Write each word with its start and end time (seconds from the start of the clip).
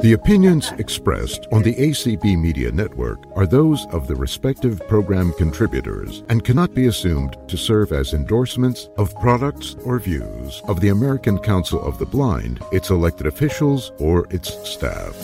The 0.00 0.12
opinions 0.12 0.70
expressed 0.78 1.48
on 1.50 1.64
the 1.64 1.74
ACB 1.74 2.40
Media 2.40 2.70
Network 2.70 3.18
are 3.36 3.48
those 3.48 3.84
of 3.86 4.06
the 4.06 4.14
respective 4.14 4.78
program 4.86 5.32
contributors 5.32 6.22
and 6.28 6.44
cannot 6.44 6.72
be 6.72 6.86
assumed 6.86 7.36
to 7.48 7.56
serve 7.56 7.90
as 7.90 8.14
endorsements 8.14 8.90
of 8.96 9.12
products 9.16 9.74
or 9.84 9.98
views 9.98 10.62
of 10.68 10.80
the 10.80 10.90
American 10.90 11.36
Council 11.36 11.82
of 11.82 11.98
the 11.98 12.06
Blind, 12.06 12.60
its 12.70 12.90
elected 12.90 13.26
officials, 13.26 13.90
or 13.98 14.28
its 14.30 14.54
staff. 14.68 15.16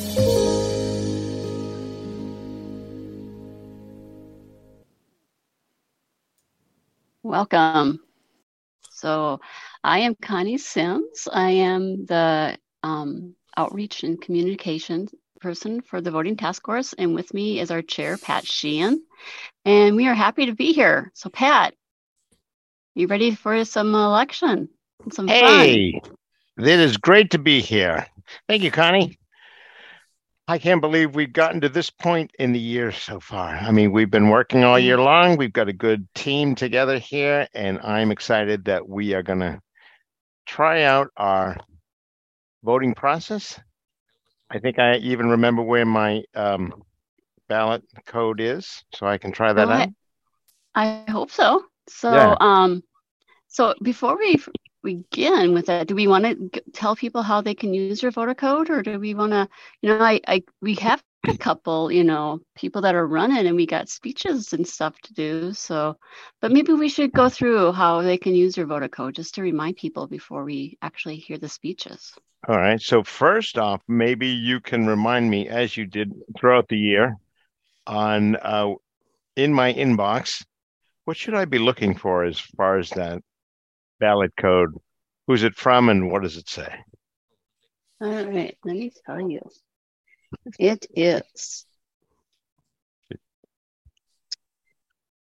Welcome. 7.22 8.00
So, 8.90 9.38
I 9.84 10.00
am 10.00 10.16
Connie 10.16 10.58
Sims. 10.58 11.28
I 11.32 11.50
am 11.50 12.06
the 12.06 12.58
um, 12.82 13.36
outreach 13.56 14.02
and 14.02 14.20
communication 14.20 15.08
person 15.40 15.80
for 15.80 16.00
the 16.00 16.10
voting 16.10 16.36
task 16.36 16.64
force. 16.64 16.94
And 16.94 17.14
with 17.14 17.34
me 17.34 17.60
is 17.60 17.70
our 17.70 17.82
chair, 17.82 18.16
Pat 18.16 18.46
Sheehan. 18.46 19.02
And 19.64 19.96
we 19.96 20.08
are 20.08 20.14
happy 20.14 20.46
to 20.46 20.54
be 20.54 20.72
here. 20.72 21.10
So, 21.14 21.28
Pat, 21.28 21.74
you 22.94 23.06
ready 23.06 23.34
for 23.34 23.64
some 23.64 23.94
election? 23.94 24.68
Some 25.12 25.28
hey, 25.28 26.00
fun? 26.00 26.66
it 26.66 26.80
is 26.80 26.96
great 26.96 27.32
to 27.32 27.38
be 27.38 27.60
here. 27.60 28.06
Thank 28.48 28.62
you, 28.62 28.70
Connie. 28.70 29.18
I 30.46 30.58
can't 30.58 30.82
believe 30.82 31.14
we've 31.14 31.32
gotten 31.32 31.62
to 31.62 31.70
this 31.70 31.88
point 31.88 32.30
in 32.38 32.52
the 32.52 32.58
year 32.58 32.92
so 32.92 33.18
far. 33.18 33.56
I 33.56 33.70
mean, 33.70 33.92
we've 33.92 34.10
been 34.10 34.28
working 34.28 34.62
all 34.62 34.78
year 34.78 34.96
mm-hmm. 34.96 35.04
long. 35.04 35.36
We've 35.36 35.52
got 35.52 35.68
a 35.68 35.72
good 35.72 36.06
team 36.14 36.54
together 36.54 36.98
here, 36.98 37.48
and 37.54 37.80
I'm 37.80 38.10
excited 38.10 38.66
that 38.66 38.86
we 38.86 39.14
are 39.14 39.22
going 39.22 39.40
to 39.40 39.60
try 40.46 40.82
out 40.82 41.08
our 41.16 41.56
voting 42.64 42.94
process. 42.94 43.60
I 44.50 44.58
think 44.58 44.78
I 44.78 44.96
even 44.96 45.28
remember 45.28 45.62
where 45.62 45.84
my 45.84 46.22
um, 46.34 46.82
ballot 47.48 47.82
code 48.06 48.40
is, 48.40 48.84
so 48.94 49.06
I 49.06 49.18
can 49.18 49.32
try 49.32 49.52
that 49.52 49.68
out. 49.68 49.90
I, 50.74 51.04
I 51.06 51.10
hope 51.10 51.30
so. 51.30 51.64
So, 51.88 52.12
yeah. 52.12 52.34
um, 52.40 52.82
so 53.48 53.74
before 53.82 54.18
we 54.18 54.42
begin 54.84 55.54
with 55.54 55.66
that, 55.66 55.88
do 55.88 55.94
we 55.94 56.06
want 56.06 56.24
to 56.24 56.62
tell 56.72 56.94
people 56.94 57.22
how 57.22 57.40
they 57.40 57.54
can 57.54 57.74
use 57.74 58.02
your 58.02 58.12
voter 58.12 58.34
code, 58.34 58.70
or 58.70 58.82
do 58.82 59.00
we 59.00 59.14
want 59.14 59.32
to? 59.32 59.48
You 59.80 59.88
know, 59.88 60.04
I, 60.04 60.20
I 60.28 60.42
we 60.60 60.74
have 60.76 61.02
a 61.26 61.36
couple, 61.36 61.90
you 61.90 62.04
know, 62.04 62.40
people 62.54 62.82
that 62.82 62.94
are 62.94 63.06
running, 63.06 63.46
and 63.46 63.56
we 63.56 63.66
got 63.66 63.88
speeches 63.88 64.52
and 64.52 64.68
stuff 64.68 64.94
to 65.00 65.14
do. 65.14 65.52
So, 65.52 65.96
but 66.40 66.52
maybe 66.52 66.72
we 66.72 66.88
should 66.88 67.12
go 67.12 67.28
through 67.28 67.72
how 67.72 68.02
they 68.02 68.18
can 68.18 68.34
use 68.34 68.56
your 68.56 68.66
voter 68.66 68.88
code 68.88 69.14
just 69.14 69.34
to 69.34 69.42
remind 69.42 69.76
people 69.76 70.06
before 70.06 70.44
we 70.44 70.78
actually 70.82 71.16
hear 71.16 71.38
the 71.38 71.48
speeches. 71.48 72.14
All 72.46 72.58
right. 72.58 72.80
So 72.80 73.02
first 73.02 73.56
off, 73.58 73.80
maybe 73.88 74.28
you 74.28 74.60
can 74.60 74.86
remind 74.86 75.30
me, 75.30 75.48
as 75.48 75.76
you 75.76 75.86
did 75.86 76.12
throughout 76.38 76.68
the 76.68 76.76
year, 76.76 77.16
on 77.86 78.36
uh, 78.36 78.74
in 79.34 79.52
my 79.52 79.72
inbox, 79.72 80.44
what 81.06 81.16
should 81.16 81.34
I 81.34 81.46
be 81.46 81.58
looking 81.58 81.94
for 81.96 82.24
as 82.24 82.38
far 82.38 82.78
as 82.78 82.90
that 82.90 83.22
ballot 84.00 84.32
code? 84.38 84.70
Who's 85.26 85.42
it 85.42 85.54
from, 85.54 85.88
and 85.88 86.10
what 86.10 86.22
does 86.22 86.36
it 86.36 86.48
say? 86.48 86.68
All 88.00 88.24
right. 88.24 88.56
Let 88.64 88.76
me 88.76 88.92
tell 89.06 89.20
you. 89.30 89.40
It 90.58 90.86
is 90.94 91.64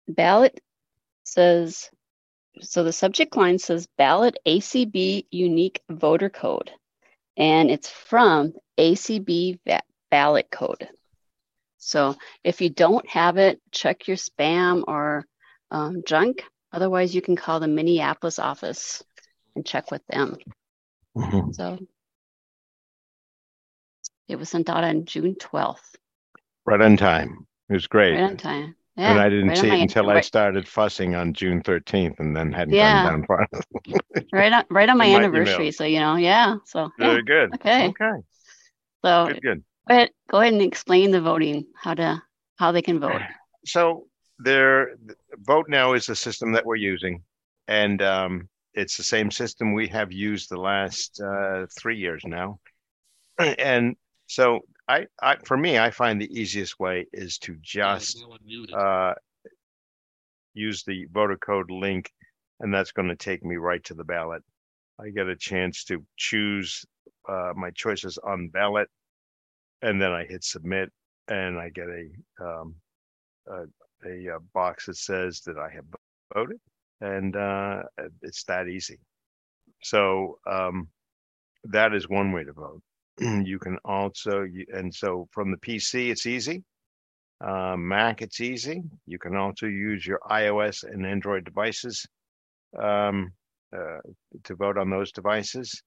ballot 0.08 0.59
says 1.23 1.89
so 2.61 2.83
the 2.83 2.94
subject 2.94 3.36
line 3.36 3.58
says 3.58 3.88
ballot 3.97 4.38
ACB 4.45 5.25
unique 5.31 5.81
voter 5.89 6.30
code 6.30 6.72
and 7.38 7.72
it's 7.72 7.89
from 7.89 8.53
ACB 8.77 9.59
ballot 10.11 10.48
code. 10.52 10.88
So 11.77 12.16
if 12.44 12.61
you 12.61 12.70
don't 12.70 13.08
have 13.09 13.38
it, 13.38 13.59
check 13.71 14.08
your 14.08 14.17
spam 14.17 14.83
or 14.88 15.26
um, 15.71 16.04
junk. 16.05 16.43
Otherwise, 16.73 17.14
you 17.14 17.22
can 17.22 17.36
call 17.36 17.60
the 17.60 17.67
Minneapolis 17.67 18.39
office 18.39 19.04
and 19.56 19.66
check 19.66 19.92
with 19.92 20.06
them. 20.08 20.38
Mm-hmm. 21.16 21.52
So 21.52 21.78
it 24.28 24.38
was 24.38 24.50
sent 24.50 24.70
out 24.70 24.83
on 24.83 25.06
June 25.06 25.36
12th. 25.36 25.95
Right 26.66 26.82
on 26.82 26.98
time. 26.98 27.45
It 27.70 27.73
was 27.73 27.88
great. 27.88 28.16
Right 28.16 28.23
on 28.23 28.38
time. 28.38 28.76
Yeah, 28.95 29.12
and 29.12 29.20
I 29.20 29.30
didn't 29.30 29.50
right 29.50 29.58
see 29.58 29.67
it 29.70 29.82
until 29.82 30.08
right. 30.08 30.17
I 30.17 30.22
started 30.22 30.67
fussing 30.67 31.16
on 31.16 31.33
June 31.33 31.64
13th 31.64 32.20
and 32.20 32.36
then 32.36 32.52
hadn't 32.52 32.76
yeah. 32.76 33.04
gone 33.04 33.22
down 33.22 33.26
far. 33.26 33.48
right 34.33 34.54
on 34.54 34.66
right 34.70 34.88
on 34.88 34.98
my 35.00 35.08
anniversary. 35.08 35.72
So 35.72 35.83
you 35.83 36.00
know, 36.00 36.16
yeah. 36.16 36.58
So 36.66 36.92
yeah. 37.00 37.08
very 37.08 37.23
good. 37.23 37.56
Okay. 37.56 37.88
Okay. 37.88 38.12
So 39.04 39.28
good, 39.28 39.42
good. 39.42 39.64
Go 39.88 39.95
ahead, 39.95 40.10
go 40.30 40.39
ahead 40.39 40.54
and 40.54 40.62
explain 40.62 41.10
the 41.10 41.22
voting, 41.22 41.66
how 41.76 41.95
to 41.95 42.22
how 42.58 42.72
they 42.72 42.83
can 42.83 43.00
vote. 43.00 43.22
So 43.66 44.06
their 44.43 44.95
vote 45.37 45.67
now 45.70 45.93
is 45.93 46.05
the 46.05 46.15
system 46.15 46.52
that 46.54 46.65
we're 46.65 46.76
using. 46.76 47.23
And 47.67 48.02
um, 48.02 48.49
it's 48.73 48.98
the 48.98 49.04
same 49.04 49.31
system 49.31 49.73
we 49.73 49.87
have 49.87 50.11
used 50.11 50.49
the 50.49 50.59
last 50.59 51.21
uh, 51.21 51.65
three 51.77 51.98
years 51.98 52.23
now. 52.26 52.59
And 53.39 53.95
so 54.27 54.59
I, 54.87 55.08
I, 55.21 55.37
for 55.45 55.58
me, 55.58 55.80
I 55.80 55.89
find 55.89 56.21
the 56.21 56.39
easiest 56.39 56.80
way 56.80 57.08
is 57.14 57.37
to 57.39 57.55
just 57.61 58.23
uh, 58.73 59.14
use 60.53 60.83
the 60.83 61.05
voter 61.11 61.37
code 61.37 61.71
link, 61.71 62.11
and 62.59 62.73
that's 62.73 62.92
going 62.92 63.09
to 63.09 63.15
take 63.15 63.43
me 63.43 63.55
right 63.55 63.83
to 63.86 63.93
the 63.93 64.03
ballot. 64.03 64.43
I 64.99 65.09
get 65.09 65.27
a 65.27 65.36
chance 65.36 65.83
to 65.86 66.05
choose 66.17 66.86
uh, 67.27 67.53
my 67.55 67.71
choices 67.71 68.20
on 68.23 68.49
ballot, 68.49 68.89
and 69.82 70.02
then 70.02 70.11
I 70.11 70.26
hit 70.26 70.43
submit, 70.43 70.92
and 71.27 71.58
I 71.58 71.70
get 71.70 71.87
a 71.87 72.45
um, 72.45 72.76
a, 73.48 73.64
a, 74.05 74.39
box 74.53 74.86
that 74.87 74.97
says 74.97 75.41
that 75.45 75.58
I 75.58 75.69
have 75.69 75.86
voted, 76.33 76.59
and 77.02 77.36
uh, 77.36 77.83
it's 78.21 78.43
that 78.45 78.67
easy. 78.67 78.99
So 79.81 80.39
um, 80.49 80.87
that 81.65 81.93
is 81.93 82.08
one 82.09 82.31
way 82.31 82.43
to 82.43 82.53
vote. 82.53 82.81
you 83.19 83.59
can 83.59 83.77
also 83.86 84.47
and 84.73 84.93
so 84.93 85.27
from 85.31 85.52
the 85.52 85.58
pc 85.58 86.09
it's 86.09 86.25
easy 86.25 86.64
uh, 87.41 87.75
mac 87.77 88.21
it's 88.23 88.41
easy 88.41 88.81
you 89.05 89.19
can 89.19 89.36
also 89.36 89.67
use 89.67 90.05
your 90.05 90.20
ios 90.31 90.83
and 90.83 91.05
android 91.05 91.43
devices 91.45 92.08
um, 92.81 93.31
uh, 93.75 93.99
to 94.43 94.55
vote 94.55 94.77
on 94.80 94.89
those 94.89 95.11
devices 95.11 95.83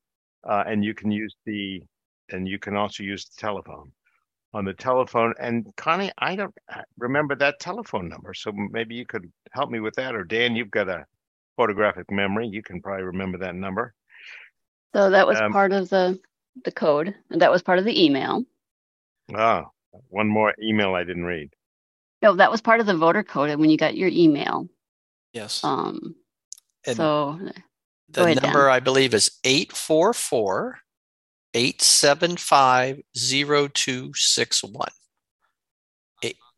uh, 0.48 0.62
and 0.68 0.84
you 0.84 0.94
can 0.94 1.10
use 1.10 1.34
the 1.46 1.82
and 2.30 2.46
you 2.46 2.58
can 2.60 2.76
also 2.76 3.02
use 3.02 3.24
the 3.24 3.40
telephone 3.40 3.90
on 4.56 4.64
the 4.64 4.74
telephone 4.74 5.34
and 5.38 5.66
connie 5.76 6.10
i 6.18 6.34
don't 6.34 6.54
uh, 6.72 6.80
remember 6.98 7.34
that 7.34 7.60
telephone 7.60 8.08
number 8.08 8.32
so 8.32 8.50
maybe 8.52 8.94
you 8.94 9.04
could 9.04 9.30
help 9.52 9.70
me 9.70 9.80
with 9.80 9.94
that 9.94 10.14
or 10.14 10.24
dan 10.24 10.56
you've 10.56 10.70
got 10.70 10.88
a 10.88 11.04
photographic 11.56 12.10
memory 12.10 12.46
you 12.48 12.62
can 12.62 12.80
probably 12.80 13.04
remember 13.04 13.38
that 13.38 13.54
number 13.54 13.94
so 14.94 15.10
that 15.10 15.26
was 15.26 15.38
um, 15.38 15.52
part 15.52 15.72
of 15.72 15.90
the 15.90 16.18
the 16.64 16.72
code, 16.72 17.14
and 17.30 17.40
that 17.42 17.50
was 17.50 17.62
part 17.62 17.78
of 17.78 17.84
the 17.84 18.04
email. 18.04 18.44
Ah, 19.34 19.66
one 20.08 20.28
more 20.28 20.54
email 20.62 20.94
I 20.94 21.04
didn't 21.04 21.24
read. 21.24 21.50
No, 22.22 22.34
that 22.36 22.50
was 22.50 22.60
part 22.60 22.80
of 22.80 22.86
the 22.86 22.96
voter 22.96 23.22
code 23.22 23.54
when 23.58 23.70
you 23.70 23.76
got 23.76 23.96
your 23.96 24.08
email. 24.08 24.68
Yes. 25.32 25.62
Um. 25.62 26.14
And 26.86 26.96
so 26.96 27.38
the 28.08 28.24
ahead, 28.24 28.42
number 28.42 28.64
Dan. 28.64 28.72
I 28.72 28.80
believe 28.80 29.12
is 29.12 29.38
844 29.44 30.78
875 31.56 33.00
0261. 33.14 34.88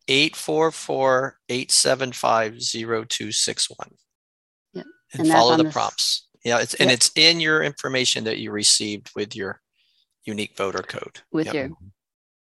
844 0.09 1.39
875 1.49 2.53
0261. 2.61 3.89
Yeah. 4.73 4.83
And, 5.13 5.21
and 5.21 5.31
follow 5.31 5.57
the 5.57 5.65
this... 5.65 5.73
prompts. 5.73 6.27
Yeah, 6.45 6.61
it's 6.61 6.75
and 6.75 6.91
it's 6.91 7.11
in 7.15 7.41
your 7.41 7.63
information 7.63 8.25
that 8.25 8.39
you 8.39 8.51
received 8.51 9.11
with 9.15 9.37
your 9.37 9.61
unique 10.25 10.57
voter 10.57 10.83
code. 10.83 11.21
With 11.31 11.47
yep. 11.47 11.55
your, 11.55 11.71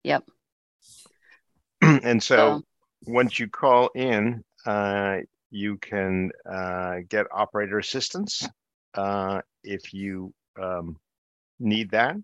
yep. 0.05 0.25
and 1.83 2.23
so, 2.23 2.37
so, 2.37 2.62
once 3.06 3.38
you 3.38 3.49
call 3.49 3.91
in, 3.94 4.43
uh, 4.65 5.19
you 5.50 5.77
can 5.79 6.31
uh, 6.50 6.99
get 7.09 7.27
operator 7.31 7.79
assistance 7.79 8.49
uh, 8.94 9.43
if 9.62 9.93
you 9.93 10.33
um, 10.61 10.97
need 11.59 11.91
that. 11.91 12.17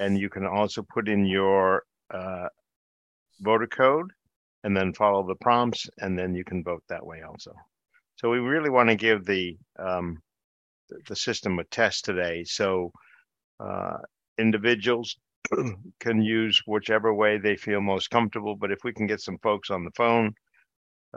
And 0.00 0.18
you 0.18 0.28
can 0.28 0.46
also 0.46 0.82
put 0.82 1.08
in 1.08 1.24
your 1.24 1.84
uh, 2.12 2.48
voter 3.40 3.66
code 3.66 4.10
and 4.64 4.76
then 4.76 4.92
follow 4.94 5.26
the 5.26 5.36
prompts, 5.36 5.88
and 5.98 6.18
then 6.18 6.34
you 6.34 6.44
can 6.44 6.64
vote 6.64 6.82
that 6.88 7.04
way 7.04 7.22
also. 7.22 7.52
So 8.16 8.30
we 8.30 8.38
really 8.38 8.70
want 8.70 8.88
to 8.88 8.96
give 8.96 9.24
the 9.24 9.56
um, 9.78 10.22
the 11.06 11.16
system 11.16 11.58
a 11.58 11.64
test 11.64 12.04
today. 12.04 12.44
So 12.44 12.92
uh, 13.60 13.98
individuals 14.38 15.16
can 16.00 16.22
use 16.22 16.62
whichever 16.66 17.12
way 17.12 17.38
they 17.38 17.56
feel 17.56 17.80
most 17.80 18.10
comfortable. 18.10 18.56
But 18.56 18.70
if 18.70 18.78
we 18.84 18.92
can 18.92 19.06
get 19.06 19.20
some 19.20 19.38
folks 19.38 19.70
on 19.70 19.84
the 19.84 19.90
phone, 19.96 20.34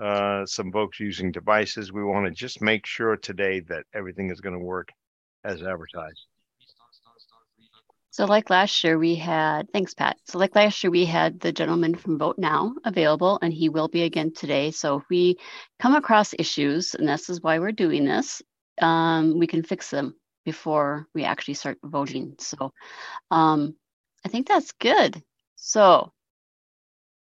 uh, 0.01 0.45
some 0.45 0.71
folks 0.71 0.99
using 0.99 1.31
devices, 1.31 1.91
we 1.91 2.03
want 2.03 2.25
to 2.25 2.31
just 2.31 2.61
make 2.61 2.85
sure 2.85 3.15
today 3.17 3.61
that 3.61 3.85
everything 3.93 4.29
is 4.29 4.41
going 4.41 4.57
to 4.57 4.63
work 4.63 4.89
as 5.43 5.61
advertised. 5.63 6.25
So, 8.17 8.25
like 8.25 8.49
last 8.49 8.83
year, 8.83 8.97
we 8.97 9.13
had, 9.13 9.71
thanks, 9.71 9.93
Pat. 9.93 10.17
So, 10.23 10.39
like 10.39 10.55
last 10.55 10.83
year, 10.83 10.89
we 10.89 11.05
had 11.05 11.39
the 11.39 11.51
gentleman 11.51 11.93
from 11.93 12.17
Vote 12.17 12.39
Now 12.39 12.73
available, 12.83 13.37
and 13.43 13.53
he 13.53 13.69
will 13.69 13.89
be 13.89 14.01
again 14.01 14.33
today. 14.33 14.71
So, 14.71 14.97
if 14.97 15.03
we 15.07 15.37
come 15.77 15.93
across 15.93 16.33
issues, 16.39 16.95
and 16.95 17.07
this 17.07 17.29
is 17.29 17.43
why 17.43 17.59
we're 17.59 17.71
doing 17.71 18.05
this, 18.05 18.41
um, 18.81 19.37
we 19.37 19.45
can 19.45 19.61
fix 19.61 19.91
them 19.91 20.15
before 20.45 21.05
we 21.13 21.25
actually 21.25 21.53
start 21.53 21.77
voting. 21.83 22.33
So, 22.39 22.73
um, 23.29 23.75
I 24.25 24.29
think 24.29 24.47
that's 24.47 24.71
good. 24.71 25.21
So, 25.55 26.11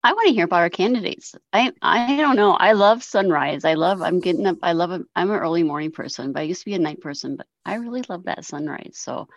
I 0.04 0.12
want 0.12 0.28
to 0.28 0.34
hear 0.34 0.44
about 0.44 0.60
our 0.60 0.68
candidates. 0.68 1.34
I 1.52 1.72
I 1.80 2.16
don't 2.16 2.36
know. 2.36 2.52
I 2.52 2.72
love 2.72 3.02
sunrise. 3.02 3.64
I 3.64 3.74
love. 3.74 4.02
I'm 4.02 4.20
getting 4.20 4.46
up. 4.46 4.58
I 4.62 4.72
love. 4.72 4.90
I'm 4.90 5.30
an 5.30 5.38
early 5.38 5.62
morning 5.62 5.92
person, 5.92 6.32
but 6.32 6.40
I 6.40 6.42
used 6.42 6.60
to 6.62 6.66
be 6.66 6.74
a 6.74 6.78
night 6.78 7.00
person. 7.00 7.36
But 7.36 7.46
I 7.64 7.76
really 7.76 8.02
love 8.08 8.24
that 8.24 8.44
sunrise. 8.44 8.98
So, 8.98 9.28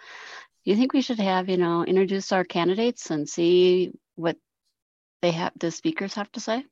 do 0.65 0.71
you 0.71 0.77
think 0.77 0.93
we 0.93 1.01
should 1.01 1.19
have 1.19 1.47
you 1.47 1.57
know 1.57 1.85
introduce 1.85 2.31
our 2.31 2.43
candidates 2.43 3.11
and 3.11 3.29
see 3.29 3.91
what 4.15 4.37
they 5.21 5.31
have 5.31 5.53
the 5.59 5.71
speakers 5.71 6.15
have 6.15 6.31
to 6.33 6.39
say? 6.39 6.65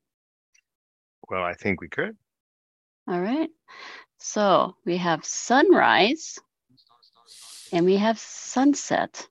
Well, 1.29 1.43
I 1.43 1.53
think 1.53 1.79
we 1.79 1.89
could. 1.89 2.17
All 3.07 3.21
right. 3.21 3.49
So 4.17 4.75
we 4.85 4.97
have 4.97 5.25
sunrise 5.25 6.39
and 7.71 7.85
we 7.85 7.97
have 7.97 8.17
sunset. 8.19 9.27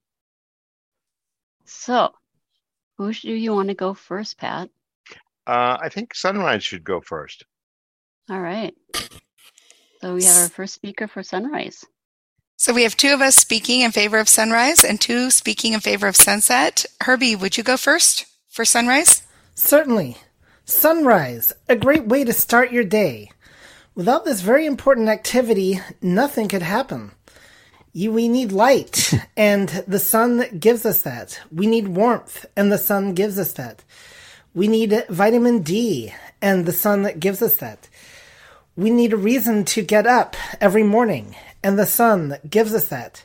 So 1.65 2.13
who 2.99 3.13
do 3.13 3.33
you 3.33 3.53
want 3.55 3.69
to 3.69 3.75
go 3.75 3.95
first, 3.95 4.39
Pat? 4.39 4.69
Uh, 5.47 5.77
I 5.81 5.89
think 5.89 6.15
Sunrise 6.15 6.63
should 6.63 6.85
go 6.85 7.01
first. 7.01 7.45
All 8.31 8.41
right. 8.41 8.75
So 10.01 10.15
we 10.15 10.25
have 10.25 10.37
our 10.37 10.49
first 10.49 10.75
speaker 10.75 11.09
for 11.09 11.23
Sunrise. 11.23 11.85
So 12.63 12.73
we 12.73 12.85
have 12.85 12.97
two 12.97 13.13
of 13.13 13.21
us 13.21 13.35
speaking 13.35 13.81
in 13.81 13.91
favor 13.91 14.19
of 14.19 14.29
sunrise 14.29 14.85
and 14.85 15.01
two 15.01 15.33
speaking 15.33 15.73
in 15.73 15.81
favor 15.81 16.07
of 16.07 16.15
sunset. 16.15 16.87
Herbie, 17.01 17.35
would 17.35 17.57
you 17.57 17.65
go 17.65 17.77
first 17.77 18.25
for 18.49 18.65
sunrise? 18.65 19.25
Certainly. 19.57 20.19
Sunrise, 20.65 21.53
a 21.69 21.75
great 21.75 22.07
way 22.07 22.23
to 22.23 22.33
start 22.33 22.71
your 22.71 22.85
day. 22.85 23.33
Without 23.97 24.25
this 24.25 24.43
very 24.43 24.65
important 24.65 25.09
activity, 25.09 25.81
nothing 26.01 26.47
could 26.47 26.63
happen. 26.63 27.11
You, 27.93 28.13
we 28.13 28.29
need 28.29 28.53
light, 28.53 29.13
and 29.37 29.69
the 29.89 29.99
sun 29.99 30.45
gives 30.61 30.87
us 30.87 31.03
that. 31.03 31.41
We 31.51 31.67
need 31.67 31.89
warmth, 31.89 32.47
and 32.57 32.71
the 32.71 32.79
sun 32.79 33.15
gives 33.15 33.41
us 33.41 33.55
that. 33.55 33.83
We 34.55 34.69
need 34.69 35.05
vitamin 35.09 35.63
D, 35.63 36.15
and 36.41 36.65
the 36.65 36.73
sun 36.73 37.19
gives 37.19 37.43
us 37.43 37.57
that. 37.57 37.89
We 38.77 38.91
need 38.91 39.13
a 39.13 39.17
reason 39.17 39.65
to 39.65 39.83
get 39.83 40.07
up 40.07 40.37
every 40.61 40.85
morning, 40.85 41.35
and 41.63 41.79
the 41.79 41.87
sun 41.87 42.37
gives 42.49 42.75
us 42.75 42.89
that. 42.89 43.25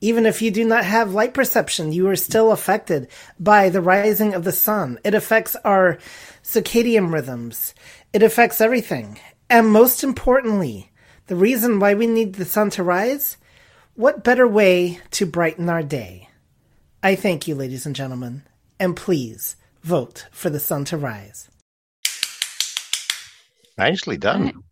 Even 0.00 0.26
if 0.26 0.40
you 0.40 0.50
do 0.50 0.64
not 0.64 0.84
have 0.84 1.12
light 1.12 1.34
perception, 1.34 1.92
you 1.92 2.08
are 2.08 2.16
still 2.16 2.52
affected 2.52 3.08
by 3.40 3.68
the 3.68 3.80
rising 3.80 4.34
of 4.34 4.44
the 4.44 4.52
sun. 4.52 4.98
It 5.04 5.14
affects 5.14 5.56
our 5.64 5.98
circadian 6.42 7.12
rhythms. 7.12 7.74
It 8.12 8.22
affects 8.22 8.60
everything. 8.60 9.18
And 9.50 9.68
most 9.68 10.04
importantly, 10.04 10.92
the 11.26 11.36
reason 11.36 11.80
why 11.80 11.94
we 11.94 12.06
need 12.06 12.34
the 12.34 12.44
sun 12.44 12.70
to 12.70 12.82
rise, 12.82 13.36
what 13.94 14.22
better 14.22 14.46
way 14.46 15.00
to 15.12 15.26
brighten 15.26 15.68
our 15.68 15.82
day? 15.82 16.28
I 17.02 17.16
thank 17.16 17.48
you, 17.48 17.54
ladies 17.54 17.84
and 17.84 17.96
gentlemen, 17.96 18.42
and 18.78 18.96
please 18.96 19.56
vote 19.82 20.26
for 20.30 20.50
the 20.50 20.60
sun 20.60 20.84
to 20.86 20.96
rise. 20.96 21.48
Nicely 23.76 24.16
done. 24.16 24.62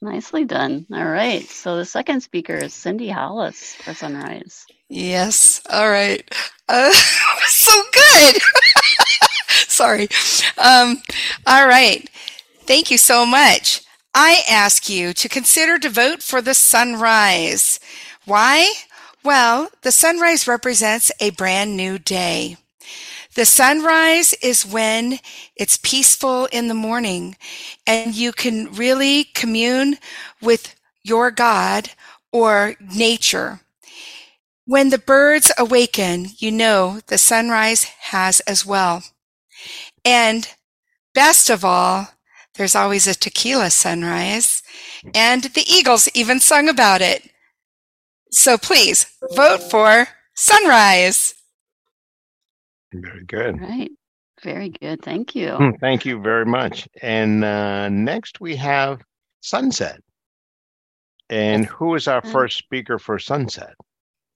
Nicely 0.00 0.44
done. 0.44 0.86
All 0.92 1.06
right. 1.06 1.42
So 1.48 1.76
the 1.76 1.84
second 1.84 2.22
speaker 2.22 2.54
is 2.54 2.74
Cindy 2.74 3.08
Hollis 3.08 3.74
for 3.74 3.94
Sunrise. 3.94 4.66
Yes. 4.88 5.62
All 5.70 5.88
right. 5.90 6.22
Uh, 6.68 6.92
so 7.46 7.82
good. 7.92 8.42
Sorry. 9.48 10.08
Um, 10.58 11.02
all 11.46 11.66
right. 11.66 12.08
Thank 12.60 12.90
you 12.90 12.98
so 12.98 13.26
much. 13.26 13.82
I 14.14 14.42
ask 14.48 14.88
you 14.88 15.12
to 15.14 15.28
consider 15.28 15.78
to 15.80 15.88
vote 15.90 16.22
for 16.22 16.40
the 16.40 16.54
sunrise. 16.54 17.80
Why? 18.24 18.72
Well, 19.24 19.70
the 19.82 19.90
sunrise 19.90 20.46
represents 20.46 21.10
a 21.20 21.30
brand 21.30 21.76
new 21.76 21.98
day. 21.98 22.56
The 23.34 23.44
sunrise 23.44 24.32
is 24.34 24.64
when 24.64 25.18
it's 25.56 25.76
peaceful 25.76 26.46
in 26.46 26.68
the 26.68 26.74
morning 26.74 27.36
and 27.86 28.14
you 28.14 28.32
can 28.32 28.72
really 28.72 29.24
commune 29.24 29.98
with 30.40 30.74
your 31.02 31.30
God 31.30 31.90
or 32.32 32.76
nature. 32.94 33.60
When 34.66 34.90
the 34.90 34.98
birds 34.98 35.52
awaken, 35.58 36.28
you 36.38 36.52
know 36.52 37.00
the 37.08 37.18
sunrise 37.18 37.84
has 37.84 38.40
as 38.40 38.64
well. 38.64 39.02
And 40.04 40.48
best 41.12 41.50
of 41.50 41.64
all, 41.64 42.08
there's 42.54 42.76
always 42.76 43.06
a 43.08 43.14
tequila 43.14 43.70
sunrise 43.70 44.62
and 45.12 45.42
the 45.42 45.64
Eagles 45.68 46.08
even 46.14 46.38
sung 46.38 46.68
about 46.68 47.02
it. 47.02 47.28
So 48.30 48.56
please 48.56 49.06
vote 49.34 49.62
for 49.70 50.08
sunrise. 50.34 51.33
Very 52.94 53.24
good. 53.24 53.60
Right. 53.60 53.90
Very 54.42 54.68
good. 54.68 55.02
Thank 55.02 55.34
you. 55.34 55.50
Hmm, 55.50 55.70
thank 55.80 56.04
you 56.04 56.20
very 56.20 56.44
much. 56.44 56.88
And 57.02 57.44
uh, 57.44 57.88
next 57.88 58.40
we 58.40 58.56
have 58.56 59.00
Sunset. 59.40 60.00
And 61.30 61.64
who 61.66 61.94
is 61.94 62.06
our 62.06 62.22
first 62.22 62.58
speaker 62.58 62.98
for 62.98 63.18
Sunset? 63.18 63.74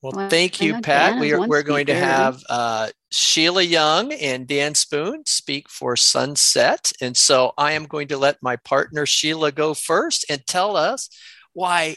Well, 0.00 0.12
well 0.14 0.28
thank 0.30 0.60
you, 0.60 0.80
Pat. 0.80 1.20
We 1.20 1.32
are, 1.32 1.46
we're 1.46 1.62
going 1.62 1.86
to 1.86 1.94
have 1.94 2.42
uh, 2.48 2.88
Sheila 3.10 3.62
Young 3.62 4.12
and 4.12 4.46
Dan 4.46 4.74
Spoon 4.74 5.24
speak 5.26 5.68
for 5.68 5.96
Sunset. 5.96 6.92
And 7.00 7.16
so 7.16 7.52
I 7.58 7.72
am 7.72 7.84
going 7.84 8.08
to 8.08 8.16
let 8.16 8.42
my 8.42 8.56
partner 8.56 9.04
Sheila 9.04 9.52
go 9.52 9.74
first 9.74 10.24
and 10.30 10.46
tell 10.46 10.76
us 10.76 11.10
why 11.52 11.96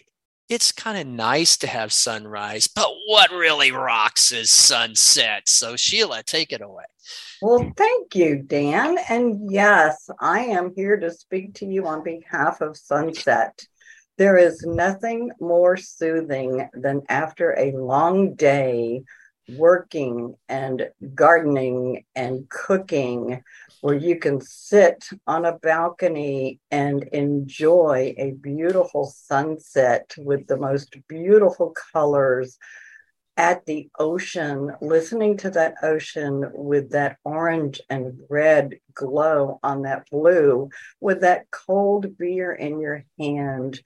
it's 0.51 0.73
kind 0.73 0.97
of 0.97 1.07
nice 1.07 1.55
to 1.57 1.67
have 1.67 1.93
sunrise, 1.93 2.67
but 2.67 2.89
what 3.07 3.31
really 3.31 3.71
rocks 3.71 4.33
is 4.33 4.51
sunset. 4.51 5.47
So, 5.47 5.77
Sheila, 5.77 6.23
take 6.23 6.51
it 6.51 6.61
away. 6.61 6.83
Well, 7.41 7.71
thank 7.77 8.15
you, 8.15 8.43
Dan. 8.43 8.97
And 9.09 9.49
yes, 9.49 10.09
I 10.19 10.41
am 10.41 10.73
here 10.75 10.97
to 10.97 11.09
speak 11.09 11.55
to 11.55 11.65
you 11.65 11.87
on 11.87 12.03
behalf 12.03 12.59
of 12.59 12.77
Sunset. 12.77 13.65
There 14.17 14.37
is 14.37 14.63
nothing 14.63 15.31
more 15.39 15.77
soothing 15.77 16.69
than 16.73 17.01
after 17.09 17.57
a 17.57 17.71
long 17.71 18.35
day 18.35 19.03
working 19.57 20.35
and 20.49 20.89
gardening 21.13 22.03
and 22.15 22.49
cooking 22.49 23.43
where 23.81 23.95
you 23.95 24.17
can 24.17 24.39
sit 24.41 25.09
on 25.27 25.45
a 25.45 25.57
balcony 25.59 26.59
and 26.69 27.03
enjoy 27.11 28.13
a 28.17 28.31
beautiful 28.31 29.05
sunset 29.05 30.13
with 30.17 30.47
the 30.47 30.57
most 30.57 30.95
beautiful 31.07 31.73
colors 31.93 32.57
at 33.37 33.65
the 33.65 33.89
ocean, 33.97 34.71
listening 34.81 35.37
to 35.37 35.49
that 35.49 35.75
ocean 35.81 36.43
with 36.53 36.91
that 36.91 37.17
orange 37.23 37.81
and 37.89 38.19
red 38.29 38.75
glow 38.93 39.59
on 39.63 39.83
that 39.83 40.07
blue, 40.11 40.69
with 40.99 41.21
that 41.21 41.49
cold 41.49 42.17
beer 42.17 42.51
in 42.51 42.79
your 42.79 43.03
hand, 43.19 43.79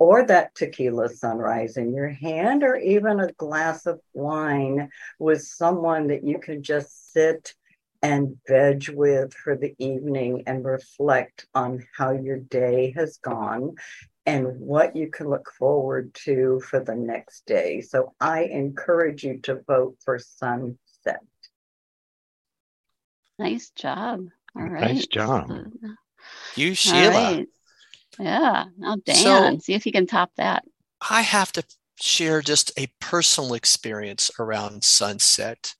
or 0.00 0.26
that 0.26 0.54
tequila 0.54 1.10
sunrise 1.10 1.76
in 1.76 1.94
your 1.94 2.08
hand, 2.08 2.64
or 2.64 2.74
even 2.74 3.20
a 3.20 3.32
glass 3.34 3.84
of 3.84 4.00
wine 4.14 4.88
with 5.18 5.42
someone 5.42 6.08
that 6.08 6.24
you 6.24 6.38
can 6.38 6.62
just 6.62 7.12
sit 7.12 7.54
and 8.02 8.38
veg 8.48 8.88
with 8.88 9.34
for 9.34 9.56
the 9.56 9.74
evening 9.78 10.42
and 10.46 10.64
reflect 10.64 11.46
on 11.54 11.86
how 11.94 12.12
your 12.12 12.38
day 12.38 12.94
has 12.96 13.18
gone 13.18 13.74
and 14.24 14.58
what 14.58 14.96
you 14.96 15.10
can 15.10 15.28
look 15.28 15.52
forward 15.58 16.14
to 16.14 16.60
for 16.60 16.80
the 16.80 16.94
next 16.94 17.44
day. 17.44 17.82
So 17.82 18.14
I 18.18 18.44
encourage 18.44 19.22
you 19.22 19.40
to 19.40 19.60
vote 19.66 19.96
for 20.02 20.18
sunset. 20.18 21.20
Nice 23.38 23.68
job. 23.70 24.28
All 24.56 24.62
right. 24.62 24.80
Nice 24.80 25.06
job. 25.06 25.50
You, 26.56 26.74
Sheila. 26.74 27.10
Right. 27.10 27.46
Yeah. 28.20 28.66
Oh, 28.68 28.72
now, 28.78 28.96
Dan, 29.04 29.16
so, 29.16 29.58
see 29.64 29.74
if 29.74 29.86
you 29.86 29.92
can 29.92 30.06
top 30.06 30.30
that. 30.36 30.64
I 31.08 31.22
have 31.22 31.52
to 31.52 31.64
share 32.00 32.40
just 32.42 32.72
a 32.78 32.88
personal 33.00 33.54
experience 33.54 34.30
around 34.38 34.84
sunset. 34.84 35.74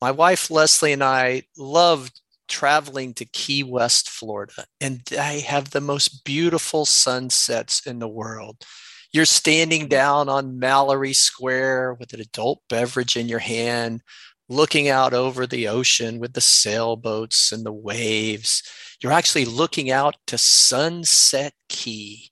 My 0.00 0.10
wife 0.10 0.50
Leslie 0.50 0.92
and 0.92 1.02
I 1.02 1.44
love 1.56 2.10
traveling 2.48 3.14
to 3.14 3.24
Key 3.24 3.62
West, 3.62 4.08
Florida, 4.08 4.64
and 4.80 5.00
they 5.10 5.40
have 5.40 5.70
the 5.70 5.80
most 5.80 6.24
beautiful 6.24 6.84
sunsets 6.84 7.86
in 7.86 7.98
the 7.98 8.08
world. 8.08 8.64
You're 9.12 9.24
standing 9.24 9.88
down 9.88 10.28
on 10.28 10.58
Mallory 10.58 11.12
Square 11.12 11.94
with 11.94 12.12
an 12.12 12.20
adult 12.20 12.62
beverage 12.68 13.16
in 13.16 13.28
your 13.28 13.38
hand, 13.38 14.02
looking 14.48 14.88
out 14.88 15.14
over 15.14 15.46
the 15.46 15.68
ocean 15.68 16.18
with 16.18 16.34
the 16.34 16.40
sailboats 16.40 17.52
and 17.52 17.64
the 17.64 17.72
waves. 17.72 18.62
You're 19.02 19.12
actually 19.12 19.44
looking 19.44 19.90
out 19.90 20.16
to 20.26 20.38
Sunset 20.38 21.54
Key. 21.68 22.30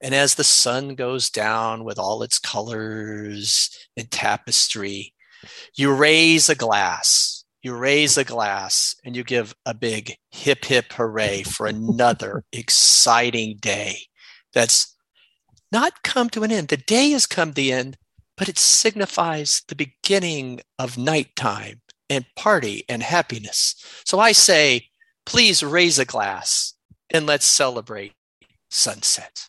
And 0.00 0.14
as 0.14 0.34
the 0.34 0.44
sun 0.44 0.94
goes 0.94 1.30
down 1.30 1.84
with 1.84 1.98
all 1.98 2.22
its 2.22 2.38
colors 2.38 3.70
and 3.96 4.10
tapestry, 4.10 5.14
You 5.74 5.94
raise 5.94 6.48
a 6.48 6.54
glass, 6.54 7.44
you 7.62 7.74
raise 7.74 8.16
a 8.16 8.24
glass, 8.24 8.94
and 9.04 9.14
you 9.16 9.24
give 9.24 9.54
a 9.64 9.74
big 9.74 10.16
hip 10.30 10.64
hip 10.64 10.92
hooray 10.92 11.42
for 11.42 11.66
another 11.66 12.44
exciting 12.52 13.56
day 13.60 13.98
that's 14.52 14.96
not 15.72 16.02
come 16.02 16.28
to 16.30 16.42
an 16.42 16.52
end. 16.52 16.68
The 16.68 16.76
day 16.76 17.10
has 17.10 17.26
come 17.26 17.52
to 17.54 17.70
an 17.70 17.78
end, 17.78 17.98
but 18.36 18.48
it 18.48 18.58
signifies 18.58 19.62
the 19.68 19.76
beginning 19.76 20.60
of 20.78 20.98
nighttime 20.98 21.82
and 22.08 22.24
party 22.36 22.84
and 22.88 23.02
happiness. 23.02 23.76
So 24.04 24.18
I 24.18 24.32
say, 24.32 24.89
please 25.26 25.62
raise 25.62 25.98
a 25.98 26.04
glass 26.04 26.74
and 27.12 27.26
let's 27.26 27.46
celebrate 27.46 28.12
sunset. 28.68 29.48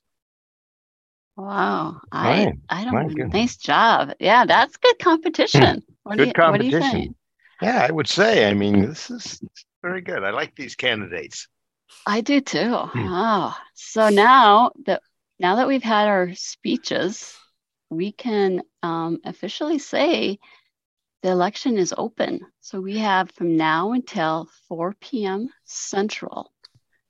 Wow. 1.37 2.01
I 2.11 2.45
right. 2.45 2.53
I 2.69 2.83
don't 2.85 3.15
know. 3.15 3.25
Nice 3.27 3.57
job. 3.57 4.13
Yeah, 4.19 4.45
that's 4.45 4.77
good 4.77 4.99
competition. 4.99 5.83
What 6.03 6.17
good 6.17 6.27
you, 6.27 6.33
competition. 6.33 7.15
Yeah, 7.61 7.85
I 7.87 7.91
would 7.91 8.07
say. 8.07 8.49
I 8.49 8.53
mean, 8.53 8.81
this 8.81 9.09
is 9.09 9.41
very 9.81 10.01
good. 10.01 10.23
I 10.23 10.31
like 10.31 10.55
these 10.55 10.75
candidates. 10.75 11.47
I 12.05 12.21
do 12.21 12.41
too. 12.41 12.75
Hmm. 12.75 13.07
Oh, 13.07 13.55
so 13.73 14.09
now 14.09 14.71
that 14.85 15.01
now 15.39 15.57
that 15.57 15.67
we've 15.67 15.83
had 15.83 16.07
our 16.07 16.33
speeches, 16.33 17.35
we 17.89 18.11
can 18.11 18.61
um, 18.81 19.19
officially 19.25 19.79
say 19.79 20.39
the 21.21 21.29
election 21.29 21.77
is 21.77 21.93
open. 21.97 22.41
So 22.61 22.81
we 22.81 22.97
have 22.97 23.31
from 23.31 23.57
now 23.57 23.91
until 23.93 24.49
4 24.67 24.95
p.m. 24.99 25.49
Central 25.65 26.51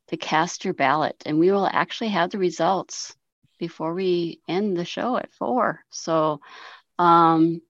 to 0.08 0.18
cast 0.18 0.66
your 0.66 0.74
ballot, 0.74 1.22
and 1.26 1.40
we 1.40 1.52
will 1.52 1.68
actually 1.68 2.10
have 2.10 2.32
the 2.32 2.38
results 2.38 3.16
before 3.60 3.94
we 3.94 4.42
end 4.48 4.76
the 4.76 4.86
show 4.86 5.18
at 5.18 5.32
four. 5.32 5.82
So, 5.90 6.42
um, 7.00 7.62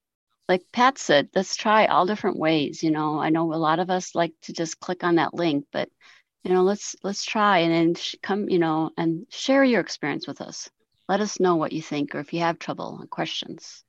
like 0.47 0.63
Pat 0.71 0.97
said, 0.97 1.29
let's 1.35 1.55
try 1.55 1.85
all 1.85 2.05
different 2.05 2.37
ways. 2.39 2.81
You 2.81 2.91
know, 2.91 3.19
I 3.19 3.29
know 3.29 3.53
a 3.53 3.55
lot 3.55 3.79
of 3.79 3.89
us 3.89 4.15
like 4.15 4.33
to 4.43 4.53
just 4.53 4.79
click 4.79 5.03
on 5.03 5.15
that 5.15 5.33
link, 5.33 5.65
but 5.71 5.89
you 6.43 6.51
know 6.53 6.63
let's 6.63 6.95
let's 7.03 7.23
try 7.23 7.59
and 7.59 7.73
then 7.73 8.03
come 8.21 8.49
you 8.49 8.59
know 8.59 8.91
and 8.97 9.25
share 9.29 9.63
your 9.63 9.81
experience 9.81 10.27
with 10.27 10.41
us 10.41 10.69
let 11.07 11.21
us 11.21 11.39
know 11.39 11.55
what 11.55 11.71
you 11.73 11.81
think 11.81 12.15
or 12.15 12.19
if 12.19 12.33
you 12.33 12.39
have 12.39 12.59
trouble 12.59 12.99
and 12.99 13.09
questions 13.09 13.83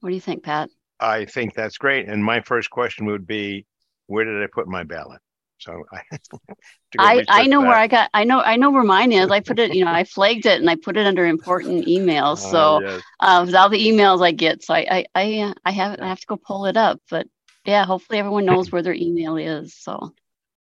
what 0.00 0.10
do 0.10 0.14
you 0.14 0.20
think 0.20 0.42
pat 0.44 0.70
i 1.00 1.24
think 1.24 1.54
that's 1.54 1.78
great 1.78 2.08
and 2.08 2.22
my 2.22 2.40
first 2.40 2.70
question 2.70 3.06
would 3.06 3.26
be 3.26 3.66
where 4.06 4.24
did 4.24 4.42
i 4.42 4.46
put 4.52 4.68
my 4.68 4.82
ballot 4.84 5.20
so 5.58 5.84
i 5.92 6.02
I, 6.98 7.24
I 7.28 7.46
know 7.46 7.60
that. 7.60 7.68
where 7.68 7.76
i 7.76 7.86
got 7.86 8.10
i 8.14 8.24
know 8.24 8.40
i 8.40 8.56
know 8.56 8.70
where 8.70 8.82
mine 8.82 9.12
is 9.12 9.30
i 9.30 9.40
put 9.40 9.58
it 9.58 9.74
you 9.74 9.84
know 9.84 9.90
i 9.92 10.04
flagged 10.16 10.46
it 10.46 10.60
and 10.60 10.68
i 10.68 10.76
put 10.76 10.96
it 10.96 11.06
under 11.06 11.26
important 11.26 11.86
emails 11.86 12.42
oh, 12.46 12.50
so 12.50 12.80
yes. 12.82 13.02
uh, 13.20 13.42
with 13.44 13.54
all 13.54 13.68
the 13.68 13.86
emails 13.86 14.24
i 14.24 14.32
get 14.32 14.62
so 14.62 14.74
i 14.74 14.86
i 14.90 15.06
i, 15.14 15.54
I 15.64 15.70
have 15.72 16.00
i 16.00 16.08
have 16.08 16.20
to 16.20 16.26
go 16.26 16.36
pull 16.36 16.66
it 16.66 16.76
up 16.76 17.00
but 17.10 17.26
yeah 17.64 17.84
hopefully 17.84 18.18
everyone 18.18 18.44
knows 18.44 18.70
where 18.70 18.82
their 18.82 18.94
email 18.94 19.36
is 19.36 19.74
so 19.74 20.12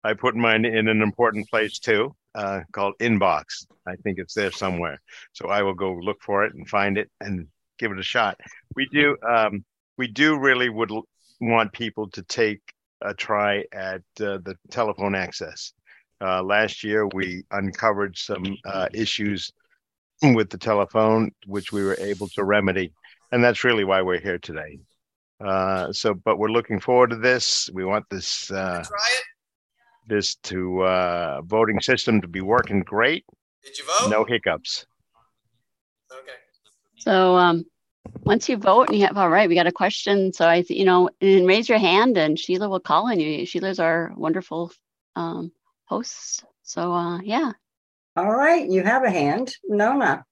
I 0.06 0.14
put 0.14 0.36
mine 0.36 0.66
in 0.66 0.88
an 0.88 1.02
important 1.02 1.50
place 1.50 1.80
too, 1.80 2.16
uh, 2.36 2.62
called 2.72 2.94
inbox. 3.00 3.66
I 3.88 3.96
think 3.96 4.20
it's 4.20 4.36
there 4.36 4.52
somewhere. 4.52 5.02
So 5.34 5.48
I 5.48 5.64
will 5.64 5.74
go 5.74 5.94
look 5.94 6.22
for 6.22 6.46
it 6.46 6.54
and 6.54 6.70
find 6.70 7.00
it 7.00 7.10
and 7.20 7.48
give 7.80 7.92
it 7.92 7.98
a 7.98 8.04
shot. 8.04 8.40
We 8.76 8.88
do, 8.92 9.18
um, 9.28 9.66
we 9.98 10.08
do 10.08 10.38
really 10.38 10.70
would 10.70 10.92
want 11.42 11.74
people 11.74 12.10
to 12.12 12.22
take 12.24 12.62
a 13.02 13.14
try 13.14 13.64
at 13.74 14.02
uh, 14.20 14.40
the 14.44 14.56
telephone 14.72 15.16
access. 15.16 15.74
Uh, 16.22 16.42
last 16.42 16.84
year, 16.84 17.08
we 17.08 17.44
uncovered 17.52 18.18
some 18.18 18.58
uh, 18.66 18.88
issues 18.94 19.52
with 20.24 20.50
the 20.50 20.58
telephone, 20.58 21.32
which 21.46 21.72
we 21.72 21.84
were 21.84 21.98
able 22.00 22.28
to 22.30 22.44
remedy, 22.44 22.94
and 23.32 23.44
that's 23.44 23.64
really 23.64 23.84
why 23.84 24.02
we're 24.02 24.20
here 24.20 24.40
today. 24.40 24.80
Uh, 25.44 25.92
so, 25.92 26.14
but 26.14 26.40
we're 26.40 26.48
looking 26.48 26.80
forward 26.80 27.10
to 27.10 27.18
this. 27.18 27.70
We 27.74 27.84
want 27.84 28.06
this. 28.10 28.50
Uh, 28.50 28.84
this 30.08 30.36
to 30.36 30.84
uh, 30.84 31.42
voting 31.42 31.82
system 31.82 32.22
to 32.22 32.28
be 32.28 32.42
working 32.42 32.82
great. 32.82 33.26
Did 33.64 33.78
you 33.78 33.86
vote? 33.86 34.10
No 34.10 34.24
hiccups. 34.24 34.86
Okay. 36.12 36.32
So 36.98 37.36
um, 37.36 37.66
once 38.24 38.50
you 38.50 38.58
vote 38.58 38.90
and 38.90 38.98
you 38.98 39.06
have 39.06 39.18
all 39.18 39.30
right, 39.30 39.50
we 39.50 39.56
got 39.56 39.68
a 39.68 39.72
question. 39.72 40.34
So 40.34 40.48
I, 40.48 40.64
you 40.70 40.86
know, 40.86 41.10
and 41.22 41.48
raise 41.48 41.70
your 41.70 41.78
hand, 41.78 42.18
and 42.18 42.40
Sheila 42.40 42.70
will 42.70 42.80
call 42.80 43.08
on 43.08 43.20
you. 43.20 43.46
Sheila's 43.46 43.80
our 43.80 44.14
wonderful 44.16 44.72
um, 45.16 45.52
host. 45.86 46.44
So 46.64 46.94
uh, 46.94 47.20
yeah. 47.22 47.54
All 48.16 48.34
right, 48.34 48.70
you 48.70 48.84
have 48.84 49.04
a 49.04 49.12
hand, 49.12 49.56
Nona. 49.68 50.26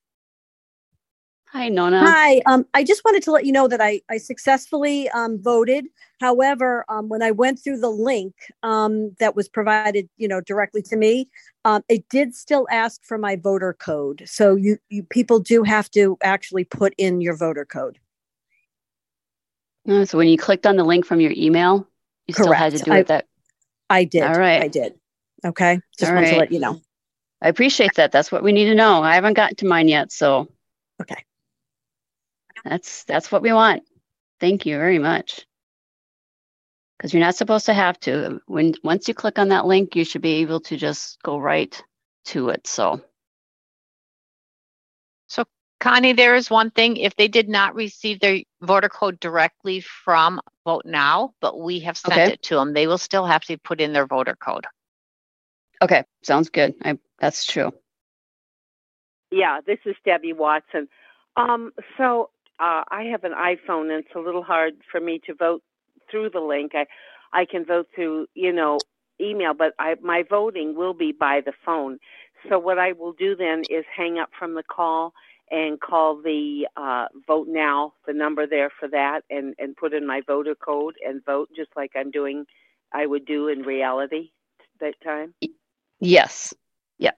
Hi, 1.54 1.70
Nona. 1.70 2.00
Hi. 2.00 2.42
Um, 2.48 2.66
I 2.74 2.84
just 2.84 3.06
wanted 3.06 3.22
to 3.24 3.32
let 3.32 3.46
you 3.46 3.52
know 3.52 3.68
that 3.68 3.80
I, 3.80 4.02
I 4.10 4.18
successfully 4.18 5.08
um, 5.10 5.40
voted. 5.40 5.86
However, 6.20 6.84
um, 6.90 7.10
when 7.10 7.22
I 7.22 7.30
went 7.30 7.64
through 7.64 7.80
the 7.80 7.92
link 7.92 8.34
um, 8.64 9.16
that 9.20 9.36
was 9.36 9.48
provided, 9.48 10.10
you 10.18 10.28
know, 10.28 10.42
directly 10.42 10.82
to 10.82 10.96
me, 10.96 11.30
um, 11.64 11.84
it 11.88 12.10
did 12.10 12.34
still 12.34 12.66
ask 12.72 13.06
for 13.06 13.20
my 13.20 13.36
voter 13.36 13.74
code. 13.74 14.24
So 14.26 14.56
you, 14.56 14.80
you 14.90 15.04
people 15.04 15.40
do 15.40 15.62
have 15.62 15.92
to 15.92 16.18
actually 16.24 16.64
put 16.64 16.96
in 16.98 17.22
your 17.22 17.38
voter 17.38 17.66
code. 17.66 18.00
Oh, 19.88 20.06
so 20.06 20.18
when 20.18 20.30
you 20.30 20.40
clicked 20.40 20.66
on 20.66 20.76
the 20.76 20.84
link 20.84 21.06
from 21.06 21.20
your 21.20 21.34
email, 21.38 21.88
you 22.26 22.34
Correct. 22.34 22.48
still 22.48 22.54
had 22.54 22.72
to 22.74 22.80
do 22.80 22.92
I, 22.94 22.98
it 22.98 23.08
that. 23.08 23.28
I 23.92 24.04
did. 24.06 24.24
All 24.24 24.40
right. 24.40 24.64
I 24.64 24.70
did. 24.70 24.96
Okay. 25.46 25.82
Just 26.00 26.10
All 26.10 26.16
wanted 26.16 26.30
right. 26.30 26.34
to 26.34 26.40
let 26.40 26.52
you 26.52 26.60
know. 26.60 26.82
I 27.44 27.50
appreciate 27.50 27.94
that. 27.98 28.12
That's 28.12 28.32
what 28.32 28.42
we 28.42 28.54
need 28.54 28.66
to 28.66 28.76
know. 28.76 29.04
I 29.04 29.14
haven't 29.14 29.36
gotten 29.36 29.56
to 29.58 29.68
mine 29.68 29.88
yet, 29.88 30.12
so. 30.12 30.48
Okay 31.00 31.24
that's 32.64 33.04
that's 33.04 33.32
what 33.32 33.42
we 33.42 33.54
want. 33.54 33.84
Thank 34.40 34.66
you 34.66 34.78
very 34.78 35.00
much. 35.00 35.46
Because 36.98 37.14
you're 37.14 37.24
not 37.24 37.36
supposed 37.36 37.66
to 37.66 37.74
have 37.74 38.00
to. 38.02 38.40
When 38.48 38.74
once 38.84 39.08
you 39.08 39.14
click 39.14 39.40
on 39.40 39.50
that 39.50 39.66
link 39.66 39.96
you 39.96 40.06
should 40.06 40.22
be 40.22 40.36
able 40.36 40.62
to 40.62 40.78
just 40.78 41.22
go 41.24 41.38
right 41.38 41.82
to 42.26 42.50
it 42.50 42.66
so. 42.66 43.02
So 45.28 45.44
connie 45.80 46.14
there 46.14 46.36
is 46.36 46.50
one 46.50 46.72
thing. 46.72 46.98
If 46.98 47.16
they 47.16 47.28
did 47.28 47.50
not 47.50 47.76
receive 47.76 48.20
their 48.20 48.40
voter 48.62 48.90
code 48.90 49.20
directly 49.20 49.82
from 49.82 50.40
vote 50.66 50.86
now 50.86 51.34
but 51.42 51.60
we 51.60 51.80
have 51.82 51.98
sent 51.98 52.14
okay. 52.14 52.34
it 52.34 52.44
to 52.44 52.56
them 52.56 52.74
they 52.74 52.88
will 52.88 52.98
still 52.98 53.26
have 53.26 53.44
to 53.46 53.58
put 53.58 53.82
in 53.82 53.92
their 53.92 54.08
voter 54.08 54.36
code. 54.36 54.66
Okay 55.82 56.06
sounds 56.22 56.50
good. 56.50 56.76
I, 56.84 56.98
that's 57.20 57.46
true. 57.46 57.74
Yeah 59.32 59.60
this 59.66 59.80
is 59.86 59.96
debbie 60.06 60.32
watson. 60.32 60.88
Um, 61.36 61.74
so 61.98 62.30
uh, 62.64 62.84
I 62.90 63.04
have 63.12 63.26
an 63.26 63.34
iPhone, 63.34 63.94
and 63.94 64.06
it's 64.06 64.16
a 64.16 64.20
little 64.20 64.44
hard 64.44 64.76
for 64.90 65.02
me 65.02 65.20
to 65.26 65.34
vote 65.34 65.62
through 66.10 66.30
the 66.30 66.40
link. 66.40 66.72
I 66.74 66.86
I 67.34 67.46
can 67.46 67.66
vote 67.66 67.88
through 67.94 68.28
you 68.36 68.54
know 68.54 68.80
email, 69.20 69.54
but 69.54 69.74
I 69.80 69.96
my 70.02 70.24
voting 70.28 70.76
will 70.76 70.94
be 70.94 71.12
by 71.12 71.42
the 71.46 71.52
phone. 71.66 72.00
So 72.48 72.58
what 72.60 72.80
I 72.80 72.94
will 72.94 73.14
do 73.14 73.36
then 73.36 73.64
is 73.70 73.86
hang 73.96 74.18
up 74.18 74.30
from 74.38 74.56
the 74.56 74.64
call 74.64 75.14
and 75.52 75.80
call 75.80 76.22
the 76.22 76.68
uh, 76.78 77.08
vote 77.28 77.48
now, 77.50 77.94
the 78.08 78.14
number 78.14 78.48
there 78.48 78.72
for 78.80 78.88
that, 78.88 79.22
and 79.30 79.56
and 79.60 79.76
put 79.76 79.94
in 79.94 80.08
my 80.08 80.22
voter 80.26 80.56
code 80.56 80.96
and 81.06 81.24
vote 81.26 81.50
just 81.54 81.72
like 81.76 81.92
I'm 81.98 82.12
doing. 82.12 82.46
I 82.94 83.08
would 83.08 83.26
do 83.26 83.50
in 83.50 83.64
reality 83.64 84.30
that 84.80 84.94
time. 85.04 85.34
Yes. 86.00 86.54
Yep. 87.00 87.18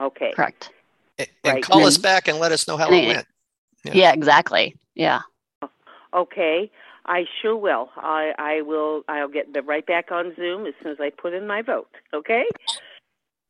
Okay. 0.00 0.32
Correct. 0.34 0.70
And, 1.18 1.28
right. 1.44 1.62
call 1.62 1.78
and 1.78 1.88
us 1.88 1.98
back 1.98 2.28
and 2.28 2.38
let 2.38 2.52
us 2.52 2.66
know 2.66 2.76
how 2.76 2.88
it 2.88 3.06
went. 3.06 3.26
Yeah. 3.84 3.92
yeah, 3.94 4.12
exactly. 4.12 4.76
Yeah. 4.94 5.20
Okay. 6.14 6.70
I 7.04 7.24
sure 7.40 7.56
will. 7.56 7.90
I, 7.96 8.32
I 8.38 8.62
will. 8.62 9.02
I'll 9.08 9.28
get 9.28 9.48
right 9.66 9.84
back 9.84 10.12
on 10.12 10.34
Zoom 10.36 10.66
as 10.66 10.74
soon 10.82 10.92
as 10.92 10.98
I 11.00 11.10
put 11.10 11.34
in 11.34 11.46
my 11.46 11.62
vote. 11.62 11.90
Okay. 12.14 12.44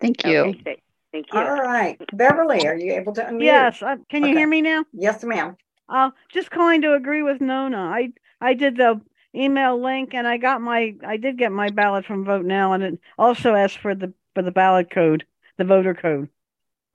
Thank 0.01 0.25
you. 0.25 0.39
Okay, 0.39 0.79
thank 1.13 1.27
you. 1.33 1.39
All 1.39 1.63
right, 1.63 1.97
Beverly, 2.13 2.67
are 2.67 2.77
you 2.77 2.93
able 2.95 3.13
to 3.15 3.23
unmute? 3.23 3.45
Yes. 3.45 3.83
Uh, 3.83 3.97
can 4.09 4.25
you 4.25 4.31
okay. 4.31 4.39
hear 4.39 4.49
me 4.49 4.63
now? 4.63 4.85
Yes, 4.93 5.23
ma'am. 5.23 5.57
Uh, 5.89 6.11
just 6.33 6.51
calling 6.51 6.83
to 6.83 6.95
agree 6.95 7.23
with 7.23 7.41
Nona. 7.41 7.79
I 7.79 8.13
I 8.41 8.55
did 8.55 8.77
the 8.77 9.01
email 9.35 9.81
link 9.81 10.15
and 10.15 10.27
I 10.27 10.39
got 10.39 10.61
my 10.61 10.95
I 11.07 11.19
did 11.19 11.39
get 11.39 11.53
my 11.53 11.71
ballot 11.71 12.05
from 12.05 12.25
Vote 12.25 12.45
Now 12.45 12.73
and 12.73 12.83
it 12.83 12.99
also 13.19 13.55
asked 13.55 13.79
for 13.79 13.95
the 13.95 14.13
for 14.35 14.43
the 14.43 14.51
ballot 14.51 14.91
code, 14.91 15.25
the 15.59 15.65
voter 15.65 15.95
code. 15.95 16.29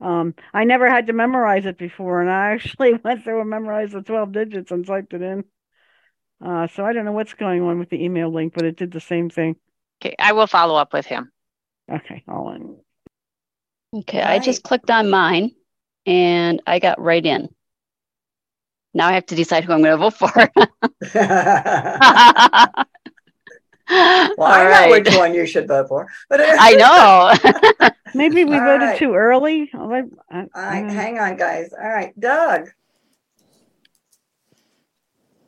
Um, 0.00 0.34
I 0.54 0.64
never 0.64 0.88
had 0.88 1.08
to 1.08 1.12
memorize 1.12 1.66
it 1.66 1.78
before, 1.78 2.20
and 2.20 2.30
I 2.30 2.52
actually 2.52 2.94
went 3.04 3.24
through 3.24 3.40
and 3.40 3.50
memorized 3.50 3.92
the 3.92 4.02
12 4.02 4.32
digits 4.32 4.70
and 4.70 4.86
typed 4.86 5.14
it 5.14 5.22
in. 5.22 5.44
Uh, 6.44 6.68
so 6.68 6.84
I 6.84 6.92
don't 6.92 7.04
know 7.04 7.12
what's 7.12 7.34
going 7.34 7.62
on 7.62 7.78
with 7.78 7.90
the 7.90 8.02
email 8.02 8.32
link, 8.32 8.54
but 8.54 8.64
it 8.64 8.76
did 8.76 8.92
the 8.92 9.00
same 9.00 9.28
thing. 9.28 9.56
Okay, 10.00 10.14
I 10.18 10.32
will 10.32 10.46
follow 10.46 10.76
up 10.76 10.92
with 10.92 11.06
him. 11.06 11.32
Okay, 11.90 12.22
all 12.28 12.52
in. 12.52 12.76
Okay, 14.00 14.22
I 14.22 14.38
just 14.38 14.62
clicked 14.62 14.90
on 14.90 15.10
mine 15.10 15.50
and 16.06 16.62
I 16.66 16.78
got 16.78 17.00
right 17.00 17.24
in. 17.24 17.48
Now 18.94 19.08
I 19.08 19.12
have 19.12 19.26
to 19.26 19.34
decide 19.34 19.64
who 19.64 19.72
I'm 19.72 19.82
going 19.82 19.98
to 19.98 20.06
vote 20.10 20.14
for. 20.14 20.30
well, 23.88 24.34
I 24.40 24.86
know 24.86 24.90
which 24.90 25.14
one 25.14 25.34
you 25.34 25.46
should 25.46 25.68
vote 25.68 25.88
for. 25.88 26.08
But 26.28 26.40
I 26.44 26.72
know. 26.72 27.90
Maybe 28.14 28.44
we 28.44 28.54
All 28.54 28.64
voted 28.64 28.88
right. 28.88 28.98
too 28.98 29.14
early. 29.14 29.70
All 29.74 29.88
right, 29.88 30.06
hang 30.54 31.18
on, 31.18 31.36
guys. 31.36 31.72
All 31.72 31.88
right, 31.88 32.18
Doug. 32.18 32.70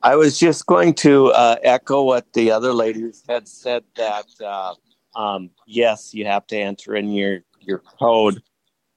I 0.03 0.17
was 0.17 0.39
just 0.39 0.65
going 0.67 0.95
to 0.95 1.29
uh, 1.29 1.57
echo 1.63 2.03
what 2.03 2.33
the 2.33 2.51
other 2.51 2.73
ladies 2.73 3.23
had 3.29 3.47
said 3.47 3.85
that 3.97 4.27
uh, 4.43 4.75
um, 5.15 5.51
yes, 5.67 6.15
you 6.15 6.25
have 6.27 6.47
to 6.49 6.57
enter 6.57 6.97
in 6.97 7.11
your 7.11 7.41
your 7.61 7.79
code, 7.79 8.43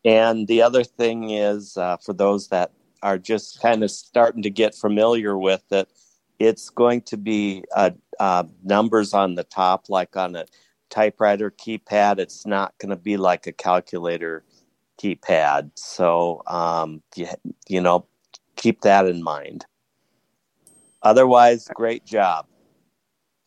and 0.06 0.48
the 0.48 0.62
other 0.62 0.84
thing 0.84 1.32
is 1.32 1.76
uh, 1.76 1.98
for 1.98 2.14
those 2.14 2.48
that 2.50 2.72
are 3.02 3.18
just 3.18 3.62
kind 3.62 3.84
of 3.84 3.92
starting 3.92 4.42
to 4.44 4.50
get 4.50 4.74
familiar 4.74 5.38
with 5.38 5.64
it, 5.72 5.90
it's 6.40 6.70
going 6.70 7.02
to 7.04 7.18
be 7.18 7.64
uh, 7.76 7.92
uh, 8.20 8.44
numbers 8.64 9.14
on 9.14 9.36
the 9.36 9.44
top, 9.44 9.90
like 9.90 10.16
on 10.16 10.36
a 10.36 10.46
typewriter 10.90 11.52
keypad. 11.52 12.20
It's 12.20 12.46
not 12.46 12.78
going 12.78 12.92
to 12.92 12.96
be 12.96 13.18
like 13.18 13.48
a 13.48 13.52
calculator 13.52 14.44
keypad. 15.02 15.72
So 15.76 16.44
um, 16.48 17.02
you, 17.16 17.28
you 17.68 17.82
know, 17.82 18.06
keep 18.56 18.82
that 18.82 19.06
in 19.06 19.24
mind. 19.24 19.66
Otherwise, 21.02 21.68
great 21.74 22.06
job. 22.06 22.46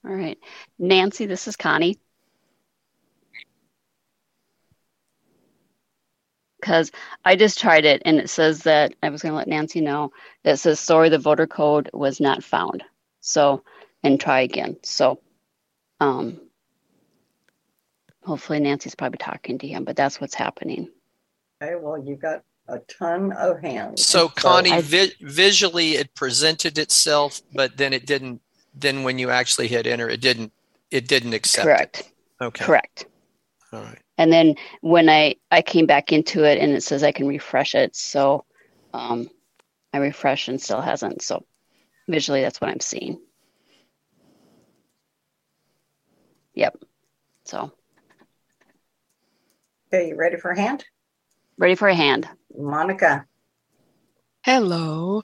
All 0.07 0.15
right. 0.15 0.39
Nancy, 0.79 1.27
this 1.27 1.49
is 1.49 1.57
Connie. 1.57 1.99
Because 6.67 6.91
I 7.25 7.37
just 7.37 7.61
tried 7.61 7.85
it 7.85 8.03
and 8.05 8.19
it 8.19 8.29
says 8.29 8.65
that 8.65 8.93
I 9.01 9.11
was 9.11 9.23
going 9.23 9.31
to 9.31 9.37
let 9.37 9.47
Nancy 9.47 9.81
know. 9.81 10.11
It 10.43 10.57
says, 10.57 10.81
sorry, 10.81 11.11
the 11.11 11.17
voter 11.17 11.47
code 11.47 11.89
was 11.93 12.21
not 12.21 12.43
found. 12.43 12.83
So, 13.21 13.63
and 14.03 14.19
try 14.19 14.41
again. 14.41 14.77
So, 14.83 15.21
um, 16.01 16.41
hopefully 18.25 18.59
Nancy's 18.59 18.97
probably 18.97 19.19
talking 19.19 19.59
to 19.59 19.69
him, 19.69 19.85
but 19.85 19.95
that's 19.95 20.21
what's 20.21 20.35
happening. 20.35 20.89
Okay, 21.63 21.77
well, 21.81 22.03
you've 22.05 22.19
got 22.19 22.43
a 22.67 22.81
ton 22.81 23.31
of 23.31 23.61
hands. 23.61 24.05
So 24.05 24.29
Connie, 24.29 24.71
so 24.71 24.81
vi- 24.81 25.15
visually 25.21 25.93
it 25.93 26.17
presented 26.17 26.79
itself, 26.79 27.43
but 27.55 27.77
then 27.77 27.93
it 27.93 28.07
didn't. 28.07 28.41
Then 28.75 29.05
when 29.05 29.21
you 29.21 29.31
actually 29.31 29.69
hit 29.69 29.87
enter, 29.87 30.11
it 30.11 30.21
didn't. 30.21 30.53
It 30.91 31.07
didn't 31.07 31.33
accept. 31.33 31.65
Correct. 31.65 32.01
It. 32.01 32.45
Okay. 32.45 32.65
Correct. 32.65 33.07
All 33.73 33.83
right. 33.83 34.03
And 34.19 34.33
then 34.33 34.55
when 34.81 35.09
I 35.09 35.37
I 35.51 35.63
came 35.63 35.87
back 35.87 36.13
into 36.13 36.45
it 36.45 36.59
and 36.59 36.73
it 36.73 36.83
says 36.83 37.03
I 37.03 37.13
can 37.13 37.27
refresh 37.27 37.75
it, 37.75 37.95
so 37.95 38.45
um, 38.95 39.29
I 39.93 39.99
refresh 39.99 40.49
and 40.49 40.61
still 40.61 40.81
hasn't. 40.81 41.23
So 41.23 41.45
visually, 42.09 42.43
that's 42.43 42.61
what 42.61 42.71
I'm 42.71 42.81
seeing. 42.81 43.21
Yep. 46.55 46.83
So. 47.45 47.73
Okay, 49.93 50.09
you 50.09 50.17
ready 50.17 50.37
for 50.37 50.51
a 50.51 50.61
hand? 50.61 50.85
Ready 51.59 51.75
for 51.75 51.89
a 51.89 51.95
hand. 51.95 52.29
Monica. 52.57 53.27
Hello. 54.43 55.23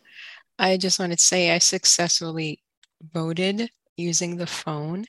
I 0.58 0.76
just 0.76 0.98
wanted 0.98 1.18
to 1.18 1.24
say 1.24 1.50
I 1.50 1.58
successfully 1.58 2.62
voted 3.12 3.70
using 3.96 4.36
the 4.36 4.46
phone. 4.46 5.06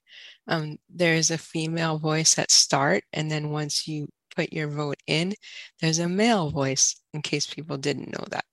Um, 0.47 0.77
there's 0.89 1.31
a 1.31 1.38
female 1.38 1.97
voice 1.97 2.38
at 2.38 2.51
start, 2.51 3.03
and 3.13 3.31
then 3.31 3.50
once 3.50 3.88
you 3.88 4.07
put 4.35 4.51
your 4.51 4.67
vote 4.67 5.01
in, 5.07 5.33
there's 5.81 6.00
a 6.00 6.09
male 6.09 6.50
voice 6.50 6.95
in 7.13 7.21
case 7.21 7.45
people 7.45 7.77
didn't 7.77 8.12
know 8.12 8.25
that. 8.29 8.45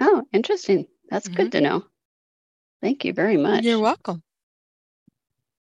Oh, 0.00 0.24
interesting. 0.32 0.86
That's 1.10 1.26
mm-hmm. 1.26 1.36
good 1.36 1.52
to 1.52 1.60
know. 1.60 1.84
Thank 2.82 3.04
you 3.04 3.12
very 3.12 3.36
much. 3.36 3.64
You're 3.64 3.80
welcome. 3.80 4.22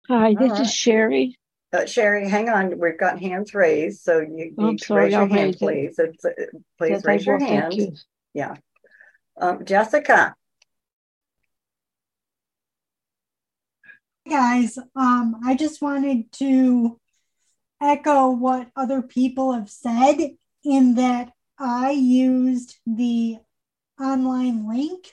Hi, 0.09 0.35
this 0.38 0.50
right. 0.50 0.61
is 0.61 0.73
Sherry. 0.73 1.38
Uh, 1.73 1.87
Sherry, 1.87 2.28
hang 2.28 2.49
on. 2.49 2.78
We've 2.78 2.99
got 2.99 3.21
hands 3.21 3.54
raised, 3.54 4.02
so 4.02 4.21
you 4.21 4.52
need 4.56 4.78
to 4.80 4.85
sorry, 4.87 5.04
raise 5.04 5.12
your 5.12 5.23
I'll 5.23 5.28
hand, 5.28 5.40
raise 5.44 5.56
please. 5.56 5.99
It's, 5.99 6.25
uh, 6.25 6.30
please 6.78 6.90
yes, 6.90 7.04
raise 7.04 7.26
your 7.26 7.38
hand. 7.38 7.99
Yeah. 8.33 8.54
Um, 9.40 9.64
Jessica. 9.64 10.35
Guys, 14.28 14.78
um, 14.97 15.40
I 15.45 15.54
just 15.54 15.82
wanted 15.82 16.32
to 16.32 17.00
echo 17.80 18.30
what 18.30 18.71
other 18.75 19.02
people 19.02 19.52
have 19.52 19.69
said 19.69 20.17
in 20.65 20.95
that 20.95 21.32
I 21.58 21.91
used 21.91 22.78
the 22.87 23.37
online 24.00 24.67
link 24.67 25.13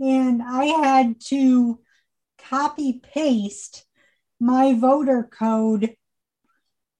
and 0.00 0.42
I 0.42 0.64
had 0.64 1.20
to 1.26 1.80
copy 2.38 3.00
paste 3.02 3.84
my 4.40 4.74
voter 4.74 5.28
code 5.30 5.94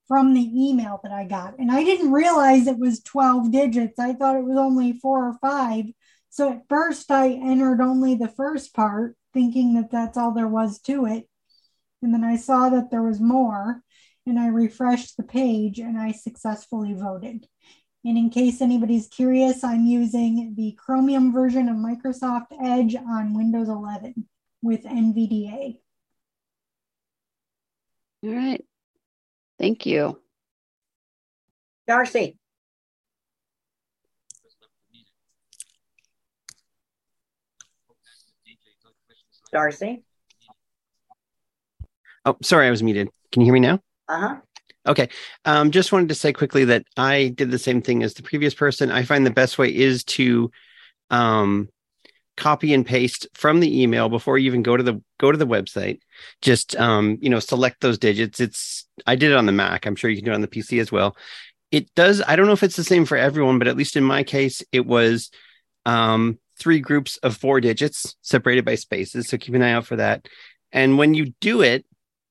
from 0.06 0.34
the 0.34 0.40
email 0.40 1.00
that 1.02 1.12
I 1.12 1.24
got. 1.24 1.58
And 1.58 1.70
I 1.70 1.84
didn't 1.84 2.12
realize 2.12 2.66
it 2.66 2.78
was 2.78 3.00
12 3.00 3.52
digits. 3.52 3.98
I 3.98 4.14
thought 4.14 4.36
it 4.36 4.44
was 4.44 4.56
only 4.56 4.94
four 4.94 5.28
or 5.28 5.38
five. 5.40 5.84
So 6.30 6.52
at 6.52 6.68
first, 6.68 7.10
I 7.10 7.32
entered 7.32 7.80
only 7.80 8.14
the 8.14 8.28
first 8.28 8.74
part, 8.74 9.16
thinking 9.38 9.74
that 9.74 9.92
that's 9.92 10.18
all 10.18 10.32
there 10.32 10.48
was 10.48 10.80
to 10.80 11.06
it. 11.06 11.28
And 12.02 12.12
then 12.12 12.24
I 12.24 12.34
saw 12.34 12.70
that 12.70 12.90
there 12.90 13.04
was 13.04 13.20
more, 13.20 13.84
and 14.26 14.36
I 14.36 14.48
refreshed 14.48 15.16
the 15.16 15.22
page 15.22 15.78
and 15.78 15.96
I 15.96 16.10
successfully 16.10 16.92
voted. 16.92 17.46
And 18.04 18.18
in 18.18 18.30
case 18.30 18.60
anybody's 18.60 19.06
curious, 19.06 19.62
I'm 19.62 19.86
using 19.86 20.54
the 20.56 20.72
Chromium 20.72 21.32
version 21.32 21.68
of 21.68 21.76
Microsoft 21.76 22.46
Edge 22.60 22.96
on 22.96 23.36
Windows 23.36 23.68
11 23.68 24.26
with 24.60 24.82
NVDA. 24.82 25.78
All 28.24 28.34
right. 28.34 28.64
Thank 29.56 29.86
you. 29.86 30.20
Darcy. 31.86 32.36
Darcy. 39.52 40.02
Oh, 42.24 42.36
sorry, 42.42 42.66
I 42.66 42.70
was 42.70 42.82
muted. 42.82 43.08
Can 43.32 43.42
you 43.42 43.46
hear 43.46 43.54
me 43.54 43.60
now? 43.60 43.80
Uh 44.08 44.20
huh. 44.20 44.36
Okay. 44.86 45.08
Um, 45.44 45.70
just 45.70 45.92
wanted 45.92 46.08
to 46.08 46.14
say 46.14 46.32
quickly 46.32 46.64
that 46.66 46.84
I 46.96 47.28
did 47.28 47.50
the 47.50 47.58
same 47.58 47.82
thing 47.82 48.02
as 48.02 48.14
the 48.14 48.22
previous 48.22 48.54
person. 48.54 48.90
I 48.90 49.02
find 49.02 49.24
the 49.24 49.30
best 49.30 49.58
way 49.58 49.74
is 49.74 50.04
to 50.04 50.50
um, 51.10 51.68
copy 52.38 52.72
and 52.72 52.86
paste 52.86 53.26
from 53.34 53.60
the 53.60 53.82
email 53.82 54.08
before 54.08 54.38
you 54.38 54.46
even 54.46 54.62
go 54.62 54.76
to 54.76 54.82
the 54.82 55.02
go 55.18 55.32
to 55.32 55.36
the 55.36 55.46
website 55.46 55.98
just 56.40 56.76
um, 56.76 57.18
you 57.20 57.28
know 57.28 57.40
select 57.40 57.80
those 57.80 57.98
digits 57.98 58.38
it's 58.38 58.86
i 59.08 59.16
did 59.16 59.32
it 59.32 59.36
on 59.36 59.44
the 59.44 59.52
mac 59.52 59.86
i'm 59.86 59.96
sure 59.96 60.08
you 60.08 60.16
can 60.16 60.24
do 60.24 60.30
it 60.30 60.36
on 60.36 60.40
the 60.40 60.46
pc 60.46 60.80
as 60.80 60.92
well 60.92 61.16
it 61.72 61.92
does 61.96 62.22
i 62.28 62.36
don't 62.36 62.46
know 62.46 62.52
if 62.52 62.62
it's 62.62 62.76
the 62.76 62.84
same 62.84 63.04
for 63.04 63.16
everyone 63.16 63.58
but 63.58 63.66
at 63.66 63.76
least 63.76 63.96
in 63.96 64.04
my 64.04 64.22
case 64.22 64.62
it 64.70 64.86
was 64.86 65.30
um, 65.84 66.38
three 66.58 66.80
groups 66.80 67.16
of 67.18 67.36
four 67.36 67.60
digits 67.60 68.16
separated 68.22 68.64
by 68.64 68.74
spaces 68.74 69.28
so 69.28 69.36
keep 69.36 69.54
an 69.54 69.62
eye 69.62 69.72
out 69.72 69.86
for 69.86 69.96
that 69.96 70.26
and 70.72 70.98
when 70.98 71.14
you 71.14 71.32
do 71.40 71.62
it 71.62 71.84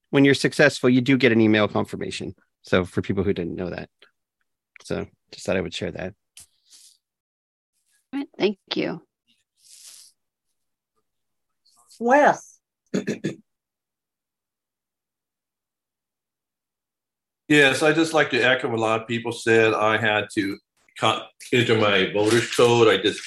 when 0.10 0.26
you're 0.26 0.34
successful 0.34 0.90
you 0.90 1.02
do 1.02 1.18
get 1.18 1.32
an 1.32 1.42
email 1.42 1.68
confirmation 1.68 2.36
so 2.62 2.84
for 2.84 3.02
people 3.02 3.24
who 3.24 3.34
didn't 3.34 3.56
know 3.56 3.70
that 3.70 3.90
so 4.84 5.06
just 5.32 5.46
thought 5.46 5.58
i 5.58 5.62
would 5.62 5.74
share 5.74 5.92
that 5.92 6.14
All 8.14 8.20
right, 8.20 8.28
thank 8.38 8.58
you 8.76 9.02
Wes. 12.00 12.60
yes, 17.48 17.82
I 17.84 17.94
just 17.94 18.14
like 18.14 18.30
to 18.32 18.40
echo 18.40 18.70
what 18.70 18.78
a 18.78 18.82
lot 18.82 19.02
of 19.02 19.08
people 19.08 19.32
said. 19.32 19.74
I 19.74 19.98
had 19.98 20.28
to 20.36 20.58
enter 21.54 21.78
my 21.78 22.12
voter's 22.12 22.54
code. 22.56 22.88
I 22.88 22.98
just 22.98 23.22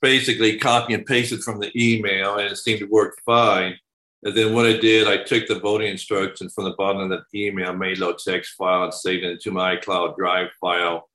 basically 0.00 0.58
copy 0.58 0.94
and 0.94 1.06
paste 1.06 1.32
it 1.32 1.42
from 1.42 1.60
the 1.60 1.70
email, 1.76 2.36
and 2.36 2.50
it 2.50 2.56
seemed 2.56 2.80
to 2.80 2.86
work 2.86 3.18
fine. 3.24 3.76
And 4.24 4.36
then 4.36 4.52
what 4.52 4.66
I 4.66 4.76
did, 4.76 5.06
I 5.06 5.22
took 5.22 5.46
the 5.46 5.60
voting 5.60 5.88
instructions 5.88 6.52
from 6.52 6.64
the 6.64 6.74
bottom 6.76 7.10
of 7.10 7.20
the 7.32 7.46
email, 7.46 7.72
made 7.72 7.98
a 7.98 8.00
little 8.00 8.14
text 8.14 8.54
file, 8.56 8.84
and 8.84 8.94
saved 8.94 9.24
it 9.24 9.32
into 9.32 9.50
my 9.50 9.76
iCloud 9.76 10.16
Drive 10.16 10.48
file 10.60 11.08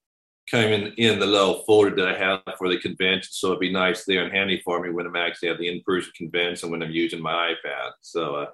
coming 0.49 0.93
in 0.97 1.19
the 1.19 1.25
little 1.25 1.63
folder 1.63 1.95
that 1.95 2.15
I 2.15 2.17
have 2.17 2.41
for 2.57 2.69
the 2.69 2.77
convention. 2.77 3.29
So 3.31 3.47
it'd 3.47 3.59
be 3.59 3.71
nice 3.71 4.05
there 4.05 4.23
and 4.23 4.33
handy 4.33 4.61
for 4.63 4.81
me 4.81 4.89
when 4.89 5.05
I'm 5.05 5.15
actually 5.15 5.49
at 5.49 5.57
the 5.57 5.69
in-person 5.69 6.11
convention 6.15 6.69
when 6.69 6.83
I'm 6.83 6.91
using 6.91 7.21
my 7.21 7.53
iPad. 7.53 7.91
So 8.01 8.35
uh, 8.35 8.45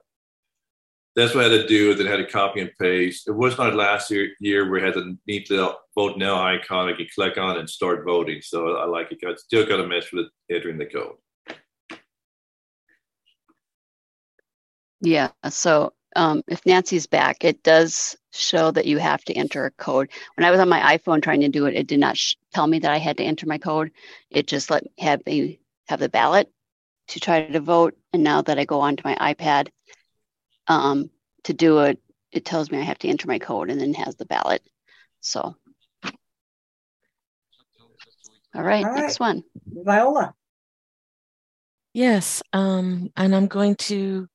that's 1.15 1.34
what 1.34 1.45
I 1.45 1.50
had 1.50 1.62
to 1.62 1.67
do. 1.67 1.93
Then 1.95 2.08
I 2.08 2.12
had 2.12 2.17
to 2.17 2.32
copy 2.32 2.62
and 2.62 2.72
paste. 2.80 3.28
It 3.28 3.32
was 3.32 3.58
not 3.58 3.76
last 3.76 4.12
year, 4.12 4.30
year 4.39 4.69
where 4.69 4.82
I 4.82 4.86
had 4.86 4.95
the 4.95 5.17
neat 5.28 5.50
little 5.50 5.76
vote 5.95 6.17
now 6.17 6.41
icon 6.41 6.89
I 6.89 6.93
could 6.93 7.13
click 7.13 7.38
on 7.38 7.58
and 7.58 7.69
start 7.69 8.06
voting. 8.06 8.41
So 8.41 8.78
I 8.78 8.86
like 8.86 9.12
it. 9.12 9.19
I 9.26 9.36
still 9.36 9.65
got 9.65 9.78
to 9.78 9.88
mess 9.88 10.12
with 10.13 10.28
entering 10.50 10.78
the 10.78 10.86
code. 10.86 11.15
Yeah. 15.02 15.30
So 15.50 15.93
um, 16.15 16.43
if 16.48 16.65
Nancy's 16.65 17.08
back, 17.08 17.43
it 17.43 17.63
does 17.63 18.17
show 18.32 18.72
that 18.72 18.86
you 18.86 18.98
have 18.98 19.24
to 19.26 19.34
enter 19.34 19.65
a 19.65 19.72
code. 19.72 20.10
When 20.36 20.45
I 20.45 20.52
was 20.52 20.60
on 20.60 20.69
my 20.69 20.98
iPhone 20.98 21.22
trying 21.22 21.41
to 21.41 21.50
do 21.50 21.65
it, 21.65 21.76
it 21.76 21.88
did 21.88 22.00
not 22.00 22.17
tell 22.54 22.67
me 22.67 22.80
that 22.80 22.91
I 22.91 22.98
had 22.98 23.17
to 23.17 23.24
enter 23.24 23.48
my 23.48 23.58
code. 23.58 23.91
It 24.30 24.48
just 24.48 24.69
let 24.69 24.84
have 25.00 25.26
me 25.26 25.60
have 25.88 26.00
the 26.00 26.10
ballot 26.10 26.52
to 27.10 27.19
try 27.19 27.48
to 27.48 27.60
vote. 27.60 27.98
And 28.13 28.24
now 28.24 28.41
that 28.43 28.60
I 28.60 28.65
go 28.65 28.82
onto 28.82 29.04
my 29.04 29.15
iPad 29.15 29.69
um, 30.70 31.10
to 31.44 31.54
do 31.54 31.80
it, 31.80 32.00
it 32.32 32.46
tells 32.46 32.72
me 32.72 32.78
I 32.78 32.84
have 32.84 33.00
to 33.00 33.10
enter 33.10 33.28
my 33.28 33.40
code 33.40 33.70
and 33.70 33.82
then 33.82 33.94
has 33.96 34.16
the 34.16 34.26
ballot. 34.26 34.62
So, 35.20 35.42
all 35.42 35.56
right, 38.54 38.86
all 38.86 38.92
right. 38.92 39.02
next 39.02 39.20
one. 39.20 39.44
Viola. 39.68 40.34
Yes, 41.94 42.42
um, 42.54 43.10
and 43.18 43.36
I'm 43.36 43.48
going 43.48 43.76
to 43.76 44.28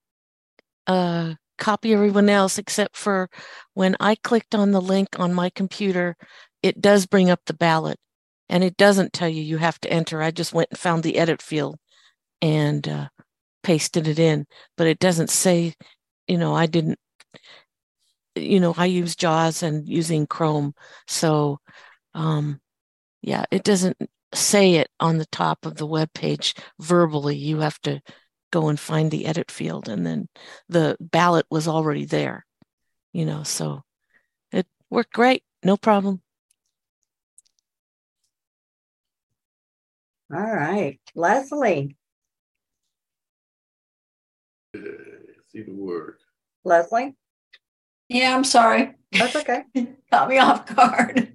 uh, 0.86 1.34
copy 1.56 1.94
everyone 1.94 2.28
else 2.28 2.58
except 2.58 2.96
for 2.96 3.30
when 3.74 3.96
I 4.00 4.16
clicked 4.16 4.54
on 4.54 4.72
the 4.72 4.80
link 4.80 5.08
on 5.18 5.32
my 5.32 5.50
computer, 5.50 6.16
it 6.62 6.80
does 6.80 7.06
bring 7.06 7.30
up 7.30 7.40
the 7.46 7.54
ballot 7.54 7.96
and 8.48 8.64
it 8.64 8.76
doesn't 8.76 9.12
tell 9.12 9.28
you 9.28 9.42
you 9.42 9.58
have 9.58 9.80
to 9.80 9.92
enter. 9.92 10.20
I 10.20 10.30
just 10.30 10.52
went 10.52 10.70
and 10.70 10.78
found 10.78 11.02
the 11.02 11.16
edit 11.16 11.40
field 11.40 11.76
and 12.42 12.86
uh, 12.88 13.08
pasted 13.62 14.08
it 14.08 14.18
in, 14.18 14.46
but 14.76 14.86
it 14.86 14.98
doesn't 14.98 15.30
say, 15.30 15.74
you 16.26 16.38
know, 16.38 16.54
I 16.54 16.66
didn't, 16.66 16.98
you 18.34 18.60
know, 18.60 18.74
I 18.76 18.86
use 18.86 19.16
JAWS 19.16 19.62
and 19.62 19.88
using 19.88 20.26
Chrome. 20.26 20.74
So, 21.06 21.60
um, 22.14 22.60
yeah, 23.22 23.44
it 23.50 23.64
doesn't 23.64 23.96
say 24.34 24.74
it 24.76 24.88
on 25.00 25.18
the 25.18 25.26
top 25.26 25.66
of 25.66 25.76
the 25.76 25.86
web 25.86 26.12
page 26.12 26.54
verbally. 26.80 27.36
You 27.36 27.60
have 27.60 27.80
to 27.82 28.00
go 28.52 28.68
and 28.68 28.78
find 28.78 29.10
the 29.10 29.26
edit 29.26 29.50
field, 29.50 29.88
and 29.88 30.06
then 30.06 30.28
the 30.68 30.96
ballot 31.00 31.46
was 31.50 31.68
already 31.68 32.04
there. 32.04 32.46
You 33.12 33.26
know, 33.26 33.42
so 33.44 33.82
it 34.52 34.66
worked 34.90 35.12
great, 35.12 35.44
no 35.64 35.76
problem. 35.76 36.20
All 40.32 40.40
right, 40.40 40.98
Leslie. 41.14 41.96
See 45.54 45.62
the 45.62 45.72
word. 45.72 46.16
Leslie. 46.64 47.14
Yeah, 48.08 48.34
I'm 48.34 48.44
sorry. 48.44 48.94
That's 49.12 49.36
okay. 49.36 49.62
Caught 50.10 50.28
me 50.28 50.38
off 50.38 50.74
guard. 50.74 51.32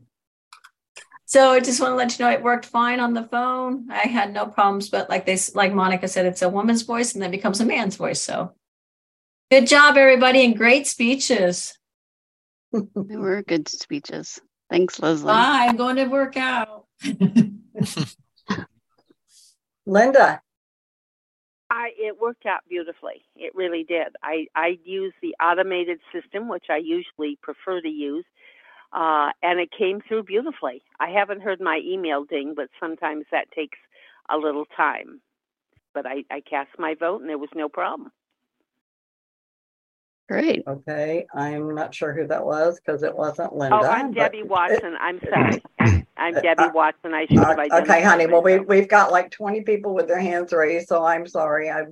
So 1.26 1.52
I 1.52 1.60
just 1.60 1.80
want 1.80 1.92
to 1.92 1.96
let 1.96 2.18
you 2.18 2.26
know 2.26 2.32
it 2.32 2.44
worked 2.44 2.66
fine 2.66 3.00
on 3.00 3.14
the 3.14 3.24
phone. 3.24 3.88
I 3.92 4.08
had 4.08 4.34
no 4.34 4.48
problems, 4.48 4.90
but 4.90 5.10
like 5.10 5.26
they 5.26 5.38
like 5.54 5.74
Monica 5.74 6.08
said, 6.08 6.26
it's 6.26 6.42
a 6.42 6.50
woman's 6.50 6.82
voice 6.82 7.14
and 7.14 7.22
then 7.22 7.32
becomes 7.32 7.62
a 7.62 7.66
man's 7.66 7.96
voice. 7.96 8.22
So 8.22 8.56
good 9.52 9.68
job, 9.68 9.96
everybody, 9.96 10.44
and 10.44 10.58
great 10.58 10.86
speeches. 10.88 11.78
they 12.74 13.16
were 13.16 13.42
good 13.44 13.70
speeches. 13.70 14.42
Thanks, 14.70 15.00
Leslie. 15.00 15.28
Bye. 15.28 15.68
I'm 15.70 15.78
going 15.78 15.96
to 15.96 16.06
work 16.06 16.36
out. 16.36 16.88
Linda. 19.86 20.42
I 21.70 21.92
it 21.98 22.20
worked 22.20 22.46
out 22.46 22.62
beautifully. 22.70 23.24
It 23.36 23.54
really 23.56 23.84
did. 23.84 24.16
I 24.24 24.48
I 24.56 24.80
used 24.84 25.16
the 25.22 25.36
automated 25.44 26.00
system, 26.14 26.48
which 26.48 26.66
I 26.70 26.78
usually 26.78 27.38
prefer 27.42 27.82
to 27.82 27.90
use, 27.90 28.26
uh, 28.94 29.30
and 29.44 29.60
it 29.60 29.70
came 29.78 30.02
through 30.08 30.24
beautifully. 30.24 30.82
I 31.00 31.10
haven't 31.10 31.42
heard 31.42 31.62
my 31.62 31.80
email 31.84 32.26
ding, 32.26 32.54
but 32.56 32.70
sometimes 32.80 33.26
that 33.32 33.52
takes 33.52 33.78
a 34.30 34.38
little 34.38 34.66
time. 34.76 35.22
But 35.94 36.06
I, 36.06 36.24
I 36.32 36.42
cast 36.42 36.70
my 36.78 36.96
vote, 37.00 37.22
and 37.22 37.30
there 37.30 37.38
was 37.38 37.50
no 37.56 37.70
problem. 37.70 38.12
Great. 40.30 40.64
Okay, 40.68 41.26
I'm 41.34 41.74
not 41.74 41.96
sure 41.96 42.14
who 42.14 42.28
that 42.28 42.46
was 42.46 42.80
because 42.80 43.02
it 43.04 43.16
wasn't 43.16 43.56
Linda. 43.56 43.78
Oh, 43.78 43.88
I'm 43.90 44.14
Debbie 44.14 44.44
Watson. 44.48 44.96
I'm 45.00 45.20
sorry. 45.30 45.64
I'm 46.20 46.34
Debbie 46.36 46.70
Watson. 46.74 47.14
I 47.14 47.26
should 47.26 47.38
have 47.40 47.58
Uh, 47.58 47.62
identified. 47.62 47.90
okay, 47.90 48.02
honey. 48.04 48.26
Well, 48.28 48.42
we 48.44 48.60
we've 48.60 48.88
got 48.88 49.12
like 49.12 49.32
20 49.32 49.62
people 49.62 49.94
with 49.94 50.08
their 50.08 50.20
hands 50.20 50.52
raised, 50.54 50.88
so 50.88 51.04
I'm 51.06 51.26
sorry. 51.28 51.70
I 51.72 51.84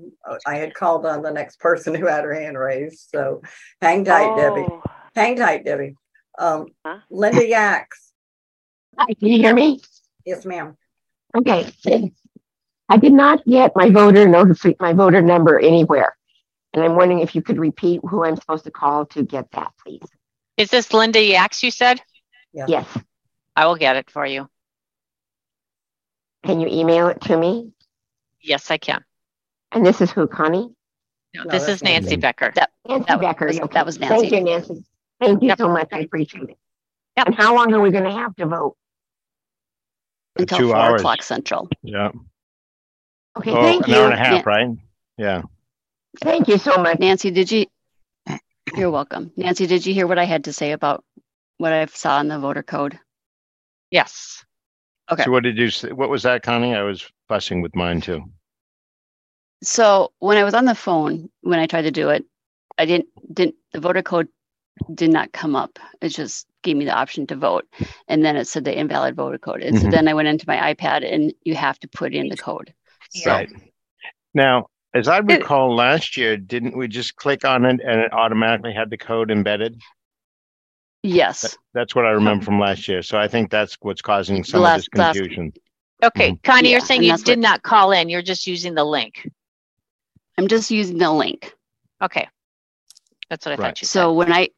I 0.46 0.56
had 0.56 0.74
called 0.74 1.06
on 1.06 1.22
the 1.22 1.32
next 1.32 1.60
person 1.60 1.96
who 1.96 2.06
had 2.08 2.24
her 2.24 2.34
hand 2.34 2.58
raised. 2.58 3.10
So 3.10 3.42
hang 3.82 4.04
tight, 4.06 4.36
Debbie. 4.36 4.66
Oh. 4.70 4.82
Hang 5.16 5.36
tight, 5.38 5.66
Debbie. 5.66 5.96
Um, 6.38 6.68
Linda 7.10 7.48
Yaks. 7.48 8.12
Hi, 8.98 9.06
can 9.14 9.28
you 9.30 9.38
hear 9.38 9.54
me? 9.56 9.80
Yes, 10.26 10.46
ma'am. 10.46 10.76
Okay. 11.36 11.72
I 12.90 12.98
did 12.98 13.14
not 13.14 13.44
get 13.46 13.76
my 13.76 13.90
voter 13.90 14.28
notice, 14.28 14.64
my 14.80 14.94
voter 14.94 15.22
number 15.22 15.60
anywhere. 15.60 16.16
And 16.74 16.84
I'm 16.84 16.96
wondering 16.96 17.20
if 17.20 17.34
you 17.36 17.42
could 17.42 17.58
repeat 17.58 18.02
who 18.08 18.24
I'm 18.24 18.36
supposed 18.36 18.66
to 18.66 18.72
call 18.72 19.06
to 19.08 19.24
get 19.24 19.52
that, 19.52 19.72
please. 19.84 20.02
Is 20.58 20.70
this 20.70 20.94
Linda 20.94 21.22
Yaks, 21.24 21.64
you 21.64 21.72
said? 21.72 22.02
Yes. 22.54 22.86
I 23.58 23.66
will 23.66 23.76
get 23.76 23.96
it 23.96 24.10
for 24.12 24.24
you. 24.26 24.48
Can 26.46 26.60
you 26.60 26.68
email 26.68 27.08
it 27.08 27.20
to 27.22 27.36
me? 27.36 27.72
Yes, 28.40 28.70
I 28.70 28.78
can. 28.78 29.04
And 29.72 29.84
this 29.86 30.00
is 30.00 30.12
who, 30.12 30.28
Connie? 30.28 30.70
No, 31.36 31.44
this 31.50 31.68
is 31.68 31.84
Nancy 31.84 32.16
Becker. 32.16 32.52
That, 32.56 32.70
Nancy 32.88 33.06
that 33.10 33.20
Becker. 33.20 33.48
was, 33.48 33.60
okay. 33.60 33.74
that 33.74 33.86
was 33.86 34.00
Nancy. 34.00 34.30
Thank 34.30 34.32
you, 34.32 34.42
Nancy. 34.44 34.86
Thank 35.20 35.42
you 35.44 35.54
so 35.58 35.68
much. 35.70 35.90
I 35.92 36.00
appreciate 36.02 36.50
it. 36.50 36.58
And 37.18 37.34
how 37.34 37.56
long 37.56 37.74
are 37.74 37.82
we 37.82 37.90
going 37.90 38.04
to 38.04 38.12
have 38.12 38.36
to 38.36 38.46
vote? 38.46 38.78
Until 40.38 40.58
Two 40.60 40.68
four 40.68 40.78
hours. 40.78 41.02
o'clock 41.02 41.24
central. 41.24 41.68
Yeah. 41.82 42.12
Okay, 43.38 43.52
Oh, 43.52 43.62
thank 43.64 43.88
an 43.88 43.94
hour 43.96 44.06
and 44.06 44.14
a 44.14 44.18
you. 44.18 44.24
half, 44.24 44.46
right? 44.46 44.70
Yeah. 45.18 45.42
Thank 46.22 46.48
you 46.48 46.60
so 46.60 46.78
much. 46.78 47.00
Nancy, 47.00 47.32
did 47.32 47.52
you? 47.52 47.66
You're 48.76 48.92
welcome. 48.92 49.32
Nancy, 49.36 49.66
did 49.66 49.84
you 49.86 49.96
hear 49.96 50.06
what 50.06 50.20
I 50.20 50.26
had 50.26 50.44
to 50.44 50.54
say 50.54 50.74
about 50.74 51.04
what 51.58 51.74
I 51.74 51.86
saw 51.88 52.20
in 52.22 52.28
the 52.28 52.38
voter 52.38 52.62
code? 52.64 53.00
Yes. 53.92 54.44
Okay. 55.12 55.24
So 55.24 55.32
what 55.32 55.44
did 55.44 55.58
you 55.58 55.70
say? 55.70 55.92
What 55.92 56.10
was 56.10 56.24
that, 56.24 56.44
Connie? 56.44 56.76
I 56.76 56.84
was 56.84 57.10
fussing 57.28 57.62
with 57.62 57.76
mine 57.76 58.02
too. 58.02 58.24
So 59.64 60.12
when 60.20 60.38
I 60.38 60.44
was 60.44 60.54
on 60.54 60.66
the 60.66 60.76
phone, 60.76 61.30
when 61.42 61.60
I 61.60 61.68
tried 61.68 61.84
to 61.84 61.92
do 61.92 62.10
it, 62.10 62.26
I 62.78 62.86
didn't 62.86 63.08
didn't 63.34 63.56
the 63.74 63.80
voter 63.80 64.04
code 64.04 64.28
did 64.94 65.12
not 65.12 65.32
come 65.32 65.56
up. 65.56 65.80
It 66.02 66.10
just 66.10 66.48
gave 66.62 66.78
me 66.78 66.86
the 66.86 66.96
option 66.96 67.26
to 67.28 67.36
vote, 67.36 67.68
and 68.08 68.24
then 68.24 68.36
it 68.36 68.48
said 68.48 68.66
the 68.66 68.78
invalid 68.78 69.16
voter 69.16 69.38
code. 69.38 69.62
And 69.64 69.78
so 69.78 69.88
Mhm. 69.88 69.92
then 69.92 70.08
I 70.08 70.14
went 70.14 70.28
into 70.28 70.46
my 70.48 70.74
iPad, 70.74 71.12
and 71.12 71.34
you 71.44 71.56
have 71.56 71.80
to 71.80 71.88
put 71.88 72.14
in 72.14 72.30
the 72.30 72.38
code. 72.38 72.74
So 73.10 73.32
Right. 73.32 73.50
Now, 74.34 74.68
as 74.94 75.08
I 75.08 75.18
recall 75.20 75.76
last 75.76 76.18
year, 76.18 76.38
didn't 76.38 76.78
we 76.78 76.88
just 76.88 77.16
click 77.16 77.44
on 77.44 77.66
it 77.66 77.82
and 77.84 78.02
it 78.02 78.14
automatically 78.14 78.74
had 78.74 78.90
the 78.90 78.98
code 78.98 79.32
embedded? 79.32 79.82
Yes, 81.08 81.58
That's 81.74 81.96
what 81.96 82.06
I 82.06 82.10
remember 82.12 82.44
from 82.46 82.60
last 82.60 82.88
year. 82.88 83.02
So 83.02 83.18
I 83.18 83.28
think 83.28 83.50
that's 83.52 83.78
what's 83.82 84.02
causing 84.02 84.44
some 84.44 84.64
of 84.64 84.76
this 84.76 84.88
Last- 84.94 84.96
last- 84.96 85.18
confusion. 85.18 85.54
Okay, 86.04 86.36
Connie, 86.44 86.70
you're 86.70 86.80
Yeah, 86.80 86.86
saying 86.86 87.00
and 87.00 87.06
you 87.06 87.12
that's 87.12 87.24
did 87.24 87.40
what- 87.40 87.44
not 87.50 87.64
call 87.64 87.92
in. 87.92 88.10
You're 88.10 88.22
just 88.22 88.46
using 88.48 88.76
the 88.76 88.84
link. 88.84 89.30
I'm 90.38 90.48
just 90.48 90.70
using 90.70 90.98
the 91.00 91.12
link. 91.12 91.54
Okay. 92.02 92.28
That's 93.30 93.46
what 93.46 93.54
I 93.54 93.56
Right. 93.56 93.68
thought 93.70 93.82
you 93.82 93.88
said. 93.88 94.00
So 94.02 94.14
when 94.14 94.32
I, 94.32 94.50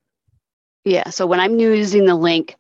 yeah, 0.84 1.10
so 1.10 1.26
when 1.26 1.40
I'm 1.40 1.58
using 1.60 2.06
the 2.06 2.16
link 2.16 2.56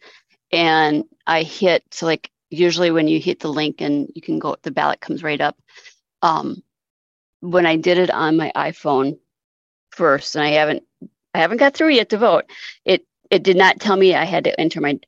and 0.51 1.03
I 1.27 1.43
hit, 1.43 1.83
so 1.91 2.05
like 2.05 2.31
usually 2.49 2.91
when 2.91 3.07
you 3.07 3.19
hit 3.19 3.41
the 3.41 3.49
link 3.51 3.81
and 3.81 4.09
you 4.15 4.21
can 4.21 4.39
go, 4.39 4.55
the 4.61 4.71
ballot 4.71 5.01
comes 5.01 5.21
right 5.23 5.41
up. 5.41 5.57
Um, 6.21 6.63
when 7.41 7.65
I 7.65 7.75
did 7.75 7.97
it 7.97 8.09
on 8.09 8.37
my 8.37 8.51
iPhone 8.55 9.19
first, 9.91 10.35
and 10.35 10.43
I 10.43 10.49
haven't, 10.51 10.83
I 11.33 11.39
haven't 11.39 11.57
got 11.57 11.73
through 11.73 11.89
yet 11.89 12.09
to 12.09 12.17
vote. 12.17 12.45
It 12.85 13.05
it 13.31 13.43
did 13.43 13.57
not 13.57 13.79
tell 13.79 13.95
me 13.95 14.15
I 14.15 14.25
had 14.25 14.43
to 14.45 14.59
enter 14.59 14.81
my 14.81 14.99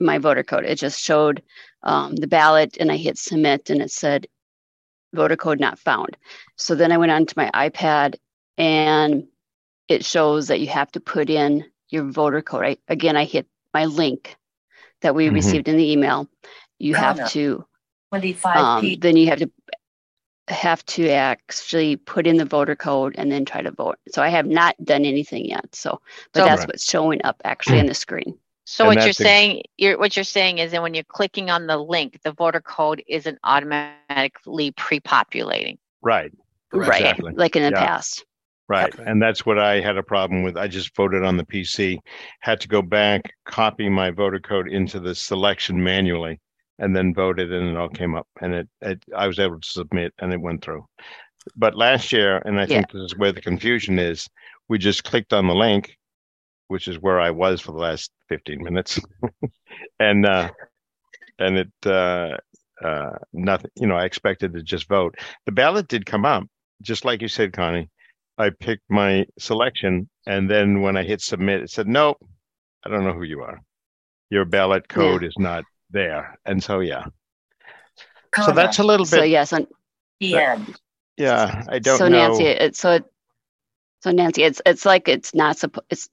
my 0.00 0.18
voter 0.18 0.44
code. 0.44 0.64
It 0.64 0.76
just 0.76 1.00
showed 1.02 1.42
um, 1.82 2.16
the 2.16 2.26
ballot, 2.28 2.76
and 2.80 2.90
I 2.92 2.96
hit 2.96 3.18
submit, 3.18 3.70
and 3.70 3.82
it 3.82 3.90
said 3.90 4.26
voter 5.14 5.36
code 5.36 5.60
not 5.60 5.78
found. 5.78 6.16
So 6.56 6.74
then 6.74 6.92
I 6.92 6.98
went 6.98 7.12
onto 7.12 7.34
my 7.36 7.50
iPad 7.54 8.16
and 8.58 9.26
it 9.88 10.04
shows 10.04 10.48
that 10.48 10.60
you 10.60 10.66
have 10.68 10.90
to 10.92 11.00
put 11.00 11.30
in 11.30 11.64
your 11.88 12.04
voter 12.10 12.42
code. 12.42 12.64
I, 12.64 12.76
again, 12.88 13.16
I 13.16 13.24
hit 13.24 13.46
my 13.72 13.86
link 13.86 14.36
that 15.02 15.14
we 15.14 15.28
Mhm. 15.28 15.34
received 15.34 15.68
in 15.68 15.76
the 15.76 15.90
email. 15.92 16.28
You 16.78 16.94
Got 16.94 17.18
have 17.18 17.32
to, 17.32 17.66
25 18.10 18.56
um, 18.56 18.96
then 19.00 19.16
you 19.16 19.28
have 19.28 19.38
to 19.40 19.50
have 20.48 20.84
to 20.86 21.08
actually 21.10 21.96
put 21.96 22.26
in 22.26 22.36
the 22.36 22.44
voter 22.44 22.74
code 22.76 23.14
and 23.18 23.30
then 23.30 23.44
try 23.44 23.62
to 23.62 23.70
vote. 23.70 23.96
So 24.10 24.22
I 24.22 24.28
have 24.28 24.46
not 24.46 24.74
done 24.84 25.04
anything 25.04 25.44
yet. 25.44 25.74
So, 25.74 26.00
but 26.32 26.40
So- 26.40 26.44
that's 26.46 26.60
Right. 26.60 26.68
what's 26.68 26.90
showing 26.90 27.20
up 27.24 27.40
actually 27.44 27.80
on 27.80 27.86
the 27.86 27.94
screen. 27.94 28.38
So 28.64 28.84
And 28.84 28.88
what 28.88 28.94
you're 28.96 29.06
that's 29.06 29.20
ex- 29.20 29.28
saying, 29.28 29.62
you're 29.78 29.98
what 29.98 30.14
you're 30.16 30.24
saying 30.24 30.58
is 30.58 30.72
that 30.72 30.82
when 30.82 30.92
you're 30.92 31.04
clicking 31.04 31.48
on 31.50 31.66
the 31.66 31.78
link, 31.78 32.20
the 32.22 32.32
voter 32.32 32.60
code 32.60 33.02
isn't 33.08 33.38
automatically 33.44 34.72
pre-populating. 34.72 35.78
Right. 36.02 36.32
Right. 36.72 37.00
Exactly. 37.00 37.32
Like 37.34 37.56
in 37.56 37.62
the 37.62 37.70
Yeah. 37.70 37.86
past. 37.86 38.24
Right. 38.68 38.94
And 38.98 39.22
that's 39.22 39.46
what 39.46 39.58
I 39.58 39.80
had 39.80 39.96
a 39.96 40.02
problem 40.02 40.42
with. 40.42 40.58
I 40.58 40.68
just 40.68 40.94
voted 40.94 41.24
on 41.24 41.38
the 41.38 41.44
PC, 41.46 41.98
had 42.40 42.60
to 42.60 42.68
go 42.68 42.82
back, 42.82 43.32
copy 43.46 43.88
my 43.88 44.10
voter 44.10 44.38
code 44.40 44.68
into 44.68 45.00
the 45.00 45.14
selection 45.14 45.82
manually, 45.82 46.38
and 46.78 46.94
then 46.94 47.14
voted, 47.14 47.52
and 47.52 47.68
it 47.68 47.76
all 47.76 47.88
came 47.88 48.14
up. 48.14 48.26
And 48.40 48.54
it, 48.54 48.68
it 48.80 49.02
I 49.16 49.26
was 49.26 49.38
able 49.38 49.60
to 49.60 49.68
submit, 49.68 50.14
and 50.18 50.32
it 50.32 50.40
went 50.40 50.62
through. 50.62 50.86
But 51.56 51.74
last 51.74 52.12
year, 52.12 52.38
and 52.44 52.60
I 52.60 52.66
think 52.66 52.90
this 52.90 53.02
is 53.02 53.16
where 53.16 53.32
the 53.32 53.40
confusion 53.40 53.98
is, 53.98 54.28
we 54.68 54.78
just 54.78 55.04
clicked 55.04 55.32
on 55.32 55.46
the 55.46 55.54
link, 55.54 55.96
which 56.68 56.88
is 56.88 56.98
where 56.98 57.20
I 57.20 57.30
was 57.30 57.60
for 57.60 57.72
the 57.72 57.78
last 57.78 58.10
15 58.28 58.62
minutes, 58.62 59.00
and 60.00 60.26
uh, 60.26 60.50
and 61.38 61.58
it 61.58 61.72
uh, 61.86 62.36
uh, 62.84 63.18
nothing. 63.32 63.70
You 63.76 63.86
know, 63.86 63.96
I 63.96 64.04
expected 64.04 64.52
to 64.54 64.62
just 64.62 64.88
vote. 64.88 65.16
The 65.46 65.52
ballot 65.52 65.88
did 65.88 66.06
come 66.06 66.24
up, 66.24 66.44
just 66.82 67.04
like 67.04 67.22
you 67.22 67.28
said, 67.28 67.52
Connie. 67.52 67.88
I 68.36 68.50
picked 68.50 68.88
my 68.88 69.26
selection, 69.38 70.08
and 70.26 70.48
then 70.48 70.80
when 70.80 70.96
I 70.96 71.02
hit 71.02 71.20
submit, 71.20 71.62
it 71.62 71.70
said, 71.70 71.88
"Nope, 71.88 72.18
I 72.84 72.90
don't 72.90 73.04
know 73.04 73.12
who 73.12 73.24
you 73.24 73.40
are. 73.40 73.60
Your 74.30 74.44
ballot 74.44 74.88
code 74.88 75.24
is 75.24 75.34
not 75.38 75.64
there." 75.90 76.38
And 76.44 76.62
so, 76.62 76.80
yeah. 76.80 77.06
So 78.36 78.52
that's 78.52 78.78
a 78.78 78.84
little 78.84 79.04
bit. 79.04 79.10
So 79.10 79.22
yes, 79.22 79.52
on, 79.52 79.66
Yeah. 80.20 80.58
Yeah, 81.18 81.64
I 81.68 81.80
don't 81.80 81.98
so 81.98 82.08
know. 82.08 82.28
Nancy, 82.28 82.44
it, 82.44 82.76
so 82.76 82.92
it, 82.92 83.04
so 84.00 84.12
Nancy, 84.12 84.44
it's 84.44 84.62
it's 84.64 84.86
like 84.86 85.08
it's 85.08 85.34
not 85.34 85.58
supposed. 85.58 85.86
It's 85.90 86.08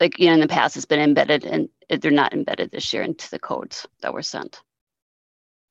like 0.00 0.18
you 0.18 0.28
know 0.28 0.34
in 0.34 0.40
the 0.40 0.48
past 0.48 0.76
it's 0.76 0.86
been 0.86 0.98
embedded 0.98 1.44
and 1.44 1.68
it, 1.90 2.00
they're 2.00 2.10
not 2.10 2.32
embedded 2.32 2.70
this 2.70 2.92
year 2.92 3.02
into 3.02 3.28
the 3.30 3.38
codes 3.38 3.86
that 4.00 4.14
were 4.14 4.22
sent, 4.22 4.62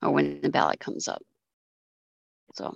or 0.02 0.12
when 0.12 0.40
the 0.40 0.50
ballot 0.50 0.78
comes 0.78 1.08
up. 1.08 1.20
So, 2.54 2.66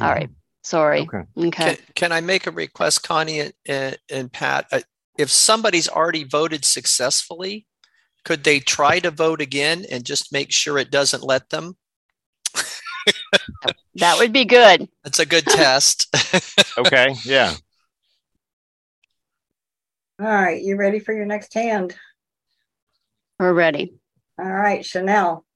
all 0.00 0.08
right, 0.08 0.30
sorry. 0.62 1.02
Okay. 1.02 1.24
Can, 1.50 1.76
can 1.96 2.12
I 2.12 2.20
make 2.20 2.46
a 2.46 2.52
request, 2.52 3.02
Connie 3.02 3.40
and, 3.40 3.52
and, 3.66 3.98
and 4.08 4.32
Pat? 4.32 4.66
Uh, 4.70 4.80
if 5.18 5.30
somebody's 5.30 5.88
already 5.88 6.22
voted 6.22 6.64
successfully, 6.64 7.66
could 8.28 8.44
they 8.44 8.60
try 8.60 8.98
to 8.98 9.10
vote 9.10 9.40
again 9.40 9.86
and 9.90 10.04
just 10.04 10.34
make 10.34 10.52
sure 10.52 10.76
it 10.76 10.90
doesn't 10.90 11.22
let 11.22 11.48
them? 11.48 11.78
that 13.94 14.18
would 14.18 14.34
be 14.34 14.44
good. 14.44 14.86
That's 15.02 15.18
a 15.18 15.24
good 15.24 15.46
test. 15.46 16.14
okay, 16.78 17.14
yeah. 17.24 17.54
All 20.20 20.26
right, 20.26 20.62
you 20.62 20.76
ready 20.76 20.98
for 20.98 21.14
your 21.14 21.24
next 21.24 21.54
hand? 21.54 21.96
We're 23.38 23.54
ready. 23.54 23.94
All 24.38 24.44
right, 24.44 24.84
Chanel. 24.84 25.46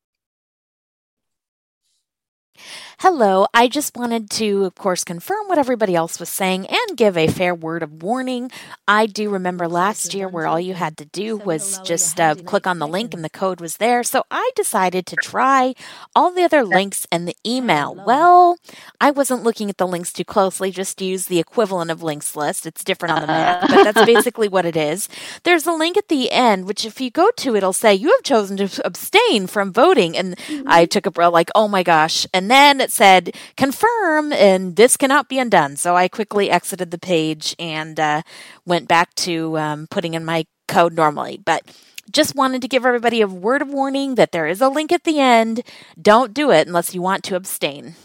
Hello. 2.99 3.47
I 3.53 3.69
just 3.69 3.97
wanted 3.97 4.31
to, 4.31 4.65
of 4.65 4.75
course, 4.77 5.03
confirm 5.03 5.49
what 5.49 5.59
everybody 5.59 5.95
else 5.97 6.21
was 6.21 6.29
saying 6.29 6.67
and 6.69 6.97
give 6.97 7.17
a 7.17 7.27
fair 7.27 7.55
word 7.55 7.83
of 7.83 8.03
warning. 8.03 8.51
I 8.87 9.07
do 9.07 9.29
remember 9.29 9.67
last 9.67 10.15
year 10.15 10.29
where 10.29 10.47
all 10.47 10.61
you 10.61 10.75
had 10.75 10.97
to 10.99 11.05
do 11.07 11.37
was 11.37 11.81
just 11.81 12.21
uh, 12.21 12.37
click 12.37 12.67
on 12.67 12.79
the 12.79 12.87
link 12.87 13.13
and 13.13 13.25
the 13.25 13.31
code 13.31 13.61
was 13.61 13.79
there. 13.79 14.05
So 14.05 14.23
I 14.31 14.51
decided 14.55 15.07
to 15.07 15.17
try 15.17 15.75
all 16.15 16.31
the 16.31 16.45
other 16.45 16.63
links 16.63 17.07
and 17.11 17.27
the 17.27 17.37
email. 17.45 17.95
Well, 18.07 18.59
I 19.01 19.11
wasn't 19.11 19.43
looking 19.43 19.69
at 19.69 19.79
the 19.79 19.87
links 19.87 20.13
too 20.13 20.25
closely, 20.25 20.71
just 20.71 21.01
use 21.01 21.27
the 21.27 21.41
equivalent 21.41 21.91
of 21.91 22.03
links 22.03 22.37
list. 22.37 22.67
It's 22.67 22.85
different 22.85 23.15
on 23.15 23.21
the 23.23 23.27
Mac, 23.27 23.63
but 23.63 23.85
that's 23.85 24.07
basically 24.07 24.49
what 24.49 24.67
it 24.67 24.77
is. 24.77 25.09
There's 25.43 25.67
a 25.67 25.73
link 25.73 25.97
at 25.97 26.09
the 26.09 26.31
end, 26.31 26.67
which 26.67 26.85
if 26.85 27.01
you 27.01 27.11
go 27.11 27.31
to, 27.39 27.57
it'll 27.57 27.73
say 27.73 27.95
you 27.95 28.11
have 28.11 28.23
chosen 28.23 28.57
to 28.59 28.87
abstain 28.87 29.49
from 29.49 29.73
voting. 29.73 30.17
And 30.17 30.39
I 30.67 30.85
took 30.87 31.07
a 31.07 31.11
breath 31.11 31.33
like, 31.33 31.51
oh 31.55 31.67
my 31.67 31.83
gosh. 31.83 32.27
And 32.33 32.51
then 32.51 32.81
it 32.81 32.92
said 32.93 33.37
confirm 33.57 34.33
and 34.33 34.77
this 34.77 34.97
cannot 34.97 35.29
be 35.29 35.39
undone. 35.41 35.77
So 35.77 35.97
I 35.97 36.09
quickly 36.09 36.51
exited 36.51 36.93
the 36.93 36.99
page 36.99 37.57
and 37.59 38.01
uh, 38.01 38.23
went 38.67 38.89
back 38.89 39.15
to 39.17 39.59
um, 39.59 39.89
putting 39.91 40.15
in 40.15 40.25
my 40.25 40.47
code 40.69 40.95
normally. 40.95 41.41
But 41.45 41.65
just 42.13 42.37
wanted 42.37 42.63
to 42.63 42.69
give 42.69 42.87
everybody 42.87 43.23
a 43.23 43.29
word 43.29 43.63
of 43.63 43.69
warning 43.71 44.17
that 44.17 44.33
there 44.33 44.47
is 44.49 44.61
a 44.63 44.69
link 44.71 44.93
at 44.93 45.05
the 45.05 45.21
end. 45.21 45.63
Don't 46.01 46.35
do 46.35 46.51
it 46.53 46.69
unless 46.69 46.95
you 46.95 47.03
want 47.03 47.25
to 47.25 47.37
abstain. 47.37 47.97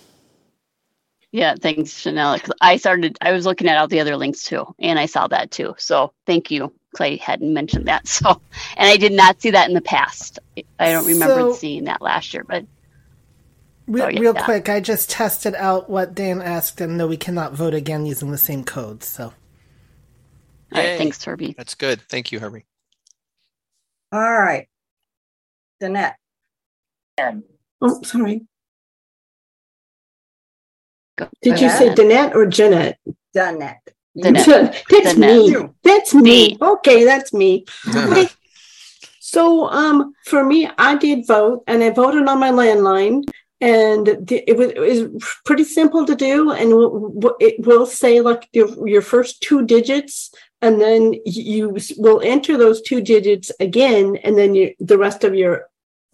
Yeah, 1.31 1.55
thanks, 1.61 1.99
Chanel. 1.99 2.39
I 2.61 2.77
started, 2.77 3.17
I 3.21 3.33
was 3.33 3.45
looking 3.45 3.69
at 3.69 3.77
all 3.77 3.87
the 3.89 4.01
other 4.01 4.17
links 4.17 4.43
too, 4.43 4.65
and 4.79 4.99
I 4.99 5.07
saw 5.07 5.27
that 5.27 5.51
too. 5.51 5.75
So 5.79 6.13
thank 6.27 6.51
you. 6.51 6.73
Clay 6.95 7.17
hadn't 7.17 7.53
mentioned 7.53 7.87
that. 7.87 8.07
So, 8.09 8.41
and 8.77 8.89
I 8.89 8.97
did 8.97 9.13
not 9.13 9.41
see 9.41 9.51
that 9.51 9.69
in 9.69 9.75
the 9.75 9.81
past. 9.81 10.39
I 10.79 10.91
don't 10.91 11.05
remember 11.07 11.35
So- 11.35 11.53
seeing 11.53 11.85
that 11.85 12.01
last 12.01 12.33
year, 12.33 12.45
but 12.47 12.65
Real, 13.87 14.05
Oh, 14.05 14.09
yeah. 14.09 14.19
real 14.19 14.33
quick, 14.33 14.67
I 14.67 14.79
just 14.81 15.09
tested 15.09 15.55
out 15.55 15.89
what 15.89 16.13
Dan 16.13 16.41
asked, 16.41 16.81
and 16.81 16.97
no, 16.97 17.07
we 17.07 17.15
cannot 17.17 17.53
vote 17.53 17.73
again 17.73 18.05
using 18.05 18.31
the 18.31 18.37
same 18.37 18.63
code. 18.65 19.01
So, 19.03 19.25
All 19.25 19.33
right, 20.73 20.83
Yay. 20.91 20.97
thanks, 20.97 21.23
Herbie. 21.23 21.55
That's 21.57 21.73
good. 21.75 22.01
Thank 22.09 22.31
you, 22.33 22.39
Herbie. 22.39 22.65
All 24.11 24.19
right. 24.21 24.67
Danette. 25.81 26.15
Oh, 27.81 28.01
sorry. 28.03 28.45
Go 31.17 31.29
Did 31.41 31.61
you 31.61 31.69
say. 31.69 31.89
Danette 31.89 32.35
or 32.35 32.45
Jeanette? 32.45 32.99
Danette. 33.35 33.77
That's 34.15 34.83
Danette. 34.89 35.17
me. 35.17 35.69
That's 35.83 36.13
me. 36.13 36.57
Okay, 36.61 37.03
that's 37.05 37.33
me. 37.33 37.65
Okay. 37.95 38.27
So, 39.19 39.67
um, 39.67 40.13
for 40.25 40.43
me, 40.45 40.69
I 40.77 40.95
did 40.95 41.27
vote, 41.27 41.63
and 41.67 41.83
I 41.83 41.89
voted 41.91 42.27
on 42.27 42.39
my 42.39 42.49
landline, 42.49 43.23
and 43.59 44.05
the, 44.07 44.43
it 44.47 44.55
was 44.57 44.69
it 44.71 44.79
was 45.13 45.23
pretty 45.45 45.63
simple 45.63 46.05
to 46.05 46.15
do, 46.15 46.51
and 46.51 46.69
w- 46.69 47.11
w- 47.19 47.35
it 47.39 47.65
will 47.65 47.85
say 47.85 48.21
like 48.21 48.47
your 48.53 48.87
your 48.87 49.01
first 49.01 49.41
two 49.41 49.65
digits, 49.65 50.31
and 50.61 50.79
then 50.79 51.15
you 51.25 51.75
will 51.97 52.21
enter 52.21 52.57
those 52.57 52.81
two 52.81 53.01
digits 53.01 53.51
again, 53.59 54.17
and 54.23 54.37
then 54.37 54.53
you, 54.55 54.73
the 54.79 54.97
rest 54.97 55.23
of 55.23 55.33
your 55.35 55.69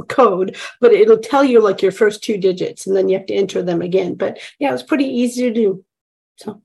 code, 0.08 0.56
but 0.82 0.92
it'll 0.94 1.18
tell 1.20 1.44
you 1.44 1.62
like 1.62 1.82
your 1.82 1.92
first 1.92 2.24
two 2.24 2.38
digits, 2.38 2.88
and 2.88 2.96
then 2.96 3.10
you 3.10 3.18
have 3.18 3.28
to 3.28 3.34
enter 3.36 3.62
them 3.62 3.82
again. 3.82 4.16
But 4.16 4.40
yeah, 4.60 4.70
it 4.70 4.74
was 4.74 4.84
pretty 4.84 5.06
easy 5.06 5.44
to 5.44 5.54
do. 5.54 5.86
So, 6.38 6.62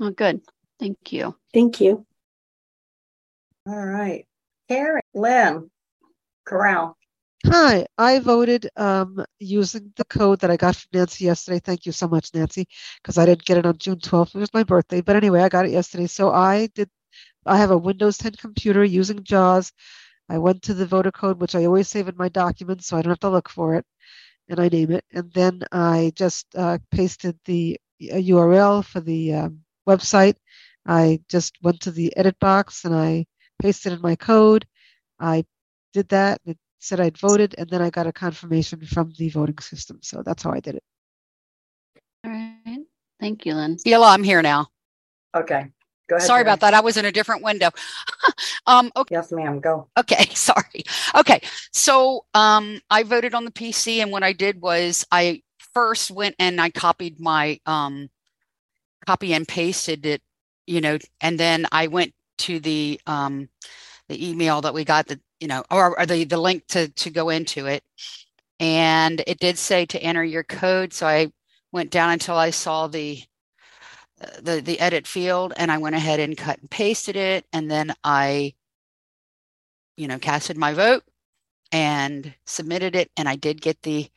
Oh, 0.00 0.10
good. 0.10 0.40
Thank 0.80 1.12
you. 1.12 1.36
thank 1.54 1.80
you. 1.80 2.04
All 3.68 3.86
right. 3.86 4.26
Karen. 4.68 5.02
Lynn. 5.14 5.70
Corral. 6.44 6.96
Hi, 7.46 7.86
I 7.98 8.20
voted 8.20 8.68
um, 8.76 9.24
using 9.40 9.92
the 9.96 10.04
code 10.04 10.40
that 10.40 10.50
I 10.50 10.56
got 10.56 10.76
from 10.76 10.88
Nancy 10.92 11.24
yesterday. 11.24 11.58
Thank 11.58 11.86
you 11.86 11.92
so 11.92 12.06
much, 12.08 12.30
Nancy, 12.34 12.66
because 13.02 13.18
I 13.18 13.26
didn't 13.26 13.44
get 13.44 13.58
it 13.58 13.66
on 13.66 13.78
June 13.78 13.98
12th. 13.98 14.34
It 14.36 14.38
was 14.38 14.54
my 14.54 14.62
birthday. 14.62 15.00
But 15.00 15.16
anyway, 15.16 15.40
I 15.42 15.48
got 15.48 15.66
it 15.66 15.72
yesterday. 15.72 16.06
So 16.06 16.30
I 16.30 16.68
did, 16.74 16.88
I 17.44 17.56
have 17.58 17.72
a 17.72 17.76
Windows 17.78 18.16
10 18.18 18.32
computer 18.32 18.84
using 18.84 19.24
JAWS. 19.24 19.72
I 20.28 20.38
went 20.38 20.62
to 20.62 20.74
the 20.74 20.86
voter 20.86 21.10
code, 21.10 21.40
which 21.40 21.54
I 21.56 21.64
always 21.64 21.88
save 21.88 22.08
in 22.08 22.16
my 22.16 22.28
documents, 22.28 22.86
so 22.86 22.96
I 22.96 23.02
don't 23.02 23.10
have 23.10 23.20
to 23.20 23.30
look 23.30 23.48
for 23.48 23.74
it, 23.74 23.84
and 24.48 24.60
I 24.60 24.68
name 24.68 24.92
it. 24.92 25.04
And 25.12 25.30
then 25.32 25.62
I 25.72 26.12
just 26.14 26.46
uh, 26.56 26.78
pasted 26.92 27.38
the 27.44 27.78
uh, 28.10 28.16
URL 28.16 28.84
for 28.84 29.00
the 29.00 29.34
um, 29.34 29.60
website. 29.88 30.36
I 30.86 31.20
just 31.28 31.56
went 31.62 31.80
to 31.80 31.90
the 31.90 32.16
edit 32.16 32.38
box 32.38 32.84
and 32.84 32.94
I 32.94 33.26
pasted 33.60 33.92
in 33.92 34.00
my 34.00 34.16
code. 34.16 34.66
I 35.20 35.44
did 35.92 36.08
that. 36.08 36.40
It 36.46 36.58
said 36.82 37.00
I'd 37.00 37.16
voted, 37.16 37.54
and 37.56 37.70
then 37.70 37.80
I 37.80 37.90
got 37.90 38.08
a 38.08 38.12
confirmation 38.12 38.84
from 38.84 39.12
the 39.16 39.28
voting 39.28 39.58
system. 39.58 40.00
So 40.02 40.22
that's 40.24 40.42
how 40.42 40.50
I 40.50 40.60
did 40.60 40.74
it. 40.74 40.82
All 42.24 42.30
right. 42.32 42.80
Thank 43.20 43.46
you, 43.46 43.54
Lynn. 43.54 43.78
Sheila, 43.84 44.08
I'm 44.08 44.24
here 44.24 44.42
now. 44.42 44.66
Okay. 45.34 45.68
Go 46.08 46.16
ahead. 46.16 46.26
Sorry 46.26 46.38
Mary. 46.38 46.50
about 46.50 46.60
that. 46.60 46.74
I 46.74 46.80
was 46.80 46.96
in 46.96 47.04
a 47.04 47.12
different 47.12 47.44
window. 47.44 47.70
um, 48.66 48.90
okay. 48.96 49.14
Yes, 49.14 49.30
ma'am. 49.30 49.60
Go. 49.60 49.88
Okay, 49.96 50.26
sorry. 50.34 50.82
Okay, 51.14 51.40
so 51.72 52.26
um, 52.34 52.80
I 52.90 53.04
voted 53.04 53.32
on 53.34 53.44
the 53.44 53.52
PC, 53.52 54.02
and 54.02 54.10
what 54.10 54.24
I 54.24 54.32
did 54.32 54.60
was 54.60 55.06
I 55.12 55.42
first 55.72 56.10
went 56.10 56.34
and 56.40 56.60
I 56.60 56.70
copied 56.70 57.20
my 57.20 57.60
um, 57.64 58.10
copy 59.06 59.34
and 59.34 59.46
pasted 59.46 60.04
it, 60.04 60.20
you 60.66 60.80
know, 60.80 60.98
and 61.20 61.38
then 61.38 61.66
I 61.70 61.86
went 61.86 62.12
to 62.38 62.58
the 62.58 63.00
um, 63.06 63.48
the 64.08 64.28
email 64.28 64.60
that 64.62 64.74
we 64.74 64.84
got, 64.84 65.06
the 65.06 65.20
you 65.42 65.48
know, 65.48 65.64
or, 65.70 65.98
or 66.00 66.06
the 66.06 66.24
the 66.24 66.38
link 66.38 66.66
to 66.68 66.88
to 66.88 67.10
go 67.10 67.30
into 67.30 67.66
it, 67.66 67.82
and 68.60 69.22
it 69.26 69.40
did 69.40 69.58
say 69.58 69.86
to 69.86 70.02
enter 70.02 70.24
your 70.24 70.44
code. 70.44 70.92
So 70.94 71.06
I 71.06 71.32
went 71.72 71.90
down 71.90 72.10
until 72.12 72.36
I 72.36 72.50
saw 72.50 72.86
the 72.88 73.22
uh, 74.20 74.40
the 74.42 74.60
the 74.60 74.80
edit 74.80 75.06
field, 75.06 75.52
and 75.56 75.70
I 75.72 75.78
went 75.78 75.96
ahead 75.96 76.20
and 76.20 76.36
cut 76.38 76.60
and 76.60 76.70
pasted 76.70 77.16
it, 77.16 77.46
and 77.52 77.70
then 77.70 77.94
I 78.04 78.54
you 79.96 80.08
know, 80.08 80.18
casted 80.18 80.56
my 80.56 80.72
vote 80.72 81.04
and 81.70 82.34
submitted 82.46 82.96
it. 82.96 83.10
And 83.16 83.28
I 83.28 83.36
did 83.36 83.60
get 83.60 83.82
the 83.82 84.10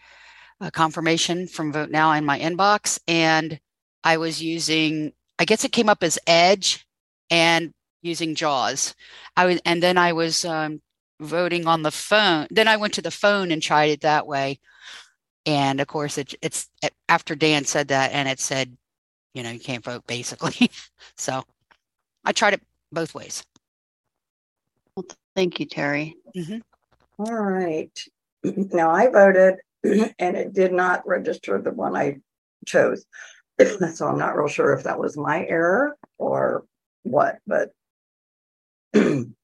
uh, 0.62 0.72
confirmation 0.72 1.48
from 1.48 1.72
Vote 1.72 1.90
Now 1.90 2.12
in 2.14 2.26
my 2.26 2.40
inbox. 2.40 3.00
And 3.08 3.60
I 4.04 4.18
was 4.18 4.42
using, 4.42 5.14
I 5.40 5.46
guess 5.46 5.64
it 5.64 5.72
came 5.72 5.90
up 5.90 6.04
as 6.04 6.20
Edge 6.28 6.86
and 7.30 7.74
using 8.02 8.36
JAWS. 8.36 8.96
I 9.36 9.46
was, 9.46 9.62
and 9.66 9.82
then 9.82 9.98
I 9.98 10.14
was 10.14 10.46
um, 10.46 10.82
voting 11.20 11.68
on 11.68 11.84
the 11.84 11.92
phone. 11.92 12.48
Then 12.52 12.68
I 12.68 12.78
went 12.78 12.94
to 12.96 13.02
the 13.02 13.12
phone 13.12 13.52
and 13.52 13.62
tried 13.62 13.92
it 13.92 14.02
that 14.02 14.28
way. 14.28 14.60
And 15.46 15.80
of 15.80 15.88
course, 15.88 16.18
it, 16.18 16.34
it's 16.42 16.70
after 17.08 17.36
Dan 17.36 17.66
said 17.66 17.90
that, 17.90 18.12
and 18.12 18.28
it 18.28 18.40
said, 18.40 18.76
you 19.34 19.44
know, 19.44 19.52
you 19.52 19.60
can't 19.60 19.84
vote 19.84 20.08
basically. 20.08 20.72
so 21.18 21.44
I 22.24 22.32
tried 22.32 22.56
it 22.56 22.62
both 22.92 23.14
ways. 23.14 23.44
Well, 24.96 25.06
Thank 25.36 25.60
you, 25.60 25.66
Terry. 25.66 26.16
Mm-hmm. 26.36 26.60
All 27.20 27.36
right. 27.36 27.92
Now 28.44 28.92
I 28.92 29.08
voted 29.10 29.56
and 29.84 30.38
it 30.38 30.54
did 30.54 30.72
not 30.72 31.08
register 31.08 31.60
the 31.60 31.72
one 31.72 31.96
I 31.96 32.18
chose. 32.66 33.06
So 33.94 34.06
I'm 34.06 34.20
not 34.20 34.36
real 34.36 34.50
sure 34.50 34.74
if 34.74 34.84
that 34.84 35.00
was 35.00 35.18
my 35.18 35.46
error 35.46 35.96
or 36.18 36.66
what, 37.04 37.38
but 37.48 37.72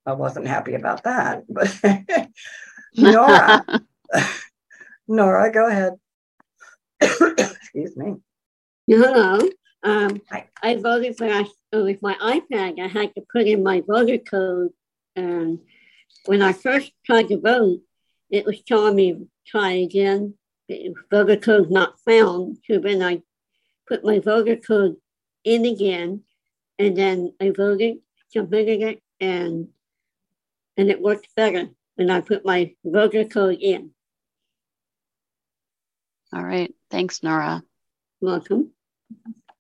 I 0.05 0.13
wasn't 0.13 0.47
happy 0.47 0.73
about 0.73 1.03
that. 1.03 1.43
But 1.49 1.77
Nora, 2.97 3.63
Nora, 5.07 5.51
go 5.51 5.67
ahead. 5.67 5.93
Excuse 7.01 7.95
me. 7.95 8.15
Hello. 8.87 9.39
Um, 9.83 10.21
I 10.61 10.75
voted 10.75 11.17
for 11.17 11.25
I, 11.25 11.45
uh, 11.73 11.83
with 11.83 12.01
my 12.01 12.15
iPad. 12.15 12.79
I 12.79 12.87
had 12.87 13.15
to 13.15 13.23
put 13.31 13.47
in 13.47 13.63
my 13.63 13.81
voter 13.87 14.17
code, 14.17 14.71
and 15.15 15.59
when 16.25 16.41
I 16.41 16.53
first 16.53 16.91
tried 17.05 17.29
to 17.29 17.39
vote, 17.39 17.79
it 18.29 18.45
was 18.45 18.61
telling 18.61 18.95
me 18.95 19.27
try 19.47 19.71
again. 19.71 20.35
Voter 21.09 21.37
code 21.37 21.71
not 21.71 21.99
found. 22.01 22.57
So 22.69 22.79
then 22.79 23.01
I 23.01 23.21
put 23.87 24.03
my 24.03 24.19
voter 24.19 24.55
code 24.55 24.97
in 25.43 25.65
again, 25.65 26.23
and 26.77 26.95
then 26.95 27.33
I 27.41 27.51
voted, 27.51 27.97
submitted 28.29 28.81
it, 28.81 29.01
and 29.19 29.69
and 30.77 30.89
it 30.89 31.01
worked 31.01 31.27
better 31.36 31.69
when 31.95 32.10
I 32.10 32.21
put 32.21 32.45
my 32.45 32.73
voter 32.84 33.25
code 33.25 33.57
in. 33.60 33.91
All 36.34 36.43
right. 36.43 36.73
Thanks, 36.89 37.23
Nora. 37.23 37.62
Welcome. 38.21 38.71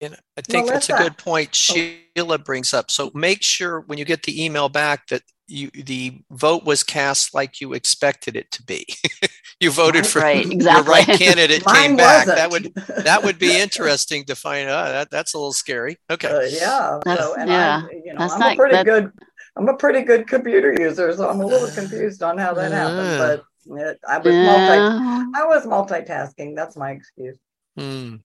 And 0.01 0.15
I 0.37 0.41
think 0.41 0.67
that's 0.67 0.89
a 0.89 0.97
good 0.97 1.17
point 1.17 1.55
Sheila 1.55 2.37
brings 2.37 2.73
up. 2.73 2.91
So 2.91 3.09
make 3.13 3.41
sure 3.41 3.81
when 3.81 3.97
you 3.97 4.05
get 4.05 4.23
the 4.23 4.43
email 4.43 4.67
back 4.69 5.07
that 5.07 5.21
you 5.47 5.69
the 5.71 6.21
vote 6.31 6.63
was 6.65 6.83
cast 6.83 7.33
like 7.33 7.59
you 7.61 7.73
expected 7.73 8.35
it 8.35 8.51
to 8.51 8.63
be. 8.63 8.85
you 9.61 9.71
voted 9.71 10.05
for 10.05 10.19
Right, 10.19 10.45
the 10.47 10.51
exactly. 10.51 10.91
right 10.91 11.05
candidate 11.19 11.63
Mine 11.65 11.75
came 11.89 11.95
back. 11.97 12.25
That 12.27 12.49
wasn't. 12.51 12.75
would 12.75 12.85
that 13.05 13.23
would 13.23 13.39
be 13.39 13.57
interesting 13.59 14.25
to 14.25 14.35
find 14.35 14.69
out. 14.69 14.89
That, 14.91 15.09
that's 15.09 15.33
a 15.33 15.37
little 15.37 15.53
scary. 15.53 15.97
Okay. 16.11 16.27
Uh, 16.27 16.41
yeah. 16.41 16.99
That's- 17.05 17.25
so, 17.25 17.35
and 17.35 17.49
yeah, 17.49 17.83
I, 17.89 17.95
you 18.05 18.13
know, 18.13 18.19
that's 18.19 18.33
I'm 18.33 18.39
not- 18.39 18.53
a 18.53 18.55
pretty 18.57 18.75
that- 18.75 18.85
good. 18.85 19.11
I'm 19.55 19.69
a 19.69 19.75
pretty 19.75 20.01
good 20.01 20.27
computer 20.27 20.75
user, 20.79 21.13
so 21.13 21.29
I'm 21.29 21.41
a 21.41 21.45
little 21.45 21.69
confused 21.75 22.23
on 22.23 22.37
how 22.37 22.53
that 22.55 22.71
happened. 22.71 23.17
But 23.17 23.43
it, 23.79 23.99
I 24.07 24.17
was 24.17 24.35
Yeah. 24.35 24.43
multi. 24.43 25.37
I 25.37 25.45
was 25.45 25.65
multitasking. 25.65 26.55
That's 26.55 26.75
my 26.75 26.91
excuse. 26.91 27.37
Hmm. 27.77 28.15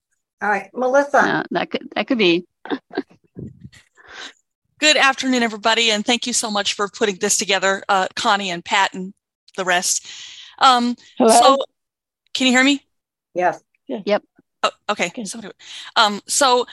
All 0.41 0.49
right, 0.49 0.69
Melissa. 0.73 1.17
Yeah, 1.17 1.43
that 1.51 1.69
could 1.71 1.89
that 1.95 2.07
could 2.07 2.17
be. 2.17 2.45
Good 4.79 4.95
afternoon, 4.95 5.43
everybody, 5.43 5.91
and 5.91 6.05
thank 6.05 6.25
you 6.25 6.31
so 6.31 6.49
much 6.49 6.73
for 6.73 6.87
putting 6.87 7.17
this 7.17 7.37
together, 7.37 7.83
uh, 7.89 8.07
Connie 8.15 8.49
and 8.49 8.63
Pat 8.63 8.93
and 8.93 9.13
the 9.57 9.65
rest. 9.65 10.07
Um, 10.59 10.95
Hello? 11.17 11.29
So, 11.33 11.57
can 12.33 12.47
you 12.47 12.53
hear 12.53 12.63
me? 12.63 12.81
Yes. 13.33 13.61
Yep. 13.87 14.23
Oh, 14.63 14.71
okay. 14.89 15.11
So, 15.25 15.41
um, 15.97 16.21
so 16.27 16.65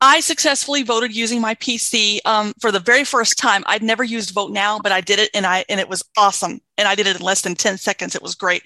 I 0.00 0.20
successfully 0.20 0.84
voted 0.84 1.14
using 1.14 1.40
my 1.40 1.56
PC 1.56 2.20
um, 2.24 2.52
for 2.60 2.70
the 2.70 2.78
very 2.78 3.04
first 3.04 3.36
time. 3.36 3.64
I'd 3.66 3.82
never 3.82 4.04
used 4.04 4.30
Vote 4.30 4.52
Now, 4.52 4.78
but 4.78 4.92
I 4.92 5.00
did 5.00 5.18
it, 5.18 5.30
and 5.34 5.44
I 5.44 5.64
and 5.68 5.80
it 5.80 5.88
was 5.88 6.04
awesome. 6.16 6.60
And 6.76 6.86
I 6.86 6.94
did 6.94 7.08
it 7.08 7.16
in 7.16 7.22
less 7.22 7.42
than 7.42 7.54
ten 7.56 7.78
seconds. 7.78 8.14
It 8.14 8.22
was 8.22 8.36
great. 8.36 8.62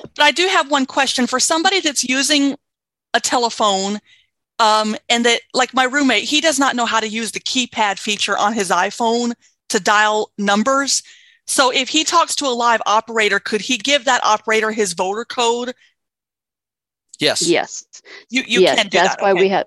But 0.00 0.20
I 0.20 0.30
do 0.30 0.46
have 0.46 0.70
one 0.70 0.86
question 0.86 1.26
for 1.26 1.40
somebody 1.40 1.80
that's 1.80 2.04
using 2.04 2.56
a 3.14 3.20
telephone 3.20 3.98
um, 4.58 4.96
and 5.08 5.24
that 5.24 5.40
like 5.54 5.74
my 5.74 5.84
roommate 5.84 6.24
he 6.24 6.40
does 6.40 6.58
not 6.58 6.76
know 6.76 6.86
how 6.86 7.00
to 7.00 7.08
use 7.08 7.32
the 7.32 7.40
keypad 7.40 7.98
feature 7.98 8.36
on 8.36 8.52
his 8.52 8.70
iphone 8.70 9.32
to 9.68 9.80
dial 9.80 10.30
numbers 10.38 11.02
so 11.46 11.72
if 11.72 11.88
he 11.88 12.04
talks 12.04 12.34
to 12.36 12.46
a 12.46 12.48
live 12.48 12.80
operator 12.86 13.40
could 13.40 13.60
he 13.60 13.76
give 13.76 14.04
that 14.04 14.22
operator 14.24 14.70
his 14.70 14.92
voter 14.92 15.24
code 15.24 15.74
Yes. 17.18 17.46
Yes. 17.48 17.84
you 18.28 18.42
you 18.46 18.60
yes, 18.60 18.76
can 18.76 18.88
do 18.88 18.98
that's 18.98 19.16
that 19.16 19.22
why 19.22 19.32
okay. 19.32 19.40
we 19.40 19.48
have 19.48 19.66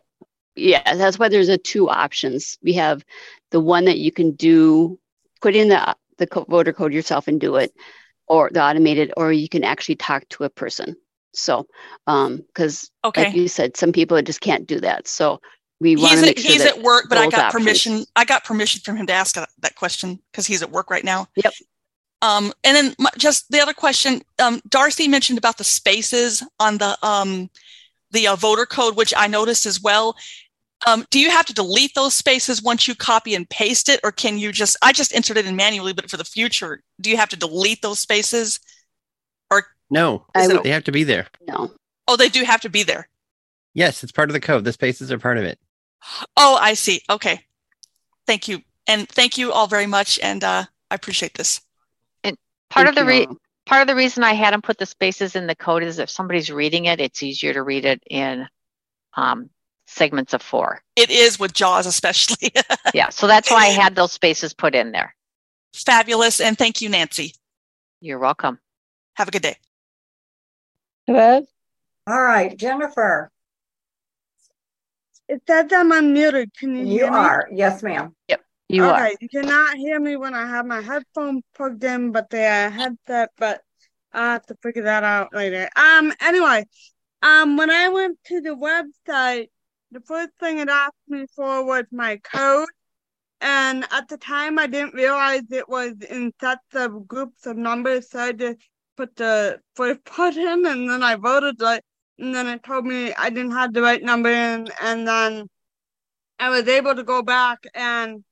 yeah, 0.59 0.95
that's 0.95 1.17
why 1.19 1.29
there's 1.29 1.49
a 1.49 1.57
two 1.57 1.89
options. 1.89 2.57
We 2.61 2.73
have 2.73 3.03
the 3.51 3.59
one 3.59 3.85
that 3.85 3.99
you 3.99 4.11
can 4.11 4.31
do 4.31 4.99
put 5.41 5.55
in 5.55 5.69
the 5.69 5.95
the 6.17 6.27
co- 6.27 6.45
voter 6.49 6.73
code 6.73 6.93
yourself 6.93 7.27
and 7.27 7.39
do 7.39 7.55
it 7.55 7.73
or 8.27 8.49
the 8.53 8.61
automated 8.61 9.13
or 9.17 9.31
you 9.31 9.49
can 9.49 9.63
actually 9.63 9.95
talk 9.95 10.27
to 10.29 10.43
a 10.43 10.49
person. 10.49 10.95
So, 11.33 11.67
um 12.07 12.43
cuz 12.53 12.91
Okay. 13.03 13.23
like 13.23 13.33
you 13.33 13.47
said 13.47 13.77
some 13.77 13.91
people 13.91 14.21
just 14.21 14.41
can't 14.41 14.67
do 14.67 14.79
that. 14.81 15.07
So, 15.07 15.39
we 15.79 15.95
want 15.95 16.11
he's 16.11 16.19
to 16.19 16.25
make 16.25 16.39
sure 16.39 16.51
he's 16.51 16.65
at 16.65 16.81
work 16.81 17.05
but 17.09 17.17
i 17.17 17.29
got 17.29 17.45
options- 17.45 17.63
permission 17.63 18.05
i 18.15 18.25
got 18.25 18.43
permission 18.43 18.81
from 18.83 18.97
him 18.97 19.07
to 19.07 19.13
ask 19.13 19.35
that, 19.35 19.49
that 19.59 19.75
question 19.75 20.19
because 20.31 20.45
he's 20.45 20.61
at 20.61 20.71
work 20.71 20.89
right 20.89 21.03
now 21.05 21.27
yep 21.35 21.53
um, 22.21 22.51
and 22.65 22.75
then 22.75 22.93
my, 22.99 23.09
just 23.17 23.49
the 23.49 23.61
other 23.61 23.73
question 23.73 24.21
um, 24.39 24.61
darcy 24.67 25.07
mentioned 25.07 25.37
about 25.37 25.57
the 25.57 25.63
spaces 25.63 26.43
on 26.59 26.77
the 26.77 26.97
um, 27.05 27.49
the 28.11 28.27
uh, 28.27 28.35
voter 28.35 28.65
code 28.65 28.97
which 28.97 29.13
i 29.15 29.27
noticed 29.27 29.65
as 29.65 29.81
well 29.81 30.15
um, 30.87 31.05
do 31.11 31.19
you 31.19 31.29
have 31.29 31.45
to 31.45 31.53
delete 31.53 31.93
those 31.95 32.13
spaces 32.13 32.63
once 32.63 32.87
you 32.87 32.95
copy 32.95 33.35
and 33.35 33.49
paste 33.49 33.89
it 33.89 33.99
or 34.03 34.11
can 34.11 34.37
you 34.37 34.51
just 34.51 34.77
i 34.81 34.91
just 34.91 35.13
entered 35.13 35.37
it 35.37 35.45
in 35.45 35.55
manually 35.55 35.93
but 35.93 36.09
for 36.09 36.17
the 36.17 36.23
future 36.23 36.81
do 37.01 37.09
you 37.09 37.17
have 37.17 37.29
to 37.29 37.35
delete 37.37 37.81
those 37.81 37.99
spaces 37.99 38.59
or 39.51 39.65
No, 39.89 40.25
Is 40.37 40.47
they 40.63 40.69
have 40.69 40.83
to 40.85 40.91
be 40.91 41.03
there. 41.03 41.27
No. 41.47 41.71
oh 42.07 42.15
they 42.15 42.29
do 42.29 42.43
have 42.43 42.61
to 42.61 42.69
be 42.69 42.83
there 42.83 43.07
Yes, 43.75 44.03
it's 44.03 44.11
part 44.11 44.29
of 44.29 44.33
the 44.33 44.39
code. 44.39 44.63
The 44.65 44.73
spaces 44.73 45.11
are 45.11 45.19
part 45.19 45.37
of 45.37 45.43
it. 45.43 45.59
oh 46.37 46.57
i 46.61 46.73
see 46.73 47.01
okay 47.09 47.41
thank 48.25 48.47
you 48.47 48.61
and 48.87 49.07
thank 49.09 49.37
you 49.37 49.51
all 49.51 49.67
very 49.67 49.85
much 49.87 50.19
and 50.23 50.43
uh, 50.43 50.63
i 50.91 50.95
appreciate 50.95 51.33
this 51.35 51.61
And 52.23 52.37
Part 52.69 52.85
Thank 52.87 52.97
of 52.99 53.05
the 53.05 53.11
you, 53.13 53.19
re- 53.29 53.37
part 53.65 53.81
of 53.81 53.87
the 53.87 53.95
reason 53.95 54.23
I 54.23 54.33
had 54.33 54.53
them 54.53 54.61
put 54.61 54.77
the 54.77 54.85
spaces 54.85 55.35
in 55.35 55.45
the 55.47 55.55
code 55.55 55.83
is 55.83 55.99
if 55.99 56.09
somebody's 56.09 56.49
reading 56.51 56.85
it, 56.85 56.99
it's 57.01 57.21
easier 57.23 57.53
to 57.53 57.61
read 57.63 57.85
it 57.85 58.01
in 58.09 58.47
um, 59.15 59.49
segments 59.89 60.33
of 60.33 60.41
four. 60.41 60.81
it 60.95 61.09
is 61.09 61.39
with 61.39 61.53
JAWS 61.53 61.85
especially 61.85 62.51
Yeah, 62.93 63.09
so 63.09 63.27
that's 63.27 63.49
why 63.51 63.65
I 63.65 63.69
had 63.69 63.95
those 63.95 64.11
spaces 64.11 64.53
put 64.53 64.75
in 64.75 64.91
there. 64.91 65.15
fabulous 65.73 66.39
and 66.39 66.57
thank 66.57 66.81
you 66.81 66.89
nancy 66.89 67.33
You're 68.01 68.19
welcome. 68.19 68.59
have 69.15 69.27
a 69.27 69.31
good 69.31 69.41
day 69.41 69.57
Hello. 71.07 71.43
All 72.05 72.21
right, 72.21 72.55
Jennifer. 72.55 73.31
It 75.27 75.41
says 75.47 75.67
I'm 75.73 75.91
unmuted. 75.91 76.47
Can 76.57 76.75
you, 76.75 76.85
You 76.85 76.99
hear 77.03 77.11
me? 77.11 77.17
are. 77.17 77.47
Yes, 77.51 77.81
ma'am. 77.83 78.15
Yep. 78.27 78.41
You 78.69 78.85
okay, 78.85 79.01
are. 79.01 79.11
you 79.19 79.29
cannot 79.29 79.75
hear 79.77 79.99
me 79.99 80.15
when 80.17 80.33
I 80.35 80.45
have 80.47 80.65
my 80.67 80.81
headphone 80.81 81.41
plugged 81.55 81.83
in, 81.83 82.11
but 82.11 82.29
they 82.29 82.45
are 82.45 82.69
headset, 82.69 83.29
but 83.37 83.61
I 84.13 84.33
have 84.33 84.45
to 84.47 84.55
figure 84.61 84.83
that 84.83 85.03
out 85.03 85.33
later. 85.33 85.67
Um, 85.75 86.13
anyway, 86.21 86.65
um, 87.23 87.57
when 87.57 87.69
I 87.71 87.89
went 87.89 88.19
to 88.25 88.41
the 88.41 88.55
website, 88.55 89.49
the 89.91 90.01
first 90.01 90.31
thing 90.39 90.59
it 90.59 90.69
asked 90.69 90.93
me 91.07 91.25
for 91.35 91.65
was 91.65 91.85
my 91.91 92.17
code. 92.17 92.69
And 93.41 93.85
at 93.91 94.09
the 94.09 94.17
time, 94.17 94.59
I 94.59 94.67
didn't 94.67 94.93
realize 94.93 95.43
it 95.49 95.69
was 95.69 95.93
in 96.09 96.33
sets 96.41 96.75
of 96.75 97.07
groups 97.07 97.45
of 97.45 97.55
numbers, 97.57 98.09
so 98.09 98.19
I 98.19 98.31
just 98.33 98.59
put 98.97 99.15
the 99.15 99.61
first 99.75 100.03
part 100.05 100.35
in, 100.35 100.65
and 100.65 100.89
then 100.89 101.03
I 101.03 101.15
voted 101.15 101.61
like, 101.61 101.83
and 102.17 102.35
then 102.35 102.47
it 102.47 102.63
told 102.63 102.85
me 102.85 103.13
I 103.13 103.29
didn't 103.29 103.51
have 103.51 103.73
the 103.73 103.81
right 103.81 104.03
number 104.03 104.29
in, 104.29 104.67
and 104.81 105.07
then 105.07 105.47
I 106.37 106.49
was 106.49 106.67
able 106.67 106.95
to 106.95 107.03
go 107.03 107.21
back 107.21 107.59
and 107.73 108.23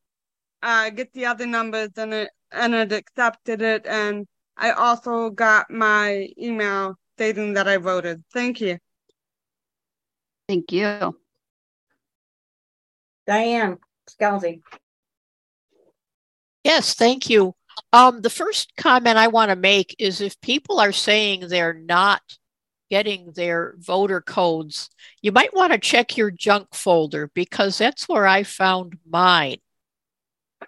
uh, 0.61 0.89
get 0.89 1.13
the 1.13 1.25
other 1.25 1.45
numbers, 1.45 1.91
and 1.97 2.13
it 2.13 2.29
and 2.51 2.75
it 2.75 2.91
accepted 2.91 3.61
it, 3.61 3.85
and 3.85 4.27
I 4.57 4.71
also 4.71 5.29
got 5.29 5.69
my 5.69 6.27
email 6.37 6.95
stating 7.15 7.53
that 7.53 7.67
I 7.67 7.77
voted. 7.77 8.23
Thank 8.33 8.59
you. 8.59 8.77
Thank 10.47 10.71
you. 10.71 11.17
Diane 13.27 13.77
Scalzi. 14.09 14.61
Yes, 16.63 16.93
thank 16.95 17.29
you. 17.29 17.53
Um, 17.93 18.21
the 18.21 18.29
first 18.29 18.73
comment 18.75 19.17
I 19.17 19.27
want 19.27 19.49
to 19.49 19.55
make 19.55 19.95
is 19.99 20.21
if 20.21 20.39
people 20.41 20.79
are 20.79 20.91
saying 20.91 21.47
they're 21.47 21.73
not 21.73 22.21
getting 22.89 23.31
their 23.33 23.75
voter 23.77 24.21
codes, 24.21 24.89
you 25.21 25.31
might 25.31 25.53
want 25.53 25.73
to 25.73 25.77
check 25.77 26.17
your 26.17 26.31
junk 26.31 26.73
folder 26.73 27.29
because 27.33 27.77
that's 27.77 28.07
where 28.07 28.25
I 28.25 28.43
found 28.43 28.97
mine. 29.07 29.57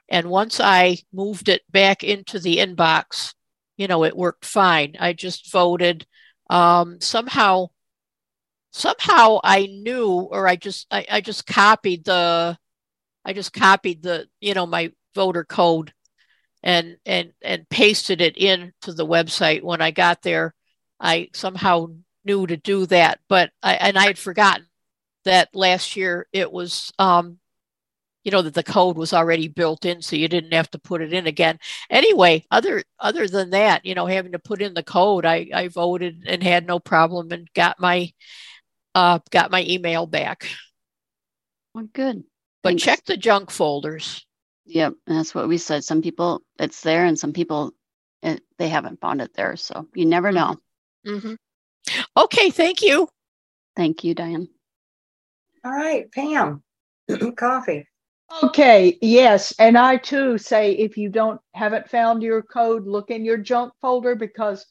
And 0.10 0.30
once 0.30 0.60
I 0.60 0.98
moved 1.14 1.50
it 1.50 1.62
back 1.72 2.04
into 2.04 2.40
the 2.40 2.58
inbox, 2.58 3.34
you 3.78 3.88
know, 3.88 4.04
it 4.04 4.16
worked 4.16 4.46
fine. 4.46 4.96
I 5.00 5.14
just 5.14 5.52
voted. 5.52 6.06
Um, 6.50 7.00
somehow, 7.00 7.68
somehow 8.72 9.40
I 9.44 9.68
knew, 9.68 10.12
or 10.12 10.48
I 10.48 10.56
just, 10.56 10.88
I, 10.92 11.06
I 11.10 11.22
just 11.22 11.46
copied 11.48 12.06
the, 12.06 12.58
I 13.26 13.34
just 13.34 13.54
copied 13.54 14.04
the, 14.04 14.28
you 14.40 14.54
know, 14.54 14.66
my 14.66 14.92
voter 15.16 15.44
code 15.44 15.94
and 16.64 16.98
and 17.06 17.34
and 17.42 17.70
pasted 17.70 18.22
it 18.22 18.38
into 18.38 18.94
the 18.94 19.06
website 19.06 19.64
when 19.64 19.82
I 19.82 19.92
got 19.92 20.22
there. 20.22 20.54
I 21.00 21.30
somehow 21.34 21.88
knew 22.26 22.46
to 22.48 22.58
do 22.58 22.86
that, 22.88 23.20
but 23.30 23.52
I 23.64 23.76
and 23.76 23.98
I 23.98 24.06
had 24.06 24.18
forgotten 24.20 24.68
that 25.26 25.50
last 25.56 25.96
year 25.96 26.28
it 26.34 26.52
was 26.52 26.92
um 27.00 27.40
you 28.24 28.32
know 28.32 28.42
that 28.42 28.54
the 28.54 28.64
code 28.64 28.98
was 28.98 29.14
already 29.14 29.48
built 29.48 29.86
in 29.86 30.02
so 30.02 30.16
you 30.16 30.28
didn't 30.28 30.54
have 30.54 30.70
to 30.72 30.80
put 30.80 31.02
it 31.02 31.14
in 31.14 31.28
again. 31.28 31.60
Anyway, 31.90 32.46
other 32.52 32.84
other 33.00 33.28
than 33.28 33.52
that, 33.52 33.86
you 33.86 33.96
know, 33.96 34.06
having 34.06 34.34
to 34.34 34.40
put 34.40 34.62
in 34.62 34.74
the 34.74 34.84
code, 34.84 35.26
I 35.26 35.50
I 35.54 35.68
voted 35.70 36.24
and 36.28 36.44
had 36.44 36.68
no 36.68 36.80
problem 36.80 37.32
and 37.32 37.50
got 37.54 37.80
my 37.80 38.12
uh 39.00 39.20
got 39.32 39.52
my 39.52 39.64
email 39.64 40.06
back. 40.06 40.48
Well, 41.74 41.88
good. 41.94 42.24
But 42.62 42.72
Thanks. 42.72 42.84
check 42.84 43.06
the 43.06 43.18
junk 43.18 43.52
folders. 43.52 44.26
Yep, 44.66 44.94
that's 45.08 45.34
what 45.34 45.48
we 45.48 45.58
said. 45.58 45.84
Some 45.84 46.02
people 46.02 46.42
it's 46.60 46.82
there, 46.82 47.06
and 47.06 47.18
some 47.18 47.34
people 47.34 47.72
it, 48.22 48.42
they 48.58 48.68
haven't 48.68 49.00
found 49.00 49.22
it 49.22 49.34
there. 49.34 49.56
So 49.56 49.88
you 49.96 50.06
never 50.06 50.32
know. 50.32 50.58
Mm-hmm. 51.08 51.36
Okay, 52.18 52.50
thank 52.50 52.82
you. 52.82 53.08
Thank 53.76 54.04
you, 54.04 54.14
Diane. 54.14 54.50
All 55.64 55.72
right, 55.72 56.12
Pam. 56.12 56.62
Coffee. 57.38 57.88
Okay, 58.44 58.98
yes, 59.02 59.54
and 59.58 59.78
I 59.78 59.98
too 59.98 60.38
say 60.38 60.74
if 60.74 60.98
you 60.98 61.10
don't 61.10 61.42
haven't 61.54 61.90
found 61.90 62.22
your 62.22 62.44
code, 62.44 62.86
look 62.86 63.10
in 63.10 63.26
your 63.26 63.38
junk 63.38 63.74
folder 63.82 64.16
because 64.16 64.66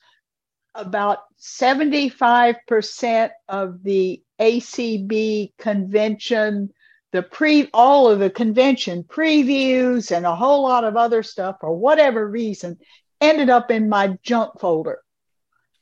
about 0.75 1.19
75% 1.41 3.31
of 3.49 3.83
the 3.83 4.23
ACB 4.41 5.53
convention, 5.59 6.71
the 7.13 7.23
pre 7.23 7.69
all 7.73 8.09
of 8.09 8.19
the 8.19 8.31
convention 8.31 9.03
previews 9.03 10.15
and 10.15 10.27
a 10.27 10.37
whole 10.37 10.63
lot 10.63 10.85
of 10.85 10.97
other 10.97 11.23
stuff 11.23 11.57
for 11.61 11.75
whatever 11.75 12.29
reason 12.29 12.79
ended 13.21 13.51
up 13.51 13.71
in 13.71 13.89
my 13.89 14.17
junk 14.23 14.61
folder. 14.61 15.01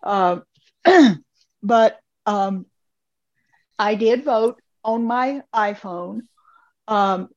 Uh, 0.02 0.40
but 1.62 1.98
um, 2.24 2.66
I 3.78 3.94
did 3.94 4.24
vote 4.24 4.60
on 4.84 5.04
my 5.04 5.42
iPhone. 5.54 6.20
Um, 6.88 7.28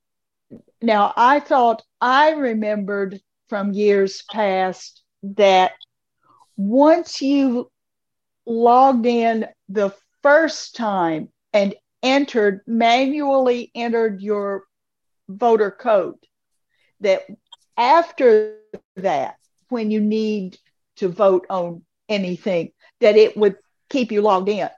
now, 0.80 1.12
I 1.16 1.40
thought 1.40 1.82
I 2.00 2.30
remembered 2.30 3.20
from 3.48 3.72
years 3.72 4.22
past 4.30 5.02
that 5.22 5.72
once 6.60 7.22
you 7.22 7.70
logged 8.44 9.06
in 9.06 9.46
the 9.70 9.94
first 10.22 10.76
time 10.76 11.30
and 11.54 11.74
entered, 12.02 12.60
manually 12.66 13.70
entered 13.74 14.20
your 14.20 14.64
voter 15.26 15.70
code, 15.70 16.18
that 17.00 17.22
after 17.78 18.58
that, 18.96 19.36
when 19.70 19.90
you 19.90 20.00
need 20.00 20.58
to 20.96 21.08
vote 21.08 21.46
on 21.48 21.82
anything, 22.10 22.72
that 23.00 23.16
it 23.16 23.38
would 23.38 23.56
keep 23.88 24.12
you 24.12 24.20
logged 24.20 24.50
in. 24.50 24.68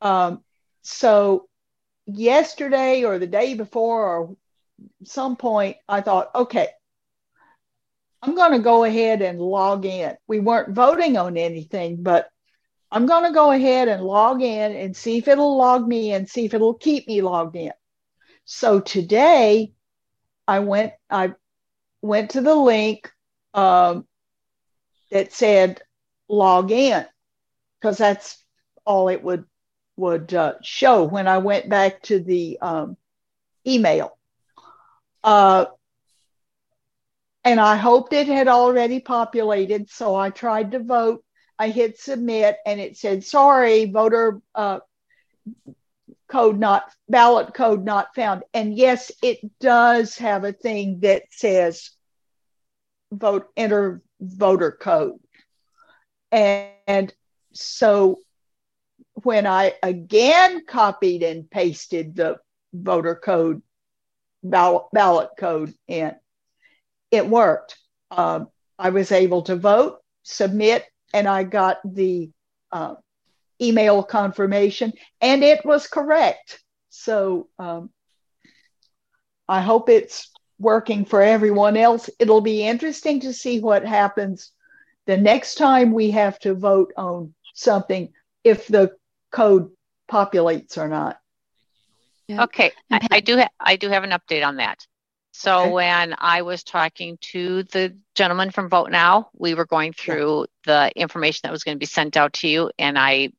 Um, 0.00 0.42
so 0.82 1.48
yesterday 2.06 3.04
or 3.04 3.20
the 3.20 3.28
day 3.28 3.54
before 3.54 4.04
or 4.04 4.36
some 5.04 5.36
point, 5.36 5.76
I 5.88 6.00
thought, 6.00 6.34
okay, 6.34 6.70
I'm 8.22 8.34
going 8.34 8.52
to 8.52 8.58
go 8.58 8.84
ahead 8.84 9.22
and 9.22 9.40
log 9.40 9.84
in. 9.84 10.16
We 10.26 10.40
weren't 10.40 10.74
voting 10.74 11.16
on 11.16 11.36
anything, 11.36 12.02
but 12.02 12.28
I'm 12.90 13.06
going 13.06 13.24
to 13.24 13.32
go 13.32 13.52
ahead 13.52 13.88
and 13.88 14.02
log 14.02 14.42
in 14.42 14.74
and 14.74 14.96
see 14.96 15.18
if 15.18 15.28
it'll 15.28 15.56
log 15.56 15.86
me 15.86 16.12
in, 16.12 16.26
see 16.26 16.44
if 16.44 16.54
it'll 16.54 16.74
keep 16.74 17.06
me 17.06 17.22
logged 17.22 17.56
in. 17.56 17.72
So 18.44 18.80
today, 18.80 19.72
I 20.46 20.60
went. 20.60 20.94
I 21.10 21.34
went 22.00 22.30
to 22.30 22.40
the 22.40 22.54
link 22.54 23.12
um, 23.52 24.06
that 25.10 25.32
said 25.32 25.82
log 26.28 26.70
in 26.70 27.04
because 27.78 27.98
that's 27.98 28.42
all 28.84 29.08
it 29.08 29.22
would 29.22 29.44
would 29.96 30.32
uh, 30.32 30.54
show 30.62 31.04
when 31.04 31.28
I 31.28 31.38
went 31.38 31.68
back 31.68 32.02
to 32.04 32.20
the 32.20 32.58
um, 32.62 32.96
email. 33.66 34.16
Uh, 35.22 35.66
and 37.48 37.58
I 37.58 37.76
hoped 37.76 38.12
it 38.12 38.26
had 38.26 38.46
already 38.46 39.00
populated, 39.00 39.88
so 39.88 40.14
I 40.14 40.28
tried 40.28 40.72
to 40.72 40.80
vote. 40.80 41.24
I 41.58 41.70
hit 41.70 41.98
submit, 41.98 42.58
and 42.66 42.78
it 42.78 42.98
said, 42.98 43.24
"Sorry, 43.24 43.86
voter 43.86 44.42
uh, 44.54 44.80
code 46.28 46.58
not 46.58 46.92
ballot 47.08 47.54
code 47.54 47.86
not 47.86 48.14
found." 48.14 48.42
And 48.52 48.76
yes, 48.76 49.10
it 49.22 49.38
does 49.60 50.18
have 50.18 50.44
a 50.44 50.52
thing 50.52 51.00
that 51.00 51.22
says 51.30 51.90
vote 53.10 53.48
enter 53.56 54.02
voter 54.20 54.70
code, 54.70 55.18
and, 56.30 56.68
and 56.86 57.14
so 57.54 58.18
when 59.22 59.46
I 59.46 59.72
again 59.82 60.66
copied 60.66 61.22
and 61.22 61.50
pasted 61.50 62.14
the 62.14 62.40
voter 62.74 63.14
code 63.14 63.62
ballot, 64.42 64.84
ballot 64.92 65.30
code 65.38 65.72
in, 65.86 66.14
it 67.10 67.26
worked. 67.28 67.76
Uh, 68.10 68.44
I 68.78 68.90
was 68.90 69.12
able 69.12 69.42
to 69.42 69.56
vote, 69.56 69.98
submit, 70.22 70.84
and 71.12 71.26
I 71.26 71.44
got 71.44 71.78
the 71.84 72.30
uh, 72.70 72.94
email 73.60 74.02
confirmation, 74.02 74.92
and 75.20 75.42
it 75.42 75.64
was 75.64 75.86
correct. 75.86 76.62
So 76.90 77.48
um, 77.58 77.90
I 79.48 79.60
hope 79.60 79.88
it's 79.88 80.30
working 80.58 81.04
for 81.04 81.22
everyone 81.22 81.76
else. 81.76 82.10
It'll 82.18 82.40
be 82.40 82.62
interesting 82.62 83.20
to 83.20 83.32
see 83.32 83.60
what 83.60 83.84
happens 83.84 84.52
the 85.06 85.16
next 85.16 85.54
time 85.56 85.92
we 85.92 86.10
have 86.10 86.38
to 86.40 86.54
vote 86.54 86.92
on 86.96 87.34
something 87.54 88.12
if 88.44 88.66
the 88.68 88.92
code 89.32 89.70
populates 90.10 90.76
or 90.76 90.88
not. 90.88 91.18
Yeah. 92.26 92.44
Okay, 92.44 92.72
I, 92.90 93.08
I, 93.10 93.20
do 93.20 93.38
ha- 93.38 93.48
I 93.58 93.76
do 93.76 93.88
have 93.88 94.04
an 94.04 94.10
update 94.10 94.46
on 94.46 94.56
that. 94.56 94.86
So 95.38 95.60
okay. 95.60 95.70
when 95.70 96.16
I 96.18 96.42
was 96.42 96.64
talking 96.64 97.16
to 97.30 97.62
the 97.62 97.96
gentleman 98.16 98.50
from 98.50 98.68
Vote 98.68 98.90
Now, 98.90 99.30
we 99.34 99.54
were 99.54 99.66
going 99.66 99.92
through 99.92 100.46
yeah. 100.66 100.90
the 100.90 101.00
information 101.00 101.42
that 101.44 101.52
was 101.52 101.62
going 101.62 101.76
to 101.76 101.78
be 101.78 101.86
sent 101.86 102.16
out 102.16 102.32
to 102.34 102.48
you, 102.48 102.72
and 102.76 102.98
I 102.98 103.30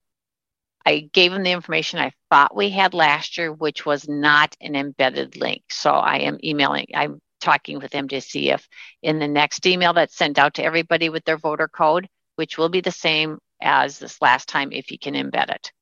I 0.86 1.10
gave 1.12 1.34
him 1.34 1.44
the 1.44 1.52
information 1.52 2.00
I 2.00 2.14
thought 2.30 2.56
we 2.56 2.70
had 2.70 2.94
last 2.94 3.38
year, 3.38 3.52
which 3.52 3.86
was 3.86 4.08
not 4.08 4.56
an 4.62 4.78
embedded 4.78 5.36
link. 5.36 5.64
So 5.72 5.92
I 5.92 6.20
am 6.20 6.38
emailing, 6.42 6.88
I'm 6.96 7.22
talking 7.42 7.80
with 7.80 7.92
him 7.92 8.08
to 8.08 8.22
see 8.22 8.50
if 8.50 8.66
in 9.02 9.20
the 9.20 9.28
next 9.28 9.66
email 9.66 9.92
that's 9.92 10.16
sent 10.16 10.40
out 10.40 10.54
to 10.54 10.64
everybody 10.64 11.10
with 11.10 11.26
their 11.26 11.38
voter 11.38 11.68
code, 11.68 12.08
which 12.38 12.58
will 12.58 12.70
be 12.70 12.80
the 12.80 12.92
same 12.92 13.40
as 13.62 14.00
this 14.00 14.22
last 14.22 14.48
time 14.48 14.72
if 14.72 14.90
you 14.90 14.98
can 14.98 15.16
embed 15.16 15.50
it. 15.50 15.74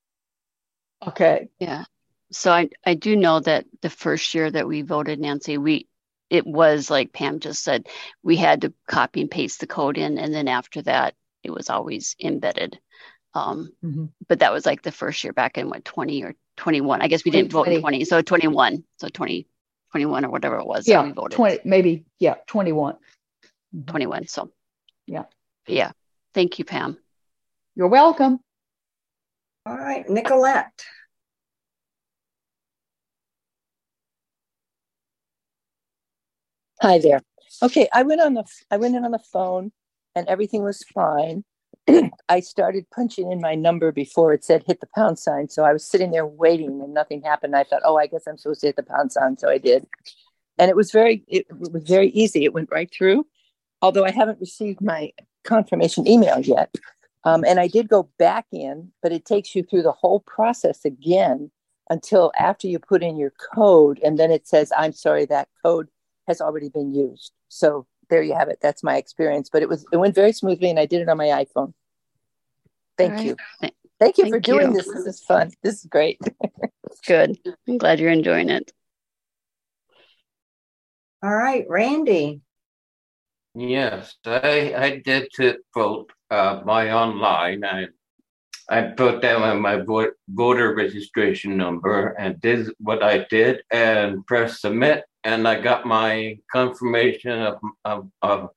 Okay. 1.07 1.49
Yeah. 1.59 1.83
So 2.31 2.51
I, 2.51 2.69
I 2.83 2.95
do 2.95 3.15
know 3.15 3.39
that 3.39 3.65
the 3.83 3.91
first 3.91 4.33
year 4.33 4.49
that 4.49 4.67
we 4.67 4.81
voted, 4.81 5.19
Nancy, 5.19 5.59
we 5.59 5.87
it 6.29 6.45
was 6.45 6.89
like 6.89 7.13
Pam 7.13 7.39
just 7.39 7.63
said, 7.63 7.87
we 8.23 8.35
had 8.35 8.61
to 8.61 8.73
copy 8.87 9.21
and 9.21 9.31
paste 9.31 9.59
the 9.59 9.67
code 9.67 9.97
in, 9.97 10.17
and 10.17 10.33
then 10.33 10.47
after 10.47 10.81
that, 10.83 11.15
it 11.43 11.51
was 11.51 11.69
always 11.69 12.15
embedded. 12.21 12.79
Um, 13.33 13.71
mm-hmm. 13.83 14.05
But 14.27 14.39
that 14.39 14.51
was 14.51 14.65
like 14.65 14.81
the 14.81 14.91
first 14.91 15.23
year 15.23 15.33
back 15.33 15.57
in 15.57 15.69
what 15.69 15.85
20 15.85 16.23
or 16.23 16.35
21. 16.57 17.01
I 17.01 17.07
guess 17.07 17.23
we 17.23 17.31
didn't 17.31 17.51
vote 17.51 17.67
in 17.67 17.81
20, 17.81 18.03
so 18.05 18.21
21, 18.21 18.83
so 18.97 19.09
20, 19.09 19.47
21 19.91 20.25
or 20.25 20.29
whatever 20.29 20.57
it 20.57 20.65
was. 20.65 20.87
Yeah, 20.87 21.03
we 21.03 21.11
voted. 21.11 21.35
20, 21.35 21.59
maybe 21.63 22.05
yeah, 22.19 22.35
21. 22.47 22.95
Mm-hmm. 22.95 23.81
21. 23.85 24.27
So 24.27 24.51
yeah, 25.05 25.23
yeah. 25.67 25.91
Thank 26.33 26.59
you, 26.59 26.65
Pam. 26.65 26.97
You're 27.75 27.87
welcome. 27.87 28.39
All 29.65 29.77
right, 29.77 30.07
Nicolette. 30.09 30.83
Hi 36.79 36.99
there. 36.99 37.23
Okay, 37.63 37.89
I 37.91 38.03
went 38.03 38.21
on 38.21 38.35
the 38.35 38.43
I 38.69 38.77
went 38.77 38.95
in 38.95 39.03
on 39.03 39.09
the 39.09 39.17
phone 39.17 39.71
and 40.13 40.27
everything 40.27 40.63
was 40.63 40.83
fine. 40.83 41.43
I 42.29 42.39
started 42.39 42.85
punching 42.93 43.31
in 43.31 43.41
my 43.41 43.55
number 43.55 43.91
before 43.91 44.31
it 44.33 44.43
said 44.43 44.63
hit 44.67 44.79
the 44.79 44.89
pound 44.93 45.17
sign. 45.17 45.49
So 45.49 45.63
I 45.63 45.73
was 45.73 45.83
sitting 45.83 46.11
there 46.11 46.27
waiting 46.27 46.81
and 46.83 46.93
nothing 46.93 47.23
happened. 47.23 47.55
I 47.55 47.63
thought, 47.63 47.81
oh, 47.83 47.97
I 47.97 48.05
guess 48.05 48.27
I'm 48.27 48.37
supposed 48.37 48.61
to 48.61 48.67
hit 48.67 48.75
the 48.75 48.83
pound 48.83 49.11
sign. 49.11 49.39
So 49.39 49.49
I 49.49 49.57
did. 49.57 49.87
And 50.59 50.69
it 50.69 50.75
was 50.75 50.91
very 50.91 51.23
it 51.27 51.47
was 51.49 51.83
very 51.83 52.09
easy. 52.09 52.45
It 52.45 52.53
went 52.53 52.69
right 52.71 52.91
through. 52.93 53.25
Although 53.81 54.05
I 54.05 54.11
haven't 54.11 54.39
received 54.39 54.79
my 54.79 55.13
confirmation 55.43 56.07
email 56.07 56.39
yet. 56.41 56.75
Um, 57.23 57.43
and 57.43 57.59
I 57.59 57.67
did 57.67 57.89
go 57.89 58.07
back 58.19 58.45
in, 58.51 58.91
but 59.01 59.11
it 59.11 59.25
takes 59.25 59.55
you 59.55 59.63
through 59.63 59.81
the 59.81 59.91
whole 59.91 60.19
process 60.19 60.85
again 60.85 61.49
until 61.89 62.31
after 62.37 62.67
you 62.67 62.77
put 62.77 63.01
in 63.01 63.17
your 63.17 63.33
code. 63.55 63.99
And 64.03 64.19
then 64.19 64.29
it 64.29 64.47
says, 64.47 64.71
I'm 64.77 64.93
sorry, 64.93 65.25
that 65.25 65.49
code 65.63 65.87
has 66.27 66.41
already 66.41 66.69
been 66.69 66.93
used. 66.93 67.31
So 67.49 67.87
there 68.09 68.21
you 68.21 68.33
have 68.35 68.49
it. 68.49 68.59
That's 68.61 68.83
my 68.83 68.97
experience. 68.97 69.49
But 69.51 69.61
it 69.61 69.69
was 69.69 69.85
it 69.91 69.97
went 69.97 70.15
very 70.15 70.31
smoothly 70.31 70.69
and 70.69 70.79
I 70.79 70.85
did 70.85 71.01
it 71.01 71.09
on 71.09 71.17
my 71.17 71.27
iPhone. 71.27 71.73
Thank 72.97 73.13
right. 73.13 73.25
you. 73.25 73.35
Thank 73.99 74.17
you 74.17 74.25
Thank 74.25 74.35
for 74.35 74.39
doing 74.39 74.71
you. 74.71 74.77
this. 74.77 74.87
This 74.87 75.05
is 75.05 75.19
fun. 75.21 75.51
This 75.63 75.79
is 75.79 75.85
great. 75.85 76.19
Good. 77.07 77.37
I'm 77.67 77.77
glad 77.77 77.99
you're 77.99 78.11
enjoying 78.11 78.49
it. 78.49 78.71
All 81.23 81.35
right, 81.35 81.65
Randy. 81.67 82.41
Yes, 83.55 84.15
I, 84.23 84.73
I 84.77 85.01
did 85.03 85.29
to 85.35 85.57
vote 85.73 86.11
uh, 86.29 86.61
by 86.61 86.91
online. 86.91 87.65
I 87.65 87.87
I 88.69 88.81
put 88.81 89.21
down 89.21 89.61
my 89.61 89.77
voter 89.77 90.75
registration 90.75 91.55
number 91.55 92.09
and 92.19 92.39
did 92.41 92.69
what 92.79 93.01
I 93.01 93.25
did 93.29 93.63
and 93.71 94.25
pressed 94.27 94.61
submit, 94.61 95.05
and 95.23 95.47
I 95.47 95.59
got 95.59 95.85
my 95.85 96.39
confirmation 96.51 97.31
of 97.31 97.59
of 97.85 98.09
of, 98.21 98.49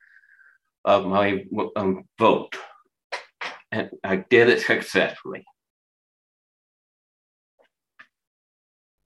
of 0.84 1.06
my 1.06 1.44
um, 1.76 2.04
vote, 2.18 2.54
and 3.72 3.90
I 4.04 4.16
did 4.16 4.48
it 4.48 4.60
successfully. 4.60 5.44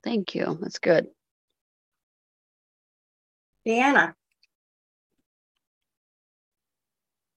Thank 0.02 0.34
you. 0.34 0.58
That's 0.60 0.78
good. 0.78 1.06
Deanna. 3.66 4.14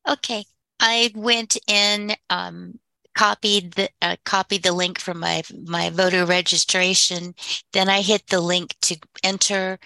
Okay, 0.07 0.45
I 0.79 1.11
went 1.15 1.57
in, 1.67 2.15
um, 2.29 2.79
copied 3.17 3.73
the 3.73 3.89
uh, 4.01 4.15
copied 4.23 4.63
the 4.63 4.71
link 4.71 4.99
from 4.99 5.19
my 5.19 5.43
my 5.65 5.89
voter 5.89 6.25
registration. 6.25 7.33
Then 7.73 7.89
I 7.89 8.01
hit 8.01 8.27
the 8.27 8.41
link 8.41 8.75
to 8.83 8.97
enter. 9.23 9.79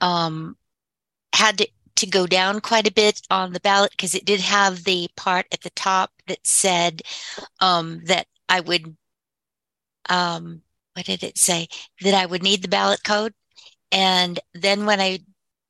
Um, 0.00 0.56
had 1.34 1.58
to, 1.58 1.68
to 1.96 2.06
go 2.06 2.26
down 2.26 2.60
quite 2.60 2.86
a 2.88 2.92
bit 2.92 3.20
on 3.30 3.52
the 3.52 3.60
ballot 3.60 3.90
because 3.90 4.14
it 4.14 4.24
did 4.24 4.40
have 4.40 4.84
the 4.84 5.08
part 5.16 5.46
at 5.52 5.60
the 5.62 5.70
top 5.70 6.10
that 6.26 6.46
said 6.46 7.02
um, 7.60 8.00
that 8.06 8.26
I 8.48 8.60
would 8.60 8.96
um, 10.08 10.62
what 10.94 11.06
did 11.06 11.22
it 11.22 11.38
say? 11.38 11.68
That 12.02 12.14
I 12.14 12.26
would 12.26 12.42
need 12.42 12.62
the 12.62 12.68
ballot 12.68 13.04
code. 13.04 13.34
And 13.92 14.40
then 14.54 14.86
when 14.86 15.00
I 15.00 15.20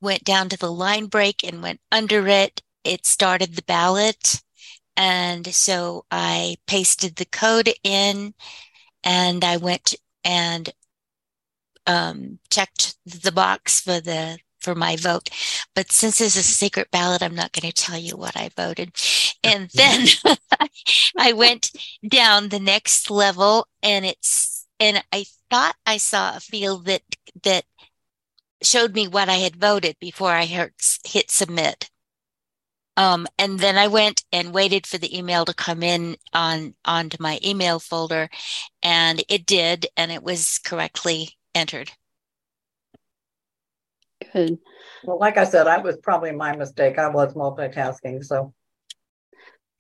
went 0.00 0.24
down 0.24 0.48
to 0.50 0.59
the 0.59 0.72
line 0.72 1.06
break 1.06 1.44
and 1.44 1.62
went 1.62 1.80
under 1.92 2.26
it, 2.28 2.62
it 2.84 3.06
started 3.06 3.54
the 3.54 3.62
ballot. 3.62 4.42
And 4.99 5.46
so 5.55 6.05
I 6.11 6.57
pasted 6.66 7.16
the 7.16 7.24
code 7.24 7.70
in 7.84 8.34
and 9.05 9.44
I 9.44 9.57
went 9.57 9.94
and 10.24 10.68
um, 11.86 12.40
checked 12.51 12.96
the 13.07 13.32
box 13.32 13.80
for 13.80 14.01
the 14.01 14.38
for 14.61 14.74
my 14.74 14.96
vote. 14.96 15.30
But 15.74 15.92
since 15.92 16.20
it's 16.20 16.36
a 16.36 16.42
secret 16.42 16.90
ballot, 16.90 17.22
I'm 17.22 17.36
not 17.36 17.53
going 17.53 17.70
to 17.70 17.82
tell 17.82 17.96
you 17.96 18.16
what 18.16 18.36
I 18.36 18.51
voted. 18.57 18.90
And 19.44 19.70
then 19.74 20.07
I 21.16 21.32
went 21.32 21.70
down 22.07 22.49
the 22.49 22.59
next 22.59 23.09
level 23.09 23.68
and 23.82 24.05
it's 24.05 24.66
and 24.80 25.03
I 25.12 25.26
thought 25.49 25.76
I 25.86 25.99
saw 25.99 26.36
a 26.36 26.40
field 26.40 26.86
that 26.86 27.03
that 27.44 27.64
showed 28.62 28.94
me 28.94 29.07
what 29.07 29.28
I 29.28 29.36
had 29.36 29.57
voted 29.57 29.96
before 30.01 30.32
I 30.32 30.44
hit, 30.44 30.72
hit 31.05 31.30
submit. 31.30 31.88
Um, 32.99 33.28
and 33.38 33.61
then 33.61 33.78
I 33.78 33.86
went 33.86 34.24
and 34.32 34.53
waited 34.53 34.84
for 34.84 34.99
the 34.99 35.16
email 35.16 35.44
to 35.44 35.55
come 35.55 35.84
in 35.84 36.16
on 36.32 36.74
onto 36.84 37.16
my 37.20 37.38
email 37.44 37.78
folder, 37.78 38.28
and 38.82 39.22
it 39.28 39.46
did, 39.46 39.86
and 39.96 40.11
it 40.11 40.24
was 40.24 40.59
correctly 40.59 41.30
entered. 41.55 41.92
Good. 44.32 44.59
Well, 45.05 45.20
like 45.20 45.36
I 45.36 45.44
said, 45.44 45.68
I 45.68 45.78
was 45.78 45.96
probably 45.99 46.32
my 46.32 46.57
mistake. 46.57 46.99
I 46.99 47.09
was 47.09 47.34
multitasking, 47.34 48.24
so 48.24 48.53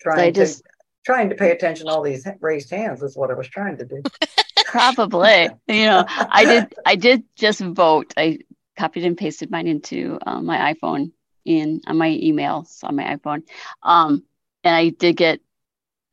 trying 0.00 0.32
just- 0.32 0.58
to 0.58 0.70
trying 1.04 1.30
to 1.30 1.34
pay 1.34 1.50
attention 1.50 1.86
to 1.86 1.92
all 1.92 2.02
these 2.02 2.24
raised 2.40 2.70
hands 2.70 3.02
is 3.02 3.16
what 3.16 3.32
I 3.32 3.34
was 3.34 3.48
trying 3.48 3.78
to 3.78 3.84
do. 3.84 4.00
Probably. 4.66 5.48
you 5.66 5.86
know, 5.86 6.04
I 6.06 6.44
did 6.44 6.74
I 6.86 6.94
did 6.94 7.24
just 7.34 7.60
vote. 7.62 8.14
I 8.16 8.38
copied 8.76 9.04
and 9.04 9.18
pasted 9.18 9.50
mine 9.50 9.66
into 9.66 10.20
um, 10.24 10.46
my 10.46 10.72
iPhone 10.72 11.10
in 11.44 11.80
on 11.86 11.96
my 11.96 12.08
emails 12.10 12.82
on 12.82 12.96
my 12.96 13.16
iPhone. 13.16 13.42
Um, 13.82 14.24
and 14.64 14.74
I 14.74 14.90
did 14.90 15.16
get 15.16 15.40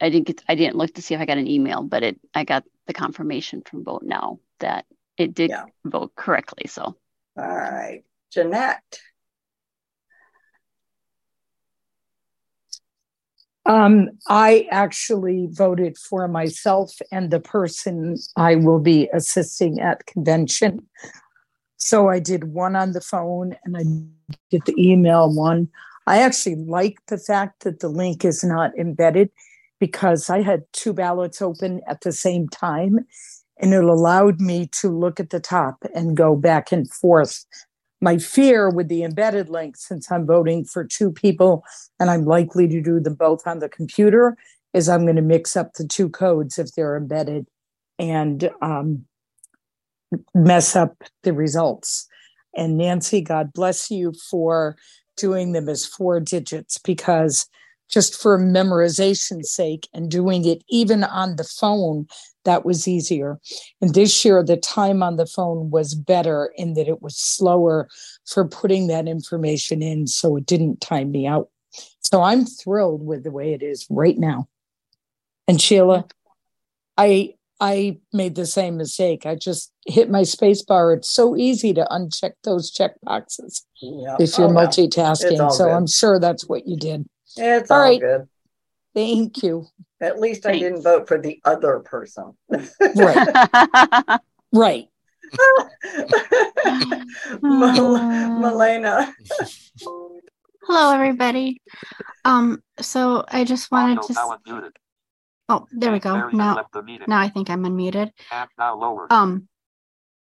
I 0.01 0.09
didn't 0.09 0.27
get 0.27 0.43
I 0.47 0.55
didn't 0.55 0.75
look 0.75 0.93
to 0.95 1.01
see 1.01 1.13
if 1.13 1.21
I 1.21 1.25
got 1.25 1.37
an 1.37 1.47
email, 1.47 1.83
but 1.83 2.03
it 2.03 2.19
I 2.33 2.43
got 2.43 2.63
the 2.87 2.93
confirmation 2.93 3.61
from 3.65 3.83
Vote 3.83 4.03
Now 4.03 4.39
that 4.59 4.85
it 5.17 5.33
did 5.33 5.51
vote 5.83 6.13
correctly. 6.15 6.67
So 6.67 6.95
All 7.37 7.43
right, 7.43 8.03
Jeanette. 8.31 8.99
Um, 13.67 14.11
I 14.27 14.67
actually 14.69 15.47
voted 15.49 15.97
for 15.97 16.27
myself 16.27 16.93
and 17.11 17.31
the 17.31 17.39
person 17.39 18.15
I 18.37 18.55
will 18.55 18.79
be 18.79 19.09
assisting 19.11 19.79
at 19.79 20.05
convention. 20.05 20.87
So 21.77 22.09
I 22.09 22.19
did 22.19 22.45
one 22.45 22.75
on 22.75 22.93
the 22.93 23.01
phone 23.01 23.55
and 23.63 23.77
I 23.77 23.83
did 24.49 24.65
the 24.65 24.75
email 24.77 25.33
one. 25.33 25.69
I 26.07 26.21
actually 26.21 26.55
like 26.55 26.99
the 27.07 27.17
fact 27.17 27.63
that 27.63 27.79
the 27.79 27.89
link 27.89 28.23
is 28.23 28.43
not 28.43 28.77
embedded 28.77 29.29
because 29.79 30.29
I 30.29 30.41
had 30.41 30.63
two 30.71 30.93
ballots 30.93 31.41
open 31.41 31.81
at 31.87 32.01
the 32.01 32.11
same 32.11 32.47
time 32.47 33.05
and 33.59 33.73
it 33.73 33.83
allowed 33.83 34.39
me 34.39 34.67
to 34.81 34.89
look 34.89 35.19
at 35.19 35.29
the 35.29 35.39
top 35.39 35.77
and 35.93 36.17
go 36.17 36.35
back 36.35 36.71
and 36.71 36.89
forth. 36.91 37.45
My 38.01 38.17
fear 38.17 38.69
with 38.69 38.87
the 38.87 39.03
embedded 39.03 39.49
link, 39.49 39.77
since 39.77 40.11
I'm 40.11 40.25
voting 40.25 40.65
for 40.65 40.83
two 40.83 41.11
people 41.11 41.63
and 41.99 42.09
I'm 42.09 42.25
likely 42.25 42.67
to 42.67 42.81
do 42.81 42.99
them 42.99 43.15
both 43.15 43.47
on 43.47 43.59
the 43.59 43.69
computer, 43.69 44.37
is 44.73 44.89
I'm 44.89 45.05
going 45.05 45.15
to 45.15 45.21
mix 45.21 45.55
up 45.55 45.73
the 45.73 45.87
two 45.87 46.09
codes 46.09 46.59
if 46.59 46.73
they're 46.73 46.97
embedded 46.97 47.47
and 47.97 48.49
um, 48.61 49.05
mess 50.33 50.75
up 50.75 51.03
the 51.23 51.33
results. 51.33 52.07
And 52.55 52.77
Nancy, 52.77 53.21
God 53.21 53.51
bless 53.53 53.91
you 53.91 54.13
for 54.29 54.75
doing 55.17 55.51
them 55.51 55.69
as 55.69 55.85
four 55.85 56.19
digits 56.19 56.77
because 56.77 57.47
just 57.89 58.19
for 58.19 58.37
memorization's 58.37 59.51
sake 59.51 59.87
and 59.93 60.09
doing 60.09 60.45
it 60.45 60.63
even 60.69 61.03
on 61.03 61.35
the 61.35 61.43
phone, 61.43 62.07
that 62.43 62.65
was 62.65 62.87
easier. 62.87 63.39
And 63.81 63.93
this 63.93 64.25
year, 64.25 64.43
the 64.43 64.57
time 64.57 65.03
on 65.03 65.17
the 65.17 65.25
phone 65.25 65.69
was 65.69 65.93
better 65.93 66.51
in 66.55 66.73
that 66.73 66.87
it 66.87 67.01
was 67.01 67.17
slower 67.17 67.87
for 68.25 68.47
putting 68.47 68.87
that 68.87 69.07
information 69.07 69.81
in, 69.81 70.07
so 70.07 70.35
it 70.35 70.45
didn't 70.45 70.81
time 70.81 71.11
me 71.11 71.27
out. 71.27 71.49
So 71.99 72.21
I'm 72.21 72.45
thrilled 72.45 73.05
with 73.05 73.23
the 73.23 73.31
way 73.31 73.53
it 73.53 73.61
is 73.61 73.85
right 73.89 74.17
now. 74.17 74.47
And 75.47 75.61
Sheila, 75.61 76.05
I 76.97 77.35
I 77.59 77.99
made 78.11 78.35
the 78.35 78.45
same 78.45 78.77
mistake. 78.77 79.25
I 79.25 79.35
just 79.35 79.71
hit 79.85 80.09
my 80.09 80.23
space 80.23 80.61
bar. 80.61 80.93
It's 80.93 81.09
so 81.09 81.35
easy 81.37 81.73
to 81.73 81.85
uncheck 81.89 82.31
those 82.43 82.69
check 82.71 82.91
boxes 83.01 83.65
Yeah. 83.81 84.17
if 84.19 84.37
you're 84.37 84.47
Oh, 84.49 84.51
multitasking. 84.51 85.39
all 85.39 85.51
So 85.51 85.65
good. 85.65 85.71
I'm 85.73 85.87
sure 85.87 86.19
that's 86.19 86.47
what 86.49 86.67
you 86.67 86.75
did. 86.75 87.05
It's 87.37 87.71
All 87.71 87.77
all 87.77 87.83
right. 87.83 87.99
good. 88.01 88.27
Thank 88.93 89.41
you. 89.43 89.67
At 90.01 90.19
least 90.19 90.45
I 90.45 90.59
didn't 90.59 90.83
vote 90.83 91.07
for 91.07 91.17
the 91.17 91.39
other 91.45 91.79
person. 91.79 92.33
Right. 92.49 94.19
right. 94.53 94.87
Mal- 97.41 98.39
Malena. 98.39 99.13
Hello, 100.67 100.93
everybody. 100.93 101.61
Um, 102.25 102.61
so 102.79 103.23
I 103.27 103.43
just 103.43 103.71
wanted 103.71 104.01
to. 104.03 104.71
S- 105.45 105.49
Oh, 105.49 105.67
there 105.71 105.91
we 105.91 105.99
go. 105.99 106.15
Now, 106.37 106.55
now 107.07 107.19
I 107.19 107.29
think 107.29 107.49
I'm 107.49 107.63
unmuted. 107.63 108.11
Um, 109.11 109.47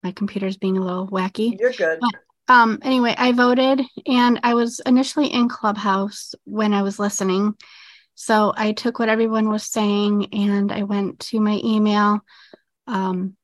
my 0.03 0.12
computer's 0.12 0.58
being 0.58 0.78
a 0.78 0.82
little 0.84 1.08
wacky. 1.08 1.60
You're 1.60 1.72
good. 1.74 1.99
But, 2.01 2.14
um, 2.53 2.80
anyway, 2.82 3.16
I 3.18 3.32
voted, 3.32 3.82
and 4.05 4.39
I 4.43 4.53
was 4.53 4.80
initially 4.86 5.28
in 5.28 5.49
Clubhouse 5.49 6.36
when 6.45 6.74
I 6.74 6.82
was 6.82 6.99
listening. 6.99 7.55
So 8.16 8.53
I 8.55 8.72
took 8.74 8.99
what 8.99 9.10
everyone 9.10 9.49
was 9.49 9.64
saying, 9.64 10.34
and 10.34 10.72
I 10.72 10.84
went 10.84 11.20
to 11.32 11.39
my 11.39 11.60
email. 11.64 12.22
Um, 12.88 13.36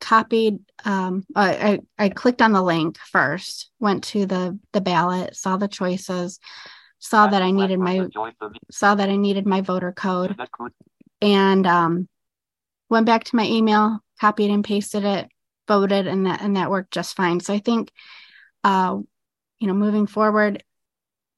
copied 0.00 0.60
um 0.84 1.24
I, 1.34 1.80
I 1.98 2.04
I 2.04 2.08
clicked 2.08 2.40
on 2.40 2.52
the 2.52 2.62
link 2.62 2.98
first, 2.98 3.70
went 3.80 4.04
to 4.04 4.26
the 4.26 4.58
the 4.72 4.80
ballot, 4.80 5.36
saw 5.36 5.56
the 5.56 5.68
choices, 5.68 6.38
saw 6.98 7.26
that 7.26 7.42
I 7.42 7.50
needed 7.50 7.78
my 7.78 8.08
saw 8.70 8.94
that 8.94 9.08
I 9.08 9.16
needed 9.16 9.46
my 9.46 9.60
voter 9.60 9.92
code 9.92 10.36
and 11.20 11.66
um 11.66 12.08
went 12.90 13.06
back 13.06 13.24
to 13.24 13.36
my 13.36 13.44
email, 13.44 14.00
copied 14.20 14.50
and 14.50 14.64
pasted 14.64 15.04
it, 15.04 15.28
voted 15.66 16.06
and 16.06 16.26
that 16.26 16.40
and 16.42 16.56
that 16.56 16.70
worked 16.70 16.92
just 16.92 17.16
fine. 17.16 17.40
So 17.40 17.54
I 17.54 17.58
think 17.58 17.90
uh 18.64 18.98
you 19.58 19.66
know 19.66 19.74
moving 19.74 20.06
forward 20.06 20.62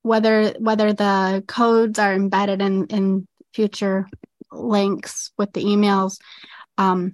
whether 0.03 0.53
whether 0.59 0.93
the 0.93 1.45
codes 1.47 1.99
are 1.99 2.15
embedded 2.15 2.63
in 2.63 2.87
in 2.87 3.27
future 3.53 4.09
links 4.53 5.33
with 5.37 5.53
the 5.53 5.65
emails 5.65 6.19
um 6.79 7.13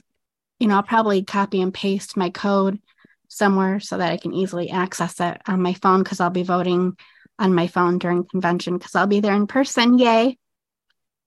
you 0.59 0.69
know, 0.69 0.77
I'll 0.77 0.83
probably 0.83 1.23
copy 1.23 1.61
and 1.61 1.73
paste 1.73 2.17
my 2.17 2.31
code 2.31 2.81
somewhere 3.29 3.81
so 3.81 3.99
that 3.99 4.13
I 4.13 4.17
can 4.17 4.33
easily 4.33 4.71
access 4.71 5.21
it 5.21 5.41
on 5.47 5.61
my 5.61 5.75
phone 5.75 6.03
because 6.03 6.21
I'll 6.21 6.31
be 6.31 6.45
voting 6.45 6.97
on 7.39 7.55
my 7.55 7.67
phone 7.67 7.99
during 7.99 8.25
convention 8.25 8.79
because 8.79 8.95
I'll 8.95 9.07
be 9.07 9.21
there 9.21 9.35
in 9.35 9.47
person. 9.47 9.99
Yay. 9.99 10.39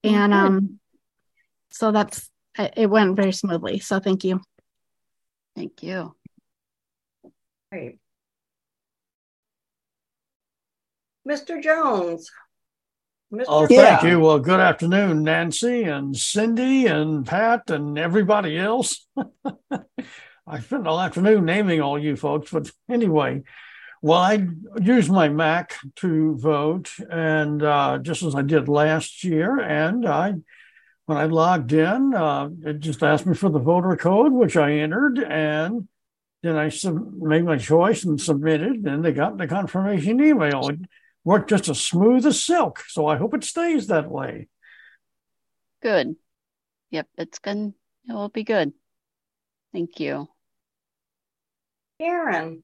And 0.03 0.34
um 0.34 0.80
so 1.72 1.91
that's 1.91 2.30
it 2.57 2.74
it 2.76 2.89
went 2.89 3.16
very 3.16 3.34
smoothly. 3.34 3.80
So 3.80 3.99
thank 3.99 4.24
you. 4.24 4.41
Thank 5.55 5.84
you. 5.84 6.16
Great. 7.72 7.99
Mr. 11.28 11.62
Jones. 11.62 12.32
Mr. 13.32 13.45
Oh, 13.47 13.68
thank 13.68 14.01
you. 14.01 14.20
Well, 14.20 14.39
good 14.39 14.60
afternoon, 14.60 15.24
Nancy 15.24 15.84
and 15.84 16.18
Cindy 16.18 16.88
and 16.88 17.24
Pat 17.26 17.70
and 17.70 17.99
everybody 17.99 18.57
else. 18.57 19.05
I 20.47 20.60
spent 20.62 20.88
all 20.88 20.99
afternoon 20.99 21.45
naming 21.45 21.80
all 21.80 21.99
you 21.99 22.16
folks, 22.16 22.49
but 22.49 22.72
anyway, 22.89 23.43
well, 24.02 24.20
I 24.20 24.47
used 24.82 25.12
my 25.12 25.28
Mac 25.28 25.76
to 25.97 26.38
vote, 26.38 26.91
and 27.10 27.62
uh, 27.62 27.97
just 27.97 28.24
as 28.24 28.34
I 28.34 28.41
did 28.41 28.70
last 28.70 29.24
year, 29.24 29.60
and 29.60 30.08
I, 30.08 30.34
when 31.06 31.18
I 31.18 31.26
logged 31.26 31.74
in, 31.74 32.14
uh, 32.14 32.50
it 32.66 32.80
just 32.80 33.04
asked 33.04 33.26
me 33.26 33.36
for 33.36 33.50
the 33.50 33.60
voter 33.60 33.95
code, 33.97 34.32
which 34.32 34.56
I 34.56 34.74
entered, 34.74 35.20
and 35.20 35.88
then 36.43 36.56
I 36.56 36.70
sub- 36.70 37.14
made 37.14 37.43
my 37.43 37.58
choice 37.58 38.06
and 38.06 38.20
submitted, 38.20 38.86
and 38.86 39.04
they 39.04 39.12
got 39.12 39.38
the 39.38 39.47
confirmation 39.47 40.24
email. 40.24 40.70
It 40.70 40.80
worked 41.26 41.50
just 41.50 41.68
as 41.68 41.82
smooth 41.82 42.26
as 42.26 42.41
silk, 42.41 42.84
so 42.88 43.06
I 43.06 43.18
hope 43.18 43.34
it 43.34 43.43
stays 43.43 43.88
that 43.88 44.10
way. 44.10 44.47
Good. 45.82 46.16
Yep, 46.91 47.08
it's 47.18 47.39
good. 47.39 47.74
It 48.08 48.14
will 48.14 48.30
be 48.30 48.43
good. 48.43 48.72
Thank 49.74 50.00
you. 50.00 50.30
Karen. 52.00 52.64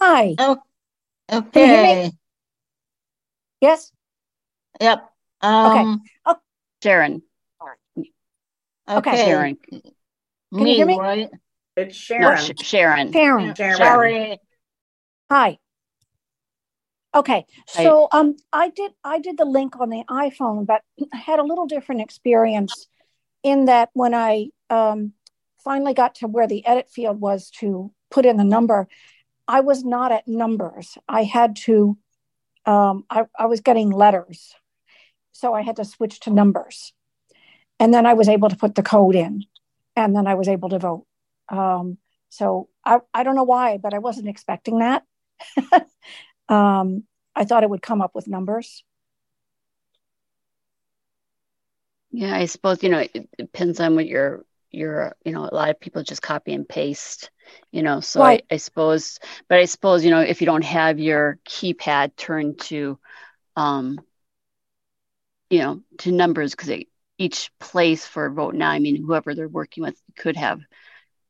Hi. 0.00 0.34
Oh, 0.38 0.58
Can 1.28 1.42
you 1.54 1.66
hear 1.66 1.82
me? 1.82 1.92
okay. 1.92 2.12
Yes? 3.60 3.92
Yep. 4.80 5.10
Okay. 5.42 5.80
Um, 5.80 6.02
Sharon. 6.82 7.22
Okay. 8.88 9.16
Sharon. 9.16 9.56
Can 9.70 10.66
you 10.66 10.74
hear 10.74 10.86
me? 10.86 10.98
Right? 10.98 11.30
It's 11.76 11.96
Sharon. 11.96 12.34
No, 12.34 12.36
Sh- 12.36 12.66
Sharon. 12.66 13.12
Sharon. 13.12 13.54
Sharon. 13.54 13.76
Sorry. 13.76 14.38
Hi. 15.30 15.58
Okay, 17.14 17.44
so 17.66 18.08
um, 18.10 18.36
I 18.54 18.70
did 18.70 18.92
I 19.04 19.18
did 19.18 19.36
the 19.36 19.44
link 19.44 19.78
on 19.78 19.90
the 19.90 20.02
iPhone, 20.08 20.66
but 20.66 20.80
I 21.12 21.18
had 21.18 21.38
a 21.38 21.44
little 21.44 21.66
different 21.66 22.00
experience 22.00 22.86
in 23.42 23.66
that 23.66 23.90
when 23.92 24.14
I 24.14 24.48
um, 24.70 25.12
finally 25.62 25.92
got 25.92 26.14
to 26.16 26.26
where 26.26 26.46
the 26.46 26.66
edit 26.66 26.88
field 26.88 27.20
was 27.20 27.50
to 27.60 27.92
put 28.10 28.24
in 28.24 28.38
the 28.38 28.44
number, 28.44 28.88
I 29.52 29.60
was 29.60 29.84
not 29.84 30.12
at 30.12 30.26
numbers. 30.26 30.96
I 31.06 31.24
had 31.24 31.56
to, 31.66 31.98
um, 32.64 33.04
I, 33.10 33.24
I 33.38 33.44
was 33.44 33.60
getting 33.60 33.90
letters, 33.90 34.54
so 35.32 35.52
I 35.52 35.60
had 35.60 35.76
to 35.76 35.84
switch 35.84 36.20
to 36.20 36.30
numbers, 36.30 36.94
and 37.78 37.92
then 37.92 38.06
I 38.06 38.14
was 38.14 38.30
able 38.30 38.48
to 38.48 38.56
put 38.56 38.74
the 38.74 38.82
code 38.82 39.14
in, 39.14 39.44
and 39.94 40.16
then 40.16 40.26
I 40.26 40.36
was 40.36 40.48
able 40.48 40.70
to 40.70 40.78
vote. 40.78 41.04
Um, 41.50 41.98
so 42.30 42.70
I 42.82 43.00
I 43.12 43.24
don't 43.24 43.34
know 43.34 43.44
why, 43.44 43.76
but 43.76 43.92
I 43.92 43.98
wasn't 43.98 44.28
expecting 44.28 44.78
that. 44.78 45.04
um, 46.48 47.04
I 47.36 47.44
thought 47.44 47.62
it 47.62 47.68
would 47.68 47.82
come 47.82 48.00
up 48.00 48.14
with 48.14 48.26
numbers. 48.28 48.82
Yeah, 52.10 52.34
I 52.34 52.46
suppose 52.46 52.82
you 52.82 52.88
know 52.88 53.00
it 53.00 53.28
depends 53.36 53.80
on 53.80 53.96
what 53.96 54.06
your 54.06 54.46
your 54.72 55.14
you 55.24 55.32
know 55.32 55.48
a 55.50 55.54
lot 55.54 55.70
of 55.70 55.80
people 55.80 56.02
just 56.02 56.22
copy 56.22 56.52
and 56.52 56.68
paste, 56.68 57.30
you 57.70 57.82
know. 57.82 58.00
So 58.00 58.22
Right. 58.22 58.44
I, 58.50 58.54
I 58.54 58.56
suppose, 58.58 59.18
but 59.48 59.58
I 59.58 59.66
suppose 59.66 60.04
you 60.04 60.10
know 60.10 60.20
if 60.20 60.40
you 60.40 60.46
don't 60.46 60.64
have 60.64 60.98
your 60.98 61.38
keypad 61.44 62.16
turned 62.16 62.60
to, 62.60 62.98
um, 63.56 64.00
you 65.50 65.58
know, 65.58 65.80
to 65.98 66.12
numbers 66.12 66.52
because 66.54 66.84
each 67.18 67.50
place 67.60 68.06
for 68.06 68.30
vote 68.30 68.54
now, 68.54 68.70
I 68.70 68.78
mean, 68.78 69.02
whoever 69.04 69.34
they're 69.34 69.48
working 69.48 69.82
with 69.84 70.00
could 70.16 70.36
have, 70.36 70.60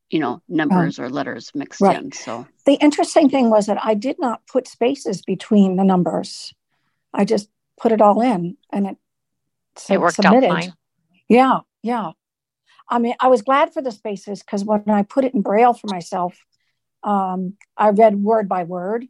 you 0.09 0.19
know, 0.19 0.41
numbers 0.47 0.97
or 0.97 1.09
letters 1.09 1.51
mixed 1.53 1.81
Right. 1.81 1.97
in. 1.97 2.11
So 2.11 2.47
The 2.65 2.75
interesting 2.75 3.29
thing 3.29 3.49
was 3.49 3.65
that 3.65 3.83
I 3.83 3.93
did 3.93 4.17
not 4.19 4.47
put 4.47 4.67
spaces 4.67 5.21
between 5.21 5.75
the 5.75 5.83
numbers. 5.83 6.53
I 7.13 7.25
just 7.25 7.49
put 7.79 7.91
it 7.91 8.01
all 8.01 8.21
in 8.21 8.57
and 8.71 8.87
it, 8.87 8.97
It 9.89 9.99
worked 9.99 10.25
out 10.25 10.41
fine. 10.43 10.73
Yeah, 11.27 11.59
yeah. 11.81 12.11
I 12.89 12.99
mean, 12.99 13.15
I 13.19 13.27
was 13.27 13.41
glad 13.41 13.73
for 13.73 13.81
the 13.81 13.91
spaces 13.91 14.41
because 14.41 14.63
when 14.63 14.83
I 14.89 15.03
put 15.03 15.25
it 15.25 15.33
in 15.33 15.41
Braille 15.41 15.73
for 15.73 15.87
myself, 15.87 16.37
um, 17.03 17.53
I 17.77 17.89
read 17.89 18.15
word 18.21 18.47
by 18.47 18.63
word, 18.63 19.05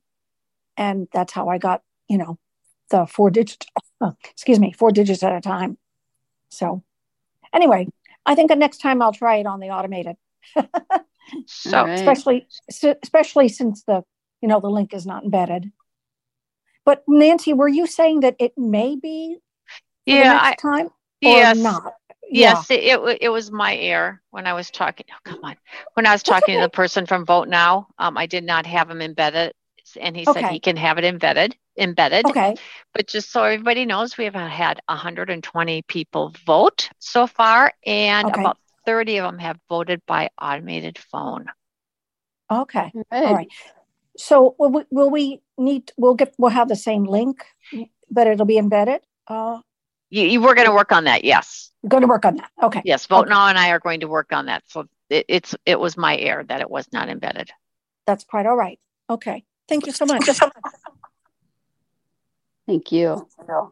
and 0.77 1.07
that's 1.11 1.33
how 1.33 1.49
I 1.49 1.57
got, 1.57 1.81
you 2.07 2.17
know, 2.17 2.37
the 2.89 3.05
four 3.05 3.29
digits. 3.29 3.65
excuse 4.31 4.59
me, 4.59 4.71
four 4.73 4.91
digits 4.91 5.23
at 5.23 5.35
a 5.35 5.41
time. 5.41 5.77
So, 6.49 6.83
anyway, 7.53 7.87
I 8.25 8.35
think 8.35 8.49
the 8.49 8.55
next 8.55 8.77
time 8.77 9.01
I'll 9.01 9.13
try 9.13 9.37
it 9.37 9.45
on 9.45 9.59
the 9.59 9.69
automated. 9.69 10.15
So 11.45 11.77
All 11.79 11.85
right. 11.87 11.93
especially 11.99 12.47
especially 12.69 13.49
since 13.49 13.83
the 13.83 14.03
you 14.41 14.47
know 14.47 14.59
the 14.59 14.69
link 14.69 14.93
is 14.93 15.05
not 15.05 15.23
embedded. 15.23 15.71
But 16.85 17.03
Nancy, 17.07 17.53
were 17.53 17.67
you 17.69 17.87
saying 17.87 18.21
that 18.21 18.35
it 18.39 18.53
may 18.57 18.95
be 18.95 19.37
for 19.37 20.11
the 20.11 20.13
Yeah, 20.13 20.33
next 20.33 20.43
I- 20.43 20.55
time 20.55 20.85
or 20.85 20.91
yes. 21.21 21.57
not? 21.57 21.93
Yes, 22.33 22.71
it, 22.71 22.83
it 22.83 23.17
it 23.21 23.29
was 23.29 23.51
my 23.51 23.75
error 23.75 24.21
when 24.31 24.47
I 24.47 24.53
was 24.53 24.71
talking. 24.71 25.05
Oh, 25.11 25.17
come 25.23 25.39
on. 25.43 25.55
When 25.93 26.07
I 26.07 26.11
was 26.11 26.23
talking 26.23 26.55
to 26.55 26.61
the 26.61 26.69
person 26.69 27.05
from 27.05 27.25
Vote 27.25 27.47
Now, 27.47 27.87
um, 27.99 28.17
I 28.17 28.25
did 28.25 28.43
not 28.43 28.65
have 28.65 28.89
him 28.89 29.01
embedded, 29.01 29.53
and 29.99 30.17
he 30.17 30.25
said 30.25 30.45
he 30.45 30.59
can 30.59 30.75
have 30.77 30.97
it 30.97 31.03
embedded. 31.03 31.55
Embedded. 31.77 32.25
Okay. 32.25 32.55
But 32.93 33.07
just 33.07 33.31
so 33.31 33.43
everybody 33.43 33.85
knows, 33.85 34.17
we 34.17 34.25
have 34.25 34.33
had 34.33 34.79
120 34.87 35.81
people 35.83 36.33
vote 36.45 36.89
so 36.99 37.27
far, 37.27 37.71
and 37.85 38.27
Okay. 38.27 38.41
about 38.41 38.57
30 38.85 39.17
of 39.19 39.31
them 39.31 39.39
have 39.39 39.57
voted 39.69 40.01
by 40.07 40.29
automated 40.41 40.97
phone. 40.97 41.45
Okay. 42.51 42.91
Right. 43.11 43.25
All 43.25 43.33
right. 43.35 43.51
So 44.17 44.55
will 44.59 44.71
we, 44.71 44.83
will 44.91 45.09
we 45.09 45.41
need 45.57 45.91
we'll 45.97 46.15
get 46.15 46.33
we'll 46.37 46.51
have 46.51 46.67
the 46.67 46.75
same 46.75 47.05
link, 47.05 47.45
but 48.09 48.27
it'll 48.27 48.45
be 48.45 48.57
embedded. 48.57 49.01
Uh, 49.27 49.59
You, 50.13 50.27
you 50.27 50.41
were 50.41 50.53
going 50.53 50.67
to 50.67 50.73
work 50.73 50.91
on 50.91 51.05
that, 51.05 51.23
yes. 51.23 51.71
we're 51.81 51.89
going 51.89 52.01
to 52.01 52.07
work 52.07 52.23
on 52.23 52.35
that. 52.35 52.51
Okay. 52.61 52.83
Yes, 52.85 53.07
Vote 53.07 53.21
Okay. 53.21 53.29
Now 53.31 53.47
and 53.47 53.57
I 53.57 53.69
are 53.71 53.79
going 53.79 54.01
to 54.01 54.07
work 54.07 54.31
on 54.31 54.45
that. 54.45 54.61
So 54.67 54.87
it, 55.09 55.25
it's 55.27 55.55
it 55.65 55.79
was 55.79 55.97
my 55.97 56.15
error 56.15 56.43
that 56.43 56.61
it 56.61 56.69
was 56.69 56.87
not 56.93 57.09
embedded. 57.09 57.49
That's 58.05 58.23
quite 58.23 58.45
all 58.45 58.55
right. 58.55 58.79
Okay. 59.09 59.43
Thank 59.67 59.87
you 59.87 59.91
so 59.91 60.05
much. 60.05 60.29
thank 62.67 62.91
you. 62.91 63.27
All 63.49 63.71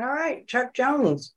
right, 0.00 0.44
Chuck 0.48 0.74
Jones. 0.74 1.32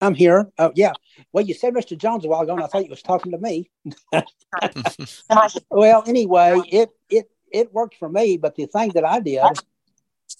I'm 0.00 0.14
here. 0.14 0.50
Oh, 0.58 0.72
yeah. 0.74 0.94
Well, 1.32 1.44
you 1.44 1.54
said 1.54 1.74
Mr. 1.74 1.96
Jones 1.96 2.24
a 2.24 2.28
while 2.28 2.40
ago, 2.40 2.54
and 2.54 2.64
I 2.64 2.66
thought 2.66 2.82
you 2.82 2.90
was 2.90 3.02
talking 3.02 3.30
to 3.30 3.38
me. 3.38 3.70
well, 5.70 6.02
anyway, 6.08 6.60
it 6.66 6.90
it 7.08 7.30
it 7.52 7.72
worked 7.72 7.94
for 7.98 8.08
me, 8.08 8.36
but 8.36 8.56
the 8.56 8.66
thing 8.66 8.90
that 8.94 9.04
I 9.04 9.20
did 9.20 9.44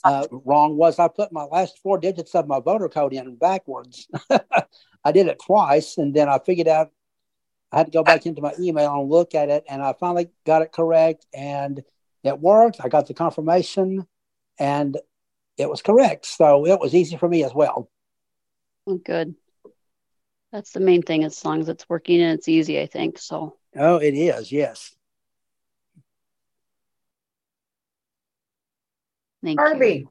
uh, 0.05 0.26
wrong 0.30 0.76
was 0.76 0.98
I 0.98 1.09
put 1.09 1.32
my 1.32 1.44
last 1.44 1.78
four 1.78 1.98
digits 1.98 2.34
of 2.34 2.48
my 2.48 2.61
voter 2.61 2.88
code 2.88 3.12
in 3.12 3.36
backwards. 3.36 4.09
I 5.05 5.12
did 5.12 5.26
it 5.26 5.40
twice, 5.44 5.98
and 5.98 6.14
then 6.14 6.28
I 6.28 6.38
figured 6.38 6.68
out 6.68 6.90
I 7.70 7.78
had 7.78 7.86
to 7.86 7.92
go 7.92 8.03
back 8.03 8.26
into 8.26 8.42
my 8.42 8.53
email 8.59 9.00
and 9.00 9.11
look 9.11 9.34
at 9.34 9.48
it, 9.48 9.64
and 9.68 9.82
I 9.82 9.94
finally 9.98 10.30
got 10.44 10.62
it 10.62 10.72
correct, 10.72 11.26
and 11.32 11.82
it 12.22 12.38
worked. 12.38 12.78
I 12.82 12.88
got 12.88 13.07
the 13.07 13.14
confirmation, 13.14 14.07
and 14.59 14.96
it 15.57 15.68
was 15.68 15.82
correct. 15.82 16.26
So 16.26 16.66
it 16.66 16.78
was 16.80 16.94
easy 16.94 17.16
for 17.16 17.28
me 17.28 17.44
as 17.44 17.55
well. 17.55 17.90
Well, 18.86 18.98
good. 18.98 19.34
That's 20.53 20.72
the 20.72 20.80
main 20.80 21.03
thing. 21.03 21.24
As 21.24 21.44
long 21.44 21.61
as 21.61 21.68
it's 21.68 21.88
working 21.88 22.20
and 22.20 22.38
it's 22.38 22.48
easy, 22.48 22.80
I 22.80 22.86
think. 22.86 23.18
So 23.18 23.57
Oh, 23.74 23.96
it 23.96 24.12
is. 24.12 24.53
Yes. 24.53 24.94
Thank 29.45 29.61
you. 29.61 30.09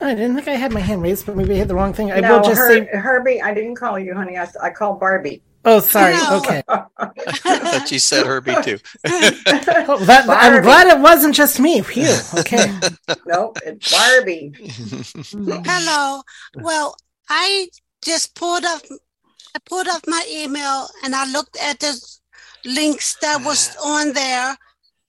I 0.00 0.14
didn't 0.14 0.36
think 0.36 0.46
I 0.46 0.52
had 0.52 0.72
my 0.72 0.80
hand 0.80 1.02
raised, 1.02 1.26
but 1.26 1.36
maybe 1.36 1.54
I 1.54 1.56
hit 1.56 1.68
the 1.68 1.74
wrong 1.74 1.92
thing. 1.92 2.12
I 2.12 2.20
no, 2.20 2.36
will 2.36 2.44
just 2.44 2.58
Her- 2.58 2.72
say. 2.72 2.86
Herbie, 2.86 3.42
I 3.42 3.52
didn't 3.52 3.74
call 3.74 3.98
you, 3.98 4.14
honey. 4.14 4.38
I, 4.38 4.48
I 4.62 4.70
called 4.70 5.00
Barbie. 5.00 5.42
Oh, 5.64 5.80
sorry. 5.80 6.14
Okay. 6.14 6.62
that 6.68 7.88
you 7.90 7.98
said 7.98 8.24
Herbie 8.24 8.54
too. 8.62 8.78
Oh, 9.90 9.98
that, 10.04 10.26
I'm 10.28 10.62
glad 10.62 10.86
it 10.86 11.00
wasn't 11.00 11.34
just 11.34 11.58
me. 11.58 11.80
Phew. 11.80 12.14
Okay. 12.38 12.72
no, 13.26 13.54
it's 13.64 13.90
Barbie. 13.90 14.52
Hello. 15.66 16.22
Well, 16.56 16.94
I 17.28 17.68
just 18.02 18.34
pulled 18.34 18.64
up 18.64 18.82
I 19.56 19.60
pulled 19.64 19.88
up 19.88 20.02
my 20.06 20.24
email 20.30 20.88
and 21.04 21.14
I 21.14 21.30
looked 21.30 21.56
at 21.60 21.80
the 21.80 22.00
links 22.68 23.16
that 23.20 23.42
was 23.44 23.76
on 23.82 24.12
there 24.12 24.56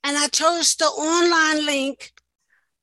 and 0.04 0.18
I 0.18 0.28
chose 0.28 0.76
the 0.76 0.86
online 0.86 1.66
link. 1.66 2.12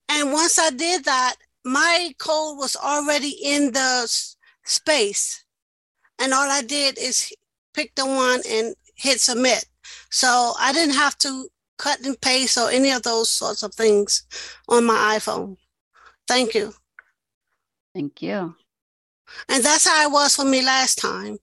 And 0.09 0.33
once 0.33 0.59
I 0.59 0.71
did 0.71 1.05
that, 1.05 1.37
my 1.65 2.15
code 2.19 2.59
was 2.59 2.77
already 2.77 3.31
in 3.43 3.73
the 3.73 4.01
s- 4.05 4.37
space. 4.65 5.45
And 6.19 6.33
all 6.33 6.49
I 6.49 6.63
did 6.63 6.99
is 6.99 7.33
pick 7.75 7.95
the 7.95 8.07
one 8.07 8.41
and 8.49 8.75
hit 8.95 9.21
submit. 9.21 9.65
So 10.11 10.55
I 10.59 10.73
didn't 10.73 10.95
have 10.95 11.19
to 11.19 11.49
cut 11.79 12.01
and 12.07 12.21
paste 12.21 12.57
or 12.57 12.71
any 12.71 12.91
of 12.91 13.03
those 13.03 13.31
sorts 13.31 13.63
of 13.63 13.75
things 13.75 14.25
on 14.69 14.85
my 14.85 15.19
iPhone. 15.19 15.57
Thank 16.29 16.55
you. 16.55 16.73
Thank 17.95 18.23
you. 18.23 18.55
And 19.49 19.65
that's 19.65 19.87
how 19.87 20.09
it 20.09 20.13
was 20.13 20.37
for 20.37 20.45
me 20.45 20.63
last 20.63 20.99
time. 20.99 21.39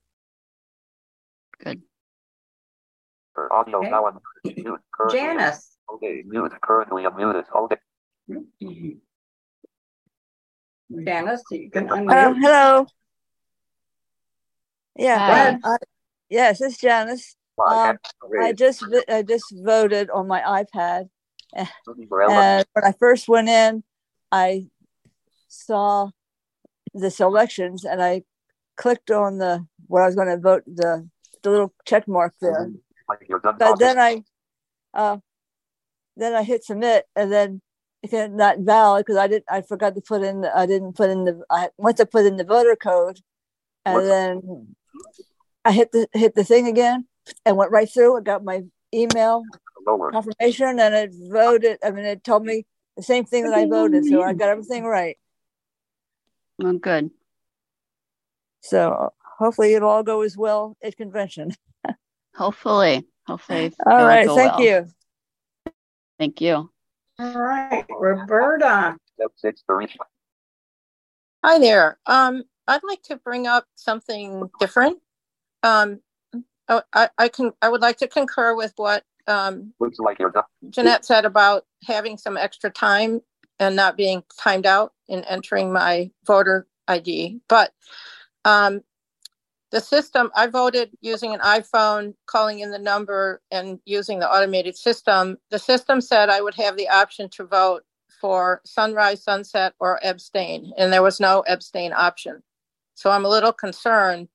Audio 3.38 3.80
Okay. 3.80 3.90
now 3.90 4.04
unmuted. 4.46 4.78
Currently 4.94 5.20
Janice. 5.20 5.78
Okay, 5.94 6.24
mute. 6.26 6.54
Currently 6.62 7.04
unmuted. 7.04 7.46
Okay. 7.54 7.78
Janice, 11.06 11.44
you 11.52 11.70
can 11.72 11.90
Uh, 11.92 11.96
unmute. 11.96 12.38
hello. 12.42 12.86
Yeah. 14.96 15.58
Go. 15.58 15.70
I- 15.70 15.78
yes, 16.30 16.62
it's 16.62 16.78
Janice. 16.78 17.36
Well, 17.58 17.68
I 17.70 17.90
Um, 17.92 17.98
I 18.42 18.54
just 18.54 18.84
I 19.10 19.22
just 19.24 19.46
voted 19.52 20.10
on 20.10 20.28
my 20.28 20.42
iPad, 20.42 21.10
and 21.54 21.68
when 21.88 22.66
I 22.84 22.92
first 23.00 23.28
went 23.28 23.48
in, 23.50 23.84
I 24.32 24.70
saw 25.48 26.10
the 26.94 27.12
selections, 27.12 27.86
and 27.86 28.02
I 28.04 28.24
clicked 28.76 29.12
on 29.12 29.38
the 29.38 29.68
where 29.88 30.02
I 30.04 30.08
was 30.08 30.16
going 30.16 30.30
to 30.30 30.38
vote 30.38 30.64
the 30.66 31.08
the 31.44 31.50
little 31.50 31.74
check 31.86 32.08
mark 32.08 32.34
there. 32.42 32.72
Like 33.20 33.30
you're 33.30 33.39
done 33.39 33.55
But 33.59 33.80
then. 33.80 33.99
I, 33.99 34.24
uh, 34.93 35.18
then 36.18 36.36
I 36.36 36.43
hit 36.43 36.64
submit, 36.64 37.05
and 37.16 37.32
then 37.32 37.61
it 38.01 38.11
said 38.11 38.34
not 38.34 38.59
valid 38.59 39.05
because 39.05 39.18
I 39.18 39.28
didn't. 39.28 39.45
I 39.49 39.61
forgot 39.61 39.95
to 39.95 40.01
put 40.01 40.24
in. 40.24 40.45
I 40.45 40.66
didn't 40.66 40.93
put 40.93 41.09
in 41.09 41.26
the. 41.26 41.43
I 41.49 41.70
went 41.78 41.97
to 41.97 42.05
put 42.05 42.26
in 42.26 42.38
the 42.38 42.43
voter 42.43 42.76
code, 42.76 43.20
and 43.86 43.95
What? 43.95 44.03
then 44.05 44.76
I 45.66 45.72
hit 45.72 45.91
the 45.91 46.07
hit 46.14 46.36
the 46.36 46.43
thing 46.43 46.68
again, 46.68 47.07
and 47.45 47.57
went 47.57 47.72
right 47.72 47.89
through. 47.91 48.18
I 48.18 48.22
got 48.22 48.43
my 48.43 48.64
email 48.93 49.43
Lower. 49.86 50.11
confirmation, 50.11 50.80
and 50.80 50.95
it 50.95 51.11
voted. 51.14 51.78
I 51.84 51.91
mean, 51.91 52.05
it 52.05 52.24
told 52.24 52.45
me 52.45 52.66
the 52.97 53.03
same 53.03 53.26
thing 53.26 53.43
that 53.45 53.53
I 53.53 53.66
voted. 53.66 54.05
So 54.05 54.22
I 54.22 54.34
got 54.34 54.49
everything 54.49 54.86
right. 54.86 55.18
Well, 56.59 56.78
good. 56.78 57.11
So 58.61 59.14
hopefully 59.39 59.74
it'll 59.74 59.89
all 59.89 60.03
go 60.03 60.22
as 60.22 60.38
well 60.38 60.78
at 60.84 60.95
convention. 60.95 61.55
Hopefully. 62.36 63.06
Hopefully. 63.28 63.72
All 63.86 63.94
it'll 63.94 64.08
right. 64.08 64.26
go 64.26 64.36
Thank 64.36 64.58
well. 64.58 64.66
you. 64.66 64.88
Thank 66.20 66.42
you. 66.42 66.70
All 67.20 67.34
right, 67.34 67.86
Roberta. 67.90 68.98
Six 69.36 69.64
three. 69.68 69.88
Hi 71.44 71.60
there. 71.60 72.00
Um, 72.06 72.44
I'd 72.68 72.84
like 72.84 73.04
to 73.04 73.18
bring 73.18 73.48
up 73.48 73.66
something 73.76 74.50
different. 74.60 75.00
Um, 75.62 76.02
I, 76.68 76.82
I, 76.94 77.10
I 77.18 77.28
can 77.30 77.52
I 77.62 77.70
would 77.70 77.82
like 77.82 77.98
to 77.98 78.08
concur 78.08 78.56
with 78.56 78.74
what 78.78 79.04
um, 79.28 79.74
Looks 79.80 80.00
like 80.00 80.20
you're 80.20 80.32
done. 80.32 80.44
Jeanette 80.70 81.06
said 81.06 81.26
about 81.26 81.66
having 81.86 82.18
some 82.18 82.38
extra 82.38 82.70
time 82.70 83.22
and 83.60 83.76
not 83.76 83.98
being 83.98 84.24
timed 84.40 84.66
out 84.66 84.94
in 85.08 85.24
entering 85.26 85.72
my 85.72 86.12
voter 86.26 86.68
ID. 86.88 87.40
But 87.48 87.72
um, 88.46 88.82
the 89.74 89.82
system, 89.82 90.30
I 90.36 90.45
voted 90.45 90.91
using 91.01 91.34
an 91.34 91.39
iPhone, 91.39 92.13
calling 92.28 92.59
in 92.59 92.69
the 92.69 92.78
number 92.78 93.41
and 93.49 93.80
using 93.86 94.19
the 94.19 94.32
automated 94.32 94.78
system. 94.78 95.39
The 95.49 95.57
system 95.57 95.99
said 95.99 96.30
I 96.30 96.41
would 96.41 96.53
have 96.53 96.78
the 96.78 96.89
option 96.89 97.28
to 97.30 97.43
vote 97.43 97.82
for 98.21 98.61
sunrise, 98.65 99.24
sunset, 99.24 99.74
or 99.80 99.99
abstain, 100.05 100.71
and 100.78 100.93
there 100.93 101.01
was 101.01 101.19
no 101.19 101.43
abstain 101.47 101.91
option. 101.91 102.43
So 102.93 103.09
I'm 103.09 103.26
a 103.26 103.30
little 103.30 103.51
concerned. 103.51 104.28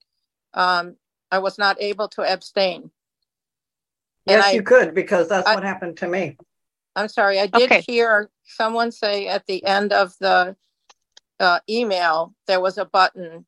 Um, 0.54 0.96
I 1.30 1.38
was 1.38 1.56
not 1.56 1.80
able 1.80 2.08
to 2.08 2.22
abstain. 2.22 2.90
And 4.26 4.38
Yes, 4.40 4.46
I- 4.46 4.50
you 4.50 4.64
could, 4.64 4.92
because 4.92 5.28
that's 5.28 5.48
I- 5.48 5.54
what 5.54 5.62
happened 5.62 5.98
to 5.98 6.08
me. 6.08 6.36
I'm 6.96 7.08
sorry, 7.08 7.38
I 7.38 7.46
did 7.46 7.70
Okay. 7.70 7.80
hear 7.82 8.28
someone 8.42 8.90
say 8.90 9.28
at 9.28 9.46
the 9.46 9.64
end 9.64 9.92
of 9.92 10.18
the 10.18 10.56
uh, 11.38 11.60
email, 11.68 12.34
there 12.48 12.60
was 12.60 12.76
a 12.76 12.84
button 12.84 13.46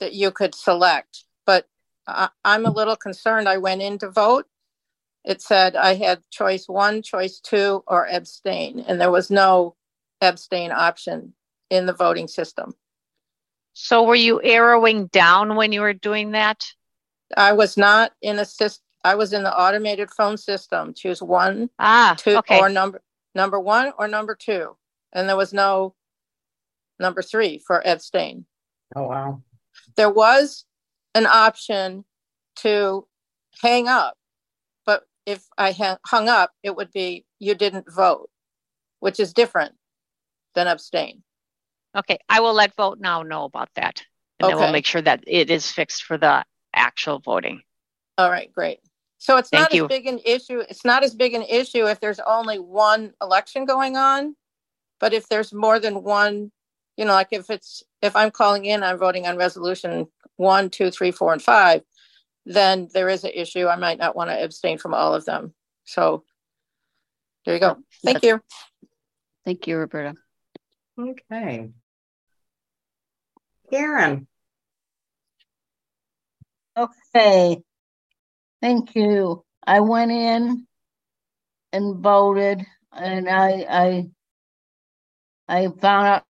that 0.00 0.12
you 0.12 0.30
could 0.30 0.54
select, 0.54 1.24
but 1.46 1.66
I, 2.06 2.28
I'm 2.44 2.66
a 2.66 2.70
little 2.70 2.96
concerned. 2.96 3.48
I 3.48 3.58
went 3.58 3.82
in 3.82 3.98
to 3.98 4.10
vote. 4.10 4.46
It 5.24 5.40
said 5.40 5.74
I 5.76 5.94
had 5.94 6.22
choice 6.30 6.68
one, 6.68 7.02
choice 7.02 7.40
two, 7.40 7.82
or 7.86 8.06
abstain, 8.06 8.80
and 8.80 9.00
there 9.00 9.10
was 9.10 9.30
no 9.30 9.76
abstain 10.20 10.70
option 10.70 11.34
in 11.70 11.86
the 11.86 11.92
voting 11.92 12.28
system. 12.28 12.74
So 13.72 14.04
were 14.04 14.14
you 14.14 14.40
arrowing 14.42 15.06
down 15.06 15.56
when 15.56 15.72
you 15.72 15.80
were 15.80 15.94
doing 15.94 16.32
that? 16.32 16.64
I 17.36 17.52
was 17.52 17.76
not 17.76 18.12
in 18.22 18.38
a 18.38 18.44
system. 18.44 18.82
I 19.02 19.16
was 19.16 19.32
in 19.32 19.42
the 19.42 19.54
automated 19.54 20.10
phone 20.10 20.36
system. 20.36 20.94
Choose 20.94 21.22
one, 21.22 21.68
Ah, 21.78 22.14
two, 22.16 22.36
okay. 22.38 22.58
or 22.58 22.68
number, 22.68 23.02
number 23.34 23.58
one 23.60 23.92
or 23.98 24.08
number 24.08 24.34
two. 24.34 24.76
And 25.12 25.28
there 25.28 25.36
was 25.36 25.52
no 25.52 25.94
number 26.98 27.20
three 27.20 27.58
for 27.58 27.86
abstain. 27.86 28.46
Oh, 28.96 29.02
wow. 29.02 29.42
There 29.96 30.10
was 30.10 30.64
an 31.14 31.26
option 31.26 32.04
to 32.56 33.06
hang 33.62 33.88
up, 33.88 34.16
but 34.84 35.04
if 35.26 35.46
I 35.56 35.72
hung 36.04 36.28
up, 36.28 36.52
it 36.62 36.76
would 36.76 36.92
be 36.92 37.24
you 37.38 37.54
didn't 37.54 37.92
vote, 37.92 38.30
which 39.00 39.20
is 39.20 39.32
different 39.32 39.74
than 40.54 40.66
abstain. 40.66 41.22
Okay, 41.96 42.18
I 42.28 42.40
will 42.40 42.54
let 42.54 42.74
vote 42.74 42.98
now 43.00 43.22
know 43.22 43.44
about 43.44 43.68
that. 43.76 44.02
And 44.40 44.50
then 44.50 44.58
we'll 44.58 44.72
make 44.72 44.86
sure 44.86 45.02
that 45.02 45.22
it 45.26 45.48
is 45.48 45.70
fixed 45.70 46.02
for 46.02 46.18
the 46.18 46.44
actual 46.74 47.20
voting. 47.20 47.62
All 48.18 48.30
right, 48.30 48.52
great. 48.52 48.80
So 49.18 49.36
it's 49.36 49.48
Thank 49.48 49.62
not 49.62 49.74
you. 49.74 49.84
as 49.84 49.88
big 49.88 50.06
an 50.06 50.18
issue. 50.24 50.60
It's 50.68 50.84
not 50.84 51.04
as 51.04 51.14
big 51.14 51.34
an 51.34 51.42
issue 51.42 51.86
if 51.86 52.00
there's 52.00 52.20
only 52.20 52.58
one 52.58 53.12
election 53.22 53.64
going 53.64 53.96
on. 53.96 54.36
But 55.00 55.14
if 55.14 55.28
there's 55.28 55.52
more 55.52 55.78
than 55.78 56.02
one, 56.02 56.50
you 56.96 57.04
know, 57.04 57.12
like 57.12 57.28
if 57.32 57.50
it's, 57.50 57.82
if 58.02 58.16
I'm 58.16 58.30
calling 58.30 58.64
in, 58.64 58.82
I'm 58.82 58.98
voting 58.98 59.26
on 59.26 59.36
resolution 59.36 60.06
one, 60.36 60.70
two, 60.70 60.90
three, 60.90 61.10
four, 61.10 61.32
and 61.32 61.42
five, 61.42 61.82
then 62.46 62.88
there 62.92 63.08
is 63.08 63.24
an 63.24 63.30
issue. 63.34 63.66
I 63.66 63.76
might 63.76 63.98
not 63.98 64.16
want 64.16 64.30
to 64.30 64.42
abstain 64.42 64.78
from 64.78 64.94
all 64.94 65.14
of 65.14 65.24
them. 65.24 65.54
So 65.84 66.24
there 67.44 67.54
you 67.54 67.60
go. 67.60 67.78
Thank 68.04 68.22
you. 68.22 68.40
Thank 69.44 69.66
you, 69.66 69.76
Roberta. 69.76 70.14
Okay. 70.98 71.70
Karen. 73.70 74.26
Okay. 76.76 77.62
Thank 78.60 78.94
you. 78.94 79.44
I 79.66 79.80
went 79.80 80.10
in 80.10 80.66
and 81.72 81.96
voted 81.96 82.64
and 82.92 83.28
I 83.28 83.66
I 83.68 84.06
I 85.48 85.68
found 85.68 86.06
out 86.06 86.22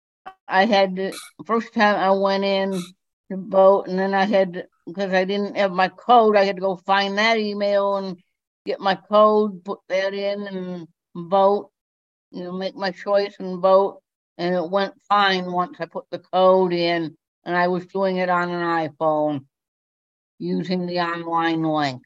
I 0.49 0.67
had 0.67 0.97
to 0.97 1.13
first 1.45 1.75
time 1.75 1.97
I 1.97 2.11
went 2.11 2.45
in 2.45 2.73
to 3.31 3.37
vote 3.37 3.89
and 3.89 3.99
then 3.99 4.15
I 4.15 4.25
had 4.25 4.67
because 4.87 5.13
I 5.13 5.25
didn't 5.25 5.57
have 5.57 5.73
my 5.73 5.89
code, 5.89 6.37
I 6.37 6.45
had 6.45 6.57
to 6.57 6.63
go 6.63 6.77
find 6.77 7.17
that 7.19 7.39
email 7.39 7.97
and 7.97 8.19
get 8.67 8.81
my 8.81 8.95
code, 8.95 9.65
put 9.65 9.81
that 9.89 10.15
in 10.15 10.47
and 10.47 10.89
vote, 11.15 11.71
you 12.31 12.45
know, 12.45 12.53
make 12.53 12.75
my 12.75 12.91
choice 12.91 13.35
and 13.39 13.61
vote. 13.61 14.01
And 14.37 14.55
it 14.55 14.71
went 14.71 14.95
fine 15.09 15.51
once 15.51 15.77
I 15.81 15.87
put 15.87 16.07
the 16.11 16.19
code 16.19 16.73
in 16.73 17.17
and 17.45 17.57
I 17.57 17.69
was 17.69 17.87
doing 17.87 18.17
it 18.17 18.29
on 18.29 18.51
an 18.51 18.89
iPhone 18.89 19.45
using 20.39 20.87
the 20.87 21.01
online 21.01 21.63
link. 21.63 22.03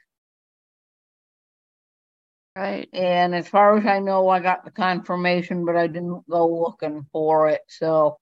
Right. 2.58 2.88
And 2.92 3.36
as 3.36 3.46
far 3.46 3.76
as 3.78 3.86
I 3.86 4.00
know, 4.00 4.28
I 4.28 4.40
got 4.40 4.64
the 4.64 4.72
confirmation, 4.72 5.64
but 5.64 5.76
I 5.76 5.86
didn't 5.86 6.28
go 6.28 6.48
looking 6.48 7.06
for 7.12 7.48
it. 7.50 7.60
So 7.68 8.18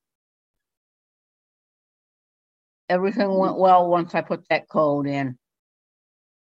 everything 2.90 3.32
went 3.38 3.56
well 3.56 3.88
once 3.88 4.14
I 4.14 4.20
put 4.20 4.46
that 4.50 4.68
code 4.68 5.06
in. 5.06 5.38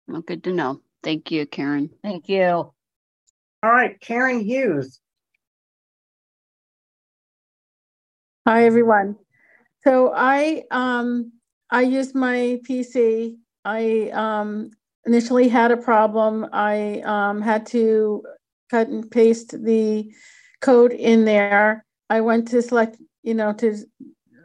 Well, 0.05 0.19
good 0.19 0.43
to 0.43 0.51
know. 0.51 0.81
Thank 1.01 1.31
you, 1.31 1.45
Karen. 1.45 1.89
Thank 2.03 2.27
you. 2.27 2.43
All 2.43 2.73
right, 3.63 3.97
Karen 4.01 4.41
Hughes. 4.41 4.99
Hi, 8.45 8.65
everyone. 8.65 9.15
So 9.85 10.11
I 10.13 10.63
um 10.71 11.31
I 11.71 11.83
used 11.83 12.15
my 12.15 12.59
PC. 12.67 13.38
I 13.63 14.09
um 14.09 14.71
initially 15.07 15.47
had 15.47 15.71
a 15.71 15.77
problem. 15.77 16.47
I 16.53 17.01
um 17.01 17.41
had 17.41 17.65
to 17.67 18.23
cut 18.69 18.87
and 18.89 19.09
paste 19.09 19.63
the 19.63 20.11
code 20.61 20.91
in 20.91 21.25
there. 21.25 21.85
I 22.09 22.21
went 22.21 22.47
to 22.49 22.61
select, 22.61 22.97
you 23.23 23.33
know, 23.33 23.53
to 23.53 23.77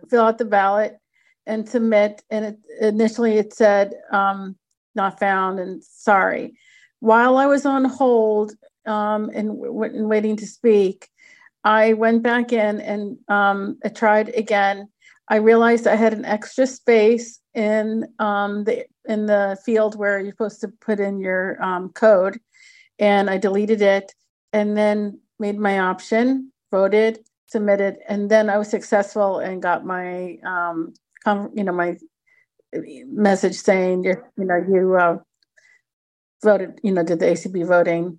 fill 0.09 0.25
out 0.25 0.39
the 0.39 0.45
ballot 0.45 0.99
and 1.47 1.69
submit. 1.69 2.23
And 2.31 2.45
it 2.45 2.59
initially 2.81 3.35
it 3.39 3.53
said 3.53 3.95
um 4.11 4.57
not 4.95 5.19
found 5.19 5.59
and 5.59 5.83
sorry. 5.83 6.55
While 7.01 7.37
I 7.37 7.47
was 7.47 7.67
on 7.67 7.85
hold 7.85 8.53
um 8.87 9.31
and, 9.35 9.49
w- 9.49 9.83
and 9.83 10.09
waiting 10.09 10.37
to 10.37 10.47
speak, 10.47 11.09
I 11.65 11.93
went 11.93 12.23
back 12.23 12.53
in 12.53 12.81
and 12.81 13.19
um, 13.29 13.79
I 13.85 13.89
tried 13.89 14.31
again. 14.31 14.89
I 15.29 15.37
realized 15.37 15.87
I 15.87 15.95
had 15.95 16.13
an 16.13 16.25
extra 16.25 16.67
space 16.67 17.41
in 17.55 18.07
um, 18.19 18.65
the 18.65 18.85
in 19.07 19.27
the 19.27 19.59
field 19.65 19.99
where 19.99 20.21
you're 20.21 20.33
supposed 20.33 20.61
to 20.61 20.69
put 20.69 21.01
in 21.01 21.19
your 21.19 21.63
um, 21.63 21.91
code, 21.91 22.41
and 22.99 23.29
I 23.29 23.39
deleted 23.39 23.83
it, 23.83 24.15
and 24.53 24.77
then 24.77 25.21
made 25.39 25.59
my 25.59 25.79
option, 25.79 26.53
voted, 26.71 27.21
submitted, 27.49 27.97
and 28.09 28.31
then 28.31 28.49
I 28.49 28.59
was 28.59 28.69
successful 28.69 29.39
and 29.39 29.63
got 29.63 29.85
my 29.85 30.39
um, 30.45 30.95
you 31.55 31.65
know 31.65 31.73
my 31.73 31.97
message 33.07 33.57
saying 33.57 34.05
you 34.05 34.17
know 34.37 34.65
you 34.69 34.97
uh, 34.97 35.19
voted 36.43 36.81
you 36.83 36.93
know 36.93 37.03
did 37.03 37.21
the 37.21 37.27
ACB 37.27 37.67
voting 37.67 38.19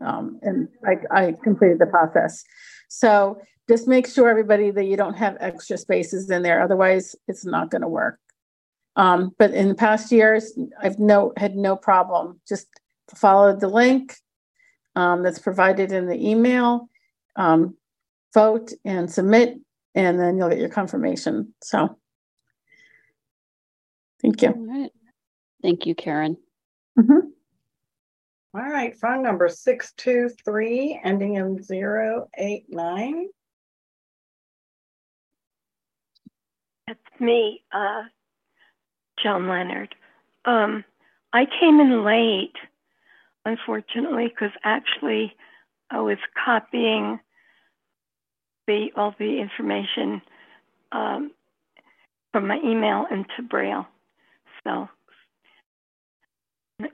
um, 0.00 0.38
and 0.42 0.68
I, 0.84 0.96
I 1.10 1.34
completed 1.42 1.78
the 1.78 1.86
process. 1.86 2.44
So 2.88 3.40
just 3.68 3.86
make 3.86 4.06
sure 4.06 4.28
everybody 4.28 4.70
that 4.70 4.84
you 4.84 4.96
don't 4.96 5.16
have 5.16 5.36
extra 5.40 5.78
spaces 5.78 6.30
in 6.30 6.42
there, 6.42 6.62
otherwise 6.62 7.14
it's 7.28 7.44
not 7.44 7.70
going 7.70 7.82
to 7.82 7.88
work. 7.88 8.18
Um, 8.96 9.34
but 9.38 9.52
in 9.52 9.68
the 9.68 9.74
past 9.74 10.10
years, 10.12 10.58
I've 10.82 10.98
no 10.98 11.32
had 11.36 11.56
no 11.56 11.76
problem. 11.76 12.40
Just 12.48 12.68
follow 13.14 13.56
the 13.56 13.68
link 13.68 14.14
um, 14.96 15.22
that's 15.22 15.38
provided 15.38 15.92
in 15.92 16.06
the 16.06 16.28
email, 16.28 16.88
um, 17.36 17.76
vote 18.34 18.72
and 18.84 19.10
submit, 19.10 19.58
and 19.94 20.18
then 20.18 20.36
you'll 20.36 20.48
get 20.48 20.58
your 20.58 20.68
confirmation. 20.68 21.54
So, 21.62 21.98
thank 24.20 24.42
you. 24.42 24.48
All 24.48 24.66
right. 24.66 24.90
Thank 25.62 25.86
you, 25.86 25.94
Karen. 25.94 26.36
Mhm. 26.98 27.32
All 28.52 28.62
right, 28.62 28.96
phone 28.98 29.22
number 29.22 29.48
623 29.48 31.00
ending 31.04 31.34
in 31.36 31.62
089. 31.62 33.28
It's 36.88 37.20
me, 37.20 37.62
uh, 37.70 38.02
Joan 39.22 39.48
Leonard. 39.48 39.94
Um, 40.44 40.84
I 41.32 41.46
came 41.60 41.80
in 41.80 42.04
late, 42.04 42.56
unfortunately, 43.44 44.28
because 44.28 44.52
actually 44.64 45.34
I 45.90 46.00
was 46.00 46.18
copying 46.44 47.20
the 48.66 48.88
all 48.96 49.14
the 49.18 49.40
information 49.40 50.22
um, 50.92 51.30
from 52.32 52.46
my 52.46 52.58
email 52.64 53.06
into 53.10 53.48
Braille. 53.48 53.86
So 54.64 54.88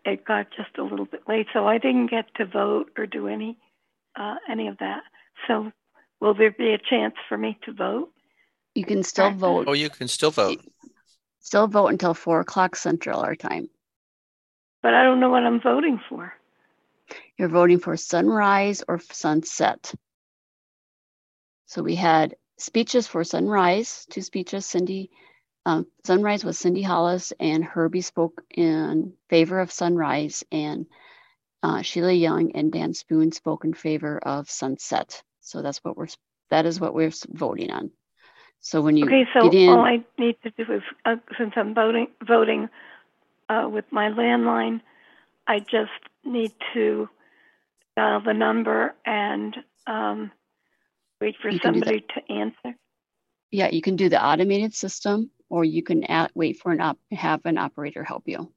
it 0.05 0.25
got 0.25 0.49
just 0.57 0.77
a 0.79 0.83
little 0.83 1.05
bit 1.05 1.23
late, 1.29 1.47
so 1.53 1.67
I 1.67 1.79
didn't 1.79 2.11
get 2.11 2.27
to 2.37 2.47
vote 2.47 2.91
or 2.97 3.07
do 3.07 3.29
any 3.29 3.57
uh, 4.19 4.37
any 4.49 4.69
of 4.69 4.79
that. 4.79 5.03
So 5.47 5.73
will 6.21 6.35
there 6.35 6.51
be 6.51 6.73
a 6.73 6.79
chance 6.79 7.15
for 7.29 7.37
me 7.37 7.59
to 7.65 7.73
vote? 7.73 8.11
You 8.75 8.85
can 8.85 9.03
still 9.03 9.31
vote. 9.31 9.69
Oh, 9.69 9.73
you 9.73 9.89
can 9.89 10.09
still 10.09 10.31
vote. 10.31 10.61
Still 11.47 11.69
vote 11.69 11.87
until 11.87 12.13
four 12.13 12.41
o'clock 12.41 12.75
Central 12.75 13.21
our 13.21 13.37
time. 13.37 13.71
But 14.83 14.95
I 14.95 15.05
don't 15.05 15.21
know 15.21 15.31
what 15.31 15.45
I'm 15.45 15.61
voting 15.61 16.01
for. 16.09 16.35
You're 17.39 17.49
voting 17.49 17.79
for 17.79 17.97
sunrise 17.97 18.83
or 18.89 18.99
sunset. 18.99 19.95
So 21.67 21.85
we 21.85 21.95
had 21.95 22.35
speeches 22.59 23.07
for 23.07 23.23
sunrise, 23.23 24.07
two 24.11 24.23
speeches. 24.23 24.67
Cindy, 24.67 25.13
um, 25.65 25.87
sunrise 26.05 26.45
was 26.45 26.59
Cindy 26.59 26.83
Hollis, 26.83 27.33
and 27.39 27.63
Herbie 27.63 28.01
spoke 28.01 28.43
in 28.51 29.13
favor 29.31 29.61
of 29.61 29.71
sunrise, 29.71 30.43
and 30.51 30.87
uh, 31.63 31.83
Sheila 31.83 32.13
Young 32.13 32.57
and 32.57 32.73
Dan 32.73 32.93
Spoone 32.93 33.31
spoke 33.31 33.65
in 33.65 33.73
favor 33.73 34.19
of 34.19 34.51
sunset. 34.51 35.23
So 35.43 35.63
that's 35.63 35.79
what 35.85 35.97
we're 35.97 36.09
that 36.51 36.67
is 36.67 36.81
what 36.81 36.93
we're 36.93 37.13
voting 37.29 37.71
on. 37.71 37.93
So 38.67 38.83
when 38.83 38.97
you 38.97 39.05
okay, 39.05 39.29
so 39.33 39.49
get 39.49 39.55
in, 39.55 39.69
all 39.69 39.85
I 39.85 40.05
need 40.19 40.39
to 40.43 40.51
do 40.51 40.73
is 40.73 40.83
uh, 41.05 41.15
since 41.39 41.53
I'm 41.55 41.73
voting 41.73 42.09
voting 42.27 42.69
uh, 43.49 43.69
with 43.71 43.85
my 43.93 44.09
landline, 44.11 44.81
I 45.47 45.61
just 45.61 45.93
need 46.25 46.51
to 46.75 47.09
dial 47.97 48.23
the 48.23 48.35
number 48.35 48.97
and 49.05 49.55
um, 49.87 50.33
wait 51.21 51.37
for 51.41 51.49
You 51.49 51.61
can 51.61 51.75
do 51.75 51.79
somebody 51.79 52.05
to 52.17 52.33
answer. 52.33 52.77
yeah, 53.53 53.69
you 53.71 53.81
can 53.83 53.95
do 53.95 54.09
the 54.09 54.21
automated 54.21 54.75
system, 54.75 55.31
or 55.49 55.65
you 55.65 55.85
can 55.85 56.03
at, 56.03 56.33
wait 56.35 56.59
for 56.59 56.73
an 56.73 56.81
op, 56.81 56.99
have 57.13 57.47
an 57.47 57.59
operator 57.59 58.03
help 58.03 58.25
you, 58.27 58.53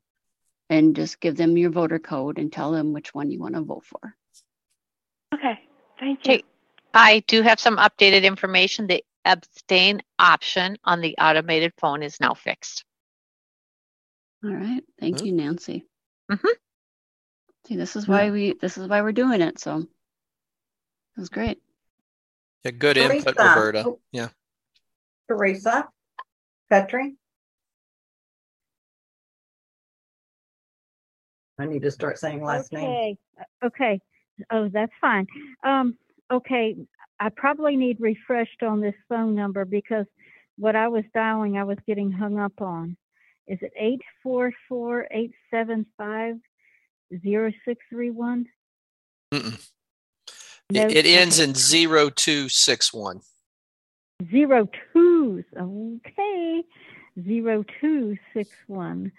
and 0.71 0.95
just 0.95 1.19
give 1.19 1.35
them 1.35 1.55
your 1.55 1.69
voter 1.69 1.99
code 1.99 2.39
and 2.39 2.51
tell 2.51 2.71
them 2.71 2.93
which 2.93 3.13
one 3.13 3.29
you 3.29 3.39
want 3.39 3.53
to 3.53 3.61
vote 3.61 3.85
for. 3.85 4.15
Okay, 5.35 5.59
thank 5.99 6.25
you. 6.25 6.33
Okay, 6.33 6.43
I 6.95 7.23
do 7.27 7.43
have 7.43 7.59
some 7.59 7.77
updated 7.77 8.23
information. 8.23 8.87
The 8.87 9.03
abstain 9.25 10.01
option 10.17 10.77
on 10.83 11.01
the 11.01 11.17
automated 11.17 11.73
phone 11.77 12.03
is 12.03 12.19
now 12.19 12.33
fixed. 12.33 12.85
All 14.43 14.51
right, 14.53 14.83
thank 14.99 15.23
you, 15.25 15.33
Nancy. 15.33 15.85
Mhm. 16.31 16.47
See, 17.65 17.75
this 17.75 17.95
is 17.95 18.07
why 18.07 18.31
we 18.31 18.53
this 18.53 18.77
is 18.77 18.87
why 18.87 19.01
we're 19.01 19.11
doing 19.11 19.41
it. 19.41 19.59
So 19.59 19.79
it 19.79 19.87
was 21.17 21.29
great. 21.29 21.61
Yeah, 22.63 22.71
good 22.71 22.97
input, 22.97 23.37
Roberta. 23.37 23.83
Oh. 23.85 23.99
Yeah. 24.11 24.29
Teresa, 25.27 25.87
Petri. 26.69 27.15
I 31.59 31.65
need 31.65 31.81
to 31.81 31.91
start 31.91 32.17
saying 32.17 32.41
last 32.41 32.71
name. 32.71 32.85
Okay, 32.85 33.17
okay. 33.63 33.99
Oh, 34.49 34.69
that's 34.69 34.93
fine. 35.01 35.27
Um, 35.63 35.97
okay, 36.31 36.75
I 37.19 37.29
probably 37.29 37.75
need 37.75 37.99
refreshed 37.99 38.63
on 38.63 38.79
this 38.79 38.95
phone 39.09 39.35
number 39.35 39.65
because 39.65 40.05
what 40.57 40.75
I 40.75 40.87
was 40.87 41.03
dialing, 41.13 41.57
I 41.57 41.63
was 41.63 41.77
getting 41.85 42.11
hung 42.11 42.39
up 42.39 42.61
on. 42.61 42.95
Is 43.47 43.59
it 43.61 43.71
eight 43.77 44.01
four 44.21 44.51
four 44.67 45.07
eight 45.11 45.33
seven 45.51 45.85
five 45.97 46.35
zero 47.23 47.51
six 47.65 47.83
three 47.89 48.11
one? 48.11 48.45
Mm-mm. 49.33 49.69
No, 50.71 50.85
It, 50.85 50.97
it 50.97 51.05
ends 51.05 51.39
in 51.39 51.55
zero 51.55 52.09
two 52.09 52.47
six 52.47 52.93
one. 52.93 53.21
Zero 54.29 54.69
twos. 54.93 55.45
Okay, 55.57 56.63
zero 57.23 57.63
two 57.81 58.17
six 58.33 58.49
one. 58.67 59.11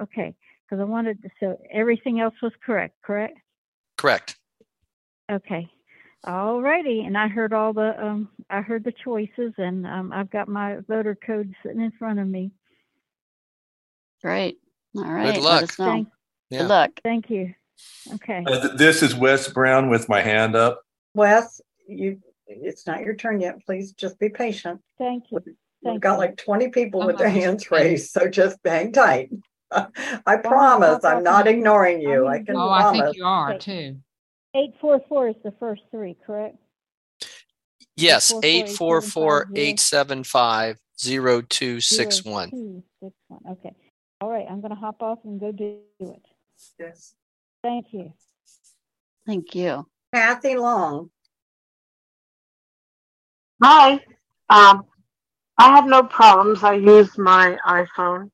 Okay, 0.00 0.34
because 0.64 0.80
I 0.80 0.84
wanted 0.84 1.22
to, 1.22 1.30
so 1.40 1.58
everything 1.72 2.20
else 2.20 2.34
was 2.42 2.52
correct, 2.64 2.94
correct? 3.02 3.38
Correct. 3.96 4.36
Okay. 5.30 5.68
All 6.26 6.60
righty. 6.60 7.02
And 7.04 7.16
I 7.16 7.28
heard 7.28 7.52
all 7.52 7.72
the, 7.72 8.02
um, 8.04 8.28
I 8.50 8.60
heard 8.60 8.84
the 8.84 8.92
choices 9.04 9.52
and, 9.58 9.86
um, 9.86 10.12
I've 10.12 10.30
got 10.30 10.48
my 10.48 10.78
voter 10.88 11.14
code 11.14 11.54
sitting 11.62 11.80
in 11.80 11.92
front 11.92 12.18
of 12.18 12.26
me. 12.26 12.50
Great. 14.22 14.58
All 14.96 15.04
right. 15.04 15.26
Let 15.26 15.42
luck. 15.42 15.70
Thank, 15.70 16.08
Yeah. 16.50 16.60
Good 16.62 16.68
luck. 16.68 16.90
thank 17.04 17.30
you. 17.30 17.54
Okay. 18.14 18.44
Uh, 18.46 18.60
th- 18.68 18.78
This 18.78 19.02
is 19.02 19.14
Wes 19.14 19.48
Brown 19.48 19.88
with 19.90 20.08
my 20.08 20.20
hand 20.22 20.56
up. 20.56 20.80
Wes, 21.14 21.60
you, 21.86 22.20
it's 22.46 22.86
not 22.86 23.00
your 23.02 23.14
turn 23.14 23.40
yet. 23.40 23.64
Please 23.64 23.92
just 23.92 24.18
be 24.18 24.28
patient. 24.28 24.80
Thank 24.98 25.24
you. 25.30 25.40
We've 25.44 25.54
Thank 25.84 26.02
got 26.02 26.12
you. 26.14 26.18
like 26.18 26.36
twenty 26.36 26.68
people 26.68 27.04
with 27.06 27.18
their 27.18 27.28
hands 27.28 27.64
finished. 27.64 27.70
raised, 27.70 28.10
so 28.10 28.28
just 28.28 28.58
hang 28.64 28.92
tight. 28.92 29.30
I 29.70 30.36
promise, 30.38 31.04
I'm 31.04 31.22
not 31.22 31.46
ignoring 31.46 32.00
you. 32.00 32.26
I 32.26 32.38
can 32.42 32.56
Oh, 32.56 32.66
promise. 32.68 33.16
are 33.22 33.58
too. 33.58 33.96
Eight 34.56 34.72
four 34.80 35.02
four 35.06 35.28
is 35.28 35.36
the 35.44 35.52
first 35.60 35.82
three, 35.90 36.16
correct? 36.24 36.56
Yes, 37.94 38.32
844-875-0. 38.32 38.44
eight 38.44 38.68
four 38.70 39.02
four 39.02 39.50
eight 39.54 39.80
seven 39.80 40.24
five 40.24 40.78
zero 40.98 41.42
two 41.42 41.80
six 41.82 42.24
one. 42.24 42.50
Two, 42.50 42.82
six, 43.02 43.14
one. 43.28 43.40
Okay. 43.50 43.74
All 44.22 44.30
right. 44.30 44.46
I'm 44.48 44.62
going 44.62 44.70
to 44.70 44.80
hop 44.80 45.02
off 45.02 45.18
and 45.24 45.38
go 45.38 45.52
do 45.52 45.80
it. 46.00 46.22
Yes. 46.78 47.14
Thank 47.62 47.92
you. 47.92 48.14
Thank 49.26 49.54
you. 49.54 49.86
Kathy 50.14 50.56
Long. 50.56 51.10
Hi. 53.62 54.00
Um, 54.48 54.84
I 55.58 55.74
have 55.76 55.86
no 55.86 56.02
problems. 56.04 56.62
I 56.62 56.74
use 56.74 57.18
my 57.18 57.58
iPhone, 57.66 58.30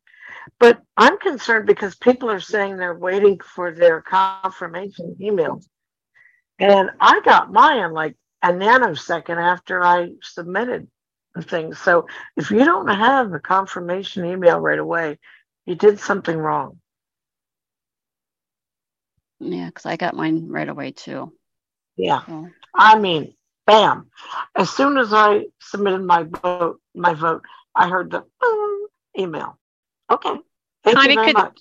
but 0.60 0.80
I'm 0.96 1.18
concerned 1.18 1.66
because 1.66 1.96
people 1.96 2.30
are 2.30 2.40
saying 2.40 2.76
they're 2.76 2.98
waiting 2.98 3.40
for 3.40 3.72
their 3.72 4.02
confirmation 4.02 5.16
email. 5.20 5.60
And 6.62 6.90
I 7.00 7.20
got 7.24 7.52
mine 7.52 7.92
like 7.92 8.14
a 8.40 8.52
nanosecond 8.52 9.36
after 9.36 9.82
I 9.82 10.10
submitted 10.22 10.86
the 11.34 11.42
thing. 11.42 11.74
So 11.74 12.06
if 12.36 12.52
you 12.52 12.64
don't 12.64 12.86
have 12.86 13.32
a 13.32 13.40
confirmation 13.40 14.24
email 14.24 14.60
right 14.60 14.78
away, 14.78 15.18
you 15.66 15.74
did 15.74 15.98
something 15.98 16.36
wrong. 16.36 16.78
Yeah, 19.40 19.66
because 19.66 19.86
I 19.86 19.96
got 19.96 20.14
mine 20.14 20.46
right 20.50 20.68
away 20.68 20.92
too. 20.92 21.32
Yeah. 21.96 22.24
So, 22.26 22.48
I 22.72 22.96
mean, 22.96 23.34
bam. 23.66 24.08
As 24.54 24.70
soon 24.70 24.98
as 24.98 25.12
I 25.12 25.46
submitted 25.60 26.04
my 26.04 26.22
vote, 26.22 26.80
my 26.94 27.14
vote, 27.14 27.42
I 27.74 27.88
heard 27.88 28.12
the 28.12 28.24
"Boom" 28.40 28.86
email. 29.18 29.58
Okay. 30.08 30.36
Thank 30.84 30.96
Connie, 30.96 31.14
you 31.14 31.16
very 31.16 31.26
could, 31.26 31.34
much. 31.34 31.58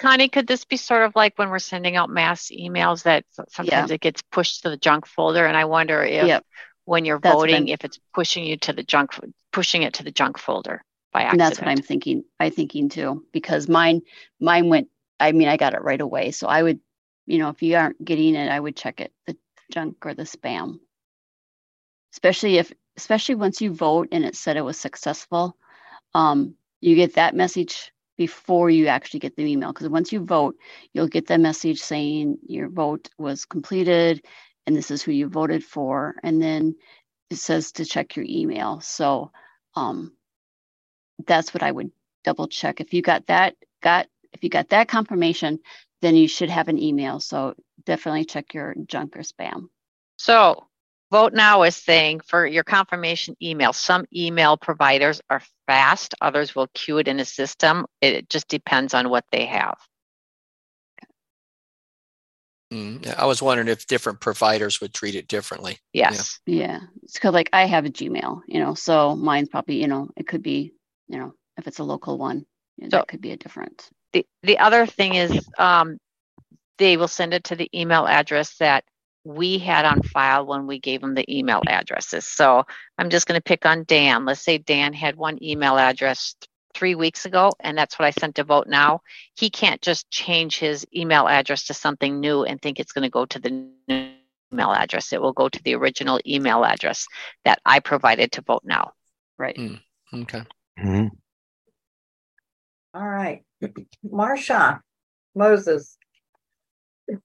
Connie, 0.00 0.28
could 0.28 0.46
this 0.46 0.64
be 0.64 0.76
sort 0.78 1.02
of 1.02 1.14
like 1.14 1.38
when 1.38 1.50
we're 1.50 1.58
sending 1.58 1.94
out 1.94 2.08
mass 2.08 2.50
emails 2.50 3.02
that 3.02 3.24
sometimes 3.48 3.90
it 3.90 4.00
gets 4.00 4.22
pushed 4.22 4.62
to 4.62 4.70
the 4.70 4.78
junk 4.78 5.06
folder? 5.06 5.44
And 5.44 5.56
I 5.56 5.66
wonder 5.66 6.02
if 6.02 6.26
Yep. 6.26 6.44
when 6.86 7.04
you're 7.04 7.18
That's 7.18 7.34
voting, 7.34 7.68
if 7.68 7.84
it's 7.84 8.00
pushing 8.14 8.44
you 8.44 8.56
to 8.58 8.72
the 8.72 8.82
junk, 8.82 9.10
pushing 9.52 9.82
it 9.82 9.94
to 9.94 10.02
the 10.02 10.10
junk 10.10 10.38
folder 10.38 10.82
by 11.12 11.20
and 11.22 11.40
accident. 11.40 11.50
that's 11.50 11.60
what 11.60 11.68
I'm 11.68 11.82
thinking. 11.82 12.24
I 12.38 12.48
thinking 12.48 12.88
too 12.88 13.26
because 13.32 13.68
mine 13.68 14.00
mine 14.40 14.68
went. 14.70 14.88
I 15.18 15.32
mean, 15.32 15.48
I 15.48 15.58
got 15.58 15.74
it 15.74 15.82
right 15.82 16.00
away. 16.00 16.30
So 16.30 16.46
I 16.46 16.62
would, 16.62 16.80
you 17.26 17.38
know, 17.38 17.50
if 17.50 17.62
you 17.62 17.76
aren't 17.76 18.02
getting 18.02 18.34
it, 18.36 18.50
I 18.50 18.58
would 18.58 18.76
check 18.76 19.00
it 19.02 19.12
the 19.26 19.36
junk 19.70 20.06
or 20.06 20.14
the 20.14 20.22
spam. 20.22 20.80
Especially 22.14 22.56
if, 22.56 22.72
especially 22.96 23.34
once 23.34 23.60
you 23.60 23.72
vote 23.74 24.08
and 24.12 24.24
it 24.24 24.34
said 24.34 24.56
it 24.56 24.62
was 24.62 24.78
successful, 24.78 25.56
um, 26.14 26.54
you 26.80 26.96
get 26.96 27.14
that 27.14 27.36
message 27.36 27.92
before 28.20 28.68
you 28.68 28.86
actually 28.86 29.18
get 29.18 29.34
the 29.34 29.46
email. 29.46 29.72
Because 29.72 29.88
once 29.88 30.12
you 30.12 30.22
vote, 30.22 30.54
you'll 30.92 31.08
get 31.08 31.26
the 31.26 31.38
message 31.38 31.80
saying 31.80 32.36
your 32.46 32.68
vote 32.68 33.08
was 33.16 33.46
completed 33.46 34.26
and 34.66 34.76
this 34.76 34.90
is 34.90 35.00
who 35.00 35.10
you 35.10 35.26
voted 35.26 35.64
for. 35.64 36.16
And 36.22 36.42
then 36.42 36.76
it 37.30 37.36
says 37.36 37.72
to 37.72 37.86
check 37.86 38.16
your 38.16 38.26
email. 38.28 38.82
So 38.82 39.32
um, 39.74 40.12
that's 41.26 41.54
what 41.54 41.62
I 41.62 41.72
would 41.72 41.92
double 42.22 42.46
check. 42.46 42.82
If 42.82 42.92
you 42.92 43.00
got 43.00 43.28
that, 43.28 43.56
got 43.82 44.06
if 44.34 44.44
you 44.44 44.50
got 44.50 44.68
that 44.68 44.88
confirmation, 44.88 45.58
then 46.02 46.14
you 46.14 46.28
should 46.28 46.50
have 46.50 46.68
an 46.68 46.78
email. 46.78 47.20
So 47.20 47.54
definitely 47.86 48.26
check 48.26 48.52
your 48.52 48.74
junk 48.84 49.16
or 49.16 49.20
spam. 49.20 49.70
So 50.18 50.66
Vote 51.10 51.32
Now 51.32 51.64
is 51.64 51.76
saying 51.76 52.20
for 52.20 52.46
your 52.46 52.62
confirmation 52.62 53.36
email, 53.42 53.72
some 53.72 54.06
email 54.14 54.56
providers 54.56 55.20
are 55.28 55.42
fast, 55.66 56.14
others 56.20 56.54
will 56.54 56.68
queue 56.72 56.98
it 56.98 57.08
in 57.08 57.18
a 57.18 57.24
system. 57.24 57.86
It 58.00 58.28
just 58.30 58.46
depends 58.46 58.94
on 58.94 59.10
what 59.10 59.24
they 59.32 59.46
have. 59.46 59.76
Mm, 62.72 63.12
I 63.16 63.26
was 63.26 63.42
wondering 63.42 63.66
if 63.66 63.88
different 63.88 64.20
providers 64.20 64.80
would 64.80 64.94
treat 64.94 65.16
it 65.16 65.26
differently. 65.26 65.78
Yeah. 65.92 66.12
Yes. 66.12 66.38
Yeah. 66.46 66.80
It's 67.02 67.14
because 67.14 67.34
like 67.34 67.50
I 67.52 67.64
have 67.66 67.84
a 67.84 67.90
Gmail, 67.90 68.42
you 68.46 68.60
know, 68.60 68.74
so 68.74 69.16
mine's 69.16 69.48
probably, 69.48 69.80
you 69.80 69.88
know, 69.88 70.08
it 70.16 70.28
could 70.28 70.42
be, 70.42 70.72
you 71.08 71.18
know, 71.18 71.34
if 71.56 71.66
it's 71.66 71.80
a 71.80 71.84
local 71.84 72.16
one, 72.18 72.46
you 72.76 72.84
know, 72.84 72.90
So- 72.90 72.96
that 72.98 73.08
could 73.08 73.20
be 73.20 73.32
a 73.32 73.36
different. 73.36 73.88
The, 74.12 74.24
the 74.44 74.58
other 74.58 74.86
thing 74.86 75.14
is 75.16 75.48
um, 75.58 75.98
they 76.78 76.96
will 76.96 77.08
send 77.08 77.34
it 77.34 77.44
to 77.44 77.56
the 77.56 77.68
email 77.74 78.06
address 78.06 78.56
that 78.58 78.84
we 79.24 79.58
had 79.58 79.84
on 79.84 80.02
file 80.02 80.46
when 80.46 80.66
we 80.66 80.78
gave 80.78 81.00
them 81.00 81.14
the 81.14 81.38
email 81.38 81.62
addresses. 81.66 82.26
So 82.26 82.64
I'm 82.98 83.10
just 83.10 83.26
going 83.26 83.38
to 83.38 83.42
pick 83.42 83.66
on 83.66 83.84
Dan. 83.84 84.24
Let's 84.24 84.40
say 84.40 84.58
Dan 84.58 84.92
had 84.92 85.16
one 85.16 85.42
email 85.42 85.76
address 85.76 86.34
three 86.74 86.94
weeks 86.94 87.26
ago, 87.26 87.52
and 87.60 87.76
that's 87.76 87.98
what 87.98 88.06
I 88.06 88.10
sent 88.10 88.36
to 88.36 88.44
vote 88.44 88.66
now. 88.66 89.00
He 89.36 89.50
can't 89.50 89.82
just 89.82 90.10
change 90.10 90.58
his 90.58 90.86
email 90.94 91.28
address 91.28 91.66
to 91.66 91.74
something 91.74 92.20
new 92.20 92.44
and 92.44 92.60
think 92.60 92.80
it's 92.80 92.92
going 92.92 93.02
to 93.02 93.10
go 93.10 93.26
to 93.26 93.38
the 93.38 93.50
new 93.50 94.10
email 94.52 94.72
address. 94.72 95.12
It 95.12 95.20
will 95.20 95.32
go 95.32 95.48
to 95.48 95.62
the 95.62 95.74
original 95.74 96.20
email 96.26 96.64
address 96.64 97.06
that 97.44 97.60
I 97.64 97.80
provided 97.80 98.32
to 98.32 98.42
vote 98.42 98.62
now. 98.64 98.92
Right. 99.38 99.56
Mm, 99.56 99.80
okay. 100.14 100.42
Mm-hmm. 100.78 101.08
All 102.94 103.08
right. 103.08 103.44
Marsha, 104.04 104.80
Moses. 105.34 105.96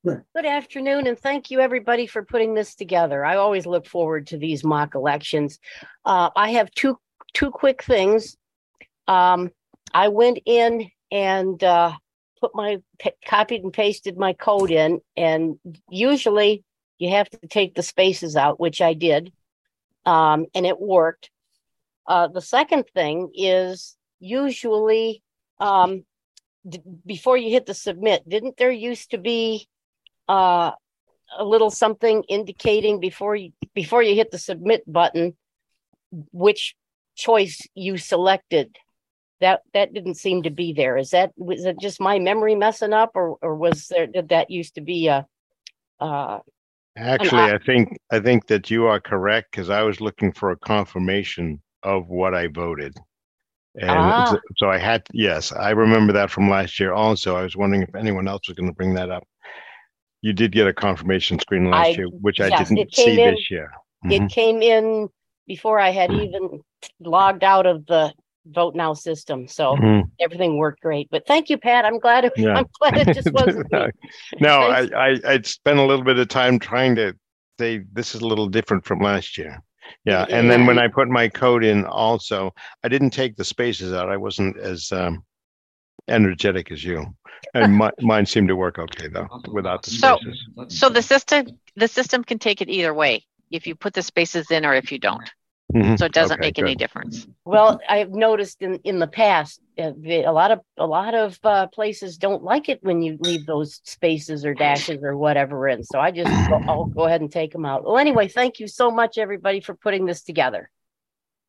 Good 0.04 0.46
afternoon, 0.46 1.06
and 1.06 1.18
thank 1.18 1.52
you 1.52 1.60
everybody 1.60 2.08
for 2.08 2.24
putting 2.24 2.54
this 2.54 2.76
together. 2.76 3.24
I 3.24 3.36
always 3.36 3.66
look 3.66 3.86
forward 3.86 4.28
to 4.28 4.38
these 4.38 4.64
mock 4.64 4.96
elections. 4.96 5.60
Uh, 6.04 6.30
I 6.36 6.52
have 6.52 6.72
two 6.72 6.98
two 7.34 7.52
quick 7.52 7.84
things. 7.84 8.38
Um, 9.08 9.52
I 9.94 10.08
went 10.08 10.40
in 10.46 10.90
and 11.12 11.64
uh, 11.64 11.94
put 12.40 12.56
my 12.56 12.82
copied 13.26 13.64
and 13.64 13.74
pasted 13.74 14.18
my 14.18 14.34
code 14.34 14.72
in, 14.72 15.02
and 15.16 15.60
usually 15.90 16.64
you 16.98 17.12
have 17.12 17.30
to 17.30 17.48
take 17.48 17.76
the 17.76 17.84
spaces 17.84 18.36
out, 18.36 18.60
which 18.60 18.82
I 18.82 18.94
did, 18.94 19.32
um, 20.06 20.48
and 20.56 20.66
it 20.66 20.80
worked. 20.80 21.30
Uh, 22.08 22.28
the 22.28 22.42
second 22.42 22.86
thing 22.94 23.30
is 23.36 23.98
usually 24.20 25.22
um, 25.60 26.06
before 27.06 27.38
you 27.38 27.52
hit 27.52 27.66
the 27.68 27.74
submit, 27.74 28.28
didn't 28.28 28.58
there 28.58 28.72
used 28.72 29.12
to 29.12 29.18
be 29.18 29.68
uh, 30.28 30.72
a 31.38 31.44
little 31.44 31.70
something 31.70 32.24
indicating 32.24 33.00
before 33.00 33.36
you 33.36 33.52
before 33.74 34.04
you 34.04 34.16
hit 34.16 34.32
the 34.32 34.40
submit 34.40 34.84
button 34.92 35.36
which 36.32 36.76
choice 37.16 37.62
you 37.76 37.98
selected? 37.98 38.76
That 39.42 39.62
that 39.74 39.94
didn't 39.94 40.16
seem 40.16 40.44
to 40.44 40.50
be 40.50 40.74
there. 40.74 40.98
Is 40.98 41.10
that 41.10 41.32
was 41.38 41.66
it 41.66 41.80
just 41.80 42.00
my 42.00 42.20
memory 42.20 42.56
messing 42.56 42.94
up, 42.94 43.12
or 43.16 43.38
or 43.42 43.56
was 43.56 43.88
there 43.88 44.08
did 44.08 44.30
that 44.30 44.50
used 44.50 44.76
to 44.76 44.82
be 44.82 45.08
a 45.08 45.28
uh, 46.00 46.40
Actually, 46.98 47.52
I 47.52 47.58
think 47.58 47.98
I 48.12 48.20
think 48.20 48.48
that 48.48 48.72
you 48.72 48.86
are 48.86 49.02
correct 49.02 49.52
because 49.52 49.70
I 49.70 49.82
was 49.82 50.00
looking 50.00 50.32
for 50.32 50.52
a 50.52 50.58
confirmation 50.58 51.62
of 51.84 52.08
what 52.08 52.34
I 52.34 52.48
voted. 52.48 52.96
And 53.78 53.92
Ah. 53.92 54.24
so, 54.32 54.40
so 54.58 54.70
I 54.70 54.78
had, 54.78 55.04
yes, 55.12 55.52
I 55.52 55.72
remember 55.72 56.14
that 56.14 56.32
from 56.32 56.50
last 56.50 56.80
year 56.80 56.94
also. 56.94 57.36
I 57.36 57.42
was 57.42 57.58
wondering 57.58 57.84
if 57.84 57.94
anyone 57.94 58.30
else 58.30 58.48
was 58.48 58.56
going 58.56 58.70
to 58.70 58.76
bring 58.76 58.94
that 58.94 59.12
up. 59.12 59.28
You 60.22 60.34
did 60.34 60.52
get 60.52 60.68
a 60.68 60.74
confirmation 60.74 61.40
screen 61.40 61.70
last 61.70 61.88
I- 61.88 61.90
year, 61.92 62.08
which 62.08 62.40
I 62.42 62.50
didn't 62.50 62.94
see 62.94 63.22
in- 63.22 63.34
this 63.36 63.52
year. 63.52 63.72
It 64.06 64.22
Mhm. 64.22 64.30
came 64.32 64.62
in 64.62 65.10
before 65.48 65.80
I 65.80 65.90
had 65.90 66.12
even 66.12 66.62
logged 67.00 67.44
out 67.44 67.66
of 67.66 67.86
the 67.86 68.14
Vote 68.48 68.76
Now 68.76 68.94
system, 68.94 69.48
so 69.48 69.76
Mhm. 69.76 70.04
everything 70.20 70.58
worked 70.58 70.82
great. 70.82 71.08
But 71.10 71.26
thank 71.26 71.50
you, 71.50 71.58
Pat. 71.58 71.84
I'm 71.84 71.98
glad. 71.98 72.26
It, 72.26 72.34
Yeah. 72.38 72.56
I'm 72.58 72.68
glad 72.80 73.08
it 73.08 73.14
just 73.16 73.32
wasn't. 73.34 73.72
me. 73.72 73.88
no, 74.40 74.60
I, 74.60 74.82
I 74.96 75.20
I 75.28 75.42
spent 75.42 75.80
a 75.80 75.84
little 75.84 76.06
bit 76.06 76.20
of 76.20 76.28
time 76.28 76.60
trying 76.60 76.96
to 76.98 77.16
say 77.60 77.82
this 77.94 78.14
is 78.14 78.22
a 78.22 78.28
little 78.28 78.48
different 78.48 78.86
from 78.86 79.00
last 79.00 79.36
year. 79.38 79.60
Yeah, 80.04 80.26
and 80.30 80.50
then 80.52 80.66
when 80.68 80.78
I 80.78 80.88
put 80.88 81.08
my 81.10 81.28
code 81.28 81.64
in, 81.64 81.86
also, 81.86 82.54
I 82.84 82.88
didn't 82.88 83.12
take 83.12 83.36
the 83.36 83.44
spaces 83.44 83.94
out. 83.94 84.10
I 84.12 84.18
wasn't 84.18 84.58
as 84.58 84.92
um, 84.92 85.24
energetic 86.08 86.72
as 86.72 86.84
you, 86.84 87.16
and 87.54 87.76
my, 87.76 87.92
mine 88.02 88.26
seemed 88.26 88.48
to 88.50 88.56
work 88.56 88.80
okay 88.80 89.08
though 89.08 89.28
without 89.52 89.84
the 89.84 89.92
So, 89.92 90.18
spaces. 90.18 90.48
so 90.56 90.66
so 90.68 90.90
the 90.90 91.02
system 91.02 91.48
the 91.76 91.88
system 91.88 92.24
can 92.24 92.40
take 92.40 92.62
it 92.62 92.70
either 92.70 92.94
way 92.94 93.26
if 93.52 93.68
you 93.68 93.76
put 93.76 93.94
the 93.94 94.02
spaces 94.02 94.52
in 94.52 94.66
or 94.66 94.74
if 94.74 94.92
you 94.92 95.00
don't. 95.00 95.30
Mhm. 95.74 96.00
So 96.00 96.06
it 96.06 96.14
doesn't 96.14 96.40
Okay, 96.40 96.48
make 96.48 96.60
any 96.60 96.76
difference. 96.76 97.28
Well, 97.46 97.80
I've 97.88 98.12
noticed 98.12 98.62
in 98.62 98.76
in 98.84 99.00
the 99.00 99.08
past, 99.08 99.60
uh, 99.78 99.92
a 100.04 100.32
lot 100.32 100.52
of 100.52 100.62
a 100.78 100.86
lot 100.88 101.14
of 101.14 101.38
uh, 101.44 101.68
places 101.68 102.18
don't 102.18 102.44
like 102.44 102.70
it 102.70 102.80
when 102.84 103.02
you 103.02 103.18
leave 103.20 103.46
those 103.46 103.82
spaces 103.84 104.46
or 104.46 104.54
dashes 104.54 105.04
or 105.04 105.16
whatever 105.16 105.68
in. 105.68 105.84
So 105.84 106.00
I 106.00 106.12
just 106.12 106.32
go, 106.48 106.64
I'll 106.68 106.86
go 106.86 107.06
ahead 107.06 107.22
and 107.22 107.32
take 107.32 107.52
them 107.52 107.66
out. 107.66 107.84
Well, 107.84 107.98
anyway, 107.98 108.28
thank 108.28 108.60
you 108.60 108.68
so 108.68 108.90
much, 108.90 109.18
everybody, 109.18 109.60
for 109.62 109.76
putting 109.76 110.06
this 110.06 110.24
together. 110.24 110.72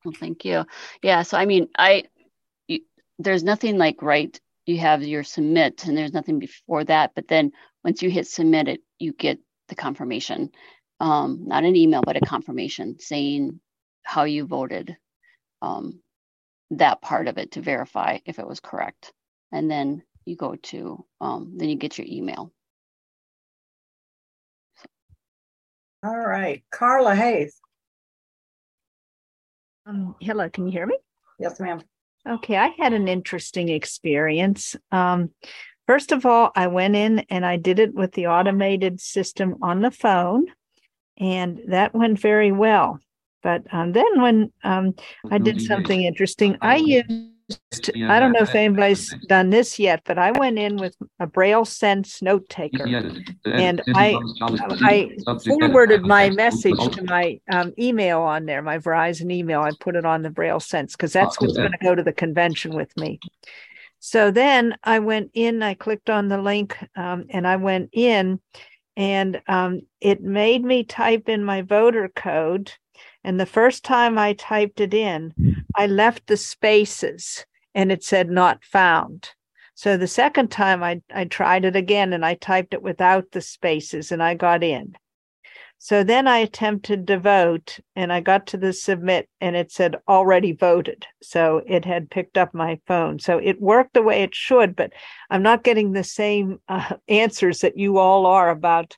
Well, 0.05 0.14
thank 0.18 0.45
you. 0.45 0.66
Yeah. 1.03 1.22
So, 1.22 1.39
I 1.39 1.47
mean, 1.47 1.68
I, 1.78 2.05
you, 2.68 2.80
there's 3.18 3.43
nothing 3.43 3.78
like 3.78 4.03
right. 4.03 4.39
You 4.66 4.78
have 4.78 5.02
your 5.02 5.24
submit 5.24 5.86
and 5.86 5.96
there's 5.96 6.12
nothing 6.12 6.38
before 6.38 6.84
that. 6.84 7.12
But 7.14 7.28
then 7.28 7.52
once 7.84 8.02
you 8.02 8.10
hit 8.10 8.26
submit 8.26 8.68
it, 8.68 8.80
you 8.98 9.12
get 9.12 9.38
the 9.68 9.76
confirmation, 9.76 10.50
um, 11.00 11.44
not 11.46 11.64
an 11.64 11.76
email, 11.76 12.02
but 12.04 12.16
a 12.16 12.20
confirmation 12.20 12.98
saying 12.98 13.60
how 14.02 14.24
you 14.24 14.44
voted, 14.44 14.96
um, 15.62 16.00
that 16.70 17.00
part 17.00 17.28
of 17.28 17.38
it 17.38 17.52
to 17.52 17.60
verify 17.60 18.18
if 18.24 18.38
it 18.38 18.46
was 18.46 18.60
correct. 18.60 19.12
And 19.52 19.70
then 19.70 20.02
you 20.24 20.36
go 20.36 20.56
to, 20.56 21.04
um, 21.20 21.54
then 21.56 21.68
you 21.68 21.76
get 21.76 21.96
your 21.96 22.06
email. 22.08 22.52
All 26.02 26.18
right. 26.18 26.62
Carla 26.70 27.14
Hayes. 27.14 27.60
Um, 29.86 30.16
hello, 30.20 30.48
can 30.50 30.66
you 30.66 30.72
hear 30.72 30.86
me? 30.86 30.98
Yes, 31.38 31.60
ma'am. 31.60 31.80
Okay, 32.29 32.57
I 32.57 32.68
had 32.79 32.93
an 32.93 33.07
interesting 33.07 33.68
experience. 33.68 34.74
Um, 34.91 35.31
first 35.87 36.11
of 36.11 36.27
all, 36.27 36.51
I 36.57 36.66
went 36.66 36.97
in 36.97 37.20
and 37.31 37.47
I 37.47 37.57
did 37.57 37.79
it 37.79 37.95
with 37.95 38.12
the 38.12 38.27
automated 38.27 39.01
system 39.01 39.57
on 39.62 39.81
the 39.81 39.93
phone, 39.93 40.47
and 41.18 41.61
that 41.68 41.95
went 41.95 42.18
very 42.18 42.51
well. 42.51 42.99
But 43.43 43.62
um, 43.72 43.93
then 43.93 44.20
when 44.20 44.53
um, 44.64 44.95
I 45.31 45.39
did 45.39 45.62
something 45.62 46.03
interesting, 46.03 46.59
I 46.61 46.77
used, 46.77 47.09
I 47.51 48.18
don't 48.18 48.32
know 48.32 48.40
if 48.40 48.55
anybody's 48.55 49.14
done 49.28 49.51
this 49.51 49.78
yet, 49.78 50.03
but 50.05 50.18
I 50.18 50.32
went 50.32 50.59
in 50.59 50.76
with 50.76 50.97
a 51.20 51.26
Braille 51.26 51.64
Sense 51.64 52.20
note 52.20 52.49
taker 52.49 52.86
and 53.44 53.82
I, 53.94 54.18
I 54.82 55.11
forwarded 55.44 56.03
my 56.03 56.30
message 56.30 56.78
to 56.92 57.05
my 57.05 57.38
um, 57.51 57.72
email 57.78 58.20
on 58.22 58.47
there, 58.47 58.62
my 58.62 58.78
Verizon 58.78 59.30
email. 59.30 59.61
I 59.61 59.70
put 59.78 59.94
it 59.94 60.05
on 60.05 60.22
the 60.22 60.30
Braille 60.30 60.59
Sense 60.61 60.97
because 60.97 61.12
that's 61.12 61.40
what's 61.40 61.57
going 61.57 61.70
to 61.72 61.78
go 61.82 61.94
to 61.94 62.03
the 62.03 62.12
convention 62.12 62.74
with 62.74 62.97
me. 62.97 63.20
So 64.01 64.30
then 64.30 64.76
I 64.82 64.99
went 64.99 65.30
in, 65.34 65.62
I 65.62 65.74
clicked 65.74 66.11
on 66.11 66.28
the 66.28 66.38
link, 66.38 66.76
um, 66.97 67.26
and 67.30 67.47
I 67.47 67.57
went 67.57 67.90
in, 67.92 68.40
and 68.97 69.40
um, 69.47 69.82
it 70.01 70.20
made 70.22 70.64
me 70.64 70.84
type 70.84 71.28
in 71.28 71.44
my 71.44 71.62
voter 71.62 72.09
code. 72.09 72.72
And 73.27 73.41
the 73.41 73.45
first 73.45 73.83
time 73.83 74.18
I 74.18 74.35
typed 74.35 74.81
it 74.81 74.95
in, 74.95 75.35
I 75.74 75.89
left 75.89 76.29
the 76.29 76.37
spaces 76.37 77.45
and 77.74 77.91
it 77.91 78.05
said 78.05 78.31
not 78.31 78.62
found. 78.62 79.31
So 79.74 79.97
the 79.97 80.07
second 80.07 80.53
time 80.53 80.85
I, 80.85 81.03
I 81.12 81.24
tried 81.24 81.64
it 81.64 81.74
again 81.74 82.12
and 82.12 82.24
I 82.24 82.35
typed 82.35 82.72
it 82.72 82.83
without 82.83 83.33
the 83.33 83.41
spaces 83.41 84.12
and 84.12 84.22
I 84.22 84.35
got 84.35 84.62
in. 84.62 84.95
So 85.79 86.05
then 86.05 86.29
I 86.29 86.39
attempted 86.39 87.09
to 87.09 87.18
vote 87.18 87.81
and 87.97 88.12
I 88.12 88.20
got 88.20 88.47
to 88.49 88.57
the 88.57 88.72
submit 88.72 89.29
and 89.41 89.57
it 89.57 89.72
said 89.72 89.97
already 90.07 90.53
voted. 90.53 91.05
So 91.20 91.62
it 91.66 91.85
had 91.85 92.09
picked 92.09 92.39
up 92.39 92.55
my 92.55 92.79
phone. 92.87 93.18
So 93.18 93.39
it 93.39 93.61
worked 93.61 93.95
the 93.95 94.03
way 94.03 94.22
it 94.22 94.37
should, 94.37 94.77
but 94.77 94.93
I'm 95.31 95.43
not 95.43 95.64
getting 95.64 95.93
the 95.93 96.05
same 96.05 96.61
uh, 96.68 96.95
answers 97.09 97.59
that 97.59 97.77
you 97.77 97.99
all 97.99 98.24
are 98.24 98.51
about. 98.51 98.97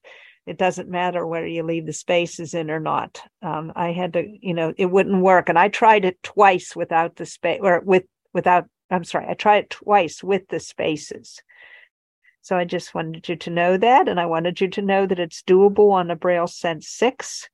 It 0.49 0.57
doesn't 0.57 0.89
matter 0.89 1.27
whether 1.27 1.47
you 1.47 1.63
leave 1.63 1.85
the 1.85 1.93
spaces 1.93 2.55
in 2.55 2.71
or 2.71 2.81
not. 2.81 3.21
Um, 3.43 3.71
I 3.77 3.93
had 3.93 4.15
to, 4.15 4.27
you 4.41 4.55
know, 4.55 4.73
it 4.79 4.87
wouldn't 4.87 5.21
work. 5.21 5.51
And 5.51 5.59
I 5.59 5.69
tried 5.69 6.07
it 6.07 6.23
twice 6.23 6.75
without 6.75 7.17
the 7.17 7.27
space 7.27 7.61
or 7.63 7.81
with, 7.81 8.05
without, 8.33 8.65
I'm 8.91 9.05
sorry, 9.05 9.27
I 9.29 9.35
tried 9.35 9.65
it 9.65 9.71
twice 9.71 10.25
with 10.25 10.49
the 10.49 10.59
spaces. 10.59 11.43
So 12.41 12.57
I 12.57 12.65
just 12.65 12.95
wanted 12.95 13.29
you 13.29 13.37
to 13.37 13.51
know 13.51 13.77
that. 13.77 14.09
And 14.09 14.19
I 14.19 14.25
wanted 14.25 14.59
you 14.59 14.69
to 14.69 14.81
know 14.81 15.05
that 15.05 15.19
it's 15.19 15.43
doable 15.43 15.93
on 15.93 16.11
a 16.11 16.17
Braille 16.17 16.47
Sense 16.47 16.89
6. 16.89 17.47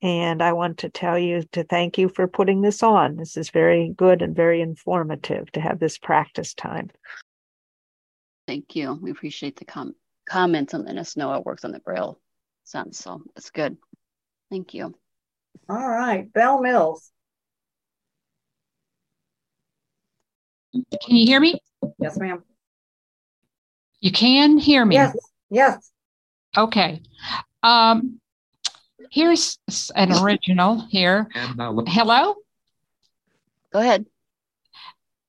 And 0.00 0.40
I 0.40 0.52
want 0.52 0.78
to 0.78 0.88
tell 0.88 1.18
you 1.18 1.42
to 1.50 1.64
thank 1.64 1.98
you 1.98 2.08
for 2.08 2.28
putting 2.28 2.62
this 2.62 2.84
on. 2.84 3.16
This 3.16 3.36
is 3.36 3.50
very 3.50 3.92
good 3.96 4.22
and 4.22 4.36
very 4.36 4.60
informative 4.60 5.50
to 5.52 5.60
have 5.60 5.80
this 5.80 5.98
practice 5.98 6.54
time. 6.54 6.90
Thank 8.46 8.76
you. 8.76 8.96
We 9.02 9.10
appreciate 9.10 9.56
the 9.56 9.64
com- 9.64 9.96
comments 10.28 10.72
and 10.72 10.84
letting 10.84 11.00
us 11.00 11.16
know 11.16 11.34
it 11.34 11.44
works 11.44 11.64
on 11.64 11.72
the 11.72 11.80
Braille 11.80 12.20
sense. 12.68 12.98
So 12.98 13.22
it's 13.36 13.50
good. 13.50 13.76
Thank 14.50 14.74
you. 14.74 14.94
All 15.68 15.88
right. 15.88 16.30
Bell 16.32 16.60
Mills. 16.60 17.10
Can 20.72 21.16
you 21.16 21.26
hear 21.26 21.40
me? 21.40 21.60
Yes, 21.98 22.18
ma'am. 22.18 22.42
You 24.00 24.12
can 24.12 24.58
hear 24.58 24.84
me? 24.84 24.96
Yes. 24.96 25.16
Yes. 25.50 25.90
Okay. 26.56 27.02
Um, 27.62 28.20
here's 29.10 29.58
an 29.94 30.12
original 30.12 30.86
here. 30.88 31.28
Hello? 31.34 32.34
Go 33.72 33.80
ahead. 33.80 34.06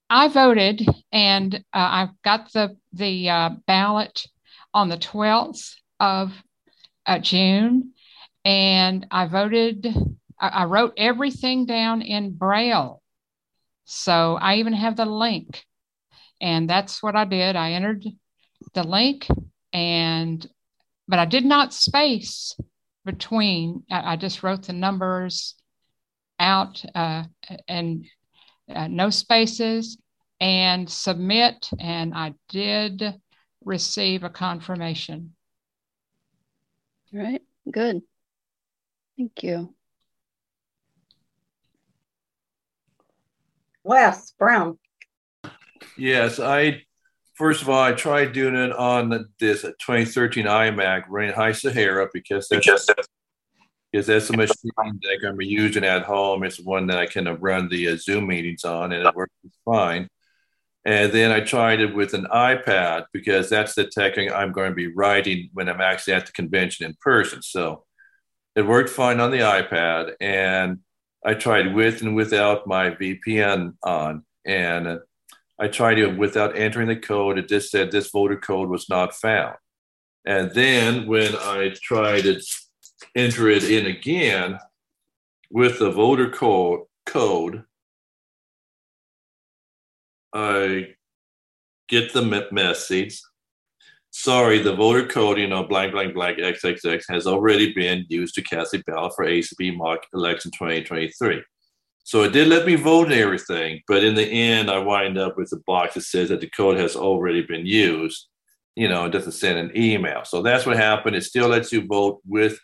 I 0.09 0.27
voted 0.27 0.87
and 1.11 1.55
uh, 1.55 1.59
I've 1.73 2.21
got 2.23 2.51
the, 2.51 2.77
the 2.93 3.29
uh, 3.29 3.49
ballot 3.67 4.27
on 4.73 4.89
the 4.89 4.97
12th 4.97 5.75
of 5.99 6.31
uh, 7.09 7.19
June. 7.19 7.93
and 8.45 9.07
I 9.09 9.25
voted, 9.25 9.87
I, 10.39 10.47
I 10.47 10.63
wrote 10.65 10.93
everything 10.95 11.65
down 11.65 12.01
in 12.03 12.35
Braille. 12.35 13.01
So 13.85 14.37
I 14.39 14.57
even 14.57 14.73
have 14.73 14.95
the 14.95 15.05
link. 15.05 15.65
And 16.39 16.69
that's 16.69 17.01
what 17.01 17.15
I 17.15 17.25
did. 17.25 17.55
I 17.55 17.71
entered 17.71 18.05
the 18.73 18.83
link 18.83 19.27
and, 19.73 20.47
but 21.07 21.19
I 21.19 21.25
did 21.25 21.43
not 21.43 21.73
space 21.73 22.55
between, 23.05 23.83
I, 23.91 24.13
I 24.13 24.15
just 24.15 24.43
wrote 24.43 24.67
the 24.67 24.73
numbers 24.73 25.55
out 26.39 26.83
uh, 26.93 27.23
and 27.67 28.05
uh, 28.73 28.87
no 28.87 29.09
spaces 29.09 29.97
and 30.39 30.87
submit. 30.87 31.69
And 31.79 32.13
I 32.13 32.35
did 32.49 33.03
receive 33.65 34.23
a 34.23 34.29
confirmation. 34.29 35.33
All 37.13 37.19
right, 37.19 37.41
good. 37.69 38.01
Thank 39.17 39.43
you. 39.43 39.73
Wes 43.83 44.31
Brown. 44.37 44.77
Yes, 45.97 46.39
I 46.39 46.83
first 47.33 47.61
of 47.63 47.69
all 47.69 47.81
I 47.81 47.93
tried 47.93 48.33
doing 48.33 48.55
it 48.55 48.71
on 48.71 49.27
this 49.39 49.63
2013 49.63 50.45
iMac 50.45 51.05
running 51.09 51.33
High 51.33 51.53
Sierra 51.53 52.07
because 52.13 52.47
that's 52.49 52.67
because 53.91 54.05
that's 54.05 54.27
the 54.27 54.37
machine 54.37 54.71
that 54.77 55.27
I'm 55.27 55.41
using 55.41 55.83
at 55.83 56.03
home. 56.03 56.43
It's 56.43 56.59
one 56.59 56.85
that 56.87 56.99
I 56.99 57.07
can 57.07 57.25
run 57.39 57.69
the 57.69 57.89
uh, 57.89 57.97
Zoom 57.97 58.27
meetings 58.27 58.63
on, 58.63 58.91
and 58.91 59.07
it 59.07 59.15
works 59.15 59.33
fine. 59.65 60.07
And 60.89 61.11
then 61.11 61.31
I 61.31 61.41
tried 61.41 61.81
it 61.81 61.93
with 61.93 62.15
an 62.15 62.25
iPad 62.33 63.05
because 63.13 63.47
that's 63.47 63.75
the 63.75 63.85
tech 63.85 64.17
I'm 64.17 64.51
going 64.51 64.71
to 64.71 64.75
be 64.75 64.91
writing 64.91 65.51
when 65.53 65.69
I'm 65.69 65.81
actually 65.81 66.13
at 66.13 66.25
the 66.25 66.31
convention 66.31 66.87
in 66.87 66.97
person. 66.99 67.43
So 67.43 67.85
it 68.55 68.63
worked 68.63 68.89
fine 68.89 69.19
on 69.19 69.29
the 69.29 69.41
iPad. 69.41 70.15
And 70.19 70.79
I 71.23 71.35
tried 71.35 71.75
with 71.75 72.01
and 72.01 72.15
without 72.15 72.65
my 72.65 72.89
VPN 72.89 73.75
on. 73.83 74.25
And 74.47 74.99
I 75.59 75.67
tried 75.67 75.99
it 75.99 76.17
without 76.17 76.57
entering 76.57 76.87
the 76.87 76.95
code. 76.95 77.37
It 77.37 77.49
just 77.49 77.69
said 77.69 77.91
this 77.91 78.09
voter 78.09 78.37
code 78.37 78.69
was 78.69 78.89
not 78.89 79.13
found. 79.13 79.57
And 80.25 80.49
then 80.55 81.05
when 81.05 81.35
I 81.35 81.75
tried 81.79 82.23
to 82.23 82.41
enter 83.15 83.47
it 83.47 83.63
in 83.63 83.85
again 83.85 84.57
with 85.51 85.77
the 85.77 85.91
voter 85.91 86.31
code, 86.31 86.85
code 87.05 87.63
I 90.33 90.89
get 91.87 92.13
the 92.13 92.47
message. 92.51 93.19
Sorry, 94.11 94.59
the 94.59 94.75
voter 94.75 95.05
code, 95.05 95.37
you 95.37 95.47
know, 95.47 95.63
blank, 95.63 95.91
blank, 95.91 96.13
blank, 96.13 96.39
XXX 96.39 97.03
has 97.09 97.27
already 97.27 97.73
been 97.73 98.05
used 98.09 98.35
to 98.35 98.41
cast 98.41 98.73
a 98.73 98.83
ballot 98.85 99.13
for 99.15 99.25
ACB 99.25 99.75
mock 99.77 99.99
election 100.13 100.51
2023. 100.51 101.43
So 102.03 102.23
it 102.23 102.33
did 102.33 102.47
let 102.47 102.65
me 102.65 102.75
vote 102.75 103.11
and 103.11 103.21
everything, 103.21 103.81
but 103.87 104.03
in 104.03 104.15
the 104.15 104.25
end, 104.25 104.71
I 104.71 104.79
wind 104.79 105.19
up 105.19 105.37
with 105.37 105.51
a 105.53 105.61
box 105.67 105.93
that 105.93 106.01
says 106.01 106.29
that 106.29 106.41
the 106.41 106.49
code 106.49 106.77
has 106.77 106.95
already 106.95 107.43
been 107.43 107.67
used. 107.67 108.27
You 108.75 108.87
know, 108.87 109.05
it 109.05 109.11
doesn't 109.11 109.33
send 109.33 109.59
an 109.59 109.77
email. 109.77 110.23
So 110.25 110.41
that's 110.41 110.65
what 110.65 110.77
happened. 110.77 111.15
It 111.15 111.23
still 111.23 111.49
lets 111.49 111.71
you 111.71 111.85
vote 111.85 112.19
with, 112.25 112.59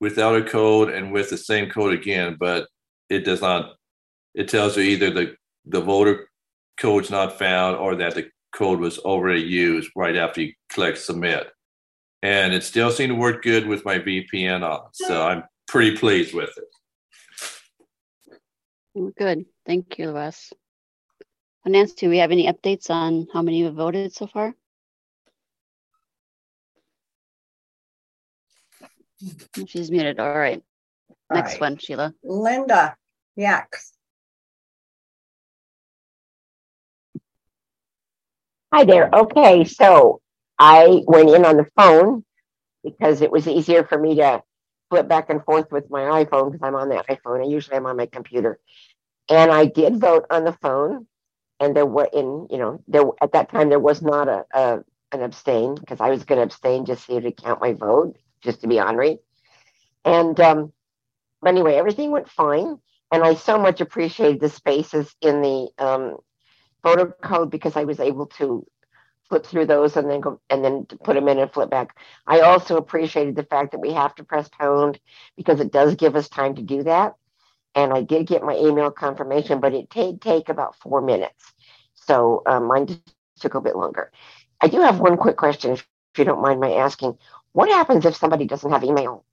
without 0.00 0.36
a 0.36 0.44
code 0.44 0.90
and 0.90 1.12
with 1.12 1.28
the 1.28 1.38
same 1.38 1.70
code 1.70 1.92
again, 1.92 2.36
but 2.38 2.68
it 3.10 3.24
does 3.24 3.40
not. 3.40 3.72
It 4.34 4.48
tells 4.48 4.76
you 4.76 4.84
either 4.84 5.10
the 5.10 5.36
the 5.66 5.80
voter 5.80 6.28
code's 6.78 7.10
not 7.10 7.38
found 7.38 7.76
or 7.76 7.96
that 7.96 8.14
the 8.14 8.28
code 8.54 8.80
was 8.80 8.98
already 8.98 9.42
used 9.42 9.90
right 9.96 10.16
after 10.16 10.42
you 10.42 10.52
click 10.70 10.96
submit. 10.96 11.48
And 12.22 12.54
it 12.54 12.62
still 12.62 12.90
seemed 12.90 13.10
to 13.10 13.16
work 13.16 13.42
good 13.42 13.66
with 13.66 13.84
my 13.84 13.98
VPN 13.98 14.62
on. 14.62 14.88
So 14.92 15.26
I'm 15.26 15.42
pretty 15.68 15.96
pleased 15.96 16.34
with 16.34 16.50
it. 16.56 16.64
Good. 19.18 19.44
Thank 19.66 19.98
you, 19.98 20.12
Wes. 20.12 20.52
Nancy, 21.66 21.94
do 21.96 22.10
we 22.10 22.18
have 22.18 22.30
any 22.30 22.46
updates 22.46 22.90
on 22.90 23.26
how 23.32 23.42
many 23.42 23.62
have 23.64 23.74
voted 23.74 24.14
so 24.14 24.26
far? 24.26 24.54
She's 29.66 29.90
muted. 29.90 30.20
All 30.20 30.36
right. 30.36 30.62
Next 31.32 31.52
right. 31.52 31.60
one, 31.60 31.78
Sheila. 31.78 32.14
Linda 32.22 32.96
Yaks. 33.36 33.93
Hi 38.74 38.82
there. 38.82 39.08
Okay, 39.14 39.62
so 39.62 40.20
I 40.58 41.04
went 41.06 41.30
in 41.30 41.44
on 41.44 41.58
the 41.58 41.66
phone 41.76 42.24
because 42.82 43.22
it 43.22 43.30
was 43.30 43.46
easier 43.46 43.84
for 43.84 43.96
me 43.96 44.16
to 44.16 44.42
flip 44.90 45.06
back 45.06 45.30
and 45.30 45.44
forth 45.44 45.70
with 45.70 45.88
my 45.90 46.00
iPhone 46.24 46.50
because 46.50 46.66
I'm 46.66 46.74
on 46.74 46.88
the 46.88 46.96
iPhone. 47.08 47.40
I 47.40 47.48
usually 47.48 47.76
am 47.76 47.86
on 47.86 47.96
my 47.96 48.06
computer, 48.06 48.58
and 49.30 49.52
I 49.52 49.66
did 49.66 50.00
vote 50.00 50.26
on 50.28 50.44
the 50.44 50.54
phone. 50.54 51.06
And 51.60 51.76
there 51.76 51.86
were 51.86 52.08
in 52.12 52.48
you 52.50 52.58
know 52.58 52.82
there 52.88 53.04
at 53.22 53.30
that 53.34 53.48
time 53.48 53.68
there 53.68 53.78
was 53.78 54.02
not 54.02 54.26
a, 54.26 54.44
a 54.52 54.80
an 55.12 55.22
abstain 55.22 55.76
because 55.76 56.00
I 56.00 56.10
was 56.10 56.24
going 56.24 56.40
to 56.40 56.44
abstain 56.44 56.84
just 56.84 57.06
so 57.06 57.20
to 57.20 57.30
count 57.30 57.60
my 57.60 57.74
vote 57.74 58.16
just 58.42 58.62
to 58.62 58.66
be 58.66 58.80
honorary. 58.80 59.20
And 60.04 60.40
um, 60.40 60.72
but 61.40 61.50
anyway, 61.50 61.76
everything 61.76 62.10
went 62.10 62.28
fine, 62.28 62.80
and 63.12 63.22
I 63.22 63.34
so 63.34 63.56
much 63.56 63.80
appreciated 63.80 64.40
the 64.40 64.48
spaces 64.48 65.14
in 65.20 65.42
the 65.42 65.68
um, 65.78 66.16
voter 66.84 67.16
code 67.22 67.50
because 67.50 67.76
I 67.76 67.84
was 67.84 68.00
able 68.00 68.26
to 68.38 68.66
flip 69.28 69.46
through 69.46 69.66
those 69.66 69.96
and 69.96 70.10
then 70.10 70.20
go 70.20 70.40
and 70.50 70.64
then 70.64 70.86
put 71.02 71.14
them 71.14 71.28
in 71.28 71.38
and 71.38 71.52
flip 71.52 71.70
back. 71.70 71.96
I 72.26 72.40
also 72.40 72.76
appreciated 72.76 73.36
the 73.36 73.44
fact 73.44 73.72
that 73.72 73.80
we 73.80 73.92
have 73.94 74.14
to 74.16 74.24
press 74.24 74.48
pound 74.48 75.00
because 75.36 75.60
it 75.60 75.72
does 75.72 75.96
give 75.96 76.14
us 76.16 76.28
time 76.28 76.54
to 76.56 76.62
do 76.62 76.82
that. 76.84 77.14
And 77.74 77.92
I 77.92 78.02
did 78.02 78.28
get 78.28 78.44
my 78.44 78.56
email 78.56 78.90
confirmation, 78.92 79.60
but 79.60 79.74
it 79.74 79.90
did 79.90 80.20
take 80.20 80.48
about 80.48 80.76
four 80.76 81.00
minutes. 81.00 81.52
So 81.94 82.42
um, 82.46 82.68
mine 82.68 82.86
just 82.86 83.02
took 83.40 83.54
a 83.54 83.60
bit 83.60 83.76
longer. 83.76 84.12
I 84.60 84.68
do 84.68 84.80
have 84.82 85.00
one 85.00 85.16
quick 85.16 85.36
question, 85.36 85.72
if 85.72 85.88
you 86.18 86.24
don't 86.24 86.42
mind 86.42 86.60
my 86.60 86.72
asking. 86.74 87.18
What 87.52 87.68
happens 87.68 88.04
if 88.04 88.16
somebody 88.16 88.46
doesn't 88.46 88.70
have 88.70 88.84
email? 88.84 89.24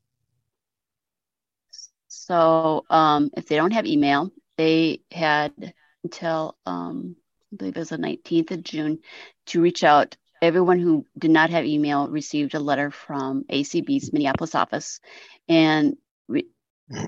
So 2.08 2.86
um, 2.89 3.30
if 3.38 3.47
they 3.47 3.56
don't 3.58 3.74
have 3.74 3.86
email, 3.86 4.32
they 4.58 5.02
had 5.12 5.74
until 6.04 6.58
um, 6.66 7.16
I 7.52 7.56
believe 7.58 7.76
it 7.76 7.80
was 7.80 7.89
the 7.89 7.97
19th 7.97 8.52
of 8.52 8.63
June 8.63 9.00
to 9.47 9.62
reach 9.62 9.84
out. 9.84 10.16
Everyone 10.42 10.80
who 10.80 11.05
did 11.17 11.32
not 11.32 11.50
have 11.50 11.66
email 11.66 12.08
received 12.08 12.55
a 12.55 12.59
letter 12.59 12.89
from 12.89 13.43
ACB's 13.51 14.12
Minneapolis 14.12 14.55
office 14.55 15.00
and 15.47 15.97
re- 16.28 16.47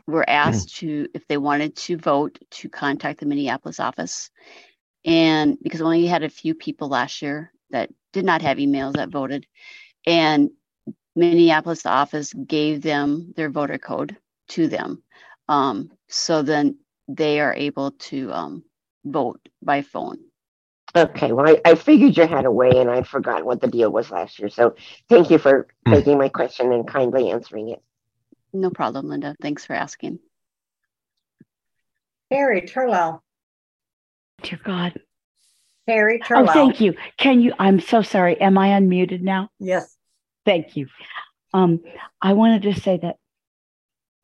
were 0.05 0.30
asked 0.30 0.77
to, 0.77 1.07
if 1.13 1.27
they 1.27 1.38
wanted 1.38 1.76
to 1.76 1.97
vote, 1.97 2.38
to 2.51 2.69
contact 2.69 3.19
the 3.19 3.26
Minneapolis 3.26 3.80
office. 3.80 4.30
And 5.05 5.57
because 5.61 5.81
only 5.81 6.05
had 6.05 6.23
a 6.23 6.30
few 6.30 6.53
people 6.53 6.89
last 6.89 7.22
year 7.22 7.51
that 7.72 7.89
did 8.11 8.26
not 8.26 8.41
have 8.41 8.57
emails 8.57 8.93
that 8.93 9.09
voted, 9.09 9.47
and 10.05 10.51
Minneapolis 11.15 11.85
office 11.85 12.34
gave 12.34 12.81
them 12.81 13.34
their 13.35 13.49
voter 13.49 13.77
code 13.77 14.17
to 14.49 14.67
them. 14.67 15.03
Um, 15.47 15.91
so 16.07 16.41
then 16.41 16.77
they 17.07 17.39
are 17.39 17.53
able 17.53 17.91
to 17.91 18.31
um, 18.31 18.63
vote 19.05 19.41
by 19.61 19.81
phone. 19.81 20.19
Okay, 20.95 21.31
well, 21.31 21.47
I, 21.47 21.59
I 21.65 21.75
figured 21.75 22.15
you 22.15 22.27
had 22.27 22.45
a 22.45 22.51
way 22.51 22.69
and 22.69 22.89
I'd 22.89 23.07
forgotten 23.07 23.45
what 23.45 23.61
the 23.61 23.67
deal 23.67 23.91
was 23.91 24.11
last 24.11 24.37
year. 24.37 24.49
So 24.49 24.75
thank 25.09 25.31
you 25.31 25.39
for 25.39 25.67
taking 25.87 26.19
my 26.19 26.29
question 26.29 26.71
and 26.71 26.87
kindly 26.87 27.31
answering 27.31 27.69
it. 27.69 27.81
No 28.53 28.69
problem, 28.69 29.07
Linda. 29.07 29.35
Thanks 29.41 29.65
for 29.65 29.73
asking. 29.73 30.19
Harry 32.29 32.61
Turlow. 32.61 33.21
Dear 34.43 34.59
God. 34.63 34.99
Harry 35.87 36.19
Turlow. 36.19 36.49
Oh, 36.49 36.53
thank 36.53 36.79
you. 36.79 36.93
Can 37.17 37.41
you? 37.41 37.53
I'm 37.57 37.79
so 37.79 38.03
sorry. 38.03 38.39
Am 38.39 38.57
I 38.57 38.69
unmuted 38.69 39.21
now? 39.21 39.49
Yes. 39.59 39.97
Thank 40.45 40.77
you. 40.77 40.87
Um, 41.53 41.81
I 42.21 42.33
wanted 42.33 42.63
to 42.63 42.79
say 42.79 42.99
that 43.01 43.17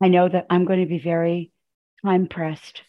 I 0.00 0.08
know 0.08 0.28
that 0.28 0.46
I'm 0.50 0.64
going 0.64 0.80
to 0.80 0.86
be 0.86 0.98
very 0.98 1.50
time 2.04 2.28
pressed 2.28 2.82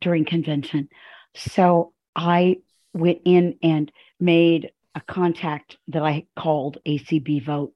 during 0.00 0.24
convention. 0.24 0.88
So 1.34 1.92
I 2.14 2.58
went 2.96 3.20
in 3.24 3.58
and 3.62 3.90
made 4.18 4.70
a 4.94 5.00
contact 5.00 5.76
that 5.88 6.02
I 6.02 6.26
called 6.36 6.78
ACB 6.86 7.44
vote. 7.44 7.74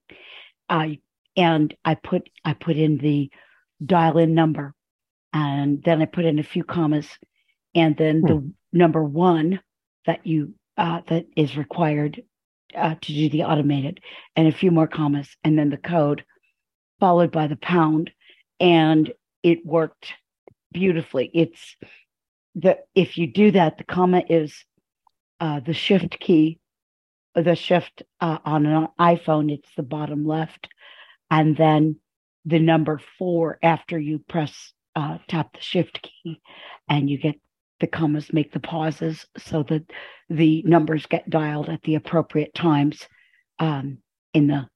Uh, 0.68 0.88
and 1.36 1.74
I 1.84 1.94
put 1.94 2.28
I 2.44 2.54
put 2.54 2.76
in 2.76 2.98
the 2.98 3.30
dial 3.84 4.18
in 4.18 4.34
number 4.34 4.74
and 5.32 5.82
then 5.84 6.02
I 6.02 6.06
put 6.06 6.24
in 6.24 6.38
a 6.38 6.44
few 6.44 6.64
commas 6.64 7.08
and 7.74 7.96
then 7.96 8.22
the 8.22 8.52
number 8.72 9.02
one 9.02 9.60
that 10.06 10.26
you 10.26 10.54
uh, 10.76 11.00
that 11.08 11.26
is 11.36 11.56
required 11.56 12.22
uh, 12.74 12.94
to 13.00 13.12
do 13.12 13.28
the 13.28 13.44
automated 13.44 14.00
and 14.36 14.48
a 14.48 14.52
few 14.52 14.70
more 14.70 14.86
commas 14.86 15.36
and 15.44 15.58
then 15.58 15.70
the 15.70 15.76
code 15.76 16.24
followed 16.98 17.30
by 17.30 17.46
the 17.46 17.56
pound 17.56 18.10
and 18.58 19.12
it 19.42 19.64
worked 19.64 20.12
beautifully 20.72 21.30
it's 21.32 21.76
the 22.54 22.78
if 22.94 23.16
you 23.18 23.26
do 23.26 23.50
that 23.50 23.78
the 23.78 23.84
comma 23.84 24.22
is 24.28 24.64
uh, 25.40 25.60
the 25.60 25.72
shift 25.72 26.20
key 26.20 26.60
the 27.34 27.54
shift 27.54 28.02
uh, 28.20 28.38
on 28.44 28.66
an 28.66 28.88
iphone 28.98 29.52
it's 29.52 29.70
the 29.76 29.82
bottom 29.82 30.26
left. 30.26 30.68
And 31.30 31.56
then 31.56 31.96
the 32.44 32.58
number 32.58 33.00
four 33.18 33.58
after 33.62 33.98
you 33.98 34.18
press 34.18 34.72
uh, 34.96 35.18
tap 35.28 35.52
the 35.54 35.60
shift 35.60 36.02
key 36.02 36.40
and 36.88 37.08
you 37.08 37.18
get 37.18 37.36
the 37.78 37.86
commas 37.86 38.32
make 38.32 38.52
the 38.52 38.60
pauses 38.60 39.26
so 39.38 39.62
that 39.62 39.90
the 40.28 40.62
numbers 40.66 41.06
get 41.06 41.30
dialed 41.30 41.68
at 41.68 41.80
the 41.82 41.94
appropriate 41.94 42.52
times 42.54 43.06
um, 43.58 43.98
in 44.34 44.48
the 44.48 44.66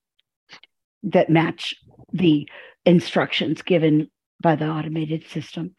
that 1.02 1.28
match 1.28 1.74
the 2.12 2.48
instructions 2.86 3.60
given 3.62 4.08
by 4.40 4.54
the 4.54 4.66
automated 4.66 5.26
system. 5.26 5.74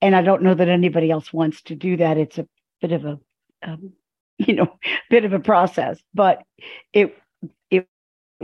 And 0.00 0.16
i 0.16 0.22
don't 0.22 0.42
know 0.42 0.54
that 0.54 0.68
anybody 0.68 1.10
else 1.10 1.32
wants 1.32 1.62
to 1.62 1.74
do 1.74 1.96
that. 1.98 2.16
It's 2.16 2.38
a 2.38 2.48
bit 2.80 2.92
of 2.92 3.04
a 3.04 3.18
um, 3.62 3.92
you 4.38 4.54
know 4.54 4.78
bit 5.10 5.24
of 5.24 5.32
a 5.32 5.40
process 5.40 5.98
but 6.14 6.42
it 6.92 7.16
it 7.70 7.86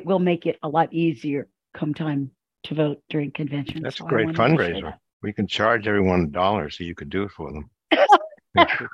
will 0.05 0.19
make 0.19 0.47
it 0.47 0.59
a 0.63 0.69
lot 0.69 0.93
easier 0.93 1.49
come 1.75 1.95
time 1.95 2.31
to 2.65 2.75
vote 2.75 3.03
during 3.11 3.31
convention 3.31 3.83
That's 3.83 3.99
So 3.99 4.07
a 4.07 4.09
great 4.09 4.27
wanted 4.27 4.37
to 4.37 4.65
say 4.65 4.73
fundraiser. 4.83 4.95
We 5.23 5.33
can 5.33 5.47
charge 5.47 5.87
everyone 5.87 6.21
a 6.21 6.27
dollar 6.27 6.71
so 6.71 6.85
you 6.85 6.95
could 6.95 7.11
do 7.11 7.25
it 7.25 7.31
for 7.31 7.53
them. 7.53 7.71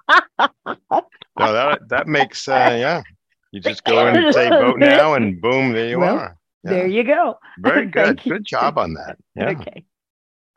No, 1.38 1.52
that 1.52 1.88
that 1.88 2.08
makes 2.08 2.48
uh, 2.48 2.76
yeah. 2.78 3.02
You 3.52 3.60
just 3.60 3.84
go 3.84 4.08
in 4.08 4.16
and 4.16 4.34
say 4.34 4.48
vote 4.48 4.78
now, 4.78 5.14
and 5.14 5.40
boom, 5.40 5.72
there 5.72 5.88
you 5.88 6.00
Well, 6.00 6.18
are. 6.18 6.36
there 6.64 6.86
you 6.88 7.04
go 7.04 7.38
Very 7.58 7.86
good. 7.86 8.20
Good 8.22 8.44
job 8.44 8.76
on 8.76 8.94
that. 8.94 9.16
Yeah. 9.36 9.50
okay 9.50 9.84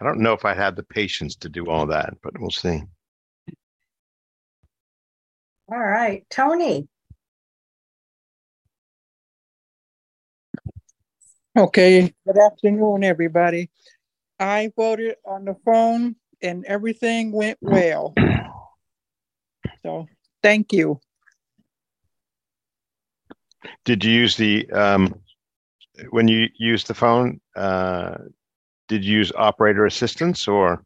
I 0.02 0.06
don't 0.06 0.22
know 0.22 0.34
if 0.34 0.46
I 0.46 0.56
had 0.56 0.76
the 0.76 0.84
patience 0.84 1.36
to 1.38 1.50
do 1.50 1.68
all 1.68 1.86
that, 1.88 2.16
but 2.24 2.34
we'll 2.40 2.50
see. 2.50 2.82
All 5.72 5.80
right, 5.80 6.26
Tony. 6.30 6.90
Okay, 11.58 12.14
good 12.28 12.38
afternoon, 12.38 13.06
everybody. 13.06 13.70
I 14.38 14.74
voted 14.76 15.16
on 15.26 15.46
the 15.46 15.56
phone 15.64 16.18
and 16.42 16.66
everything 16.66 17.32
went 17.32 17.58
well. 17.62 18.14
So, 19.82 20.08
thank 20.44 20.74
you. 20.74 21.00
Did 23.86 24.04
you 24.04 24.12
use 24.12 24.36
the 24.36 24.70
um, 24.72 25.16
when 26.10 26.28
you 26.28 26.50
used 26.58 26.88
the 26.88 26.94
phone? 26.94 27.40
Uh, 27.56 28.18
did 28.90 29.06
you 29.06 29.20
use 29.20 29.32
operator 29.38 29.86
assistance 29.86 30.50
or? 30.50 30.84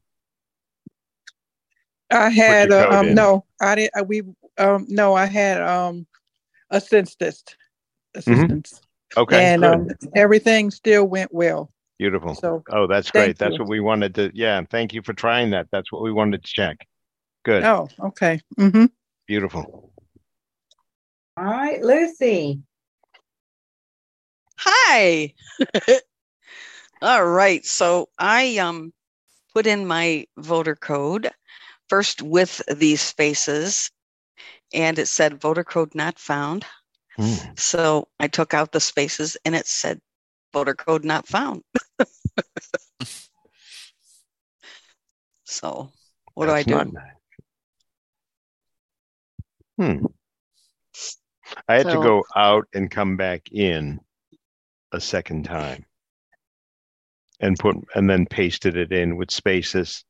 I 2.11 2.29
had, 2.29 2.71
uh, 2.71 2.87
um, 2.91 3.15
no, 3.15 3.45
I 3.59 3.73
didn't, 3.73 3.97
uh, 3.99 4.03
we, 4.03 4.21
um, 4.57 4.85
no, 4.87 5.13
I 5.13 5.25
had, 5.25 5.61
um, 5.61 6.05
assistance, 6.69 7.43
assistance. 8.15 8.81
Okay, 9.17 9.53
And, 9.53 9.63
um, 9.63 9.87
everything 10.15 10.71
still 10.71 11.05
went 11.05 11.33
well. 11.33 11.71
Beautiful. 11.97 12.35
So, 12.35 12.63
oh, 12.69 12.87
that's 12.87 13.09
great. 13.11 13.37
That's 13.37 13.53
you. 13.53 13.59
what 13.59 13.69
we 13.69 13.79
wanted 13.79 14.15
to. 14.15 14.31
Yeah, 14.33 14.61
thank 14.69 14.93
you 14.93 15.01
for 15.01 15.13
trying 15.13 15.51
that. 15.51 15.67
That's 15.71 15.91
what 15.91 16.01
we 16.01 16.11
wanted 16.11 16.43
to 16.43 16.51
check. 16.51 16.85
Good. 17.43 17.63
Oh, 17.63 17.87
okay. 17.99 18.41
Mm-hmm. 18.57 18.85
Beautiful. 19.27 19.93
All 21.37 21.43
right, 21.43 21.81
Lucy. 21.81 22.61
Hi. 24.57 25.33
All 27.01 27.25
right. 27.25 27.65
So 27.65 28.09
I 28.17 28.57
um 28.57 28.93
put 29.53 29.67
in 29.67 29.85
my 29.85 30.25
voter 30.37 30.75
code 30.75 31.29
first 31.87 32.21
with 32.21 32.61
these 32.73 33.01
spaces 33.01 33.91
and 34.73 34.99
it 34.99 35.07
said 35.07 35.39
voter 35.41 35.63
code 35.63 35.95
not 35.95 36.19
found. 36.19 36.65
So 37.55 38.07
I 38.19 38.27
took 38.27 38.53
out 38.53 38.71
the 38.71 38.79
spaces 38.79 39.37
and 39.45 39.55
it 39.55 39.67
said 39.67 40.01
voter 40.53 40.73
code 40.73 41.05
not 41.05 41.27
found. 41.27 41.63
so 45.45 45.91
what 46.33 46.47
That's 46.47 46.65
do 46.65 46.75
I 46.75 46.83
do? 46.83 46.91
nice. 46.91 47.11
Hmm. 49.77 50.05
I 51.67 51.75
had 51.75 51.87
to 51.87 52.01
go 52.01 52.23
out 52.35 52.67
and 52.73 52.89
come 52.89 53.17
back 53.17 53.51
in 53.51 53.99
a 54.91 54.99
second 54.99 55.45
time 55.45 55.85
and 57.39 57.57
put 57.57 57.75
and 57.93 58.09
then 58.09 58.25
pasted 58.25 58.75
it 58.75 58.91
in 58.91 59.15
with 59.15 59.31
spaces. 59.31 60.03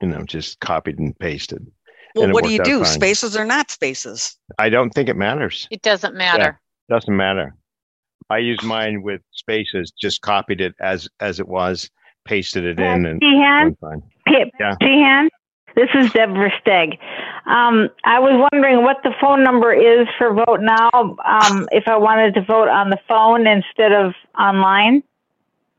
You 0.00 0.08
know, 0.08 0.24
just 0.24 0.58
copied 0.60 0.98
and 0.98 1.16
pasted. 1.18 1.70
Well, 2.14 2.30
what 2.32 2.44
do 2.44 2.50
you 2.52 2.62
do? 2.62 2.78
fine. 2.84 2.86
Spaces 2.92 3.36
or 3.36 3.44
not 3.44 3.70
spaces? 3.70 4.36
I 4.58 4.68
don't 4.68 4.90
think 4.90 5.08
it 5.08 5.16
matters. 5.16 5.66
It 5.70 5.82
doesn't 5.82 6.12
Yeah, 6.14 6.18
matter. 6.18 6.60
doesn't 6.88 7.16
matter. 7.16 7.54
I 8.30 8.38
used 8.38 8.62
mine 8.62 9.02
with 9.02 9.20
spaces, 9.32 9.92
just 10.00 10.22
copied 10.22 10.60
it 10.60 10.74
as 10.80 11.08
as 11.20 11.40
it 11.40 11.48
was, 11.48 11.90
pasted 12.24 12.64
it 12.64 12.78
in, 12.80 13.04
and 13.06 13.20
Sheehan? 13.22 13.64
went 13.64 13.80
fine. 13.80 14.02
Pip, 14.26 14.48
Yeah. 14.60 14.74
Sheehan, 14.80 15.28
this 15.76 15.88
is 15.94 16.10
Deborah 16.12 16.52
Steg. 16.64 16.98
Um, 17.46 17.90
I 18.04 18.18
was 18.20 18.48
wondering 18.52 18.82
what 18.82 18.98
the 19.02 19.12
phone 19.20 19.42
number 19.44 19.74
is 19.74 20.06
for 20.16 20.32
Vote 20.32 20.60
Now 20.60 20.88
um, 20.94 21.68
if 21.72 21.86
I 21.88 21.96
wanted 21.96 22.32
to 22.34 22.42
vote 22.42 22.68
on 22.68 22.88
the 22.90 22.98
phone 23.06 23.46
instead 23.46 23.92
of 23.92 24.14
online. 24.38 25.02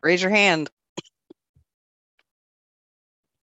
Raise 0.03 0.21
your 0.21 0.29
hand. 0.31 0.69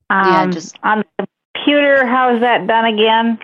Um, 0.09 0.53
just- 0.53 0.79
on 0.83 1.05
the 1.19 1.27
computer. 1.57 2.07
How's 2.07 2.41
that 2.41 2.67
done 2.67 2.85
again? 2.87 3.39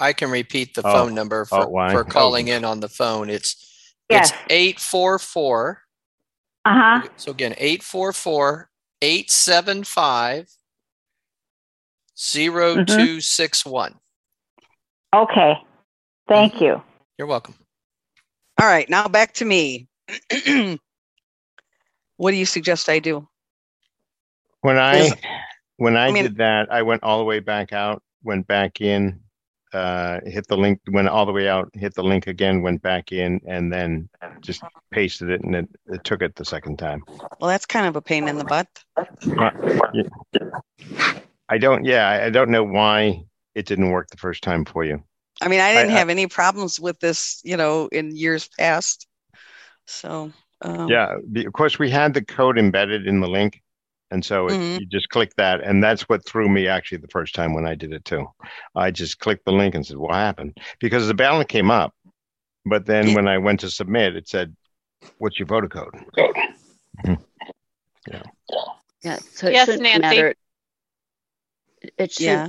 I 0.00 0.12
can 0.12 0.30
repeat 0.30 0.74
the 0.74 0.82
Oh, 0.84 0.92
phone 0.92 1.14
number 1.14 1.42
oh, 1.42 1.44
for, 1.62 1.68
why? 1.68 1.92
for 1.92 2.00
Oh. 2.00 2.04
calling 2.04 2.48
in 2.48 2.64
on 2.64 2.80
the 2.80 2.88
phone. 2.88 3.30
It's 3.30 3.94
Yes. 4.08 4.30
it's 4.32 4.38
eight 4.50 4.80
four 4.80 5.18
four. 5.18 5.82
Uh 6.64 6.74
huh. 6.74 7.08
So 7.16 7.30
again, 7.30 7.54
844 7.56 8.70
875 9.00 10.48
0261. 12.14 13.98
Okay. 15.14 15.54
Thank 16.28 16.60
you. 16.60 16.80
You're 17.18 17.26
welcome. 17.26 17.54
All 18.60 18.66
right, 18.66 18.88
now 18.88 19.08
back 19.08 19.34
to 19.34 19.44
me. 19.44 19.88
what 22.16 22.30
do 22.30 22.36
you 22.36 22.46
suggest 22.46 22.88
I 22.88 22.98
do? 23.00 23.26
When 24.62 24.78
I 24.78 25.10
when 25.76 25.96
I, 25.96 26.06
I 26.08 26.12
mean- 26.12 26.22
did 26.24 26.36
that, 26.38 26.72
I 26.72 26.82
went 26.82 27.02
all 27.02 27.18
the 27.18 27.24
way 27.24 27.40
back 27.40 27.72
out, 27.72 28.02
went 28.22 28.46
back 28.46 28.80
in, 28.80 29.20
uh, 29.72 30.20
hit 30.24 30.46
the 30.46 30.56
link, 30.56 30.80
went 30.88 31.08
all 31.08 31.26
the 31.26 31.32
way 31.32 31.48
out, 31.48 31.68
hit 31.74 31.94
the 31.94 32.02
link 32.04 32.26
again, 32.28 32.62
went 32.62 32.80
back 32.82 33.10
in, 33.10 33.40
and 33.46 33.72
then 33.72 34.08
just 34.40 34.62
pasted 34.92 35.30
it, 35.30 35.40
and 35.42 35.54
it, 35.54 35.68
it 35.86 36.04
took 36.04 36.22
it 36.22 36.36
the 36.36 36.44
second 36.44 36.78
time. 36.78 37.02
Well, 37.40 37.50
that's 37.50 37.66
kind 37.66 37.86
of 37.86 37.96
a 37.96 38.00
pain 38.02 38.28
in 38.28 38.38
the 38.38 38.44
butt. 38.44 38.68
Uh. 38.96 39.50
I 41.48 41.58
don't. 41.58 41.84
Yeah, 41.84 42.08
I- 42.08 42.26
I 42.26 42.30
don't 42.30 42.50
know 42.50 42.64
why 42.64 43.24
it 43.54 43.66
didn't 43.66 43.90
work 43.90 44.08
the 44.10 44.16
first 44.16 44.42
time 44.42 44.64
for 44.64 44.84
you. 44.84 45.02
I 45.40 45.48
mean, 45.48 45.60
I 45.60 45.74
didn't 45.74 45.90
I- 45.90 45.98
have 45.98 46.08
any 46.08 46.26
problems 46.28 46.78
with 46.78 47.00
this, 47.00 47.40
you 47.44 47.56
know, 47.56 47.88
in 47.88 48.14
years 48.14 48.48
past. 48.58 49.06
So, 49.86 50.32
um, 50.60 50.88
Yeah, 50.88 51.16
of 51.44 51.52
course 51.52 51.78
we 51.80 51.90
had 51.90 52.14
the 52.14 52.24
code 52.24 52.58
embedded 52.58 53.08
in 53.08 53.18
the 53.20 53.26
link, 53.28 53.60
and 54.12 54.24
so 54.24 54.48
it, 54.48 54.60
Mhm. 54.60 54.80
you 54.80 54.86
just 54.86 55.08
click 55.08 55.34
that, 55.36 55.62
and 55.62 55.82
that's 55.82 56.02
what 56.08 56.24
threw 56.26 56.48
me 56.48 56.68
actually 56.68 56.98
the 56.98 57.08
first 57.08 57.34
time 57.34 57.54
when 57.54 57.66
I 57.66 57.74
did 57.74 57.92
it 57.92 58.04
too. 58.04 58.26
I 58.76 58.90
just 58.90 59.18
clicked 59.18 59.44
the 59.46 59.52
link 59.52 59.74
and 59.74 59.86
said, 59.86 59.96
"What 59.96 60.14
happened?" 60.14 60.58
Because 60.80 61.06
the 61.08 61.14
ballot 61.14 61.48
came 61.48 61.70
up, 61.70 61.94
but 62.66 62.86
then 62.86 63.14
when 63.14 63.26
I 63.26 63.38
went 63.38 63.60
to 63.60 63.70
submit, 63.70 64.16
it 64.16 64.28
said, 64.28 64.54
"What's 65.18 65.38
your 65.38 65.46
voter 65.46 65.68
code?" 65.68 65.94
Mhm. 67.04 67.24
Yeah. 68.10 68.22
Yeah. 69.02 69.18
So 69.32 69.48
it 69.48 69.54
Yes, 69.54 69.66
shouldn't 69.66 69.82
Nancy. 69.82 70.00
matter. 70.00 70.34
It 71.98 72.12
should 72.12 72.26
Yeah. 72.26 72.48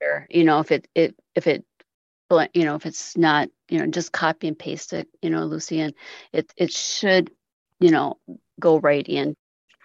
matter, 0.00 0.26
you 0.30 0.44
know, 0.44 0.60
if 0.60 0.70
it, 0.70 0.86
it, 0.94 1.16
if 1.34 1.46
it, 1.46 1.64
you 2.54 2.64
know, 2.64 2.76
if 2.76 2.86
it's 2.86 3.16
not, 3.16 3.48
you 3.68 3.78
know, 3.78 3.86
just 3.86 4.12
copy 4.12 4.46
and 4.46 4.58
paste 4.58 4.92
it, 4.92 5.08
you 5.22 5.30
know, 5.30 5.44
Lucy, 5.44 5.80
and 5.80 5.94
it, 6.32 6.52
it 6.56 6.72
should, 6.72 7.30
you 7.80 7.90
know, 7.90 8.18
go 8.60 8.78
right 8.78 9.08
in 9.08 9.34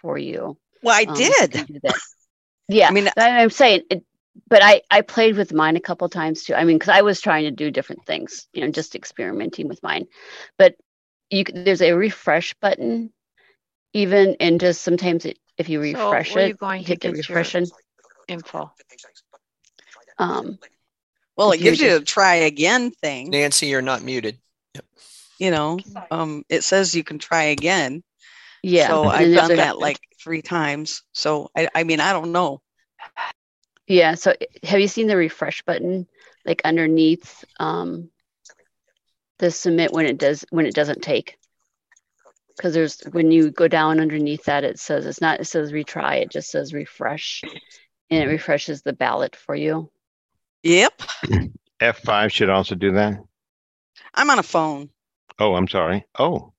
for 0.01 0.17
you. 0.17 0.57
Well, 0.85 0.95
I 0.95 1.05
Um, 1.05 1.15
did. 1.15 1.51
can 1.51 1.65
do 1.65 1.79
that. 1.83 1.97
Yeah. 2.67 2.89
I 2.89 2.91
mean, 2.91 3.09
I'm 3.17 3.49
saying 3.49 3.81
it, 3.89 4.03
but 4.47 4.63
I, 4.63 4.81
I 4.91 5.01
played 5.01 5.35
with 5.35 5.51
mine 5.51 5.75
a 5.75 5.81
couple 5.81 6.07
times 6.09 6.43
too. 6.43 6.53
I 6.53 6.63
mean, 6.63 6.77
cause 6.79 6.89
I 6.89 7.01
was 7.01 7.19
trying 7.19 7.45
to 7.45 7.51
do 7.51 7.71
different 7.71 8.05
things, 8.05 8.47
you 8.53 8.61
know, 8.61 8.69
just 8.69 8.95
experimenting 8.95 9.67
with 9.67 9.81
mine, 9.81 10.07
but 10.57 10.75
you, 11.29 11.43
there's 11.43 11.81
a 11.81 11.93
refresh 11.93 12.53
button 12.61 13.11
even, 13.93 14.35
and 14.39 14.59
just 14.59 14.81
sometimes 14.81 15.25
it, 15.25 15.39
if 15.57 15.69
you 15.69 15.79
refresh 15.81 16.31
where 16.31 16.43
are 16.43 16.47
it, 16.47 16.49
you 16.49 16.55
going 16.55 16.83
to 16.83 16.87
hit 16.87 17.01
the 17.01 17.07
your 17.07 17.17
refresh 17.17 17.55
info? 18.27 18.71
um, 20.19 20.59
Well, 21.37 21.51
it 21.51 21.55
if 21.55 21.61
you 21.61 21.71
gives 21.71 21.81
you 21.81 21.95
a 21.97 21.99
try 22.01 22.35
again 22.35 22.91
thing. 22.91 23.31
Nancy, 23.31 23.67
you're 23.67 23.81
not 23.81 24.03
muted. 24.03 24.37
You 25.39 25.51
know, 25.51 25.79
um, 26.11 26.45
it 26.47 26.63
says 26.63 26.95
you 26.95 27.03
can 27.03 27.19
try 27.19 27.43
again. 27.43 28.03
Yeah, 28.63 28.87
So 28.87 29.03
I've 29.05 29.35
done 29.35 29.51
a- 29.51 29.55
that 29.55 29.79
like 29.79 29.99
three 30.21 30.41
times. 30.41 31.03
So 31.13 31.49
I, 31.55 31.69
I 31.75 31.83
mean, 31.83 31.99
I 31.99 32.13
don't 32.13 32.31
know. 32.31 32.61
Yeah. 33.87 34.15
So 34.15 34.33
have 34.63 34.79
you 34.79 34.87
seen 34.87 35.07
the 35.07 35.17
refresh 35.17 35.61
button 35.63 36.07
like 36.45 36.61
underneath 36.65 37.43
um 37.59 38.09
the 39.39 39.51
submit 39.51 39.91
when 39.91 40.05
it 40.05 40.17
does 40.17 40.45
when 40.49 40.65
it 40.65 40.73
doesn't 40.73 41.01
take? 41.01 41.37
because 42.55 42.73
there's 42.73 43.01
when 43.11 43.31
you 43.31 43.51
go 43.51 43.67
down 43.67 43.99
underneath 43.99 44.45
that, 44.45 44.63
it 44.63 44.79
says 44.79 45.05
it's 45.05 45.21
not. 45.21 45.39
It 45.39 45.45
says 45.45 45.71
retry. 45.71 46.21
It 46.21 46.31
just 46.31 46.49
says 46.49 46.73
refresh, 46.73 47.41
and 48.09 48.23
it 48.23 48.27
refreshes 48.27 48.81
the 48.81 48.93
ballot 48.93 49.35
for 49.35 49.55
you. 49.55 49.91
Yep. 50.63 51.01
F5 51.81 52.31
should 52.31 52.49
also 52.49 52.75
do 52.75 52.93
that. 52.93 53.19
I'm 54.13 54.29
on 54.29 54.39
a 54.39 54.43
phone. 54.43 54.89
Oh, 55.37 55.55
I'm 55.55 55.67
sorry. 55.67 56.05
Oh, 56.17 56.53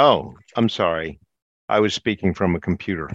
oh, 0.00 0.34
I'm 0.56 0.68
sorry. 0.68 1.20
I 1.68 1.80
was 1.80 1.94
speaking 1.94 2.34
from 2.34 2.56
a 2.56 2.60
computer. 2.60 3.10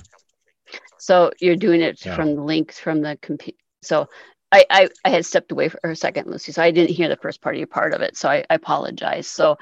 So 0.99 1.32
you're 1.41 1.56
doing 1.56 1.82
it 1.82 2.03
Yeah. 2.06 2.16
from 2.16 2.36
the 2.36 2.41
link 2.41 2.72
from 2.72 3.02
the 3.02 3.18
computer. 3.22 3.57
So 3.82 4.07
I, 4.52 4.66
I 4.70 4.90
I 5.03 5.10
had 5.10 5.26
stepped 5.26 5.52
away 5.52 5.70
for 5.70 5.80
a 5.84 5.95
second, 5.95 6.28
Lucy. 6.28 6.52
So 6.52 6.62
I 6.62 6.72
didn't 6.72 6.95
hear 6.95 7.10
the 7.10 7.18
first 7.18 7.41
part 7.41 7.56
of 7.56 7.60
your 7.60 7.68
part 7.68 7.94
of 7.94 8.02
it. 8.02 8.16
So 8.16 8.30
I, 8.30 8.45
I 8.49 8.56
apologize. 8.56 9.28
So 9.28 9.57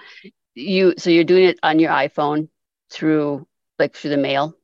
you 0.53 0.93
so 0.97 1.09
you're 1.09 1.23
doing 1.23 1.45
it 1.45 1.59
on 1.63 1.79
your 1.79 1.91
iPhone 1.91 2.49
through 2.91 3.47
like 3.79 3.95
through 3.95 4.11
the 4.11 4.17
mail. 4.17 4.55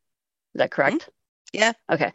Is 0.54 0.60
that 0.60 0.72
correct? 0.72 1.10
Yeah. 1.54 1.74
Okay. 1.92 2.12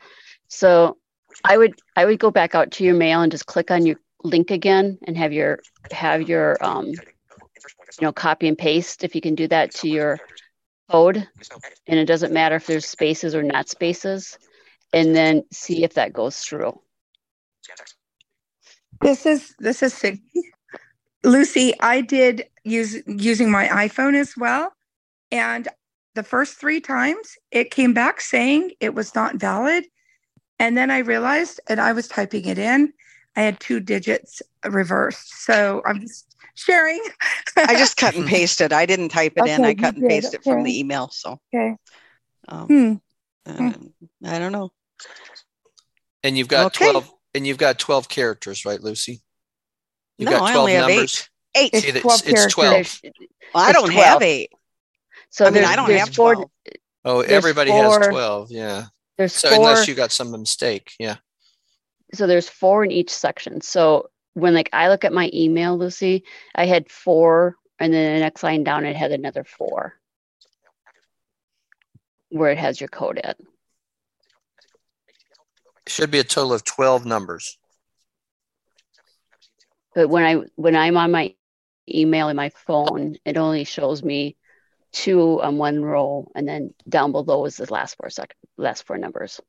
So 0.48 0.98
I 1.42 1.56
would 1.56 1.74
I 1.96 2.04
would 2.04 2.20
go 2.20 2.30
back 2.30 2.54
out 2.54 2.72
to 2.72 2.84
your 2.84 2.94
mail 2.94 3.22
and 3.22 3.32
just 3.32 3.46
click 3.46 3.70
on 3.70 3.84
your 3.86 3.96
link 4.22 4.50
again 4.50 4.98
and 5.06 5.16
have 5.16 5.32
your 5.32 5.58
have 5.90 6.28
your 6.28 6.62
um 6.64 6.86
you 6.86 6.96
know 8.00 8.12
copy 8.12 8.48
and 8.48 8.56
paste 8.56 9.04
if 9.04 9.14
you 9.14 9.20
can 9.20 9.34
do 9.34 9.48
that 9.48 9.74
to 9.74 9.88
your 9.88 10.20
code 10.94 11.28
and 11.88 11.98
it 11.98 12.04
doesn't 12.04 12.32
matter 12.32 12.54
if 12.56 12.66
there's 12.66 12.86
spaces 12.86 13.34
or 13.34 13.42
not 13.42 13.68
spaces 13.68 14.38
and 14.92 15.14
then 15.14 15.42
see 15.52 15.82
if 15.82 15.94
that 15.94 16.12
goes 16.12 16.38
through. 16.38 16.80
This 19.00 19.26
is 19.26 19.54
this 19.58 19.82
is 19.82 19.92
Siggy. 19.92 20.20
Lucy, 21.24 21.72
I 21.80 22.00
did 22.00 22.44
use 22.62 23.02
using 23.06 23.50
my 23.50 23.66
iPhone 23.66 24.14
as 24.14 24.36
well. 24.36 24.72
And 25.32 25.66
the 26.14 26.22
first 26.22 26.54
three 26.54 26.80
times 26.80 27.36
it 27.50 27.72
came 27.72 27.92
back 27.92 28.20
saying 28.20 28.70
it 28.78 28.94
was 28.94 29.14
not 29.16 29.36
valid. 29.36 29.84
And 30.60 30.76
then 30.76 30.92
I 30.92 30.98
realized 30.98 31.60
and 31.68 31.80
I 31.80 31.92
was 31.92 32.06
typing 32.06 32.44
it 32.46 32.58
in. 32.58 32.92
I 33.36 33.42
had 33.42 33.58
two 33.60 33.80
digits 33.80 34.42
reversed. 34.64 35.44
So 35.44 35.82
I'm 35.84 36.00
just 36.00 36.34
sharing. 36.54 37.00
I 37.56 37.74
just 37.74 37.96
cut 37.98 38.14
and 38.14 38.26
pasted. 38.26 38.72
I 38.72 38.86
didn't 38.86 39.08
type 39.10 39.32
it 39.36 39.46
in. 39.46 39.64
I 39.64 39.74
cut 39.74 39.96
and 39.96 40.08
pasted 40.08 40.34
it 40.34 40.44
from 40.44 40.62
the 40.62 40.78
email. 40.78 41.08
So 41.12 41.38
Okay. 41.54 41.74
um, 42.48 42.66
Hmm. 42.66 42.94
uh, 43.46 43.72
I 44.24 44.38
don't 44.38 44.52
know. 44.52 44.70
And 46.22 46.38
you've 46.38 46.48
got 46.48 46.66
Okay. 46.66 46.90
12 46.90 47.10
and 47.34 47.46
you've 47.46 47.58
got 47.58 47.78
12 47.78 48.08
characters, 48.08 48.64
right, 48.64 48.80
Lucy? 48.80 49.20
You've 50.16 50.30
No, 50.30 50.38
got 50.38 50.50
I 50.50 50.52
12 50.52 50.58
only 50.60 50.72
have 50.74 50.90
eight. 50.90 51.28
Eight. 51.56 51.74
See, 51.76 51.88
it's, 51.88 52.22
it's 52.26 52.54
12. 52.54 53.00
Well, 53.54 53.64
I 53.64 53.70
It's 53.70 53.78
don't 53.80 53.92
have 53.92 54.22
eight. 54.22 54.50
So 55.30 55.44
I 55.44 55.48
mean, 55.48 55.54
there's, 55.54 55.66
I 55.68 55.76
don't 55.76 55.90
have 55.90 56.14
four, 56.14 56.34
12. 56.34 56.50
Oh, 57.04 57.20
There's 57.22 57.32
everybody 57.32 57.70
four- 57.70 57.98
has 57.98 58.06
12. 58.08 58.50
Yeah. 58.52 58.84
There's 59.18 59.32
so 59.34 59.48
four. 59.48 59.58
unless 59.58 59.86
you 59.88 59.94
got 59.94 60.10
some 60.12 60.30
mistake. 60.30 60.92
Yeah. 60.98 61.16
So 62.12 62.26
there's 62.26 62.48
four 62.48 62.84
in 62.84 62.90
each 62.90 63.10
section. 63.10 63.60
So 63.60 64.10
when 64.34 64.54
like 64.54 64.70
I 64.72 64.88
look 64.88 65.04
at 65.04 65.12
my 65.12 65.30
email, 65.32 65.76
Lucy, 65.78 66.24
I 66.54 66.66
had 66.66 66.90
four, 66.90 67.56
and 67.78 67.92
then 67.92 68.14
the 68.14 68.20
next 68.20 68.42
line 68.42 68.64
down 68.64 68.84
it 68.84 68.96
had 68.96 69.12
another 69.12 69.44
four, 69.44 69.94
where 72.30 72.50
it 72.50 72.58
has 72.58 72.80
your 72.80 72.88
code 72.88 73.18
at. 73.22 73.36
Should 75.86 76.10
be 76.10 76.18
a 76.18 76.24
total 76.24 76.54
of 76.54 76.64
12 76.64 77.04
numbers. 77.04 77.58
But 79.94 80.08
when 80.08 80.24
I 80.24 80.34
when 80.56 80.74
I'm 80.74 80.96
on 80.96 81.12
my 81.12 81.34
email 81.88 82.28
in 82.28 82.36
my 82.36 82.50
phone, 82.50 83.16
it 83.24 83.36
only 83.36 83.64
shows 83.64 84.02
me 84.02 84.36
two 84.92 85.40
on 85.42 85.58
one 85.58 85.82
row, 85.82 86.30
and 86.34 86.48
then 86.48 86.74
down 86.88 87.12
below 87.12 87.44
is 87.44 87.56
the 87.58 87.72
last 87.72 87.96
four 87.96 88.10
sec 88.10 88.34
last 88.56 88.86
four 88.86 88.98
numbers. 88.98 89.40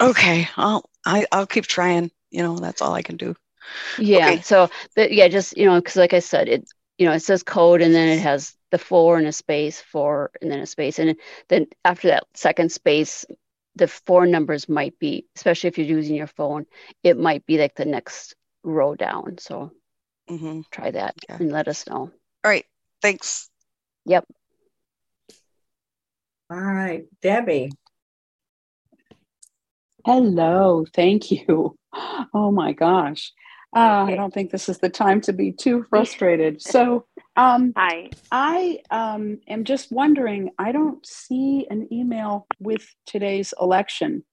Okay. 0.00 0.48
I'll 0.56 0.88
I, 1.06 1.26
I'll 1.32 1.46
keep 1.46 1.66
trying. 1.66 2.10
You 2.30 2.42
know, 2.42 2.56
that's 2.56 2.82
all 2.82 2.94
I 2.94 3.02
can 3.02 3.16
do. 3.16 3.34
Yeah. 3.96 4.36
Okay. 4.36 4.42
So, 4.42 4.68
but 4.96 5.12
yeah, 5.12 5.28
just 5.28 5.56
you 5.56 5.66
know, 5.66 5.80
because 5.80 5.96
like 5.96 6.14
I 6.14 6.20
said, 6.20 6.48
it 6.48 6.68
you 6.98 7.06
know 7.06 7.12
it 7.12 7.20
says 7.20 7.42
code, 7.42 7.82
and 7.82 7.94
then 7.94 8.08
it 8.08 8.20
has 8.20 8.54
the 8.70 8.78
four 8.78 9.18
and 9.18 9.26
a 9.26 9.32
space, 9.32 9.80
four 9.80 10.30
and 10.40 10.50
then 10.50 10.60
a 10.60 10.66
space, 10.66 10.98
and 10.98 11.16
then 11.48 11.66
after 11.84 12.08
that 12.08 12.24
second 12.34 12.72
space, 12.72 13.24
the 13.76 13.88
four 13.88 14.26
numbers 14.26 14.68
might 14.68 14.98
be, 14.98 15.26
especially 15.36 15.68
if 15.68 15.78
you're 15.78 15.86
using 15.86 16.16
your 16.16 16.26
phone, 16.26 16.66
it 17.02 17.16
might 17.18 17.46
be 17.46 17.58
like 17.58 17.74
the 17.76 17.84
next 17.84 18.34
row 18.64 18.94
down. 18.94 19.38
So 19.38 19.70
Mm-hmm. 20.30 20.60
try 20.70 20.90
that 20.90 21.14
and 21.38 21.52
let 21.52 21.68
us 21.68 21.86
know. 21.88 21.98
All 22.00 22.10
right. 22.44 22.64
Thanks. 23.02 23.50
Yep. 24.06 24.26
All 26.50 26.56
right, 26.58 27.04
Debbie. 27.22 27.70
Hello, 30.04 30.84
thank 30.94 31.30
you. 31.30 31.76
Oh 32.36 32.50
my 32.50 32.72
gosh. 32.72 33.32
Uh, 33.72 34.04
I 34.08 34.16
don't 34.16 34.34
think 34.34 34.50
this 34.50 34.68
is 34.68 34.78
the 34.78 34.88
time 34.88 35.20
to 35.20 35.32
be 35.32 35.52
too 35.52 35.86
frustrated. 35.90 36.60
So, 36.60 37.06
um, 37.36 37.72
Hi. 37.76 38.10
I 38.32 38.80
um, 38.90 39.38
am 39.46 39.62
just 39.62 39.92
wondering. 39.92 40.50
I 40.58 40.72
don't 40.72 41.06
see 41.06 41.68
an 41.70 41.86
email 41.92 42.48
with 42.58 42.84
today's 43.06 43.54
election. 43.60 44.24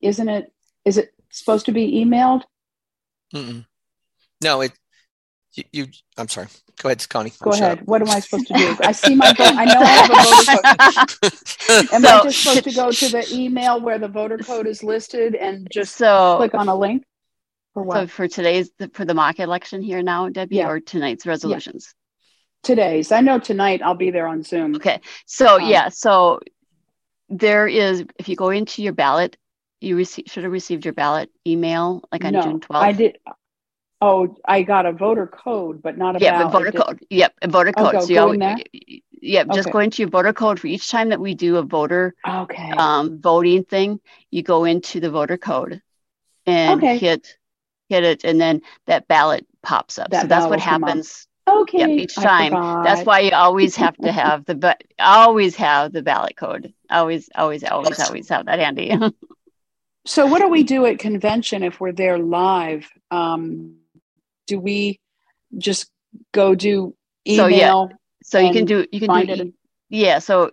Isn't 0.00 0.28
it? 0.28 0.52
Is 0.84 0.96
it 0.96 1.12
supposed 1.32 1.66
to 1.66 1.72
be 1.72 2.04
emailed? 2.04 2.44
Mm-mm. 3.34 3.66
No, 4.40 4.60
it, 4.60 4.72
you, 5.54 5.64
you, 5.72 5.86
I'm 6.16 6.28
sorry. 6.28 6.48
Go 6.80 6.88
ahead, 6.88 7.08
Connie. 7.08 7.32
Go 7.40 7.50
Shut 7.52 7.60
ahead. 7.62 7.86
What 7.86 8.02
am 8.02 8.08
I 8.10 8.20
supposed 8.20 8.46
to 8.48 8.54
do? 8.54 8.76
I 8.82 8.92
see 8.92 9.14
my 9.16 9.32
vote. 9.32 9.54
I 9.54 9.64
know 9.64 9.80
I 9.80 9.86
have 9.86 10.10
a 10.10 10.94
voter 10.94 11.86
code. 11.88 11.92
Am 11.92 12.06
I 12.06 12.22
just 12.24 12.42
supposed 12.42 12.64
to 12.64 12.72
go 12.72 12.90
to 12.92 13.08
the 13.08 13.26
email 13.34 13.80
where 13.80 13.98
the 13.98 14.08
voter 14.08 14.38
code 14.38 14.66
is 14.66 14.82
listed 14.84 15.34
and 15.34 15.66
just 15.72 15.96
So- 15.96 16.36
click 16.36 16.54
on 16.54 16.68
a 16.68 16.74
link? 16.76 17.04
For 17.74 17.82
So 17.82 17.86
what? 17.86 18.10
for 18.10 18.28
today's 18.28 18.70
for 18.92 19.04
the 19.04 19.14
mock 19.14 19.40
election 19.40 19.82
here 19.82 20.02
now, 20.02 20.28
Debbie, 20.28 20.56
Yeah. 20.56 20.68
or 20.68 20.80
tonight's 20.80 21.26
resolutions. 21.26 21.94
Today's. 22.62 23.12
I 23.12 23.20
know 23.20 23.38
tonight 23.38 23.82
I'll 23.84 23.94
be 23.94 24.10
there 24.10 24.26
on 24.26 24.42
Zoom. 24.42 24.76
Okay. 24.76 25.00
So 25.26 25.56
Um, 25.60 25.68
yeah, 25.68 25.88
so 25.90 26.40
there 27.28 27.66
is 27.68 28.04
if 28.18 28.28
you 28.28 28.36
go 28.36 28.50
into 28.50 28.82
your 28.82 28.92
ballot, 28.94 29.36
you 29.80 29.96
receive 29.96 30.24
should 30.28 30.44
have 30.44 30.52
received 30.52 30.84
your 30.84 30.94
ballot 30.94 31.30
email 31.46 32.02
like 32.10 32.24
on 32.24 32.32
no, 32.32 32.42
June 32.42 32.60
12th. 32.60 32.76
I 32.76 32.92
did. 32.92 33.18
Oh, 34.00 34.36
I 34.44 34.62
got 34.62 34.86
a 34.86 34.92
voter 34.92 35.26
code, 35.26 35.82
but 35.82 35.98
not 35.98 36.16
a 36.16 36.20
Yeah, 36.20 36.44
but 36.44 36.52
voter 36.52 36.70
Did- 36.70 36.80
code. 36.80 37.00
Yep, 37.10 37.34
a 37.42 37.48
voter 37.48 37.72
Oh, 37.76 37.82
code. 37.84 37.92
go- 37.94 38.00
so 38.00 38.12
you 38.12 38.20
always, 38.20 38.38
there? 38.38 38.56
Yep, 39.20 39.46
just 39.48 39.68
Okay. 39.68 39.72
go 39.72 39.78
into 39.80 40.02
your 40.02 40.08
voter 40.08 40.32
code 40.32 40.60
for 40.60 40.68
each 40.68 40.88
time 40.88 41.08
that 41.08 41.18
we 41.20 41.34
do 41.34 41.56
a 41.56 41.62
voter 41.62 42.14
Okay. 42.28 42.70
um, 42.76 43.20
voting 43.20 43.64
thing. 43.64 43.98
You 44.30 44.42
go 44.44 44.64
into 44.64 45.00
the 45.00 45.10
voter 45.10 45.36
code 45.36 45.82
and 46.46 46.78
Okay. 46.82 46.96
hit 46.98 47.36
hit 47.88 48.04
it, 48.04 48.22
and 48.22 48.38
then 48.40 48.60
that 48.86 49.08
ballot 49.08 49.46
pops 49.62 49.98
up. 49.98 50.10
That 50.10 50.22
so 50.22 50.26
that's 50.28 50.42
what 50.44 50.50
will 50.50 50.58
come 50.60 50.84
up. 50.84 50.90
happens. 50.90 51.26
Okay. 51.48 51.78
Yep, 51.78 51.88
each 51.88 52.14
time. 52.14 52.52
That's 52.84 53.04
why 53.06 53.20
you 53.20 53.30
always 53.32 53.74
have 53.76 53.96
to 53.96 54.12
have 54.12 54.44
the 54.44 54.54
but 54.54 54.84
always 55.00 55.56
have 55.56 55.92
the 55.92 56.02
ballot 56.02 56.36
code. 56.36 56.72
Always, 56.90 57.30
always, 57.34 57.64
always, 57.64 57.98
always 57.98 58.28
have 58.28 58.46
that 58.46 58.60
handy. 58.60 58.94
So, 60.06 60.24
what 60.26 60.40
do 60.40 60.48
we 60.48 60.62
do 60.62 60.86
at 60.86 60.98
convention 60.98 61.62
if 61.62 61.80
we're 61.80 61.92
there 61.92 62.18
live? 62.18 62.88
Um, 63.10 63.77
do 64.48 64.60
we 64.60 65.00
just 65.58 65.90
go 66.32 66.54
do 66.54 66.94
So, 67.28 67.46
yeah. 67.46 67.74
email? 67.74 67.90
so 68.22 68.38
you 68.40 68.52
can 68.52 68.66
do 68.66 68.86
you 68.92 69.00
can 69.00 69.10
find 69.10 69.28
do 69.28 69.32
it 69.32 69.40
e- 69.40 69.54
yeah 69.90 70.18
so 70.20 70.50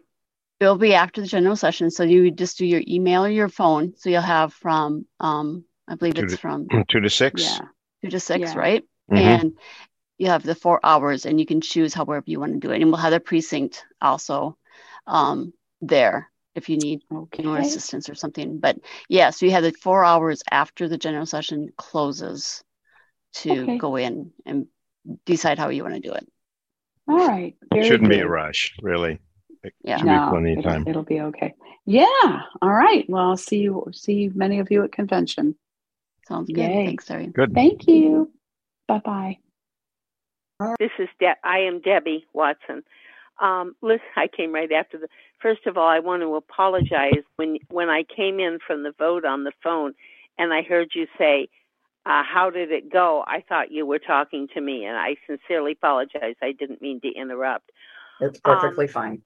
it'll 0.60 0.78
be 0.78 0.94
after 0.94 1.22
the 1.22 1.28
general 1.28 1.56
session 1.56 1.92
so 1.92 2.04
you 2.04 2.32
just 2.32 2.58
do 2.58 2.66
your 2.66 2.82
email 2.88 3.26
or 3.26 3.30
your 3.30 3.50
phone 3.50 3.94
so 3.98 4.10
you'll 4.10 4.22
have 4.22 4.54
from 4.54 5.06
um 5.20 5.66
i 5.88 5.96
believe 5.96 6.18
Two 6.18 6.26
it's 6.26 6.36
to, 6.36 6.38
from 6.38 6.70
two 6.90 7.00
to 7.02 7.10
six. 7.10 7.34
yeah 7.34 7.66
two 8.02 8.10
to 8.10 8.20
six 8.20 8.42
Yeah. 8.42 8.56
right 8.56 8.84
Mhm. 9.12 9.42
and 9.42 9.54
you 10.18 10.28
have 10.28 10.44
the 10.44 10.56
four 10.56 10.80
hours 10.84 11.26
and 11.26 11.40
you 11.40 11.46
can 11.46 11.62
choose 11.62 11.94
however 11.94 12.24
you 12.28 12.40
want 12.40 12.54
to 12.54 12.60
do 12.60 12.72
it 12.72 12.82
and 12.82 12.92
we'll 12.92 13.02
have 13.02 13.12
the 13.12 13.20
precinct 13.20 13.86
also 14.02 14.58
um 15.08 15.54
there 15.82 16.30
if 16.56 16.70
you 16.70 16.78
need 16.78 17.02
you 17.38 17.44
know, 17.44 17.56
assistance 17.56 18.10
or 18.10 18.16
something 18.16 18.60
but 18.60 18.78
yeah 19.10 19.30
so 19.30 19.46
you 19.46 19.52
have 19.52 19.64
the 19.64 19.72
four 19.74 20.04
hours 20.04 20.44
after 20.52 20.88
the 20.88 20.98
general 20.98 21.26
session 21.26 21.70
closes 21.78 22.64
to 23.36 23.62
Okay. 23.64 23.78
go 23.78 23.96
in 23.96 24.32
and 24.46 24.68
decide 25.26 25.58
how 25.60 25.70
you 25.70 25.84
want 25.84 25.96
to 25.96 26.00
do 26.02 26.14
it 26.14 26.28
All 27.08 27.18
right. 27.28 27.56
It 27.74 27.86
shouldn't 27.86 28.10
be 28.10 28.20
a 28.20 28.28
rush, 28.28 28.74
really. 28.82 29.20
It 29.64 29.74
Yeah. 29.84 29.98
should 29.98 30.06
be 30.06 30.10
No, 30.12 30.28
plenty 30.32 30.52
of 30.54 30.60
it'll, 30.60 30.72
time. 30.72 30.88
it'll 30.88 31.04
be 31.04 31.22
okay. 31.22 31.54
Yeah. 31.86 32.42
All 32.62 32.74
right. 32.74 33.08
Well, 33.10 33.30
I'll 33.30 33.38
see 33.38 33.60
you. 33.60 33.86
See 33.94 34.30
many 34.34 34.58
of 34.60 34.72
you 34.72 34.84
at 34.84 34.92
convention. 34.92 35.56
sounds 36.28 36.50
good 36.50 36.58
Yay. 36.62 36.86
thanks 36.88 37.06
Terry. 37.06 37.28
Good. 37.28 37.54
Thank 37.54 37.88
you. 37.88 38.32
Bye 38.88 39.00
bye. 39.06 39.38
This 40.80 40.92
is 40.98 41.10
De- 41.20 41.38
I 41.44 41.60
am 41.60 41.82
Debbie 41.82 42.26
Watson. 42.34 42.84
Um, 43.40 43.76
listen, 43.82 44.06
I 44.16 44.28
came 44.28 44.52
right 44.54 44.72
after 44.72 44.98
the. 44.98 45.08
First 45.42 45.68
of 45.68 45.78
all, 45.78 45.88
I 45.88 46.00
want 46.00 46.22
to 46.24 46.36
apologize 46.36 47.24
when 47.36 47.60
when 47.70 47.90
I 47.90 48.04
came 48.04 48.40
in 48.40 48.58
from 48.66 48.82
the 48.84 48.94
vote 48.98 49.26
on 49.26 49.44
the 49.44 49.52
phone, 49.62 49.94
and 50.40 50.52
I 50.54 50.62
heard 50.64 50.92
you 50.96 51.06
say, 51.18 51.50
Uh, 52.06 52.22
how 52.24 52.50
did 52.52 52.72
it 52.72 52.92
go? 52.92 53.24
I 53.26 53.44
thought 53.48 53.72
you 53.72 53.86
were 53.86 54.00
talking 54.00 54.48
to 54.54 54.62
me, 54.62 54.86
and 54.86 54.96
I 54.96 55.16
sincerely 55.28 55.72
apologize. 55.72 56.36
I 56.42 56.52
didn't 56.52 56.82
mean 56.82 57.02
to 57.02 57.12
interrupt. 57.12 57.72
It's 58.22 58.40
perfectly 58.40 58.86
um, 58.86 58.92
fine. 58.92 59.22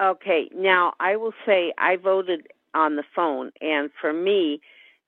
Okay, 0.00 0.48
now 0.54 0.92
I 1.00 1.16
will 1.16 1.34
say 1.44 1.72
I 1.76 1.96
voted 1.96 2.46
on 2.72 2.94
the 2.94 3.02
phone, 3.16 3.50
and 3.60 3.90
for 4.00 4.12
me, 4.12 4.60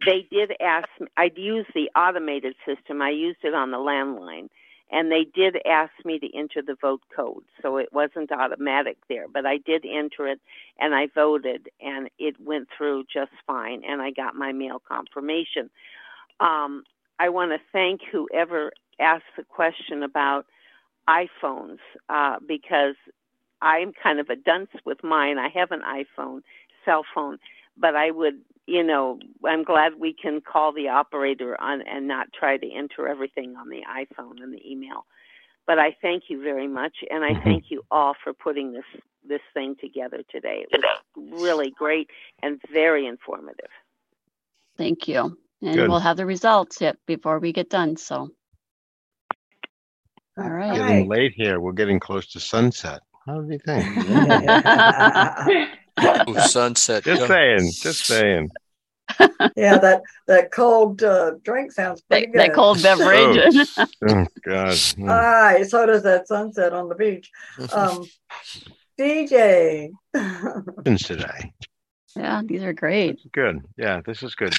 they 0.05 0.27
did 0.31 0.53
ask 0.61 0.89
me, 0.99 1.07
I'd 1.17 1.39
use 1.39 1.67
the 1.75 1.91
automated 1.95 2.57
system. 2.67 3.01
I 3.03 3.11
used 3.11 3.45
it 3.45 3.55
on 3.55 3.71
the 3.71 3.77
landline, 3.77 4.49
and 4.91 5.13
they 5.13 5.25
did 5.33 5.57
ask 5.65 5.93
me 6.05 6.19
to 6.19 6.37
enter 6.37 6.63
the 6.63 6.77
vote 6.81 7.03
code. 7.15 7.45
So 7.63 7.77
it 7.77 7.93
wasn't 7.93 8.33
automatic 8.33 8.97
there, 9.09 9.27
but 9.33 9.47
I 9.47 9.59
did 9.59 9.85
enter 9.85 10.27
it 10.27 10.41
and 10.79 10.95
I 10.95 11.07
voted, 11.15 11.69
and 11.81 12.09
it 12.19 12.41
went 12.41 12.69
through 12.77 13.05
just 13.13 13.33
fine, 13.47 13.83
and 13.87 14.01
I 14.03 14.11
got 14.11 14.35
my 14.35 14.53
mail 14.53 14.83
confirmation. 14.89 15.71
Um, 16.41 16.85
I 17.19 17.29
want 17.29 17.53
to 17.53 17.59
thank 17.73 18.01
whoever 18.11 18.73
asked 18.99 19.25
the 19.37 19.45
question 19.45 20.03
about 20.03 20.47
iPhones 21.09 21.79
uh, 22.09 22.37
because 22.47 22.95
I'm 23.63 23.93
kind 23.93 24.21
of 24.21 24.31
a 24.31 24.37
dunce 24.37 24.71
with 24.85 25.03
mine. 25.05 25.39
I 25.39 25.49
have 25.49 25.71
an 25.71 25.83
iPhone 25.83 26.43
cell 26.85 27.05
phone, 27.15 27.39
but 27.77 27.95
I 27.95 28.11
would, 28.11 28.41
you 28.67 28.83
know, 28.83 29.19
I'm 29.45 29.65
glad 29.65 29.95
we 29.99 30.15
can 30.15 30.41
call 30.41 30.73
the 30.73 30.89
operator 30.89 31.61
on 31.61 31.83
and 31.83 32.09
not 32.09 32.33
try 32.33 32.57
to 32.57 32.73
enter 32.73 33.07
everything 33.09 33.57
on 33.57 33.69
the 33.69 33.83
iPhone 33.89 34.43
and 34.43 34.53
the 34.53 34.67
email. 34.67 35.05
But 35.67 35.79
I 35.79 35.97
thank 36.01 36.25
you 36.29 36.43
very 36.43 36.67
much, 36.67 36.97
and 37.11 37.23
I 37.23 37.31
mm-hmm. 37.31 37.43
thank 37.45 37.65
you 37.71 37.85
all 37.91 38.15
for 38.23 38.33
putting 38.33 38.73
this 38.73 38.85
this 39.29 39.43
thing 39.53 39.77
together 39.79 40.23
today. 40.31 40.67
It 40.71 40.81
was 41.15 41.43
really 41.43 41.71
great 41.71 42.09
and 42.43 42.61
very 42.73 43.07
informative. 43.07 43.69
Thank 44.79 45.07
you, 45.07 45.37
and 45.63 45.75
Good. 45.75 45.89
we'll 45.89 46.01
have 46.01 46.17
the 46.17 46.27
results 46.27 46.81
yet 46.81 46.97
before 47.07 47.39
we 47.39 47.53
get 47.53 47.71
done. 47.71 47.97
So, 47.97 48.31
all 50.39 50.51
right. 50.51 50.75
Getting 50.75 51.09
late 51.09 51.35
here. 51.35 51.61
We're 51.61 51.73
getting 51.73 52.01
close 52.01 52.27
to 52.33 52.41
sunset. 52.41 53.01
How 53.27 53.41
do 53.41 53.53
you 53.53 53.59
think? 53.59 53.97
Ooh, 56.29 56.41
sunset. 56.41 57.05
Just 57.05 57.27
saying. 57.27 57.71
Just 57.83 58.07
saying. 58.07 58.49
yeah, 59.57 59.77
that 59.77 60.03
that 60.27 60.53
cold 60.53 61.03
uh, 61.03 61.33
drink 61.43 61.73
sounds 61.73 62.01
pretty 62.03 62.27
that, 62.27 62.33
good. 62.33 62.41
That 62.41 62.55
cold 62.55 62.83
beverage. 62.83 63.69
oh, 63.77 63.87
oh 64.09 64.27
God. 64.47 64.79
All 64.99 65.07
right. 65.07 65.69
So 65.69 65.85
does 65.85 66.05
that 66.05 66.29
sunset 66.29 66.73
on 66.73 66.89
the 66.89 66.95
beach. 66.95 67.31
Um, 67.73 68.07
DJ. 68.99 69.91
today. 70.97 71.53
Yeah, 72.17 72.43
these 72.45 72.63
are 72.63 72.73
great. 72.73 73.21
Good. 73.33 73.61
Yeah, 73.77 74.01
this 74.05 74.23
is 74.23 74.35
good. 74.35 74.55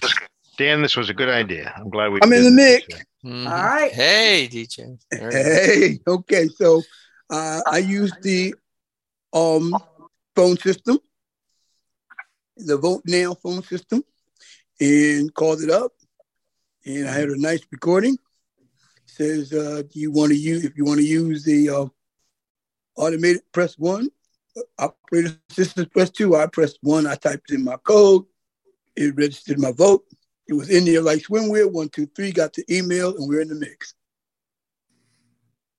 Dan, 0.62 0.84
this 0.84 0.96
was 0.96 1.10
a 1.10 1.14
good 1.16 1.28
idea. 1.28 1.74
I'm 1.76 1.90
glad 1.90 2.12
we. 2.12 2.20
I'm 2.22 2.32
in 2.34 2.44
the 2.44 2.52
mix. 2.52 2.86
Mm-hmm. 3.26 3.48
All 3.48 3.66
right. 3.66 3.92
Hey, 3.92 4.48
DJ. 4.48 4.96
Hey. 5.12 6.00
Okay. 6.08 6.50
So 6.50 6.84
uh, 7.32 7.62
I 7.66 7.80
use 7.80 8.14
the 8.22 8.54
um, 9.34 9.76
phone 10.36 10.58
system, 10.58 11.00
the 12.58 12.78
Vote 12.78 13.02
Now 13.08 13.34
phone 13.34 13.64
system, 13.64 14.04
and 14.80 15.34
called 15.34 15.64
it 15.64 15.72
up. 15.72 15.94
And 16.86 17.10
I 17.10 17.12
had 17.12 17.30
a 17.30 17.42
nice 17.42 17.62
recording. 17.72 18.14
It 18.14 19.10
says, 19.10 19.54
uh, 19.54 19.82
"Do 19.92 20.00
you 20.00 20.12
want 20.12 20.32
to 20.32 20.38
use? 20.38 20.64
If 20.64 20.78
you 20.78 20.86
want 20.86 21.00
to 21.00 21.08
use 21.08 21.44
the 21.44 21.70
uh, 21.70 21.86
automated, 22.98 23.42
press 23.52 23.80
one. 23.80 24.10
Operator 24.78 25.40
system, 25.50 25.88
press 25.88 26.12
two. 26.12 26.36
I 26.36 26.46
pressed 26.46 26.78
one. 26.82 27.08
I 27.08 27.16
typed 27.16 27.50
in 27.50 27.64
my 27.64 27.78
code. 27.78 28.26
It 28.96 29.16
registered 29.16 29.58
my 29.58 29.72
vote. 29.72 30.04
It 30.48 30.54
was 30.54 30.70
in 30.70 30.86
there 30.86 31.02
like 31.02 31.24
swimwear. 31.24 31.72
One, 31.72 31.90
two, 31.90 32.08
three. 32.08 32.32
Got 32.32 32.54
the 32.54 32.66
email, 32.70 33.16
and 33.16 33.28
we're 33.28 33.42
in 33.42 33.48
the 33.48 33.56
mix. 33.56 33.94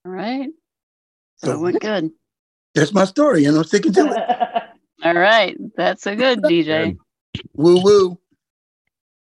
All 0.04 0.12
right. 0.12 0.50
So 1.36 1.52
it 1.52 1.58
went 1.58 1.80
good. 1.80 2.10
That's 2.74 2.92
my 2.92 3.04
story, 3.04 3.44
and 3.44 3.56
I'm 3.56 3.64
sticking 3.64 3.92
to 3.94 4.12
it. 4.12 4.64
All 5.04 5.14
right. 5.14 5.56
That's 5.76 6.06
a 6.06 6.16
good 6.16 6.42
DJ. 6.42 6.96
Woo 7.54 7.82
woo. 7.82 8.18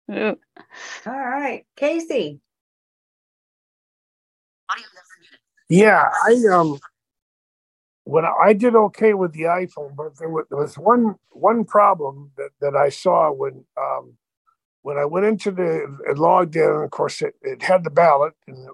All 0.09 0.37
right. 1.07 1.65
Casey. 1.77 2.41
Yeah, 5.69 6.05
I 6.25 6.37
um 6.53 6.79
when 8.05 8.25
I 8.25 8.53
did 8.53 8.75
okay 8.75 9.15
with 9.15 9.33
the 9.33 9.43
iPhone, 9.43 9.95
but 9.97 10.19
there 10.19 10.29
was, 10.29 10.45
there 10.51 10.59
was 10.59 10.77
one 10.77 11.17
one 11.31 11.65
problem 11.65 12.33
that, 12.37 12.51
that 12.61 12.77
I 12.77 12.89
saw 12.89 13.33
when 13.33 13.65
um, 13.81 14.15
when 14.83 14.99
I 14.99 15.05
went 15.05 15.27
into 15.27 15.51
the 15.51 15.99
it 16.09 16.19
logged 16.19 16.57
in. 16.57 16.69
Of 16.69 16.91
course, 16.91 17.23
it, 17.23 17.35
it 17.43 17.63
had 17.63 17.85
the 17.85 17.91
ballot, 17.91 18.35
and 18.47 18.69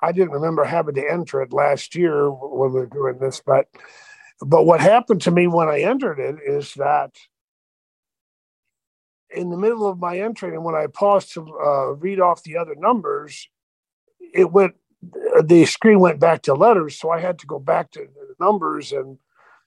I 0.00 0.12
didn't 0.12 0.30
remember 0.32 0.64
having 0.64 0.94
to 0.94 1.10
enter 1.10 1.42
it 1.42 1.52
last 1.52 1.94
year 1.94 2.30
when 2.30 2.72
we 2.72 2.80
were 2.80 2.86
doing 2.86 3.18
this, 3.18 3.42
but 3.44 3.68
but 4.44 4.64
what 4.64 4.80
happened 4.80 5.22
to 5.22 5.30
me 5.30 5.46
when 5.46 5.68
I 5.68 5.80
entered 5.80 6.18
it 6.18 6.36
is 6.46 6.74
that 6.74 7.16
in 9.30 9.50
the 9.50 9.56
middle 9.56 9.86
of 9.88 9.98
my 9.98 10.18
entry, 10.18 10.54
and 10.54 10.64
when 10.64 10.74
I 10.74 10.86
paused 10.86 11.32
to 11.34 11.40
uh, 11.42 11.86
read 11.94 12.20
off 12.20 12.42
the 12.42 12.56
other 12.56 12.74
numbers, 12.76 13.48
it 14.34 14.52
went 14.52 14.74
the 15.42 15.64
screen 15.66 16.00
went 16.00 16.20
back 16.20 16.42
to 16.42 16.54
letters, 16.54 16.98
so 16.98 17.10
I 17.10 17.20
had 17.20 17.38
to 17.40 17.46
go 17.46 17.58
back 17.58 17.90
to 17.92 18.00
the 18.00 18.44
numbers, 18.44 18.92
and 18.92 19.18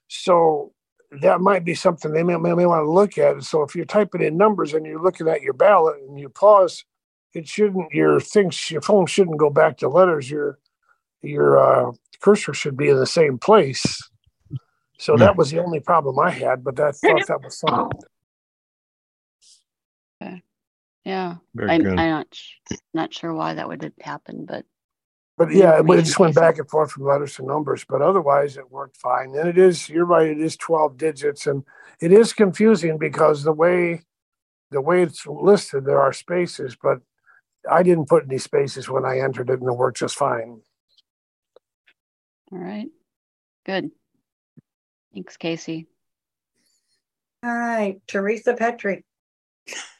so 0.07 0.73
that 1.11 1.41
might 1.41 1.65
be 1.65 1.73
something 1.73 2.11
they 2.11 2.23
may, 2.23 2.37
may, 2.37 2.53
may 2.53 2.65
want 2.65 2.85
to 2.85 2.91
look 2.91 3.17
at. 3.17 3.43
So 3.43 3.63
if 3.63 3.75
you're 3.75 3.85
typing 3.85 4.21
in 4.21 4.37
numbers 4.37 4.73
and 4.73 4.85
you're 4.85 5.01
looking 5.01 5.27
at 5.27 5.41
your 5.41 5.53
ballot 5.53 5.97
and 6.07 6.19
you 6.19 6.29
pause 6.29 6.85
it 7.33 7.47
shouldn't 7.47 7.91
your 7.91 8.19
things 8.19 8.71
your 8.71 8.81
phone 8.81 9.05
shouldn't 9.05 9.37
go 9.37 9.49
back 9.49 9.77
to 9.77 9.89
letters. 9.89 10.29
Your 10.29 10.57
your 11.21 11.59
uh, 11.59 11.91
cursor 12.21 12.53
should 12.53 12.77
be 12.77 12.89
in 12.89 12.97
the 12.97 13.05
same 13.05 13.37
place. 13.37 14.09
So 14.97 15.15
that 15.15 15.37
was 15.37 15.49
the 15.49 15.63
only 15.63 15.79
problem 15.79 16.19
i 16.19 16.29
had 16.29 16.63
but 16.63 16.77
i 16.79 16.91
thought 16.91 17.25
that 17.27 17.41
was 17.41 17.57
solved 17.57 17.93
okay. 20.21 20.43
yeah. 21.05 21.35
I'm, 21.57 21.87
I'm, 21.87 21.95
not 21.95 22.39
not 22.93 23.13
sure 23.13 23.33
why 23.33 23.53
that 23.53 23.67
would 23.67 23.93
happen 24.01 24.45
but 24.45 24.65
but 25.39 25.53
yeah, 25.53 25.79
it 25.79 26.03
just 26.03 26.19
went 26.19 26.35
back 26.35 26.57
and 26.57 26.69
forth 26.69 26.91
from 26.91 27.05
letters 27.05 27.35
to 27.35 27.45
numbers. 27.45 27.85
But 27.87 28.01
otherwise, 28.01 28.57
it 28.57 28.69
worked 28.69 28.97
fine. 28.97 29.33
And 29.35 29.47
it 29.47 29.57
is, 29.57 29.87
you're 29.87 30.05
right, 30.05 30.27
it 30.27 30.41
is 30.41 30.57
12 30.57 30.97
digits. 30.97 31.47
And 31.47 31.63
it 32.01 32.11
is 32.11 32.33
confusing 32.33 32.97
because 32.97 33.43
the 33.43 33.53
way 33.53 34.01
the 34.69 34.81
way 34.81 35.01
it's 35.01 35.25
listed, 35.25 35.85
there 35.85 36.01
are 36.01 36.11
spaces, 36.11 36.75
but 36.79 36.99
I 37.71 37.83
didn't 37.83 38.09
put 38.09 38.25
any 38.25 38.37
spaces 38.37 38.89
when 38.89 39.05
I 39.05 39.19
entered 39.19 39.49
it, 39.49 39.61
and 39.61 39.69
it 39.69 39.77
worked 39.77 39.99
just 39.99 40.15
fine. 40.15 40.61
All 42.51 42.59
right. 42.59 42.89
Good. 43.65 43.91
Thanks, 45.13 45.37
Casey. 45.37 45.87
All 47.43 47.55
right, 47.55 48.01
Teresa 48.07 48.53
Petrie. 48.55 49.05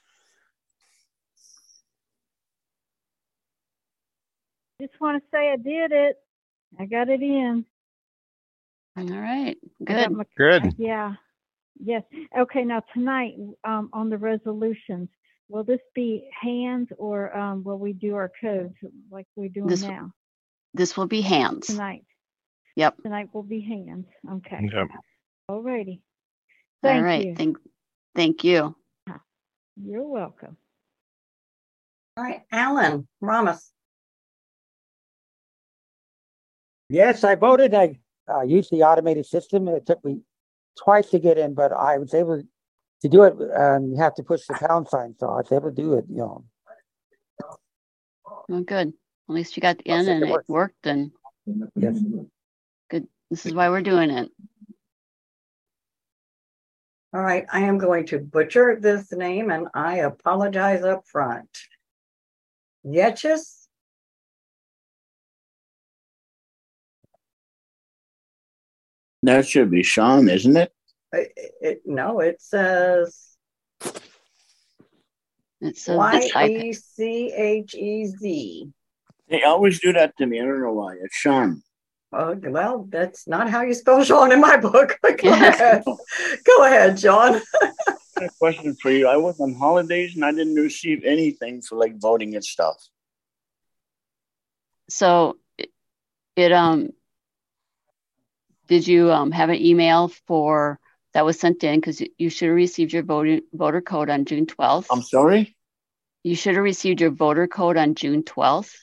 Just 4.81 4.93
want 4.99 5.21
to 5.21 5.29
say 5.31 5.51
I 5.51 5.57
did 5.57 5.91
it. 5.91 6.17
I 6.79 6.85
got 6.85 7.09
it 7.09 7.21
in. 7.21 7.65
All 8.97 9.05
right. 9.05 9.57
Good. 9.83 10.11
My, 10.11 10.23
Good. 10.37 10.73
Yeah. 10.77 11.13
Yes. 11.81 12.03
Okay. 12.37 12.63
Now 12.63 12.83
tonight, 12.93 13.35
um, 13.63 13.89
on 13.93 14.09
the 14.09 14.17
resolutions, 14.17 15.09
Will 15.49 15.63
this 15.63 15.79
be 15.95 16.29
hands 16.39 16.89
or 16.99 17.35
um, 17.35 17.63
will 17.63 17.79
we 17.79 17.91
do 17.91 18.15
our 18.15 18.31
codes 18.39 18.75
like 19.11 19.25
we're 19.35 19.49
doing 19.49 19.67
this, 19.67 19.81
now? 19.81 20.11
This 20.75 20.95
will 20.95 21.07
be 21.07 21.21
hands. 21.21 21.67
Tonight. 21.67 22.05
Yep. 22.75 23.01
Tonight 23.01 23.29
will 23.33 23.43
be 23.43 23.59
hands. 23.59 24.05
Okay. 24.31 24.69
Yep. 24.71 24.87
All 25.49 25.63
righty. 25.63 26.03
Thank 26.83 26.97
All 26.97 27.03
right. 27.03 27.25
You. 27.25 27.35
Thank, 27.35 27.57
thank 28.15 28.43
you. 28.43 28.75
You're 29.75 30.07
welcome. 30.07 30.55
All 32.15 32.23
right, 32.23 32.41
Alan 32.51 33.07
Ramos. 33.21 33.71
Yes, 36.89 37.23
I 37.23 37.35
voted. 37.35 37.73
I 37.73 37.99
uh, 38.27 38.41
used 38.41 38.71
the 38.71 38.83
automated 38.83 39.25
system. 39.25 39.67
It 39.67 39.85
took 39.85 40.03
me 40.03 40.21
twice 40.77 41.09
to 41.11 41.19
get 41.19 41.37
in, 41.37 41.53
but 41.53 41.71
I 41.71 41.97
was 41.97 42.13
able 42.13 42.41
to 43.01 43.07
do 43.07 43.23
it, 43.23 43.33
um, 43.55 43.91
you 43.91 43.97
have 43.97 44.15
to 44.15 44.23
push 44.23 44.45
the 44.47 44.55
pound 44.55 44.87
sign. 44.87 45.15
So 45.19 45.27
I 45.29 45.37
was 45.37 45.51
able 45.51 45.69
to 45.69 45.75
do 45.75 45.93
it, 45.93 46.05
you 46.09 46.17
know. 46.17 46.43
Well, 48.47 48.61
good. 48.61 48.89
At 48.89 49.35
least 49.35 49.55
you 49.55 49.61
got 49.61 49.79
in 49.81 50.09
and 50.09 50.23
it 50.23 50.29
worked. 50.29 50.49
worked 50.49 50.87
and 50.87 51.11
yes. 51.75 51.99
good. 52.89 53.07
This 53.29 53.45
is 53.45 53.53
why 53.53 53.69
we're 53.69 53.81
doing 53.81 54.09
it. 54.09 54.29
All 57.13 57.21
right, 57.21 57.45
I 57.51 57.61
am 57.61 57.77
going 57.77 58.05
to 58.07 58.19
butcher 58.19 58.77
this 58.79 59.11
name 59.11 59.49
and 59.49 59.67
I 59.73 59.97
apologize 59.97 60.83
up 60.83 61.07
front. 61.07 61.49
Yetches? 62.85 63.58
That 69.23 69.47
should 69.47 69.71
be 69.71 69.83
Sean, 69.83 70.29
isn't 70.29 70.55
it? 70.55 70.71
It, 71.11 71.31
it, 71.61 71.81
no, 71.85 72.19
it 72.19 72.41
says 72.41 73.35
It 75.61 75.77
says 75.77 75.97
Y 75.97 76.19
this 76.19 76.31
iPad. 76.31 76.63
E 76.63 76.73
C 76.73 77.33
H 77.35 77.75
E 77.75 78.05
Z. 78.05 78.69
They 79.27 79.43
always 79.43 79.79
do 79.79 79.93
that 79.93 80.15
to 80.17 80.25
me. 80.25 80.39
I 80.39 80.45
don't 80.45 80.61
know 80.61 80.73
why. 80.73 80.95
It's 81.01 81.15
Sean. 81.15 81.61
Oh, 82.11 82.35
well, 82.41 82.87
that's 82.89 83.27
not 83.27 83.49
how 83.49 83.61
you 83.61 83.73
spell 83.75 84.03
Sean 84.03 84.31
in 84.31 84.41
my 84.41 84.57
book. 84.57 84.97
Go 85.03 85.31
ahead. 85.31 85.83
Go 85.85 86.65
ahead, 86.65 86.97
John. 86.97 87.39
I 87.61 88.25
a 88.25 88.29
question 88.39 88.75
for 88.81 88.89
you. 88.91 89.07
I 89.07 89.17
was 89.17 89.39
on 89.39 89.53
holidays 89.53 90.15
and 90.15 90.25
I 90.25 90.31
didn't 90.31 90.55
receive 90.55 91.03
anything 91.03 91.61
for 91.61 91.77
like 91.77 91.99
voting 91.99 92.35
and 92.35 92.43
stuff. 92.43 92.75
So 94.89 95.37
it, 95.57 95.69
it 96.35 96.51
um 96.51 96.89
did 98.69 98.87
you 98.87 99.11
um 99.11 99.31
have 99.31 99.49
an 99.49 99.61
email 99.61 100.07
for 100.27 100.79
that 101.13 101.25
was 101.25 101.39
sent 101.39 101.63
in 101.63 101.79
because 101.79 102.01
you 102.17 102.29
should 102.29 102.47
have 102.49 102.55
received 102.55 102.93
your 102.93 103.03
voter 103.03 103.39
voter 103.51 103.81
code 103.81 104.09
on 104.09 104.25
June 104.25 104.45
12th. 104.45 104.85
I'm 104.91 105.01
sorry? 105.01 105.55
You 106.23 106.35
should 106.35 106.55
have 106.55 106.63
received 106.63 107.01
your 107.01 107.09
voter 107.11 107.47
code 107.47 107.77
on 107.77 107.95
June 107.95 108.23
12th. 108.23 108.73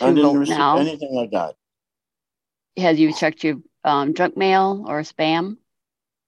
I 0.00 0.12
didn't 0.12 0.38
receive 0.38 0.56
Now. 0.58 0.78
anything 0.78 1.14
like 1.14 1.30
that. 1.32 1.54
Have 2.76 2.98
you 2.98 3.12
checked 3.12 3.44
your 3.44 3.56
um, 3.84 4.14
junk 4.14 4.36
mail 4.36 4.84
or 4.88 5.00
spam? 5.02 5.56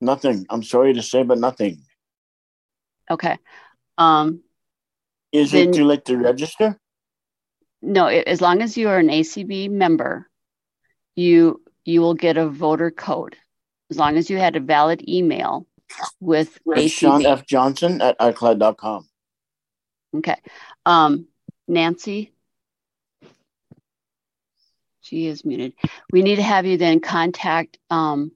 Nothing. 0.00 0.46
I'm 0.50 0.62
sorry 0.62 0.94
to 0.94 1.02
say, 1.02 1.22
but 1.22 1.38
nothing. 1.38 1.82
Okay. 3.10 3.38
Um, 3.98 4.42
Is 5.32 5.52
Then- 5.52 5.68
it 5.70 5.74
too 5.74 5.84
late 5.84 6.04
to 6.06 6.16
register? 6.16 6.78
no, 7.82 8.08
a- 8.08 8.22
as 8.24 8.40
long 8.40 8.62
as 8.62 8.76
you 8.76 8.88
are 8.88 8.98
an 8.98 9.08
ACB 9.10 9.68
member, 9.70 10.28
you 11.14 11.62
you 11.86 12.00
will 12.00 12.14
get 12.14 12.36
a 12.36 12.48
voter 12.48 12.90
code. 12.90 13.36
As 13.90 13.96
long 13.96 14.16
as 14.16 14.28
you 14.28 14.36
had 14.36 14.56
a 14.56 14.60
valid 14.60 15.08
email 15.08 15.66
with 16.20 16.58
It's 16.66 16.92
Sean 16.92 17.24
F. 17.24 17.46
Johnson 17.46 18.02
at 18.02 18.18
iCloud.com. 18.18 19.08
Okay. 20.16 20.36
Um, 20.84 21.28
Nancy. 21.68 22.32
She 25.02 25.26
is 25.26 25.44
muted. 25.44 25.74
We 26.10 26.22
need 26.22 26.36
to 26.36 26.42
have 26.42 26.66
you 26.66 26.76
then 26.76 26.98
contact 26.98 27.78
um, 27.90 28.32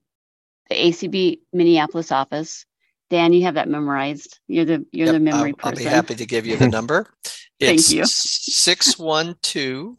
the 0.68 0.76
ACB 0.76 1.40
Minneapolis 1.52 2.12
office. 2.12 2.64
Dan, 3.08 3.32
you 3.32 3.42
have 3.42 3.54
that 3.54 3.68
memorized. 3.68 4.38
You're 4.46 4.64
the 4.64 4.86
you're 4.92 5.10
the 5.10 5.18
memory 5.18 5.52
I'll, 5.64 5.70
I'll 5.70 5.76
be 5.76 5.82
happy 5.82 6.14
to 6.14 6.26
give 6.26 6.46
you 6.46 6.56
the 6.56 6.68
number. 6.76 7.12
Thank 7.58 7.90
you. 7.90 8.04
612 8.04 9.96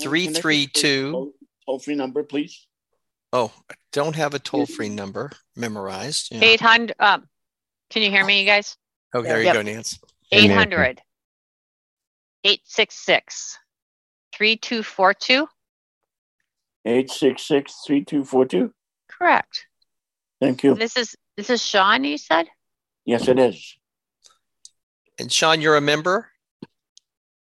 332. 0.00 1.32
Toll 1.66 1.78
free 1.78 1.94
number, 1.94 2.22
please. 2.22 2.66
Oh, 3.32 3.52
I 3.70 3.74
don't 3.92 4.16
have 4.16 4.34
a 4.34 4.38
toll 4.38 4.66
free 4.66 4.88
number 4.88 5.30
memorized. 5.56 6.28
Yeah. 6.32 6.40
800, 6.44 6.94
um, 6.98 7.28
can 7.90 8.02
you 8.02 8.10
hear 8.10 8.24
me, 8.24 8.40
you 8.40 8.46
guys? 8.46 8.76
Oh, 9.14 9.22
there 9.22 9.42
you 9.42 9.52
go, 9.52 9.62
Nance. 9.62 9.98
800 10.32 11.00
866 12.44 13.58
3242. 14.34 15.46
866 16.84 17.74
3242. 17.86 18.72
Correct. 19.08 19.66
Thank 20.40 20.64
you. 20.64 20.74
This 20.74 20.96
is 20.96 21.14
this 21.36 21.48
is 21.50 21.64
Sean, 21.64 22.02
you 22.04 22.18
said? 22.18 22.48
Yes, 23.04 23.28
it 23.28 23.38
is. 23.38 23.76
And 25.18 25.30
Sean, 25.30 25.60
you're 25.60 25.76
a 25.76 25.80
member? 25.80 26.28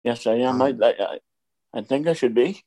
Yes, 0.04 0.26
I 0.26 0.34
am. 0.34 0.60
I, 0.60 0.74
I, 0.82 0.88
I- 0.88 1.18
I 1.72 1.82
think 1.82 2.08
I 2.08 2.14
should 2.14 2.34
be. 2.34 2.64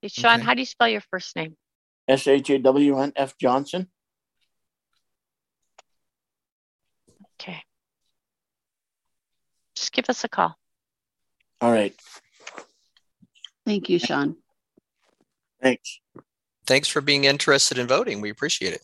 Hey, 0.00 0.08
Sean, 0.08 0.40
how 0.40 0.54
do 0.54 0.60
you 0.60 0.66
spell 0.66 0.88
your 0.88 1.00
first 1.10 1.34
name? 1.34 1.56
S 2.06 2.26
H 2.26 2.50
A 2.50 2.58
W 2.58 2.98
N 2.98 3.12
F 3.16 3.36
Johnson. 3.36 3.88
Okay. 7.40 7.62
Just 9.74 9.92
give 9.92 10.08
us 10.08 10.24
a 10.24 10.28
call. 10.28 10.56
All 11.60 11.72
right. 11.72 11.94
Thank 13.66 13.88
you, 13.88 13.98
Sean. 13.98 14.36
Thanks. 15.60 16.00
Thanks 16.66 16.88
for 16.88 17.00
being 17.00 17.24
interested 17.24 17.78
in 17.78 17.86
voting. 17.86 18.20
We 18.20 18.30
appreciate 18.30 18.74
it. 18.74 18.82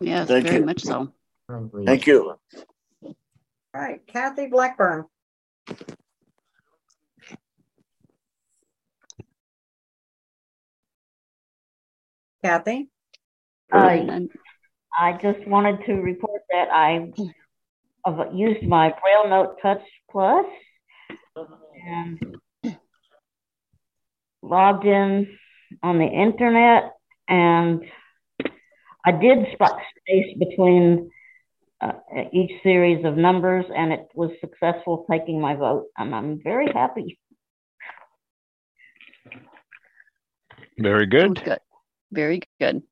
Yes, 0.00 0.28
Thank 0.28 0.46
very 0.46 0.60
you. 0.60 0.66
much 0.66 0.82
so. 0.82 1.12
Thank 1.84 2.06
you. 2.06 2.36
All 3.02 3.14
right, 3.74 4.06
Kathy 4.06 4.46
Blackburn. 4.46 5.04
Kathy? 12.44 12.90
Uh, 13.72 14.18
I 15.00 15.12
just 15.14 15.46
wanted 15.48 15.78
to 15.86 15.94
report 15.94 16.42
that 16.50 16.68
I 16.70 17.10
have 18.04 18.34
used 18.34 18.68
my 18.68 18.90
Braille 18.90 19.30
Note 19.30 19.56
Touch 19.62 19.80
Plus 20.10 20.44
and 21.86 22.36
logged 24.42 24.84
in 24.84 25.26
on 25.82 25.98
the 25.98 26.04
internet, 26.04 26.92
and 27.28 27.82
I 29.06 29.12
did 29.12 29.46
spot 29.54 29.78
space 30.00 30.36
between 30.38 31.10
uh, 31.80 31.92
each 32.30 32.52
series 32.62 33.06
of 33.06 33.16
numbers, 33.16 33.64
and 33.74 33.90
it 33.90 34.06
was 34.14 34.30
successful 34.42 35.06
taking 35.10 35.40
my 35.40 35.54
vote, 35.54 35.86
and 35.96 36.14
I'm 36.14 36.42
very 36.44 36.70
happy. 36.70 37.18
Very 40.78 41.06
good. 41.06 41.42
Good. 41.42 41.58
Very 42.14 42.40
good. 42.60 42.82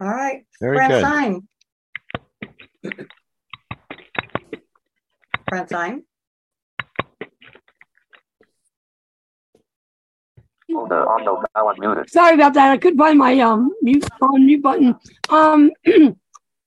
All 0.00 0.08
right, 0.08 0.44
Very 0.60 0.78
good. 0.78 1.00
Francine. 1.00 1.48
Francine? 5.48 6.04
Sorry 12.06 12.34
about 12.34 12.54
that. 12.54 12.70
I 12.70 12.78
couldn't 12.78 12.98
find 12.98 13.18
my 13.18 13.40
um 13.40 13.72
mute 13.82 14.06
on 14.20 14.46
mute 14.46 14.62
button. 14.62 14.94
Um, 15.30 15.72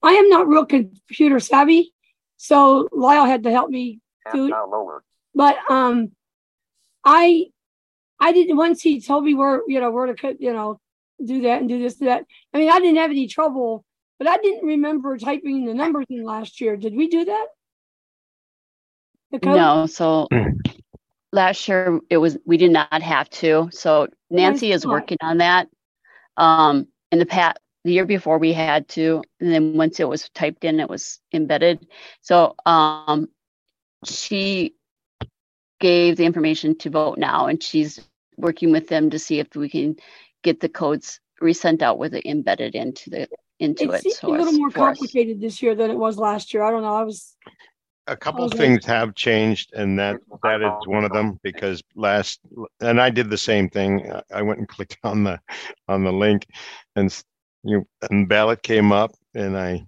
I 0.04 0.12
am 0.12 0.30
not 0.30 0.48
real 0.48 0.66
computer 0.66 1.40
savvy, 1.40 1.94
so 2.36 2.90
Lyle 2.92 3.26
had 3.26 3.44
to 3.44 3.52
help 3.52 3.70
me 3.70 4.00
do 4.34 4.48
it. 4.48 4.54
But 5.34 5.58
um, 5.70 6.12
I 7.06 7.46
I 8.22 8.32
didn't 8.32 8.56
once 8.56 8.82
he 8.82 9.02
told 9.02 9.26
me 9.26 9.34
where 9.34 9.62
you 9.68 9.82
know 9.82 9.92
where 9.92 10.06
to 10.06 10.14
cut 10.14 10.40
you 10.40 10.54
know 10.54 10.80
do 11.24 11.42
that 11.42 11.60
and 11.60 11.68
do 11.68 11.80
this 11.80 11.96
do 11.96 12.06
that. 12.06 12.26
I 12.54 12.60
mean 12.60 12.70
I 12.70 12.80
didn't 12.80 12.98
have 12.98 13.10
any 13.10 13.28
trouble, 13.28 13.84
but 14.20 14.28
I 14.28 14.38
didn't 14.38 14.66
remember 14.66 15.18
typing 15.18 15.66
the 15.66 15.74
numbers 15.74 16.06
in 16.10 16.24
last 16.24 16.62
year. 16.62 16.78
Did 16.78 16.96
we 16.96 17.10
do 17.10 17.26
that? 17.26 17.48
The 19.32 19.40
code? 19.40 19.56
No, 19.56 19.86
so 19.88 20.28
last 21.34 21.68
year 21.68 22.00
it 22.10 22.18
was 22.18 22.38
we 22.46 22.58
did 22.58 22.72
not 22.72 23.02
have 23.02 23.30
to. 23.32 23.70
So 23.72 24.08
Nancy 24.30 24.72
is 24.72 24.86
working 24.86 25.18
on 25.22 25.40
that. 25.40 25.68
Um, 26.38 26.88
in 27.12 27.20
the 27.20 27.26
past, 27.26 27.58
the 27.84 27.92
year 27.92 28.06
before 28.06 28.38
we 28.38 28.54
had 28.54 28.88
to, 28.90 29.24
and 29.40 29.52
then 29.52 29.76
once 29.76 30.00
it 30.00 30.08
was 30.08 30.30
typed 30.30 30.64
in, 30.64 30.80
it 30.80 30.90
was 30.90 31.20
embedded. 31.34 31.86
So 32.22 32.56
um, 32.66 33.28
she 34.06 34.76
gave 35.80 36.16
the 36.16 36.26
information 36.26 36.78
to 36.80 36.90
vote 36.90 37.18
now, 37.18 37.48
and 37.48 37.62
she's 37.62 38.00
working 38.38 38.72
with 38.72 38.88
them 38.88 39.10
to 39.10 39.20
see 39.20 39.40
if 39.40 39.56
we 39.56 39.70
can 39.70 39.96
get 40.44 40.60
the 40.60 40.70
codes 40.70 41.20
resent 41.40 41.82
out 41.82 41.98
with 41.98 42.14
it 42.14 42.26
embedded 42.26 42.76
into 42.76 43.10
the 43.10 43.28
into 43.60 43.92
It 43.92 44.06
it. 44.06 44.14
so 44.14 44.30
a 44.30 44.38
little 44.38 44.54
more 44.54 44.72
for 44.72 44.90
us. 44.90 44.98
complicated 44.98 45.40
this 45.42 45.62
year 45.62 45.76
than 45.76 45.92
it 45.92 45.98
was 45.98 46.18
last 46.18 46.54
year. 46.54 46.64
I 46.64 46.72
don't 46.72 46.82
know. 46.82 46.96
I 46.96 47.04
was 47.04 47.36
A 48.08 48.18
couple 48.18 48.46
Okay. 48.46 48.58
things 48.58 48.84
have 48.86 49.14
changed, 49.16 49.72
and 49.74 49.98
that 50.00 50.18
that 50.44 50.62
is 50.62 50.88
one 50.88 51.06
of 51.06 51.12
them 51.14 51.40
because 51.44 51.84
last 51.96 52.40
and 52.80 53.00
I 53.00 53.10
did 53.12 53.30
the 53.30 53.38
same 53.38 53.70
thing. 53.70 54.12
I- 54.12 54.24
I 54.40 54.42
went 54.42 54.60
and 54.60 54.68
clicked 54.68 54.98
on 55.04 55.24
the 55.24 55.40
on 55.88 56.04
the 56.04 56.12
link, 56.12 56.48
and 56.96 57.16
you 57.64 57.86
and 58.10 58.28
ballot 58.28 58.64
came 58.64 58.92
up, 58.92 59.12
and 59.36 59.56
I 59.58 59.86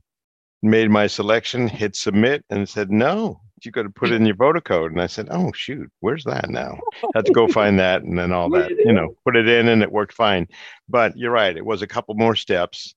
made 0.62 0.90
my 0.92 1.08
selection, 1.08 1.68
hit 1.68 1.96
submit, 1.96 2.46
and 2.52 2.70
said 2.70 2.92
no. 2.92 3.42
You 3.66 3.72
got 3.72 3.84
to 3.84 3.90
put 3.90 4.12
in 4.12 4.26
your 4.26 4.36
voter 4.36 4.62
code, 4.62 4.92
and 4.92 5.02
I 5.02 5.08
said, 5.08 5.28
"Oh 5.32 5.52
shoot, 5.54 5.90
where's 6.02 6.24
that 6.26 6.50
now?" 6.50 6.78
Had 7.16 7.26
to 7.26 7.32
go 7.34 7.48
find 7.60 7.80
that, 7.80 8.04
and 8.04 8.18
then 8.18 8.32
all 8.32 8.50
that, 8.52 8.70
you 8.72 8.92
know, 8.94 9.16
put 9.26 9.36
it 9.36 9.48
in, 9.48 9.68
and 9.70 9.82
it 9.82 9.92
worked 9.92 10.14
fine. 10.14 10.48
But 10.90 11.18
you're 11.18 11.32
right; 11.32 11.56
it 11.56 11.66
was 11.66 11.82
a 11.82 11.88
couple 11.88 12.16
more 12.16 12.36
steps 12.36 12.94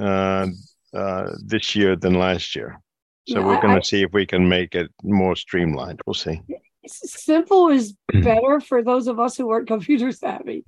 uh, 0.00 0.46
uh, 0.94 1.30
this 1.44 1.74
year 1.76 1.96
than 1.96 2.14
last 2.14 2.56
year. 2.56 2.80
So 3.28 3.38
Yeah, 3.40 3.46
we're 3.46 3.60
going 3.60 3.80
to 3.80 3.86
see 3.86 4.02
if 4.02 4.12
we 4.12 4.26
can 4.26 4.48
make 4.48 4.74
it 4.74 4.90
more 5.04 5.36
streamlined. 5.36 6.00
We'll 6.06 6.14
see. 6.14 6.40
simple 6.86 7.68
is 7.68 7.94
better 8.12 8.58
for 8.60 8.82
those 8.82 9.06
of 9.06 9.20
us 9.20 9.36
who 9.36 9.48
aren't 9.50 9.68
computer 9.68 10.10
savvy. 10.10 10.64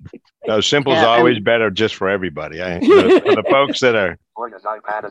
No, 0.47 0.61
simple 0.61 0.93
is 0.93 0.97
Yeah, 0.99 1.13
and- 1.15 1.19
always 1.19 1.41
better 1.41 1.71
just 1.71 1.97
for 1.97 2.09
everybody. 2.09 2.63
I, 2.63 2.79
for 2.81 2.87
the 2.87 3.45
folks 3.51 3.81
that 3.81 3.97
are 3.97 4.17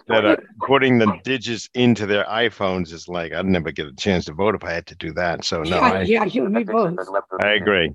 that 0.07 0.25
are 0.25 0.37
putting 0.65 0.97
the 0.99 1.17
digits 1.23 1.69
into 1.73 2.05
their 2.05 2.25
iPhones 2.25 2.91
is 2.91 3.07
like 3.07 3.33
I'd 3.33 3.45
never 3.45 3.71
get 3.71 3.87
a 3.87 3.93
chance 3.95 4.25
to 4.25 4.33
vote 4.33 4.55
if 4.55 4.63
I 4.63 4.71
had 4.71 4.85
to 4.87 4.95
do 4.95 5.13
that. 5.13 5.45
So 5.45 5.63
no, 5.63 5.77
yeah, 5.77 5.79
I, 5.81 6.01
yeah, 6.01 6.25
you 6.25 6.45
and 6.45 6.53
me 6.53 6.63
both. 6.63 6.97
I 7.41 7.51
agree. 7.53 7.91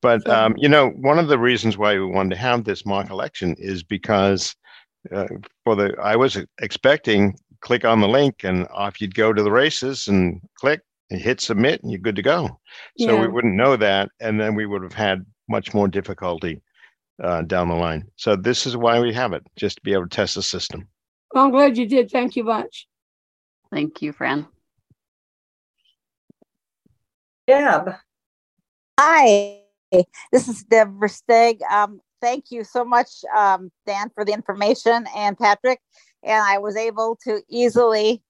But 0.00 0.28
um, 0.28 0.54
you 0.56 0.68
know, 0.68 0.90
one 0.90 1.18
of 1.18 1.28
the 1.28 1.38
reasons 1.38 1.76
why 1.76 1.94
we 1.94 2.04
wanted 2.04 2.30
to 2.30 2.40
have 2.40 2.64
this 2.64 2.86
mock 2.86 3.10
election 3.10 3.56
is 3.58 3.82
because 3.82 4.54
uh, 5.12 5.26
for 5.64 5.74
the 5.74 5.96
I 6.02 6.16
was 6.16 6.38
expecting 6.60 7.36
click 7.60 7.84
on 7.84 8.00
the 8.00 8.08
link 8.08 8.44
and 8.44 8.68
off 8.68 9.00
you'd 9.00 9.14
go 9.14 9.32
to 9.32 9.42
the 9.42 9.50
races 9.50 10.06
and 10.08 10.40
click 10.54 10.80
and 11.10 11.20
hit 11.20 11.40
submit 11.40 11.82
and 11.82 11.90
you're 11.90 12.00
good 12.00 12.16
to 12.16 12.22
go. 12.22 12.60
So 12.98 13.14
Yeah. 13.14 13.20
we 13.22 13.28
wouldn't 13.28 13.54
know 13.54 13.76
that. 13.76 14.10
And 14.20 14.40
then 14.40 14.54
we 14.54 14.66
would 14.66 14.82
have 14.82 14.92
had 14.92 15.24
much 15.48 15.74
more 15.74 15.88
difficulty 15.88 16.60
uh, 17.22 17.42
down 17.42 17.68
the 17.68 17.74
line. 17.74 18.06
So 18.16 18.36
this 18.36 18.66
is 18.66 18.76
why 18.76 19.00
we 19.00 19.12
have 19.14 19.32
it, 19.32 19.46
just 19.56 19.76
to 19.76 19.82
be 19.82 19.92
able 19.92 20.08
to 20.08 20.16
test 20.16 20.34
the 20.34 20.42
system. 20.42 20.88
Well, 21.32 21.44
I'm 21.44 21.50
glad 21.50 21.76
you 21.76 21.86
did. 21.86 22.10
Thank 22.10 22.36
you 22.36 22.44
much. 22.44 22.88
Thank 23.70 24.00
you, 24.02 24.12
Fran. 24.12 24.46
Deb. 27.46 27.94
Hi, 29.00 29.60
this 30.32 30.48
is 30.48 30.64
Deb 30.64 30.98
Versteg. 30.98 31.60
Um, 31.70 32.00
thank 32.20 32.50
you 32.50 32.64
so 32.64 32.84
much, 32.84 33.24
um, 33.36 33.70
Dan, 33.86 34.10
for 34.14 34.24
the 34.24 34.32
information 34.32 35.06
and 35.14 35.38
Patrick. 35.38 35.80
And 36.22 36.42
I 36.42 36.58
was 36.58 36.76
able 36.76 37.16
to 37.24 37.40
easily 37.48 38.22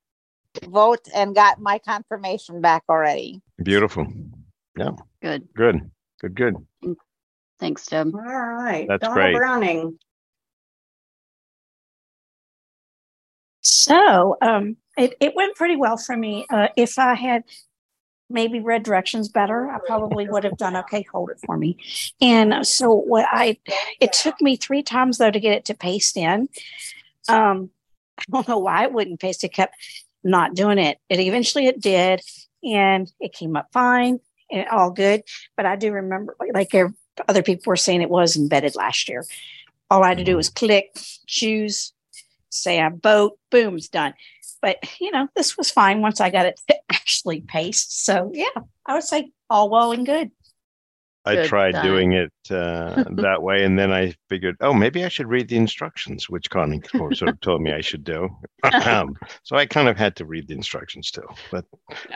vote 0.68 1.08
and 1.14 1.34
got 1.34 1.60
my 1.60 1.78
confirmation 1.78 2.60
back 2.60 2.82
already. 2.88 3.40
Beautiful. 3.62 4.06
Yeah. 4.76 4.90
Good. 5.22 5.48
Good. 5.54 5.90
Good. 6.20 6.34
Good. 6.34 6.56
Thanks, 7.58 7.86
Deb. 7.86 8.14
All 8.14 8.20
right. 8.20 8.86
That's 8.88 9.02
Donna 9.02 9.14
great. 9.14 9.36
Browning. 9.36 9.98
So 13.62 14.36
um, 14.40 14.76
it, 14.96 15.14
it 15.20 15.34
went 15.34 15.56
pretty 15.56 15.76
well 15.76 15.96
for 15.96 16.16
me. 16.16 16.46
Uh, 16.50 16.68
if 16.76 16.98
I 16.98 17.14
had 17.14 17.44
maybe 18.30 18.60
read 18.60 18.82
directions 18.82 19.28
better, 19.28 19.68
I 19.68 19.78
probably 19.86 20.28
would 20.28 20.44
have 20.44 20.56
done 20.56 20.76
okay. 20.76 21.04
Hold 21.12 21.30
it 21.30 21.40
for 21.44 21.56
me. 21.56 21.76
And 22.20 22.66
so 22.66 22.94
what 22.94 23.26
I, 23.30 23.58
it 24.00 24.12
took 24.12 24.40
me 24.40 24.56
three 24.56 24.82
times 24.82 25.18
though 25.18 25.30
to 25.30 25.40
get 25.40 25.54
it 25.54 25.64
to 25.66 25.74
paste 25.74 26.16
in. 26.16 26.48
Um, 27.28 27.70
I 28.18 28.24
don't 28.30 28.48
know 28.48 28.58
why 28.58 28.84
it 28.84 28.92
wouldn't 28.92 29.20
paste. 29.20 29.44
It 29.44 29.52
kept 29.52 29.74
not 30.24 30.54
doing 30.54 30.78
it. 30.78 30.98
It 31.08 31.20
eventually 31.20 31.66
it 31.66 31.80
did, 31.80 32.20
and 32.64 33.10
it 33.20 33.32
came 33.32 33.56
up 33.56 33.68
fine 33.72 34.18
and 34.50 34.66
all 34.68 34.90
good. 34.90 35.22
But 35.56 35.66
I 35.66 35.76
do 35.76 35.92
remember, 35.92 36.36
like, 36.40 36.50
like 36.52 36.74
ev- 36.74 36.94
other 37.28 37.42
people 37.42 37.64
were 37.66 37.76
saying, 37.76 38.02
it 38.02 38.10
was 38.10 38.36
embedded 38.36 38.76
last 38.76 39.08
year. 39.08 39.24
All 39.90 40.04
I 40.04 40.08
had 40.08 40.18
to 40.18 40.24
do 40.24 40.36
was 40.36 40.50
click, 40.50 40.96
choose, 41.26 41.92
say 42.50 42.80
I 42.80 42.90
vote, 42.90 43.38
boom, 43.50 43.76
it's 43.76 43.88
done. 43.88 44.14
But 44.60 44.78
you 45.00 45.10
know, 45.10 45.28
this 45.36 45.56
was 45.56 45.70
fine 45.70 46.00
once 46.00 46.20
I 46.20 46.30
got 46.30 46.46
it 46.46 46.60
to 46.68 46.76
actually 46.90 47.40
paste. 47.40 48.04
So 48.04 48.30
yeah, 48.34 48.62
I 48.86 48.94
would 48.94 49.04
say 49.04 49.30
all 49.48 49.70
well 49.70 49.92
and 49.92 50.04
good. 50.04 50.30
I 51.24 51.34
Good, 51.34 51.46
tried 51.46 51.72
done. 51.72 51.84
doing 51.84 52.12
it 52.12 52.32
uh, 52.50 53.04
that 53.10 53.42
way, 53.42 53.62
and 53.62 53.78
then 53.78 53.92
I 53.92 54.14
figured, 54.30 54.56
oh, 54.60 54.72
maybe 54.72 55.04
I 55.04 55.08
should 55.08 55.26
read 55.26 55.48
the 55.48 55.56
instructions, 55.56 56.30
which 56.30 56.48
Connie 56.48 56.80
sort 57.14 57.20
of 57.22 57.40
told 57.40 57.60
me 57.60 57.72
I 57.72 57.82
should 57.82 58.02
do. 58.02 58.30
Um, 58.72 59.14
so 59.42 59.54
I 59.54 59.66
kind 59.66 59.88
of 59.88 59.98
had 59.98 60.16
to 60.16 60.24
read 60.24 60.48
the 60.48 60.54
instructions 60.54 61.10
too, 61.10 61.28
but 61.50 61.66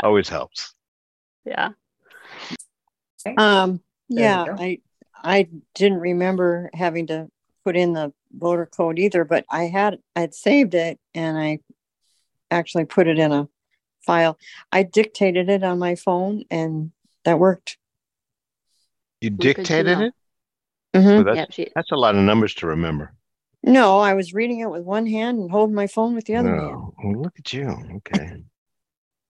always 0.03 0.31
helps. 0.31 0.74
Yeah. 1.45 1.70
Um, 3.37 3.83
yeah. 4.09 4.47
I, 4.59 4.79
I 5.23 5.49
didn't 5.74 6.01
remember 6.01 6.70
having 6.74 7.07
to 7.09 7.28
put 7.65 7.77
in 7.77 7.93
the 7.93 8.12
voter 8.32 8.66
code 8.66 8.99
either, 8.99 9.24
but 9.24 9.44
I 9.51 9.65
had, 9.65 9.99
I'd 10.16 10.35
saved 10.35 10.74
it 10.74 10.99
and 11.15 11.39
I 11.39 11.61
actually 12.51 12.85
put 12.86 13.07
it 13.07 13.19
in 13.19 13.32
a 13.32 13.49
file. 14.05 14.36
I 14.73 14.82
dictated 14.82 15.49
it 15.49 15.62
on 15.62 15.78
my 15.78 15.94
phone 15.94 16.44
and 16.51 16.90
that 17.24 17.39
worked. 17.39 17.78
You 19.20 19.31
dictated 19.31 19.99
know. 19.99 20.05
it? 20.07 20.15
Mhm. 20.94 21.19
So 21.19 21.23
that's, 21.23 21.36
Yep, 21.36 21.53
she- 21.53 21.73
that's 21.74 21.93
a 21.93 21.97
lot 21.97 22.16
of 22.16 22.23
numbers 22.23 22.55
to 22.57 22.66
remember. 22.66 23.15
No, 23.62 24.01
I 24.01 24.15
was 24.15 24.35
reading 24.35 24.59
it 24.59 24.70
with 24.70 24.82
one 24.82 25.07
hand 25.07 25.39
and 25.39 25.51
holding 25.51 25.74
my 25.74 25.86
phone 25.86 26.16
with 26.16 26.24
the 26.24 26.35
other 26.35 26.49
hand. 26.49 26.62
No. 26.73 26.94
Well, 27.05 27.23
look 27.23 27.39
at 27.39 27.53
you. 27.53 27.69
Okay. 27.97 28.43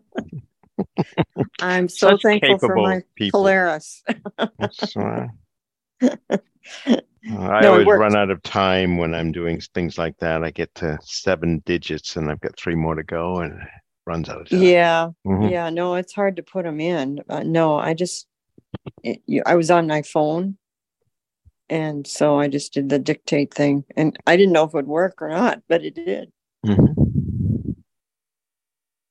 I'm 1.60 1.88
so 1.88 2.10
Such 2.10 2.22
thankful 2.22 2.58
for 2.58 2.76
my 2.76 3.02
people. 3.16 3.40
Polaris. 3.40 4.02
Uh, 4.08 5.26
I 7.38 7.62
No, 7.62 7.72
always 7.72 7.86
run 7.86 8.16
out 8.16 8.30
of 8.30 8.42
time 8.42 8.96
when 8.96 9.14
I'm 9.14 9.30
doing 9.30 9.60
things 9.74 9.98
like 9.98 10.16
that. 10.18 10.42
I 10.42 10.50
get 10.50 10.74
to 10.76 10.98
seven 11.02 11.62
digits 11.66 12.16
and 12.16 12.30
I've 12.30 12.40
got 12.40 12.56
three 12.56 12.74
more 12.74 12.94
to 12.94 13.02
go 13.02 13.38
and 13.40 13.60
it 13.60 13.68
runs 14.06 14.28
out 14.28 14.40
of 14.40 14.48
time. 14.48 14.62
Yeah, 14.62 15.10
Mhm. 15.26 15.50
yeah, 15.50 15.70
no, 15.70 15.94
it's 15.94 16.14
hard 16.14 16.36
to 16.36 16.42
put 16.42 16.64
them 16.64 16.80
in. 16.80 17.20
Uh, 17.28 17.42
no, 17.42 17.78
I 17.78 17.94
just, 17.94 18.26
it, 19.02 19.22
you, 19.26 19.42
I 19.44 19.54
was 19.56 19.70
on 19.70 19.86
my 19.86 20.02
phone. 20.02 20.56
And 21.68 22.04
so 22.06 22.38
I 22.40 22.48
just 22.48 22.72
did 22.72 22.88
the 22.88 22.98
dictate 22.98 23.54
thing 23.54 23.84
and 23.96 24.18
I 24.26 24.36
didn't 24.36 24.54
know 24.54 24.64
if 24.64 24.70
it 24.70 24.74
would 24.74 24.88
work 24.88 25.22
or 25.22 25.28
not, 25.28 25.62
but 25.68 25.84
it 25.84 25.94
did. 25.94 26.32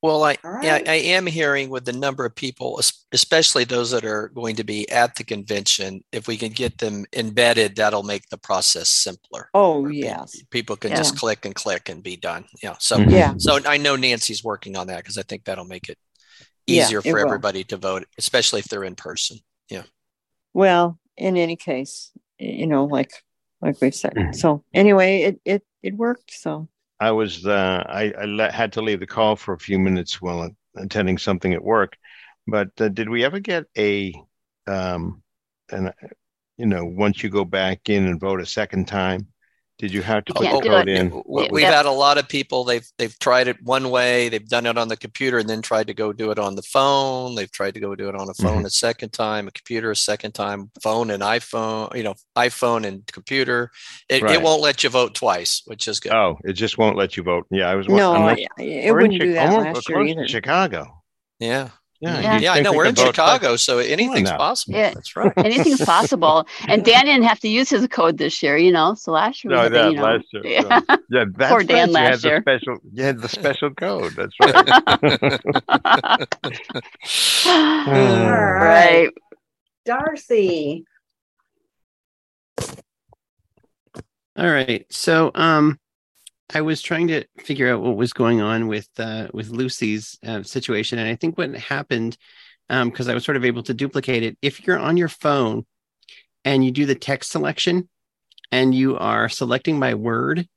Well, 0.01 0.23
I 0.23 0.38
All 0.45 0.63
yeah. 0.63 0.76
I 0.88 0.95
am 0.95 1.26
hearing 1.26 1.69
with 1.69 1.84
the 1.84 1.91
number 1.91 2.26
of 2.26 2.34
people, 2.34 2.80
especially 3.11 3.65
those 3.65 3.91
that 3.91 4.05
are 4.05 4.30
going 4.30 4.55
to 4.55 4.63
be 4.63 4.89
at 4.89 5.15
the 5.15 5.26
convention, 5.26 6.01
if 6.13 6.26
we 6.27 6.38
can 6.38 6.53
get 6.53 6.77
them 6.77 7.05
embedded, 7.13 7.76
that'll 7.76 8.03
make 8.03 8.30
the 8.30 8.38
process 8.38 8.88
simpler. 8.89 9.49
Oh, 9.53 9.88
yes. 9.88 10.41
People 10.51 10.77
can 10.77 10.91
Yeah. 10.91 10.97
just 10.97 11.17
click 11.17 11.43
and 11.43 11.53
click 11.53 11.89
and 11.89 12.01
be 12.01 12.15
done. 12.15 12.45
Yeah. 12.63 12.76
So 12.80 12.97
Mhm. 12.97 13.11
Yeah. 13.11 13.34
so 13.38 13.59
I 13.65 13.76
know 13.76 13.97
Nancy's 13.97 14.41
working 14.43 14.77
on 14.77 14.88
that 14.88 14.97
because 15.03 15.17
I 15.17 15.23
think 15.23 15.43
that'll 15.43 15.65
make 15.65 15.89
it 15.89 15.97
Yeah, 16.65 16.84
easier 16.85 16.99
it 16.99 17.03
for 17.03 17.15
will. 17.15 17.26
everybody 17.26 17.65
to 17.65 17.76
vote, 17.77 18.07
especially 18.17 18.59
if 18.61 18.67
they're 18.69 18.85
in 18.85 18.95
person. 18.95 19.39
Yeah. 19.69 19.84
Well, 20.53 20.97
in 21.17 21.35
any 21.35 21.57
case, 21.57 22.11
you 22.38 22.67
know, 22.67 22.85
like, 22.85 23.11
like 23.61 23.81
we 23.81 23.91
said. 23.91 24.13
So 24.31 24.63
anyway, 24.73 25.23
it, 25.23 25.41
it, 25.43 25.63
it 25.84 25.95
worked. 25.95 26.31
So. 26.31 26.69
I 26.99 27.11
was 27.11 27.45
uh, 27.45 27.84
I, 27.88 28.13
I 28.17 28.51
had 28.51 28.73
to 28.73 28.81
leave 28.81 28.99
the 28.99 29.07
call 29.07 29.35
for 29.35 29.53
a 29.53 29.59
few 29.59 29.80
minutes 29.80 30.21
while 30.21 30.49
attending 30.76 31.17
something 31.17 31.53
at 31.53 31.63
work. 31.63 31.97
But 32.47 32.69
uh, 32.80 32.89
did 32.89 33.09
we 33.09 33.23
ever 33.23 33.39
get 33.39 33.65
a 33.77 34.13
um, 34.67 35.23
and 35.71 35.93
you 36.57 36.65
know 36.65 36.85
once 36.85 37.23
you 37.23 37.30
go 37.30 37.45
back 37.45 37.89
in 37.89 38.05
and 38.05 38.19
vote 38.19 38.41
a 38.41 38.45
second 38.45 38.88
time, 38.88 39.27
did 39.80 39.93
you 39.93 40.01
have 40.01 40.26
to 40.26 40.34
put 40.34 40.43
the 40.43 40.69
code 40.69 40.89
in? 40.89 41.10
We- 41.10 41.18
What 41.26 41.51
We've 41.51 41.65
was- 41.65 41.73
had 41.73 41.85
a 41.85 41.91
lot 41.91 42.18
of 42.18 42.27
people. 42.27 42.64
They've 42.65 42.85
they've 42.97 43.18
tried 43.19 43.47
it 43.47 43.57
one 43.64 43.89
way. 43.89 44.30
They've 44.30 44.47
done 44.47 44.65
it 44.65 44.77
on 44.77 44.89
the 44.89 44.97
computer 44.97 45.38
and 45.39 45.49
then 45.49 45.61
tried 45.61 45.88
to 45.88 45.93
go 45.93 46.14
do 46.14 46.30
it 46.31 46.38
on 46.38 46.56
the 46.56 46.61
phone. 46.61 47.35
They've 47.35 47.51
tried 47.51 47.73
to 47.76 47.80
go 47.80 47.95
do 47.95 48.10
it 48.10 48.15
on 48.15 48.30
a 48.30 48.34
phone 48.34 48.64
Mhm. 48.64 48.65
a 48.65 48.69
second 48.69 49.14
time, 49.14 49.47
a 49.47 49.51
computer 49.51 49.89
a 49.91 49.95
second 49.95 50.34
time, 50.34 50.69
phone 50.84 51.10
and 51.10 51.23
iPhone. 51.23 51.95
You 51.95 52.03
know, 52.03 52.15
iPhone 52.38 52.85
and 52.85 53.07
computer. 53.07 53.72
It, 54.10 54.22
Right. 54.22 54.35
it 54.35 54.41
won't 54.41 54.61
let 54.61 54.84
you 54.84 54.89
vote 54.89 55.15
twice, 55.15 55.61
which 55.65 55.88
is 55.88 55.99
good. 55.99 56.11
Oh, 56.14 56.38
it 56.43 56.53
just 56.53 56.77
won't 56.77 56.97
let 56.97 57.15
you 57.18 57.23
vote. 57.23 57.45
Yeah, 57.49 57.69
I 57.69 57.76
was. 57.76 57.88
No, 57.88 58.15
unless- 58.15 58.39
it 58.57 58.93
wouldn't 58.93 59.19
do 59.19 59.34
that 59.34 59.53
last 59.53 59.88
year 59.89 59.97
close 59.99 60.10
either. 60.10 60.27
Chicago. 60.27 61.01
Yeah. 61.39 61.69
Yeah, 62.01 62.19
Yeah. 62.21 62.39
Yeah, 62.39 62.53
I 62.53 62.61
know. 62.61 62.71
we 62.71 62.77
We're 62.77 62.85
in 62.85 62.95
could 62.95 63.03
vote. 63.05 63.15
Chicago, 63.15 63.55
so 63.57 63.80
anything's 63.80 64.31
possible. 64.31 64.77
Yeah, 64.77 64.93
That's 64.93 65.15
right. 65.17 65.34
Anything's 65.38 65.84
possible. 65.84 66.47
And 66.67 66.84
Dan 66.85 67.05
didn't 67.05 67.23
have 67.26 67.39
to 67.41 67.49
use 67.49 67.69
his 67.69 67.85
code 67.88 68.17
this 68.17 68.41
year, 68.41 68.55
you 68.57 68.71
know. 68.71 68.93
So 68.93 69.11
last 69.11 69.43
year 69.43 69.51
we 69.51 69.57
No, 69.57 69.63
had 69.63 69.69
to, 69.69 69.73
that 69.76 69.91
you 69.91 69.97
know, 69.97 70.03
last 70.03 70.23
year. 70.31 70.43
yeah. 70.45 70.80
so- 70.89 70.97
Yeah, 71.09 71.26
that's 71.35 71.49
Poor 71.49 71.57
right. 71.59 71.67
Dan 71.67 71.89
you 71.89 71.95
had 71.97 72.11
last 72.11 72.21
the 72.21 72.30
year. 72.30 72.41
special. 72.41 72.77
You 72.93 73.03
had 73.03 73.19
the 73.19 73.27
special 73.30 73.69
code. 73.71 74.13
That's 74.15 74.34
right. 74.41 74.55
All 77.45 77.93
right. 77.93 78.61
Right. 78.61 79.09
Darcy. 79.85 80.85
All 84.38 84.49
right. 84.49 84.85
So 84.89 85.31
um 85.35 85.80
I 86.53 86.61
was 86.61 86.81
trying 86.81 87.07
to 87.09 87.26
figure 87.39 87.71
out 87.71 87.81
what 87.81 87.95
was 87.95 88.13
going 88.13 88.41
on 88.41 88.67
with 88.67 88.89
uh 88.97 89.27
with 89.34 89.49
Lucy's 89.49 90.17
uh, 90.26 90.43
situation 90.43 90.99
and 90.99 91.07
I 91.07 91.15
think 91.15 91.38
what 91.38 91.53
happened 91.55 92.17
um 92.69 92.89
because 92.89 93.07
I 93.07 93.13
was 93.13 93.23
sort 93.23 93.38
of 93.38 93.45
able 93.45 93.63
to 93.63 93.73
duplicate 93.73 94.23
it 94.23 94.38
if 94.41 94.65
you're 94.65 94.80
on 94.80 94.97
your 94.97 95.09
phone 95.09 95.65
and 96.45 96.63
you 96.63 96.71
do 96.71 96.85
the 96.85 96.95
text 96.95 97.31
selection 97.31 97.89
and 98.51 98.73
you 98.73 98.97
are 98.97 99.30
selecting 99.30 99.80
by 99.80 99.93
word 99.93 100.47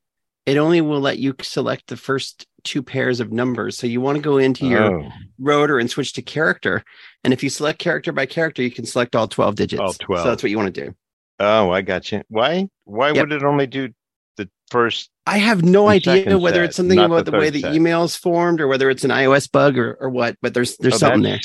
it 0.47 0.57
only 0.57 0.81
will 0.81 1.01
let 1.01 1.19
you 1.19 1.35
select 1.43 1.87
the 1.87 1.97
first 1.97 2.47
two 2.65 2.83
pairs 2.83 3.21
of 3.21 3.33
numbers 3.33 3.77
so 3.77 3.87
you 3.87 4.01
want 4.01 4.17
to 4.17 4.23
go 4.23 4.39
into 4.39 4.67
your 4.67 4.99
Oh. 5.01 5.13
rotor 5.39 5.79
and 5.79 5.91
switch 5.91 6.13
to 6.15 6.23
character 6.23 6.85
and 7.25 7.33
if 7.33 7.43
you 7.43 7.51
select 7.51 7.79
character 7.79 8.13
by 8.13 8.27
character 8.27 8.63
you 8.63 8.71
can 8.71 8.87
select 8.87 9.17
all 9.17 9.29
12 9.29 9.57
digits 9.57 9.81
All 9.81 9.93
so 9.93 10.05
12. 10.05 10.25
that's 10.29 10.43
what 10.43 10.51
you 10.51 10.57
want 10.59 10.75
to 10.75 10.85
do 10.87 10.95
Oh, 11.41 11.71
I 11.71 11.83
got 11.83 12.13
you. 12.13 12.23
Why? 12.29 12.69
Why 12.85 13.11
Yep. 13.11 13.17
would 13.17 13.33
it 13.33 13.43
only 13.43 13.67
do 13.67 13.89
the 14.37 14.49
first? 14.71 15.11
I 15.27 15.39
have 15.39 15.63
no 15.63 15.89
idea 15.89 16.39
whether 16.39 16.57
set, 16.59 16.65
it's 16.65 16.77
something 16.77 16.99
about 16.99 17.25
the, 17.27 17.33
way 17.33 17.47
third 17.47 17.55
the 17.55 17.61
set? 17.61 17.75
email's 17.75 18.17
formed 18.17 18.61
or 18.61 18.69
whether 18.69 18.91
it's 18.91 19.05
an 19.05 19.11
iOS 19.11 19.51
bug 19.51 19.79
or, 19.79 19.95
or 20.01 20.09
what, 20.11 20.37
but 20.43 20.55
there's 20.55 20.77
there's 20.79 20.95
Oh, 20.95 20.99
something 20.99 21.23
there. 21.23 21.41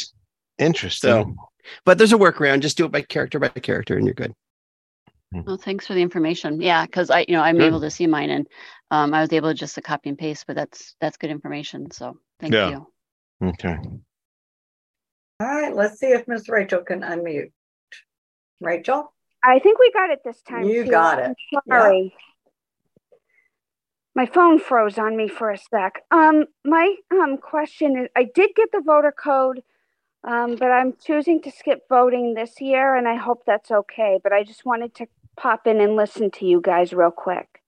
Interesting. 0.57 1.09
So, 1.09 1.35
but 1.85 1.97
there's 1.97 2.13
a 2.13 2.17
workaround. 2.17 2.61
Just 2.61 2.77
do 2.77 2.85
it 2.85 2.91
by 2.91 3.01
character 3.01 3.39
by 3.39 3.49
character, 3.49 3.95
and 3.97 4.05
you're 4.05 4.13
good. 4.15 4.33
Well, 5.33 5.57
thanks 5.57 5.85
for 5.85 5.93
the 5.93 6.01
information. 6.01 6.61
Yeah, 6.61 6.85
because 6.85 7.09
I, 7.09 7.25
you 7.27 7.35
know, 7.35 7.41
I'm 7.41 7.57
Good. 7.57 7.65
able 7.67 7.81
to 7.81 7.91
see 7.91 8.07
mine, 8.07 8.29
and 8.29 8.47
um, 8.91 9.13
I 9.13 9.19
was 9.19 9.33
able 9.33 9.49
to 9.49 9.53
just 9.53 9.75
to 9.75 9.81
copy 9.81 10.07
and 10.07 10.17
paste. 10.17 10.45
But 10.47 10.55
that's 10.55 10.95
that's 11.01 11.17
good 11.17 11.29
information. 11.29 11.91
So 11.91 12.17
thank 12.39 12.53
Yeah. 12.53 12.69
you. 12.69 12.87
Okay. 13.49 13.77
All 15.39 15.47
right, 15.47 15.75
let's 15.75 15.99
see 15.99 16.07
if 16.07 16.27
Miss 16.27 16.47
Rachel 16.49 16.79
can 16.81 17.01
unmute. 17.01 17.51
Rachel? 18.61 19.13
I 19.43 19.59
think 19.59 19.77
we 19.79 19.91
got 19.91 20.09
it 20.09 20.19
this 20.25 20.41
time. 20.41 20.63
You 20.67 20.85
too. 20.85 20.91
got 20.91 21.19
I'm 21.21 21.31
it. 21.31 21.37
Yeah. 21.67 22.07
Sorry. 24.17 24.47
my 24.47 24.49
phone 24.57 24.59
froze 24.59 24.97
on 24.97 25.17
me 25.17 25.27
for 25.27 25.51
a 25.51 25.57
sec. 25.57 26.03
Um, 26.11 26.45
my 26.65 26.95
um 27.11 27.37
question 27.37 27.97
is, 27.97 28.09
I 28.15 28.23
did 28.23 28.51
get 28.55 28.71
the 28.71 28.81
voter 28.85 29.13
code, 29.13 29.63
um, 30.27 30.55
but 30.55 30.71
I'm 30.71 30.93
choosing 31.03 31.41
to 31.43 31.51
skip 31.51 31.83
voting 31.89 32.33
this 32.33 32.61
year, 32.61 32.95
and 32.95 33.07
I 33.07 33.15
hope 33.15 33.43
that's 33.45 33.71
okay. 33.71 34.19
But 34.23 34.33
I 34.33 34.43
just 34.43 34.65
wanted 34.65 34.95
to 34.95 35.07
pop 35.37 35.67
in 35.67 35.81
and 35.81 35.95
listen 35.95 36.31
to 36.31 36.45
you 36.45 36.61
guys 36.61 36.93
real 36.93 37.11
quick. 37.11 37.61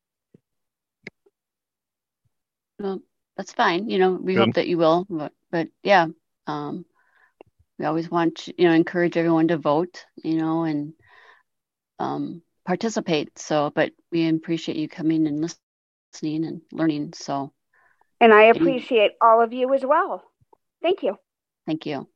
Well, 2.80 3.02
that's 3.38 3.54
fine. 3.54 3.90
You 3.90 4.00
know, 4.00 4.14
we 4.14 4.36
Good. 4.36 4.48
hope 4.48 4.56
that 4.56 4.68
you 4.68 4.78
will, 4.78 5.06
but, 5.10 5.34
but 5.52 5.68
yeah, 5.84 6.08
um, 6.48 6.86
we 7.78 7.86
always 7.86 8.10
want 8.10 8.38
to, 8.38 8.54
you 8.58 8.68
know, 8.68 8.74
encourage 8.74 9.18
everyone 9.18 9.50
to 9.50 9.58
vote, 9.58 10.06
you 10.24 10.38
know, 10.38 10.64
and 10.64 10.94
um, 12.00 12.42
participate. 12.66 13.38
So, 13.38 13.72
but 13.76 13.92
we 14.12 14.28
appreciate 14.30 14.78
you 14.78 14.90
coming 14.90 15.28
and 15.28 15.42
listening 15.42 15.69
and 16.14 16.44
learning. 16.54 17.14
So, 17.14 17.54
And 18.20 18.34
I 18.34 18.44
appreciate 18.44 19.12
all 19.22 19.42
of 19.42 19.54
you 19.54 19.74
as 19.74 19.86
well. 19.86 20.24
Thank 20.82 21.04
you. 21.04 21.18
thank 21.66 21.86
you. 21.86 22.08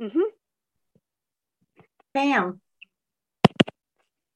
hmm 0.00 0.20
Pam. 2.14 2.60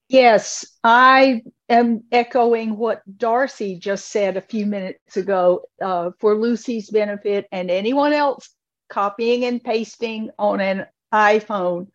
Yes, 0.09 0.67
I 0.85 1.43
am 1.69 2.05
echoing 2.13 2.77
what 2.77 3.03
Darcy 3.17 3.79
just 3.79 4.11
said 4.11 4.37
a 4.37 4.43
few 4.43 4.67
minutes 4.67 5.17
ago 5.17 5.63
uh, 5.81 6.11
for 6.19 6.35
Lucy's 6.35 6.91
benefit 6.91 7.47
and 7.51 7.71
anyone 7.71 8.13
else 8.13 8.51
copying 8.91 9.45
and 9.45 9.63
pasting 9.63 10.31
on 10.39 10.61
an 10.61 10.87
iPhone. 11.15 11.87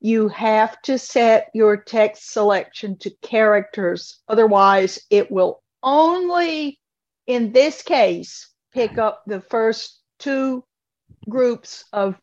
You 0.00 0.28
have 0.28 0.82
to 0.82 0.98
set 0.98 1.50
your 1.54 1.76
text 1.76 2.32
selection 2.32 2.98
to 2.98 3.10
characters. 3.22 4.20
Otherwise, 4.26 5.00
it 5.08 5.30
will 5.30 5.62
only, 5.82 6.78
in 7.26 7.52
this 7.52 7.82
case, 7.82 8.48
pick 8.72 8.98
up 8.98 9.22
the 9.26 9.40
first 9.40 10.00
two 10.18 10.64
groups 11.28 11.84
of 11.92 12.18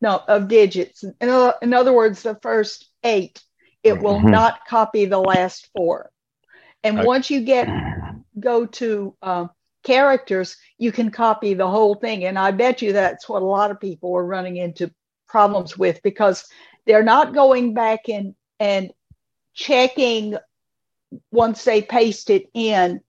no 0.00 0.20
of 0.28 0.48
digits. 0.48 1.02
In, 1.04 1.14
o- 1.28 1.54
in 1.62 1.74
other 1.74 1.92
words, 1.92 2.22
the 2.22 2.36
first 2.42 2.88
eight. 3.04 3.42
It 3.82 4.00
will 4.00 4.20
Mhm. 4.20 4.30
not 4.30 4.66
copy 4.66 5.06
the 5.06 5.18
last 5.20 5.68
four. 5.74 6.10
And 6.82 7.00
I- 7.00 7.02
once 7.02 7.30
you 7.30 7.40
get 7.42 7.74
go 8.38 8.66
to 8.66 9.16
um, 9.22 9.50
characters, 9.84 10.56
you 10.78 10.92
can 10.92 11.10
copy 11.10 11.54
the 11.54 11.68
whole 11.68 11.94
thing. 11.94 12.24
And 12.24 12.38
I 12.38 12.50
bet 12.52 12.82
you 12.82 12.92
that's 12.92 13.28
what 13.28 13.42
a 13.42 13.46
lot 13.46 13.70
of 13.70 13.80
people 13.80 14.14
are 14.16 14.24
running 14.24 14.56
into 14.56 14.90
problems 15.28 15.76
with 15.78 16.02
because 16.02 16.46
they're 16.86 17.02
not 17.04 17.34
going 17.34 17.74
back 17.74 18.08
and 18.08 18.34
and 18.60 18.92
checking 19.54 20.36
once 21.30 21.64
they 21.64 21.82
paste 21.82 22.30
it 22.30 22.48
in 22.54 23.00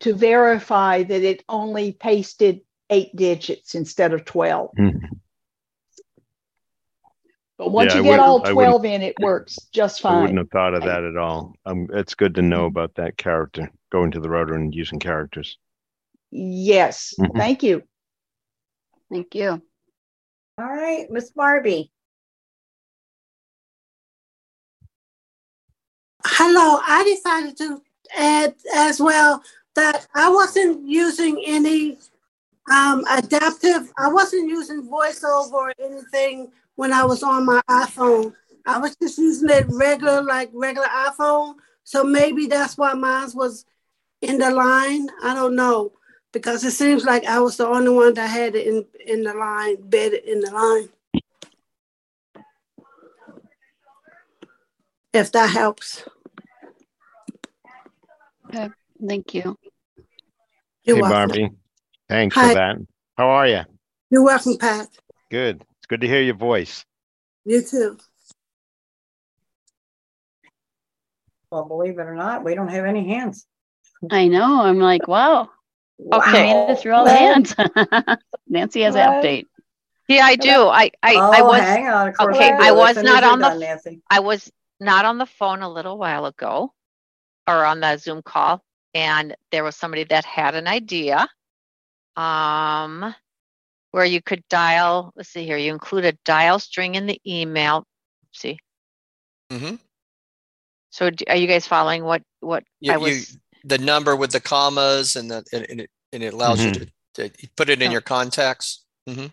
to 0.00 0.14
verify 0.14 1.02
that 1.02 1.22
it 1.22 1.44
only 1.48 1.92
pasted 1.92 2.60
eight 2.90 3.14
digits 3.14 3.74
instead 3.74 4.12
of 4.12 4.24
12. 4.24 4.70
But 7.58 7.72
once 7.72 7.92
Yeah, 7.92 7.98
you 7.98 8.04
get 8.04 8.20
all 8.20 8.40
12 8.40 8.84
in, 8.84 9.02
it 9.02 9.18
works 9.18 9.58
just 9.72 10.00
fine. 10.00 10.16
I 10.16 10.20
wouldn't 10.20 10.38
have 10.38 10.50
thought 10.50 10.74
of 10.74 10.84
that 10.84 11.02
at 11.02 11.16
all. 11.16 11.54
Um, 11.66 11.88
it's 11.92 12.14
good 12.14 12.36
to 12.36 12.42
know 12.42 12.66
about 12.66 12.94
that 12.94 13.16
character, 13.16 13.72
going 13.90 14.12
to 14.12 14.20
the 14.20 14.30
rotor 14.30 14.54
and 14.54 14.72
using 14.72 15.00
characters. 15.00 15.58
Yes. 16.30 17.14
Mhm. 17.18 17.36
Thank 17.36 17.62
you. 17.64 17.82
Thank 19.10 19.34
you. 19.34 19.62
All 20.58 20.66
right, 20.66 21.10
Miss 21.10 21.30
Barbie. 21.30 21.92
Hello, 26.24 26.80
I 26.86 27.04
decided 27.04 27.56
to 27.58 27.82
add 28.16 28.54
as 28.74 29.00
well 29.00 29.42
that 29.74 30.06
I 30.14 30.28
wasn't 30.28 30.86
using 30.88 31.42
any 31.46 31.98
um, 32.70 33.04
adaptive, 33.10 33.92
I 33.96 34.08
wasn't 34.08 34.48
using 34.48 34.88
voiceover 34.88 35.52
or 35.52 35.74
anything 35.78 36.50
when 36.74 36.92
I 36.92 37.04
was 37.04 37.22
on 37.22 37.46
my 37.46 37.60
iPhone. 37.70 38.34
I 38.66 38.78
was 38.78 38.96
just 38.96 39.18
using 39.18 39.48
it 39.48 39.66
regular, 39.68 40.22
like 40.22 40.50
regular 40.52 40.88
iPhone. 40.88 41.54
So 41.84 42.04
maybe 42.04 42.46
that's 42.46 42.76
why 42.76 42.92
mine 42.94 43.30
was 43.34 43.64
in 44.20 44.38
the 44.38 44.50
line. 44.50 45.08
I 45.22 45.34
don't 45.34 45.56
know 45.56 45.92
because 46.32 46.64
it 46.64 46.72
seems 46.72 47.04
like 47.04 47.24
I 47.24 47.38
was 47.40 47.56
the 47.56 47.66
only 47.66 47.90
one 47.90 48.14
that 48.14 48.28
had 48.28 48.54
it 48.54 48.66
in, 48.66 48.84
in 49.06 49.22
the 49.22 49.34
line, 49.34 49.76
bedded 49.88 50.24
in 50.24 50.40
the 50.40 50.50
line. 50.50 50.88
If 55.12 55.32
that 55.32 55.50
helps. 55.50 56.04
Okay. 58.46 58.70
Thank 59.06 59.34
you. 59.34 59.56
You're 60.84 60.96
hey, 60.96 61.02
welcome. 61.02 61.28
Barbie. 61.28 61.50
Thanks 62.08 62.34
Hi. 62.34 62.48
for 62.48 62.54
that. 62.54 62.76
How 63.16 63.28
are 63.28 63.46
you? 63.46 63.60
You're 64.10 64.24
welcome, 64.24 64.56
Pat. 64.58 64.88
Good. 65.30 65.62
It's 65.78 65.86
good 65.86 66.00
to 66.00 66.06
hear 66.06 66.22
your 66.22 66.34
voice. 66.34 66.84
You 67.44 67.62
too. 67.62 67.98
Well, 71.50 71.64
believe 71.64 71.98
it 71.98 72.02
or 72.02 72.14
not, 72.14 72.44
we 72.44 72.54
don't 72.54 72.68
have 72.68 72.84
any 72.84 73.06
hands. 73.08 73.46
I 74.10 74.28
know. 74.28 74.62
I'm 74.62 74.78
like, 74.78 75.08
wow. 75.08 75.48
Oh, 76.12 76.18
okay. 76.18 76.52
Made 76.52 76.72
it 76.72 76.78
through 76.78 76.92
all 76.92 77.04
the 77.04 77.10
hands. 77.10 77.54
Nancy 78.48 78.82
has 78.82 78.94
an 78.94 79.00
update. 79.00 79.46
Yeah, 80.08 80.24
I 80.24 80.36
do. 80.36 80.68
I 80.68 80.90
I, 81.02 81.14
Oh, 81.16 81.32
I 81.32 81.42
was 81.42 81.60
hang 81.60 81.88
on. 81.88 82.08
Of 82.08 82.16
course 82.16 82.36
okay. 82.36 82.50
I 82.50 82.72
was 82.72 82.96
not 82.96 83.24
on 83.24 83.40
the 83.40 83.48
done, 83.48 83.60
Nancy. 83.60 84.00
I 84.08 84.20
was 84.20 84.50
not 84.80 85.04
on 85.04 85.18
the 85.18 85.26
phone 85.26 85.62
a 85.62 85.68
little 85.68 85.98
while 85.98 86.26
ago, 86.26 86.72
or 87.46 87.64
on 87.64 87.80
the 87.80 87.96
Zoom 87.96 88.22
call, 88.22 88.62
and 88.94 89.34
there 89.50 89.64
was 89.64 89.76
somebody 89.76 90.04
that 90.04 90.24
had 90.24 90.54
an 90.54 90.68
idea, 90.68 91.28
um, 92.16 93.14
where 93.90 94.04
you 94.04 94.20
could 94.22 94.42
dial. 94.48 95.12
Let's 95.16 95.30
see 95.30 95.44
here. 95.44 95.56
You 95.56 95.72
include 95.72 96.04
a 96.04 96.12
dial 96.24 96.58
string 96.58 96.94
in 96.94 97.06
the 97.06 97.20
email. 97.26 97.84
See. 98.32 98.58
Mm-hmm. 99.50 99.76
So, 100.90 101.10
are 101.28 101.36
you 101.36 101.46
guys 101.46 101.66
following 101.66 102.04
what 102.04 102.22
what 102.40 102.64
You, 102.80 102.92
I 102.92 102.96
you, 102.96 103.02
was? 103.02 103.38
the 103.64 103.78
number 103.78 104.14
with 104.14 104.32
the 104.32 104.40
commas 104.40 105.16
and 105.16 105.30
the 105.30 105.44
and, 105.52 105.66
and 105.68 105.80
it 105.82 105.90
and 106.12 106.22
it 106.22 106.32
allows 106.32 106.64
you 106.64 106.70
Mhm. 106.70 106.90
to, 107.14 107.28
to 107.28 107.48
put 107.56 107.68
it 107.68 107.82
in 107.82 107.88
Oh. 107.88 107.92
your 107.92 108.00
contacts. 108.00 108.84
hmm 109.06 109.26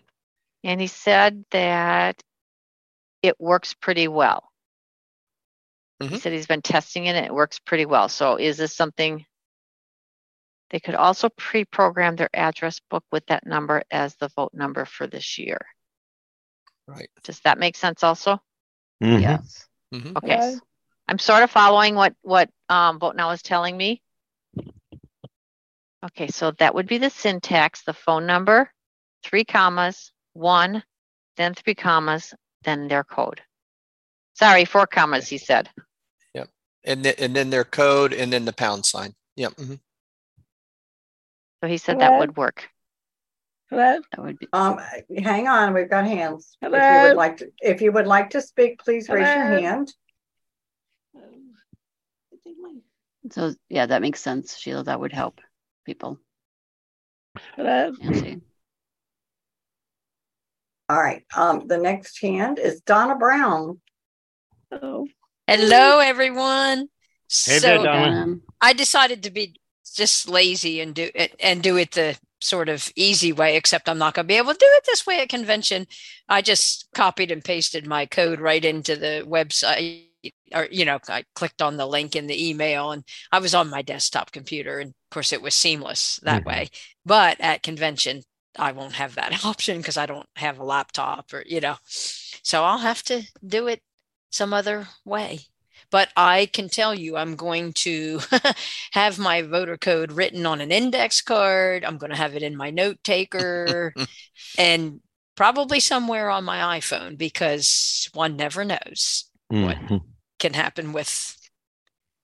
And 0.64 0.80
he 0.80 0.86
said 0.86 1.44
that 1.50 2.22
it 3.22 3.40
works 3.40 3.74
pretty 3.74 4.08
well. 4.08 4.50
He 6.00 6.18
said 6.18 6.32
he's 6.32 6.46
been 6.46 6.62
testing 6.62 7.06
it 7.06 7.16
and 7.16 7.24
it 7.24 7.34
works 7.34 7.58
pretty 7.58 7.86
well. 7.86 8.08
So 8.08 8.36
is 8.36 8.58
this 8.58 8.74
something 8.74 9.24
they 10.70 10.80
could 10.80 10.94
also 10.94 11.28
pre-program 11.30 12.16
their 12.16 12.28
address 12.34 12.80
book 12.90 13.04
with 13.10 13.24
that 13.26 13.46
number 13.46 13.82
as 13.90 14.14
the 14.16 14.28
vote 14.36 14.52
number 14.52 14.84
for 14.84 15.06
this 15.06 15.38
year? 15.38 15.64
Right. 16.86 17.08
Does 17.24 17.40
that 17.40 17.58
make 17.58 17.76
sense 17.76 18.02
also? 18.02 18.40
Mhm. 19.02 19.22
Yes. 19.22 19.66
Mm-hmm. 19.94 20.16
Okay. 20.18 20.56
I'm 21.08 21.18
sort 21.18 21.44
of 21.44 21.50
following 21.50 21.94
what 21.94 22.14
what 22.22 22.50
um, 22.68 22.98
Vote 22.98 23.16
Now 23.16 23.30
is 23.30 23.42
telling 23.42 23.76
me. 23.76 24.02
Okay, 26.04 26.28
so 26.28 26.50
that 26.52 26.74
would 26.74 26.86
be 26.86 26.98
the 26.98 27.10
syntax, 27.10 27.82
the 27.82 27.92
phone 27.92 28.26
number, 28.26 28.70
three 29.24 29.44
commas, 29.44 30.12
one, 30.34 30.82
then 31.36 31.54
three 31.54 31.74
commas, 31.74 32.34
then 32.62 32.86
their 32.88 33.02
code. 33.02 33.40
Sorry, 34.36 34.66
four 34.66 34.86
commas, 34.86 35.28
he 35.28 35.38
said. 35.38 35.70
Yep. 36.34 36.48
And 36.84 37.02
then 37.04 37.14
and 37.18 37.34
then 37.34 37.50
their 37.50 37.64
code 37.64 38.12
and 38.12 38.30
then 38.32 38.44
the 38.44 38.52
pound 38.52 38.84
sign. 38.84 39.14
Yep. 39.36 39.52
mhm. 39.56 39.80
So 41.62 41.68
he 41.68 41.78
said 41.78 42.00
that 42.00 42.08
Hello? 42.08 42.18
would 42.18 42.36
work. 42.36 42.68
Hello? 43.70 43.98
That 44.12 44.22
would 44.22 44.38
be. 44.38 44.46
Um, 44.52 44.78
hang 45.18 45.48
on, 45.48 45.72
we've 45.72 45.88
got 45.90 46.06
hands. 46.06 46.56
If 46.60 46.70
you 46.70 46.78
Hello? 46.78 47.02
would 47.08 47.16
like 47.16 47.38
to, 47.38 47.50
if 47.60 47.80
you 47.80 47.90
would 47.92 48.06
like 48.06 48.30
to 48.30 48.42
speak, 48.42 48.78
please 48.78 49.08
raise 49.08 49.26
your 49.26 49.44
hand. 49.44 49.92
So 53.32 53.54
yeah, 53.68 53.86
that 53.86 54.02
makes 54.02 54.20
sense, 54.20 54.56
Sheila. 54.56 54.84
That 54.84 55.00
would 55.00 55.12
help 55.12 55.40
people. 55.84 56.20
Hello? 57.56 57.92
Nancy. 57.98 58.40
All 60.88 61.00
right, 61.02 61.24
um, 61.34 61.66
the 61.66 61.78
next 61.78 62.20
hand 62.20 62.60
is 62.60 62.82
Donna 62.82 63.16
Brown. 63.16 63.80
Hello, 65.46 65.98
everyone. 65.98 66.88
Hey 67.44 67.58
there, 67.60 67.78
so 67.78 67.78
Donna. 67.78 68.20
Um, 68.22 68.42
I 68.60 68.72
decided 68.72 69.22
to 69.22 69.30
be 69.30 69.56
just 69.94 70.28
lazy 70.28 70.80
and 70.80 70.94
do 70.94 71.10
it 71.14 71.34
and 71.40 71.62
do 71.62 71.76
it 71.76 71.92
the 71.92 72.18
sort 72.40 72.68
of 72.68 72.90
easy 72.96 73.32
way, 73.32 73.56
except 73.56 73.88
I'm 73.88 73.98
not 73.98 74.14
going 74.14 74.24
to 74.24 74.28
be 74.28 74.36
able 74.36 74.52
to 74.52 74.58
do 74.58 74.66
it 74.68 74.84
this 74.86 75.06
way 75.06 75.20
at 75.20 75.28
convention. 75.28 75.86
I 76.28 76.42
just 76.42 76.88
copied 76.94 77.30
and 77.30 77.44
pasted 77.44 77.86
my 77.86 78.06
code 78.06 78.40
right 78.40 78.64
into 78.64 78.96
the 78.96 79.24
website. 79.26 80.04
Or, 80.54 80.66
you 80.70 80.84
know, 80.84 80.98
I 81.08 81.24
clicked 81.34 81.62
on 81.62 81.76
the 81.76 81.86
link 81.86 82.16
in 82.16 82.26
the 82.26 82.48
email 82.50 82.90
and 82.90 83.04
I 83.30 83.38
was 83.38 83.54
on 83.54 83.70
my 83.70 83.82
desktop 83.82 84.32
computer. 84.32 84.78
And 84.80 84.90
of 84.90 85.10
course, 85.10 85.32
it 85.32 85.42
was 85.42 85.54
seamless 85.54 86.18
that 86.24 86.44
Mhm. 86.44 86.44
way. 86.44 86.68
But 87.04 87.40
at 87.40 87.62
convention, 87.62 88.22
I 88.58 88.72
won't 88.72 88.94
have 88.94 89.14
that 89.14 89.44
option 89.44 89.78
because 89.78 89.96
I 89.96 90.06
don't 90.06 90.26
have 90.36 90.58
a 90.58 90.64
laptop 90.64 91.32
or, 91.32 91.44
you 91.46 91.60
know, 91.60 91.76
so 91.84 92.64
I'll 92.64 92.78
have 92.78 93.02
to 93.04 93.22
do 93.46 93.66
it 93.68 93.80
some 94.36 94.52
other 94.54 94.88
way. 95.04 95.40
but 95.90 96.10
I 96.16 96.46
can 96.46 96.68
tell 96.68 96.94
you 96.94 97.16
I'm 97.16 97.36
going 97.36 97.72
to 97.86 98.20
have 98.92 99.18
my 99.18 99.42
voter 99.42 99.76
code 99.78 100.12
written 100.12 100.46
on 100.46 100.60
an 100.60 100.72
index 100.72 101.20
card. 101.22 101.84
I'm 101.84 101.98
going 101.98 102.10
to 102.10 102.16
have 102.16 102.34
it 102.36 102.42
in 102.42 102.56
my 102.56 102.70
note 102.70 102.98
taker 103.04 103.94
and 104.58 105.00
probably 105.36 105.80
somewhere 105.80 106.30
on 106.30 106.44
my 106.44 106.78
iPhone 106.80 107.18
because 107.18 108.10
one 108.14 108.36
never 108.36 108.64
knows 108.64 109.26
what 109.48 109.78
Mhm. 109.78 110.02
can 110.38 110.54
happen 110.54 110.92
with 110.92 111.36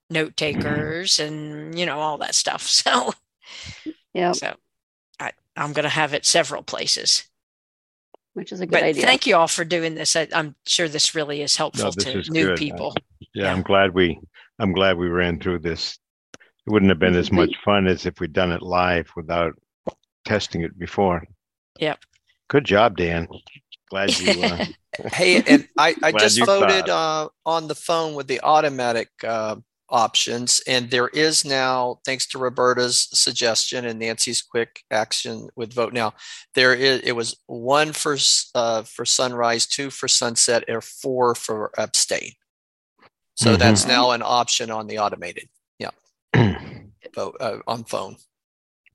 note 0.09 0.37
takers 0.37 1.19
and 1.19 1.77
you 1.77 1.85
know 1.85 1.99
all 1.99 2.17
that 2.19 2.35
stuff. 2.35 2.67
So 2.83 3.13
yeah. 4.13 4.31
So 4.33 4.55
I, 5.19 5.31
I'm 5.55 5.73
going 5.73 5.83
to 5.83 5.89
have 5.89 6.13
it 6.13 6.25
several 6.25 6.63
places. 6.63 7.25
Which 8.33 8.51
is 8.51 8.61
a 8.61 8.65
good 8.65 8.71
But 8.71 8.83
idea. 8.83 9.03
thank 9.03 9.27
you 9.27 9.35
all 9.35 9.47
for 9.47 9.63
doing 9.63 9.95
this. 9.95 10.15
I, 10.15 10.27
I'm 10.33 10.55
sure 10.65 10.87
this 10.87 11.13
really 11.13 11.41
is 11.41 11.55
helpful 11.55 11.91
this 11.91 12.05
to 12.05 12.19
is 12.19 12.29
new 12.29 12.47
good. 12.47 12.57
people. 12.57 12.95
Yeah, 13.35 13.51
I'm 13.51 13.61
glad 13.61 13.93
we, 13.93 14.19
I'm 14.59 14.73
glad 14.73 14.97
we 14.97 15.07
ran 15.07 15.39
through 15.39 15.59
this. 15.59 15.97
It 16.33 16.71
wouldn't 16.71 16.89
have 16.89 16.99
been 16.99 17.15
as 17.15 17.31
much 17.31 17.53
fun 17.63 17.87
as 17.87 18.05
if 18.05 18.19
we'd 18.19 18.33
done 18.33 18.51
it 18.51 18.61
live 18.61 19.09
without 19.15 19.53
testing 20.25 20.61
it 20.61 20.77
before. 20.79 21.23
Yep. 21.79 21.99
Good 22.47 22.65
job, 22.65 22.97
Dan. 22.97 23.27
Glad 23.89 24.17
you, 24.17 24.41
uh, 24.43 24.65
Hey, 25.11 25.43
and 25.43 25.67
I, 25.77 25.95
I 26.01 26.11
just 26.19 26.43
voted 26.43 26.89
uh, 26.89 27.29
on 27.45 27.67
the 27.67 27.75
phone 27.75 28.15
with 28.15 28.27
the 28.27 28.41
automatic 28.41 29.09
uh, 29.23 29.57
options, 29.93 30.59
and 30.67 30.89
there 30.89 31.07
is 31.09 31.45
now, 31.45 31.99
thanks 32.03 32.25
to 32.27 32.39
Roberta's 32.39 33.07
suggestion 33.13 33.85
and 33.85 33.99
Nancy's 33.99 34.41
quick 34.41 34.83
action 34.91 35.47
with 35.55 35.71
Vote 35.73 35.93
Now, 35.93 36.15
there 36.55 36.73
is 36.73 36.99
it 37.03 37.13
was 37.13 37.37
one 37.45 37.93
for 37.93 38.17
uh, 38.55 38.81
for 38.83 39.05
sunrise, 39.05 39.65
two 39.67 39.89
for 39.91 40.07
sunset, 40.07 40.63
or 40.67 40.81
four 40.81 41.35
for 41.35 41.71
abstain. 41.77 42.33
So 43.35 43.53
Mhm. 43.55 43.59
that's 43.59 43.85
now 43.85 44.11
an 44.11 44.23
option 44.25 44.71
on 44.71 44.87
the 44.87 44.97
automated. 44.97 45.47
Yeah, 45.79 45.91
vote 47.15 47.37
uh, 47.39 47.59
on 47.67 47.83
phone. 47.85 48.17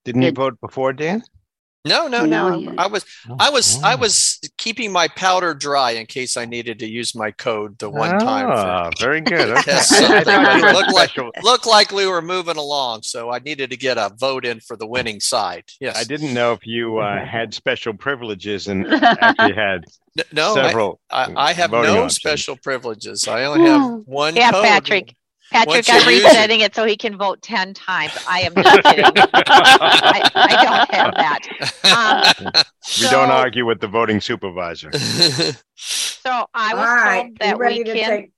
didn't 0.04 0.22
you 0.22 0.32
vote 0.32 0.60
before, 0.60 0.92
Dan? 0.92 1.22
No, 1.84 2.08
no, 2.08 2.26
No, 2.26 2.58
no. 2.58 2.74
I 2.76 2.86
was, 2.88 3.04
I 3.38 3.50
was, 3.50 3.82
I 3.84 3.94
was 3.94 4.27
keeping 4.56 4.92
my 4.92 5.08
powder 5.08 5.54
dry 5.54 5.92
in 5.92 6.06
case 6.06 6.36
I 6.36 6.44
needed 6.44 6.78
to 6.80 6.86
use 6.88 7.14
my 7.14 7.30
code 7.30 7.78
the 7.78 7.90
one 7.90 8.18
time. 8.18 8.46
Ah, 8.50 8.90
For, 8.96 8.98
very 9.04 9.20
good. 9.20 9.50
Okay. 9.50 9.62
test 9.62 9.92
I- 9.94 9.96
I 9.96 10.00
something, 10.00 10.24
thought 10.24 10.44
but 10.44 10.56
you 10.56 10.58
it 10.58 10.66
had 10.66 10.74
looked 10.76 10.92
like 10.92 11.10
special- 11.10 11.30
looked 11.42 11.66
like 11.66 11.92
we 11.92 12.06
were 12.06 12.22
moving 12.22 12.56
along, 12.56 13.02
so 13.02 13.30
I 13.30 13.38
needed 13.40 13.70
to 13.70 13.76
get 13.76 13.98
a 13.98 14.12
vote 14.18 14.44
in 14.44 14.60
for 14.60 14.76
the 14.76 14.86
winning 14.86 15.20
side. 15.20 15.64
Yes. 15.80 15.96
I 15.98 16.04
didn't 16.04 16.34
know 16.34 16.52
if 16.52 16.66
you 16.66 16.98
uh, 16.98 17.24
had 17.24 17.52
special 17.54 17.94
privileges 17.94 18.68
and 18.68 18.86
actually 18.92 19.54
had 19.54 19.84
N- 20.18 20.24
No, 20.32 20.52
I- 20.52 20.54
several. 20.66 21.00
I, 21.10 21.32
I 21.36 21.52
have 21.52 21.70
no 21.70 21.82
options. 22.04 22.14
special 22.16 22.56
privileges. 22.56 23.28
I 23.28 23.44
only 23.44 23.68
have 23.68 24.02
one. 24.06 24.36
Yeah, 24.36 24.50
code. 24.50 24.64
Patrick. 24.64 25.14
Patrick, 25.50 25.68
Once 25.68 25.90
I'm 25.90 26.10
you 26.10 26.18
it- 26.18 26.24
resetting 26.24 26.60
it 26.60 26.74
so 26.74 26.84
he 26.84 26.96
can 26.96 27.16
vote 27.16 27.40
10 27.42 27.72
times. 27.74 28.12
I 28.26 28.40
am 28.42 28.54
just 28.54 28.82
kidding. 28.84 29.04
I, 29.16 30.30
I 30.34 30.64
don't 30.64 30.90
have 30.94 31.14
that. 31.14 32.34
Um, 32.44 32.52
We 33.00 33.08
don't 33.08 33.30
argue 33.30 33.64
with 33.66 33.80
the 33.80 33.88
voting 33.88 34.20
supervisor. 34.20 34.90
So 35.80 36.46
I 36.52 36.74
was 36.74 36.86
All 36.86 36.94
right, 36.96 37.22
told 37.22 37.30
you 37.30 37.38
that 37.38 37.58
we 37.58 37.84
can. 37.84 38.10
take? 38.10 38.32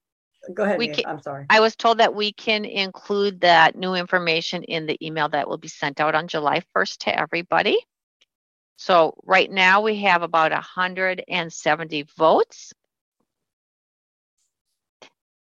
Go 0.54 0.62
ahead, 0.62 0.78
we 0.78 0.88
can- 0.88 1.06
I'm 1.06 1.20
sorry. 1.20 1.46
I 1.50 1.58
was 1.58 1.74
told 1.74 1.98
that 1.98 2.14
we 2.14 2.30
can 2.32 2.64
include 2.64 3.40
that 3.40 3.74
new 3.74 3.94
information 3.94 4.62
in 4.64 4.86
the 4.86 4.96
email 5.04 5.28
that 5.30 5.48
will 5.48 5.58
be 5.58 5.66
sent 5.68 5.98
out 5.98 6.14
on 6.14 6.28
July 6.28 6.62
1st 6.76 6.98
to 6.98 7.18
everybody. 7.18 7.78
So 8.76 9.14
right 9.24 9.50
now 9.50 9.80
we 9.80 9.96
have 10.02 10.22
about 10.22 10.52
170 10.52 12.02
votes. 12.16 12.72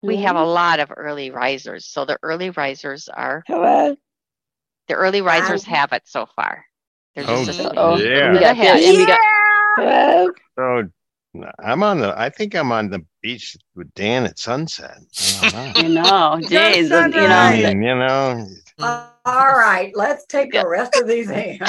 We 0.06 0.16
have 0.18 0.36
a 0.36 0.44
lot 0.44 0.80
of 0.80 0.92
early 0.96 1.30
risers. 1.30 1.86
So 1.86 2.04
the 2.04 2.18
early 2.22 2.50
risers 2.50 3.08
are, 3.08 3.42
Hello. 3.46 3.96
the 4.88 4.94
early 4.94 5.20
risers 5.22 5.64
have 5.64 5.92
it 5.92 6.02
so 6.06 6.26
far. 6.36 6.64
They're 7.14 7.24
Oh, 7.26 7.44
just 7.44 7.60
a, 7.60 7.62
yeah. 7.64 8.30
a 8.30 8.32
We 8.32 8.38
got 8.40 8.52
ahead. 8.52 8.80
and 8.82 8.96
we 8.96 9.06
got- 9.06 9.20
Hello. 9.76 10.32
So 10.58 10.88
I'm 11.62 11.82
on 11.82 12.00
the. 12.00 12.18
I 12.18 12.30
think 12.30 12.54
I'm 12.54 12.72
on 12.72 12.88
the 12.88 13.04
beach 13.22 13.56
with 13.74 13.92
Dan 13.94 14.24
at 14.24 14.38
sunset. 14.38 14.98
I 15.42 15.50
don't 15.74 15.76
You 15.82 15.88
know, 15.94 16.38
geez, 16.48 16.84
you 16.84 16.88
know. 16.88 17.06
know, 17.08 17.26
I 17.26 17.74
mean, 17.74 17.82
you 17.82 17.94
know, 17.94 18.46
Uh, 18.78 19.08
all 19.26 19.52
right, 19.58 19.92
let's 19.94 20.24
take 20.26 20.52
the 20.52 20.66
rest 20.66 20.96
of 20.96 21.06
these 21.06 21.28
hands. 21.28 21.60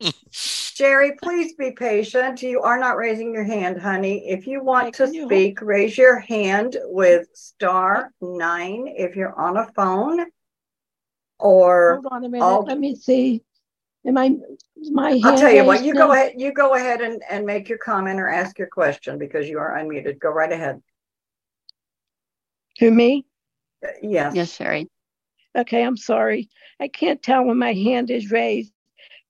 Hello. 0.78 0.90
Jerry, 0.90 1.12
please 1.22 1.54
be 1.54 1.72
patient. 1.72 2.42
You 2.42 2.62
are 2.62 2.78
not 2.78 2.96
raising 2.96 3.32
your 3.32 3.44
hand, 3.44 3.80
honey. 3.80 4.28
If 4.28 4.46
you 4.46 4.62
want 4.62 4.94
to 4.96 5.08
speak, 5.08 5.60
raise 5.60 5.96
your 5.96 6.18
hand 6.18 6.76
with 6.84 7.28
star 7.34 8.12
nine 8.20 8.86
if 8.96 9.16
you're 9.16 9.38
on 9.38 9.56
a 9.56 9.66
phone. 9.74 10.26
Or 11.38 12.00
Hold 12.02 12.06
on 12.12 12.24
a 12.24 12.28
minute. 12.28 12.44
I'll, 12.44 12.64
Let 12.64 12.78
me 12.78 12.96
see. 12.96 13.42
Am 14.06 14.16
I 14.16 14.36
my 14.90 15.10
hand? 15.10 15.24
I'll 15.24 15.38
tell 15.38 15.52
you 15.52 15.64
what, 15.64 15.84
you 15.84 15.94
now? 15.94 16.06
go 16.06 16.12
ahead, 16.12 16.34
you 16.36 16.52
go 16.52 16.74
ahead 16.74 17.00
and, 17.00 17.22
and 17.28 17.44
make 17.44 17.68
your 17.68 17.78
comment 17.78 18.20
or 18.20 18.28
ask 18.28 18.58
your 18.58 18.68
question 18.68 19.18
because 19.18 19.48
you 19.48 19.58
are 19.58 19.76
unmuted. 19.78 20.18
Go 20.18 20.30
right 20.30 20.50
ahead. 20.50 20.80
To 22.78 22.90
me? 22.90 23.26
Yes. 24.02 24.34
Yes, 24.34 24.52
Sherry. 24.52 24.88
Okay, 25.56 25.82
I'm 25.82 25.96
sorry. 25.96 26.48
I 26.80 26.88
can't 26.88 27.22
tell 27.22 27.44
when 27.44 27.58
my 27.58 27.72
hand 27.72 28.10
is 28.10 28.30
raised, 28.30 28.72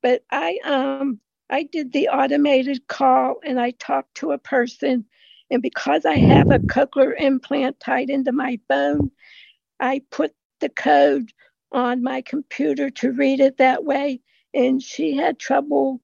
but 0.02 0.22
I 0.30 0.58
um 0.64 1.20
I 1.50 1.62
did 1.64 1.92
the 1.92 2.08
automated 2.08 2.86
call 2.88 3.36
and 3.44 3.58
I 3.58 3.70
talked 3.72 4.16
to 4.16 4.32
a 4.32 4.38
person, 4.38 5.04
and 5.50 5.62
because 5.62 6.04
I 6.04 6.16
have 6.16 6.50
a 6.50 6.58
cochlear 6.58 7.14
implant 7.18 7.80
tied 7.80 8.10
into 8.10 8.32
my 8.32 8.60
bone, 8.68 9.10
I 9.80 10.02
put 10.10 10.34
the 10.60 10.68
code 10.68 11.32
on 11.72 12.02
my 12.02 12.20
computer 12.22 12.90
to 12.90 13.12
read 13.12 13.40
it 13.40 13.58
that 13.58 13.84
way, 13.84 14.20
and 14.54 14.82
she 14.82 15.16
had 15.16 15.38
trouble 15.38 16.00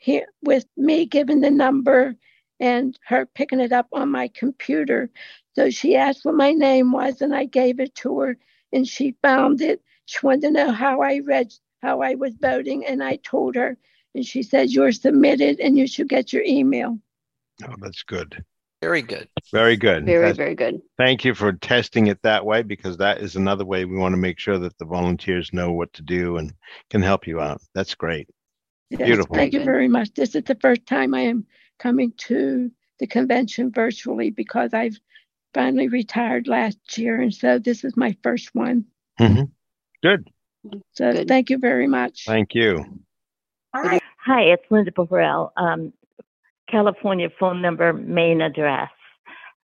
here 0.00 0.26
with 0.42 0.66
me 0.76 1.06
giving 1.06 1.40
the 1.40 1.50
number 1.50 2.16
and 2.60 2.98
her 3.06 3.26
picking 3.26 3.60
it 3.60 3.72
up 3.72 3.88
on 3.92 4.10
my 4.10 4.28
computer. 4.28 5.10
So 5.54 5.70
she 5.70 5.96
asked 5.96 6.24
what 6.24 6.34
my 6.34 6.52
name 6.52 6.92
was, 6.92 7.20
and 7.20 7.34
I 7.34 7.44
gave 7.44 7.80
it 7.80 7.94
to 7.96 8.20
her, 8.20 8.38
and 8.72 8.86
she 8.86 9.16
found 9.22 9.60
it. 9.60 9.82
She 10.06 10.18
wanted 10.22 10.42
to 10.42 10.50
know 10.52 10.72
how 10.72 11.02
I 11.02 11.20
read, 11.20 11.52
how 11.82 12.00
I 12.00 12.14
was 12.14 12.34
voting, 12.40 12.86
and 12.86 13.02
I 13.02 13.16
told 13.16 13.54
her, 13.56 13.76
and 14.18 14.26
she 14.26 14.42
said, 14.42 14.70
"You're 14.70 14.90
submitted, 14.90 15.60
and 15.60 15.78
you 15.78 15.86
should 15.86 16.08
get 16.08 16.32
your 16.32 16.42
email." 16.42 16.98
oh, 17.64 17.74
that's 17.80 18.02
good. 18.02 18.44
Very 18.82 19.02
good. 19.02 19.28
Very 19.52 19.76
good. 19.76 20.04
Very, 20.06 20.18
That's- 20.20 20.36
very 20.36 20.54
good. 20.54 20.80
Thank 20.96 21.24
you 21.24 21.34
for 21.34 21.52
testing 21.52 22.08
it 22.08 22.20
that 22.22 22.44
way 22.44 22.62
because 22.62 22.96
that 22.98 23.18
is 23.18 23.34
another 23.36 23.64
way 23.64 23.84
we 23.84 23.96
want 23.96 24.12
to 24.12 24.16
make 24.16 24.38
sure 24.38 24.58
that 24.58 24.76
the 24.78 24.84
volunteers 24.84 25.52
know 25.52 25.72
what 25.72 25.92
to 25.94 26.02
do 26.02 26.36
and 26.36 26.52
can 26.90 27.02
help 27.02 27.26
you 27.26 27.40
out. 27.40 27.60
That's 27.74 27.94
great. 27.94 28.28
Yes, 28.90 29.02
Beautiful. 29.02 29.34
Thank 29.34 29.52
you 29.52 29.64
very 29.64 29.88
much. 29.88 30.14
This 30.14 30.34
is 30.34 30.44
the 30.44 30.54
first 30.56 30.86
time 30.86 31.14
I 31.14 31.22
am 31.22 31.46
coming 31.78 32.12
to 32.28 32.70
the 32.98 33.06
convention 33.06 33.72
virtually 33.72 34.30
because 34.30 34.74
I've 34.74 34.98
finally 35.54 35.88
retired 35.88 36.46
last 36.46 36.98
year, 36.98 37.20
and 37.20 37.34
so 37.34 37.58
this 37.58 37.84
is 37.84 37.96
my 37.96 38.16
first 38.22 38.54
one. 38.54 38.84
Mhm. 39.20 39.50
Good. 40.02 40.28
So 40.92 41.24
thank 41.24 41.50
you 41.50 41.58
very 41.58 41.86
much. 41.86 42.24
Thank 42.26 42.54
you. 42.54 43.00
Hi, 44.28 44.42
it's 44.42 44.64
Linda 44.68 44.92
Burrell. 44.92 45.54
Um, 45.56 45.90
California 46.70 47.30
phone 47.40 47.62
number, 47.62 47.94
main 47.94 48.42
address. 48.42 48.90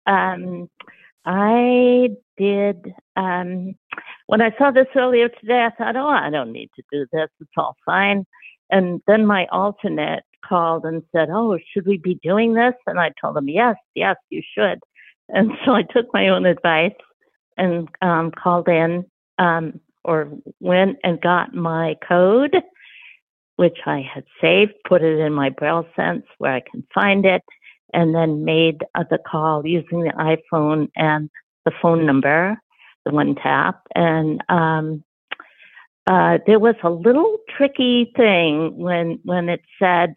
Um, 0.06 0.70
I 1.26 2.08
did, 2.38 2.94
um, 3.14 3.74
when 4.26 4.40
I 4.40 4.56
saw 4.56 4.70
this 4.70 4.86
earlier 4.96 5.28
today, 5.28 5.66
I 5.66 5.76
thought, 5.76 5.96
oh, 5.96 6.08
I 6.08 6.30
don't 6.30 6.50
need 6.50 6.70
to 6.76 6.82
do 6.90 7.04
this. 7.12 7.28
It's 7.42 7.50
all 7.58 7.76
fine. 7.84 8.24
And 8.70 9.02
then 9.06 9.26
my 9.26 9.46
alternate 9.52 10.22
called 10.42 10.86
and 10.86 11.02
said, 11.14 11.28
oh, 11.30 11.58
should 11.74 11.86
we 11.86 11.98
be 11.98 12.18
doing 12.22 12.54
this? 12.54 12.72
And 12.86 12.98
I 12.98 13.12
told 13.20 13.36
him, 13.36 13.50
yes, 13.50 13.76
yes, 13.94 14.16
you 14.30 14.40
should. 14.56 14.78
And 15.28 15.50
so 15.66 15.72
I 15.72 15.82
took 15.82 16.06
my 16.14 16.28
own 16.28 16.46
advice 16.46 16.96
and 17.58 17.86
um, 18.00 18.30
called 18.30 18.68
in 18.68 19.04
um, 19.38 19.78
or 20.06 20.30
went 20.60 21.00
and 21.04 21.20
got 21.20 21.52
my 21.52 21.96
code 22.08 22.56
which 23.56 23.78
I 23.86 24.00
had 24.02 24.24
saved, 24.40 24.72
put 24.88 25.02
it 25.02 25.18
in 25.18 25.32
my 25.32 25.50
Braille 25.50 25.86
Sense 25.94 26.24
where 26.38 26.54
I 26.54 26.62
can 26.68 26.84
find 26.94 27.24
it, 27.24 27.42
and 27.92 28.14
then 28.14 28.44
made 28.44 28.82
uh, 28.94 29.04
the 29.08 29.18
call 29.18 29.66
using 29.66 30.00
the 30.00 30.12
iPhone 30.52 30.88
and 30.96 31.30
the 31.64 31.72
phone 31.80 32.04
number, 32.04 32.56
the 33.04 33.12
one 33.12 33.34
tap. 33.36 33.82
And 33.94 34.42
um, 34.48 35.04
uh, 36.06 36.38
there 36.46 36.58
was 36.58 36.74
a 36.82 36.90
little 36.90 37.38
tricky 37.56 38.12
thing 38.16 38.76
when 38.76 39.20
when 39.24 39.48
it 39.48 39.62
said, 39.78 40.14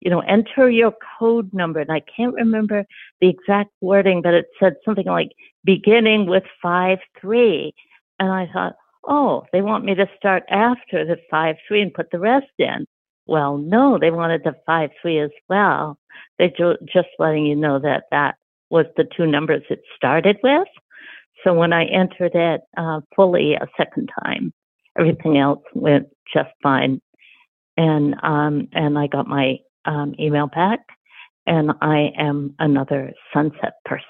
you 0.00 0.10
know, 0.10 0.20
enter 0.20 0.68
your 0.68 0.92
code 1.18 1.52
number, 1.54 1.80
and 1.80 1.92
I 1.92 2.00
can't 2.00 2.34
remember 2.34 2.84
the 3.20 3.28
exact 3.28 3.70
wording, 3.80 4.22
but 4.22 4.34
it 4.34 4.46
said 4.58 4.74
something 4.84 5.06
like 5.06 5.30
beginning 5.64 6.26
with 6.26 6.44
five 6.60 6.98
three, 7.20 7.74
and 8.18 8.30
I 8.30 8.48
thought, 8.52 8.74
oh, 9.04 9.44
they 9.52 9.62
want 9.62 9.84
me 9.84 9.94
to 9.94 10.06
start 10.16 10.44
after 10.50 11.04
the 11.04 11.16
five 11.30 11.56
three 11.66 11.82
and 11.82 11.94
put 11.94 12.10
the 12.10 12.18
rest 12.18 12.52
in. 12.58 12.86
Well, 13.26 13.58
no, 13.58 13.98
they 13.98 14.10
wanted 14.10 14.42
the 14.44 14.54
five 14.66 14.90
three 15.00 15.20
as 15.20 15.30
well. 15.48 15.98
They 16.38 16.48
ju- 16.56 16.78
just 16.92 17.08
letting 17.18 17.46
you 17.46 17.56
know 17.56 17.78
that 17.78 18.04
that 18.10 18.36
was 18.70 18.86
the 18.96 19.04
two 19.16 19.26
numbers 19.26 19.62
it 19.70 19.82
started 19.96 20.38
with. 20.42 20.68
So 21.44 21.54
when 21.54 21.72
I 21.72 21.84
entered 21.84 22.32
it 22.34 22.60
uh, 22.76 23.00
fully 23.16 23.54
a 23.54 23.66
second 23.76 24.10
time, 24.24 24.52
everything 24.98 25.38
else 25.38 25.62
went 25.74 26.08
just 26.32 26.50
fine. 26.62 27.00
And 27.76 28.14
um, 28.22 28.68
and 28.72 28.98
I 28.98 29.06
got 29.06 29.26
my 29.26 29.56
um, 29.84 30.14
email 30.18 30.48
back, 30.48 30.80
and 31.46 31.72
I 31.80 32.10
am 32.18 32.54
another 32.58 33.12
sunset 33.32 33.74
person. 33.84 34.04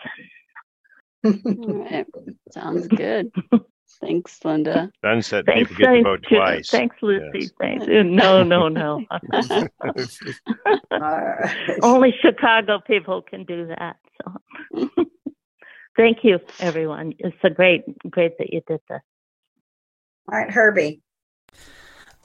right. 1.23 2.07
Sounds 2.53 2.89
good. 2.89 3.31
Thanks, 4.01 4.39
Linda. 4.45 4.91
Sunset. 5.05 5.47
Thanks, 5.47 5.71
you 5.71 5.77
get 5.77 5.93
to 5.93 6.03
vote 6.03 6.25
thanks, 6.29 6.69
twice. 6.69 6.71
Thanks, 6.71 6.97
Lucy. 7.03 7.51
Thanks. 7.61 7.87
No, 7.87 8.43
no, 8.43 8.69
no. 8.69 9.05
Only 11.83 12.15
Chicago 12.21 12.81
people 12.87 13.23
can 13.23 13.45
do 13.45 13.67
that. 13.67 13.97
So, 14.23 14.89
thank 15.97 16.19
you, 16.23 16.39
everyone. 16.61 17.15
It's 17.19 17.37
a 17.43 17.51
great, 17.51 17.83
great 18.09 18.39
that 18.39 18.53
you 18.53 18.63
did 18.67 18.81
this. 18.89 19.01
All 20.31 20.39
right, 20.39 20.51
Herbie. 20.51 21.03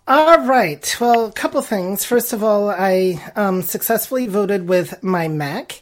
All 0.07 0.45
right. 0.45 0.95
Well, 1.01 1.25
a 1.25 1.31
couple 1.31 1.59
things. 1.63 2.05
First 2.05 2.31
of 2.31 2.43
all, 2.43 2.69
I 2.69 3.19
um, 3.35 3.63
successfully 3.63 4.27
voted 4.27 4.69
with 4.69 5.01
my 5.03 5.27
Mac. 5.27 5.81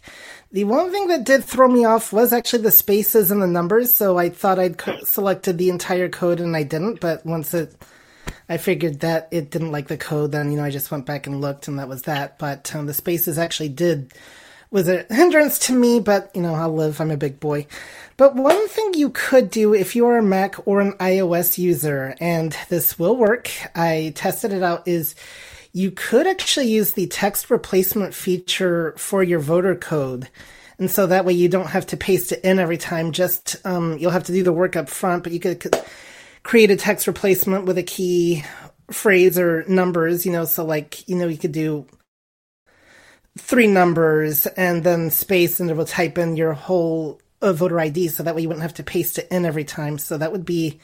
The 0.54 0.66
one 0.66 0.92
thing 0.92 1.08
that 1.08 1.24
did 1.24 1.44
throw 1.44 1.68
me 1.68 1.84
off 1.84 2.14
was 2.14 2.32
actually 2.32 2.62
the 2.62 2.70
spaces 2.70 3.32
and 3.32 3.42
the 3.42 3.48
numbers. 3.48 3.92
So 3.92 4.20
I 4.20 4.30
thought 4.30 4.60
I'd 4.60 4.78
co- 4.78 5.04
selected 5.04 5.58
the 5.58 5.70
entire 5.70 6.10
code 6.10 6.40
and 6.40 6.56
I 6.56 6.62
didn't. 6.62 7.00
But 7.00 7.26
once 7.26 7.56
it, 7.56 7.76
I 8.48 8.58
figured 8.58 9.00
that 9.00 9.30
it 9.32 9.50
didn't 9.50 9.72
like 9.72 9.88
the 9.88 9.98
code, 9.98 10.32
then 10.32 10.52
you 10.52 10.58
know 10.58 10.64
I 10.64 10.70
just 10.70 10.92
went 10.92 11.08
back 11.08 11.26
and 11.26 11.42
looked, 11.42 11.68
and 11.68 11.80
that 11.80 11.90
was 11.90 12.04
that. 12.04 12.38
But 12.38 12.74
um, 12.76 12.86
the 12.86 12.94
spaces 12.94 13.40
actually 13.40 13.70
did 13.70 14.14
was 14.70 14.88
a 14.88 15.08
hindrance 15.10 15.58
to 15.58 15.74
me. 15.74 16.00
But 16.00 16.30
you 16.36 16.44
know 16.44 16.54
I'll 16.54 16.72
live. 16.72 17.02
I'm 17.02 17.10
a 17.10 17.18
big 17.18 17.40
boy. 17.40 17.66
But 18.16 18.36
one 18.36 18.68
thing 18.68 18.94
you 18.94 19.10
could 19.10 19.50
do 19.50 19.74
if 19.74 19.96
you 19.96 20.06
are 20.06 20.20
a 20.20 20.24
Mac 20.24 20.68
or 20.68 20.82
an 20.82 20.94
iOS 21.00 21.58
user, 21.58 22.16
and 22.20 22.56
this 22.70 23.00
will 23.00 23.16
work, 23.18 23.50
I 23.74 24.14
tested 24.16 24.54
it 24.54 24.62
out, 24.62 24.88
is 24.88 25.16
you 25.74 25.91
could 25.91 26.28
actually 26.28 26.68
use 26.68 26.94
the 26.94 27.08
text 27.08 27.50
replacement 27.50 28.14
feature 28.14 28.94
for 28.98 29.24
your 29.24 29.40
voter 29.40 29.76
code. 29.76 30.30
And 30.80 30.90
so 30.90 31.08
that 31.08 31.26
way 31.26 31.34
you 31.34 31.50
don't 31.50 31.70
have 31.70 31.88
to 31.88 31.98
paste 31.98 32.32
it 32.32 32.41
in 32.44 32.60
every 32.60 32.78
time. 32.78 33.12
Just, 33.12 33.56
um, 33.66 33.98
you'll 33.98 34.12
have 34.12 34.26
to 34.26 34.32
do 34.32 34.44
the 34.44 34.54
work 34.54 34.76
up 34.76 34.90
front, 34.90 35.24
but 35.24 35.32
you 35.32 35.40
could, 35.40 35.76
create 36.44 36.70
a 36.70 36.76
text 36.76 37.08
replacement 37.08 37.66
with 37.66 37.78
a 37.78 37.84
key 37.84 38.44
phrase 38.91 39.40
or 39.40 39.64
numbers, 39.68 40.26
you 40.26 40.32
know, 40.32 40.45
so 40.45 40.64
like, 40.64 41.08
you 41.08 41.16
know, 41.16 41.28
you 41.28 41.38
could 41.38 41.54
do 41.54 41.86
three 43.38 43.68
numbers 43.68 44.45
and 44.45 44.84
then 44.84 45.10
space 45.10 45.60
and 45.60 45.72
it 45.72 45.76
will 45.76 45.86
type 45.86 46.18
in 46.18 46.36
your 46.36 46.54
whole 46.54 47.20
uh, 47.41 47.54
voter 47.54 47.80
ID. 47.80 48.10
So 48.10 48.24
that 48.24 48.36
way 48.36 48.41
you 48.41 48.48
wouldn't 48.50 48.62
have 48.62 48.76
to 48.76 48.84
paste 48.84 49.18
it 49.18 49.28
in 49.32 49.45
every 49.45 49.64
time. 49.64 49.98
So 49.98 50.18
that 50.18 50.32
would 50.32 50.45
be 50.45 50.80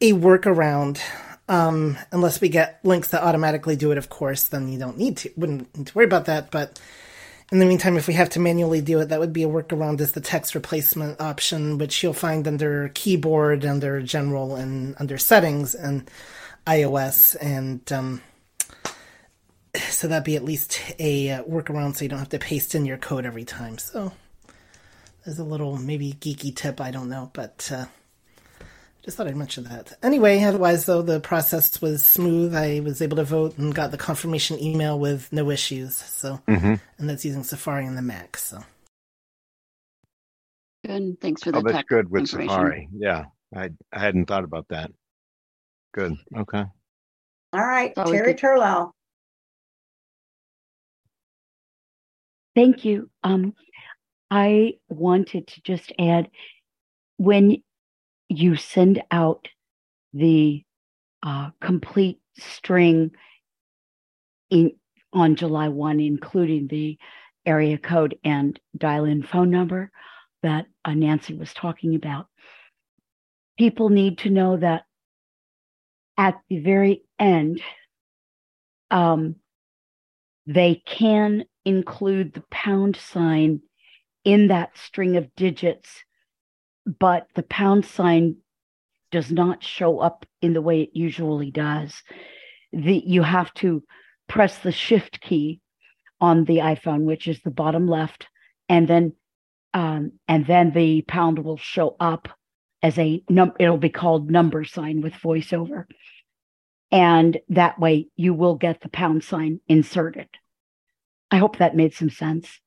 a 0.00 0.12
workaround. 0.12 1.00
Um, 1.50 1.98
unless 2.12 2.40
we 2.40 2.48
get 2.48 2.78
links 2.84 3.08
that 3.08 3.24
automatically 3.24 3.74
do 3.74 3.90
it, 3.90 3.98
of 3.98 4.08
course, 4.08 4.44
then 4.44 4.68
you 4.68 4.78
don't 4.78 4.96
need 4.96 5.16
to, 5.16 5.32
wouldn't 5.36 5.76
need 5.76 5.88
to 5.88 5.94
worry 5.96 6.04
about 6.04 6.26
that. 6.26 6.52
But 6.52 6.78
in 7.50 7.58
the 7.58 7.66
meantime, 7.66 7.96
if 7.96 8.06
we 8.06 8.14
have 8.14 8.30
to 8.30 8.38
manually 8.38 8.80
do 8.80 9.00
it, 9.00 9.08
that 9.08 9.18
would 9.18 9.32
be 9.32 9.42
a 9.42 9.48
workaround 9.48 10.00
is 10.00 10.12
the 10.12 10.20
text 10.20 10.54
replacement 10.54 11.20
option, 11.20 11.76
which 11.76 12.04
you'll 12.04 12.12
find 12.12 12.46
under 12.46 12.90
keyboard, 12.94 13.64
under 13.64 14.00
general, 14.00 14.54
and 14.54 14.94
under 15.00 15.18
settings 15.18 15.74
and 15.74 16.08
iOS. 16.68 17.36
And, 17.40 17.80
um, 17.92 18.22
so 19.76 20.06
that'd 20.06 20.22
be 20.22 20.36
at 20.36 20.44
least 20.44 20.80
a 21.00 21.30
uh, 21.30 21.42
workaround 21.42 21.96
so 21.96 22.04
you 22.04 22.10
don't 22.10 22.20
have 22.20 22.28
to 22.28 22.38
paste 22.38 22.76
in 22.76 22.86
your 22.86 22.96
code 22.96 23.26
every 23.26 23.44
time. 23.44 23.76
So 23.78 24.12
there's 25.24 25.40
a 25.40 25.44
little 25.44 25.78
maybe 25.78 26.12
geeky 26.12 26.54
tip, 26.54 26.80
I 26.80 26.92
don't 26.92 27.08
know, 27.08 27.30
but, 27.32 27.68
uh, 27.74 27.86
just 29.04 29.16
thought 29.16 29.26
I'd 29.28 29.36
mention 29.36 29.64
that. 29.64 29.96
Anyway, 30.02 30.42
otherwise, 30.42 30.86
though, 30.86 31.02
the 31.02 31.20
process 31.20 31.80
was 31.80 32.04
smooth. 32.04 32.54
I 32.54 32.80
was 32.80 33.00
able 33.02 33.16
to 33.18 33.24
vote 33.24 33.58
and 33.58 33.74
got 33.74 33.90
the 33.90 33.98
confirmation 33.98 34.58
email 34.62 34.98
with 34.98 35.32
no 35.32 35.50
issues. 35.50 35.96
So, 35.96 36.40
Mhm. 36.48 36.80
and 36.98 37.10
that's 37.10 37.24
using 37.24 37.44
Safari 37.44 37.86
and 37.86 37.96
the 37.96 38.02
Mac. 38.02 38.36
So, 38.36 38.62
Good. 40.84 41.20
Thanks 41.20 41.42
for 41.42 41.52
the 41.52 41.58
Oh, 41.58 41.62
that's 41.62 41.76
tech 41.76 41.86
good 41.88 42.10
with. 42.10 42.28
Safari. 42.28 42.88
Yeah, 42.92 43.26
I 43.54 43.70
I 43.92 43.98
hadn't 44.00 44.26
thought 44.26 44.44
about 44.44 44.68
that. 44.68 44.90
Good. 45.92 46.14
Okay. 46.36 46.64
All 47.52 47.60
right, 47.66 47.92
always 47.98 48.12
Terry 48.12 48.32
good. 48.34 48.40
Turlow. 48.42 48.92
Thank 52.54 52.84
you. 52.84 53.10
Um, 53.22 53.54
I 54.30 54.74
wanted 54.88 55.48
to 55.48 55.62
just 55.62 55.92
add 55.98 56.30
when 57.16 57.62
you 58.30 58.56
send 58.56 59.02
out 59.10 59.48
the 60.14 60.64
uh, 61.22 61.50
complete 61.60 62.20
string 62.38 63.10
in 64.48 64.72
on 65.12 65.34
July 65.34 65.68
1, 65.68 65.98
including 65.98 66.68
the 66.68 66.96
area 67.44 67.76
code 67.76 68.16
and 68.22 68.58
dial 68.76 69.04
in 69.04 69.24
phone 69.24 69.50
number 69.50 69.90
that 70.42 70.66
uh, 70.84 70.94
Nancy 70.94 71.34
was 71.34 71.52
talking 71.52 71.96
about, 71.96 72.26
people 73.58 73.88
need 73.88 74.18
to 74.18 74.30
know 74.30 74.56
that 74.56 74.84
at 76.16 76.40
the 76.48 76.60
very 76.60 77.02
end, 77.18 77.60
um, 78.90 79.36
they 80.46 80.82
can 80.86 81.44
include 81.64 82.32
the 82.32 82.44
pound 82.50 82.96
sign 82.96 83.60
in 84.24 84.48
that 84.48 84.76
string 84.76 85.16
of 85.16 85.34
digits, 85.34 86.04
but 86.98 87.26
the 87.34 87.42
pound 87.42 87.84
sign 87.86 88.36
does 89.10 89.30
not 89.30 89.62
show 89.62 89.98
up 89.98 90.26
in 90.40 90.52
the 90.52 90.62
way 90.62 90.82
it 90.82 90.90
usually 90.92 91.50
does. 91.50 92.02
You 92.72 93.22
have 93.22 93.52
to 93.54 93.82
press 94.28 94.58
the 94.58 94.72
shift 94.72 95.20
key 95.20 95.60
on 96.20 96.44
the 96.44 96.58
iPhone, 96.58 97.02
which 97.02 97.26
is 97.26 97.40
the 97.42 97.50
bottom 97.50 97.88
left, 97.88 98.28
and 98.68 98.86
then 98.86 99.12
um, 99.72 100.12
and 100.26 100.46
then 100.46 100.72
the 100.72 101.02
pound 101.02 101.38
will 101.38 101.56
show 101.56 101.96
up 102.00 102.28
as 102.82 102.98
a 102.98 103.22
num. 103.28 103.52
It'll 103.58 103.78
be 103.78 103.88
called 103.88 104.30
number 104.30 104.64
sign 104.64 105.00
with 105.00 105.14
voiceover, 105.14 105.84
and 106.90 107.38
that 107.48 107.78
way 107.78 108.08
you 108.16 108.34
will 108.34 108.56
get 108.56 108.80
the 108.80 108.88
pound 108.88 109.24
sign 109.24 109.60
inserted. 109.68 110.28
I 111.30 111.38
hope 111.38 111.58
that 111.58 111.76
made 111.76 111.94
some 111.94 112.10
sense. 112.10 112.60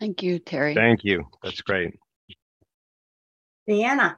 Thank 0.00 0.22
you, 0.22 0.38
Terry. 0.38 0.74
Thank 0.74 1.04
you. 1.04 1.24
That's 1.42 1.60
great. 1.60 1.94
Deanna. 3.68 4.16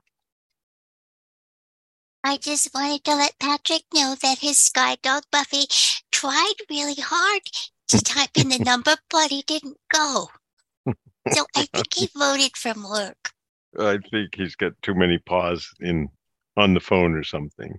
I 2.25 2.37
just 2.37 2.73
wanted 2.73 3.03
to 3.05 3.17
let 3.17 3.39
Patrick 3.41 3.83
know 3.93 4.15
that 4.23 4.39
his 4.39 4.71
guide 4.73 5.03
dog 5.03 5.25
Buffy 5.33 5.67
tried 6.13 6.55
really 6.71 6.95
hard 7.01 7.43
to 7.89 7.99
type 8.05 8.31
in 8.37 8.49
the 8.49 8.59
number, 8.61 8.95
but 9.11 9.31
he 9.31 9.43
didn't 9.43 9.77
go. 9.93 10.29
So 11.33 11.47
I 11.57 11.67
think 11.75 11.95
he 11.95 12.09
voted 12.17 12.57
from 12.57 12.89
work. 12.89 13.31
I 13.79 13.99
think 14.11 14.37
he's 14.37 14.55
got 14.55 14.73
too 14.83 14.95
many 14.95 15.19
paws 15.19 15.69
in 15.81 16.09
on 16.57 16.75
the 16.75 16.81
phone 16.81 17.15
or 17.15 17.25
something. 17.25 17.75